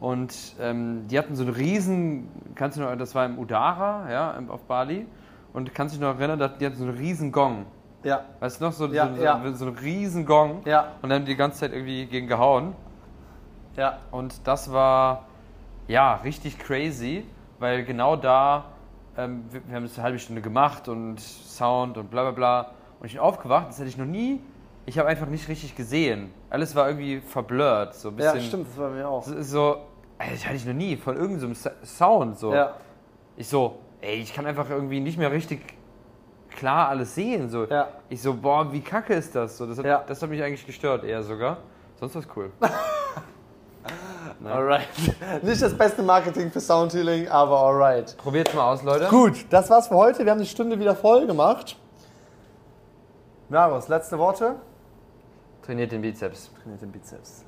Und 0.00 0.34
ähm, 0.60 1.06
die 1.08 1.18
hatten 1.18 1.34
so 1.36 1.44
einen 1.44 1.52
riesen, 1.54 2.28
kannst 2.54 2.76
du 2.76 2.82
noch, 2.82 2.94
das 2.96 3.14
war 3.14 3.24
im 3.26 3.38
Udara, 3.38 4.10
ja, 4.10 4.42
auf 4.48 4.62
Bali. 4.64 5.06
Und 5.52 5.74
kannst 5.74 5.94
du 5.94 5.98
dich 5.98 6.06
noch 6.06 6.18
erinnern, 6.18 6.50
die 6.58 6.66
hatten 6.66 6.76
so 6.76 6.84
einen 6.84 6.96
riesen 6.96 7.30
Gong. 7.30 7.66
Ja, 8.02 8.24
Weißt 8.40 8.60
du 8.60 8.64
noch, 8.66 8.72
so, 8.72 8.86
Ja, 8.88 9.08
so, 9.14 9.22
ja. 9.22 9.40
so, 9.44 9.52
so 9.54 9.66
einen 9.66 9.78
riesen 9.78 10.26
Gong. 10.26 10.60
ja, 10.66 10.88
Und 11.00 11.08
dann 11.08 11.20
haben 11.20 11.24
die 11.24 11.32
die 11.32 11.36
ganze 11.36 11.60
Zeit 11.60 11.72
irgendwie 11.72 12.04
gegen 12.06 12.26
gehauen. 12.26 12.74
Ja. 13.76 13.98
Und 14.10 14.46
das 14.46 14.72
war 14.72 15.24
ja 15.88 16.14
richtig 16.24 16.58
crazy, 16.58 17.24
weil 17.58 17.84
genau 17.84 18.16
da, 18.16 18.64
ähm, 19.16 19.44
wir, 19.50 19.60
wir 19.66 19.76
haben 19.76 19.84
es 19.84 19.94
eine 19.96 20.04
halbe 20.04 20.18
Stunde 20.18 20.40
gemacht 20.42 20.88
und 20.88 21.20
Sound 21.20 21.98
und 21.98 22.10
bla 22.10 22.22
bla 22.22 22.30
bla. 22.32 22.60
Und 23.00 23.06
ich 23.06 23.12
bin 23.12 23.20
aufgewacht, 23.20 23.68
das 23.68 23.78
hätte 23.78 23.88
ich 23.88 23.96
noch 23.98 24.06
nie, 24.06 24.40
ich 24.86 24.98
habe 24.98 25.08
einfach 25.08 25.26
nicht 25.26 25.48
richtig 25.48 25.74
gesehen. 25.76 26.32
Alles 26.50 26.74
war 26.74 26.88
irgendwie 26.88 27.20
verblurrt, 27.20 27.94
so 27.94 28.08
ein 28.08 28.18
Ja, 28.18 28.32
bisschen. 28.32 28.48
stimmt, 28.48 28.68
das 28.68 28.78
war 28.78 28.90
mir 28.90 29.08
auch. 29.08 29.24
Das 29.24 29.32
ist 29.34 29.50
so, 29.50 29.78
ey, 30.18 30.30
das 30.32 30.44
hatte 30.44 30.56
ich 30.56 30.66
noch 30.66 30.74
nie, 30.74 30.96
von 30.96 31.16
irgendeinem 31.16 31.54
so 31.54 31.70
Sound 31.84 32.38
so. 32.38 32.52
Ja, 32.54 32.74
Ich 33.36 33.48
so, 33.48 33.78
ey, 34.00 34.16
ich 34.16 34.32
kann 34.34 34.46
einfach 34.46 34.68
irgendwie 34.70 35.00
nicht 35.00 35.18
mehr 35.18 35.30
richtig 35.32 35.60
klar 36.50 36.88
alles 36.88 37.14
sehen. 37.14 37.48
So. 37.48 37.64
ja. 37.66 37.88
Ich 38.08 38.22
so, 38.22 38.34
boah, 38.34 38.72
wie 38.72 38.80
kacke 38.80 39.14
ist 39.14 39.34
das? 39.34 39.56
So, 39.56 39.66
das, 39.66 39.78
hat, 39.78 39.84
Ja. 39.84 40.04
das 40.06 40.22
hat 40.22 40.30
mich 40.30 40.42
eigentlich 40.42 40.66
gestört, 40.66 41.02
eher 41.04 41.22
sogar. 41.22 41.58
Sonst 41.98 42.14
war 42.14 42.22
es 42.22 42.28
cool. 42.36 42.50
Ne? 44.44 44.52
Alright. 44.52 44.88
Nicht 45.42 45.62
das 45.62 45.76
beste 45.76 46.02
Marketing 46.02 46.50
für 46.50 46.60
Soundhealing, 46.60 47.28
aber 47.28 47.58
alright. 47.58 48.14
Probiert's 48.18 48.52
mal 48.52 48.72
aus, 48.72 48.82
Leute. 48.82 49.08
Gut, 49.08 49.46
das 49.50 49.70
war's 49.70 49.88
für 49.88 49.96
heute. 49.96 50.24
Wir 50.24 50.32
haben 50.32 50.40
die 50.40 50.46
Stunde 50.46 50.78
wieder 50.78 50.94
voll 50.94 51.26
gemacht. 51.26 51.76
Marius, 53.48 53.88
letzte 53.88 54.18
Worte? 54.18 54.56
Trainiert 55.62 55.92
den 55.92 56.02
Bizeps. 56.02 56.50
Trainiert 56.62 56.82
den 56.82 56.92
Bizeps. 56.92 57.42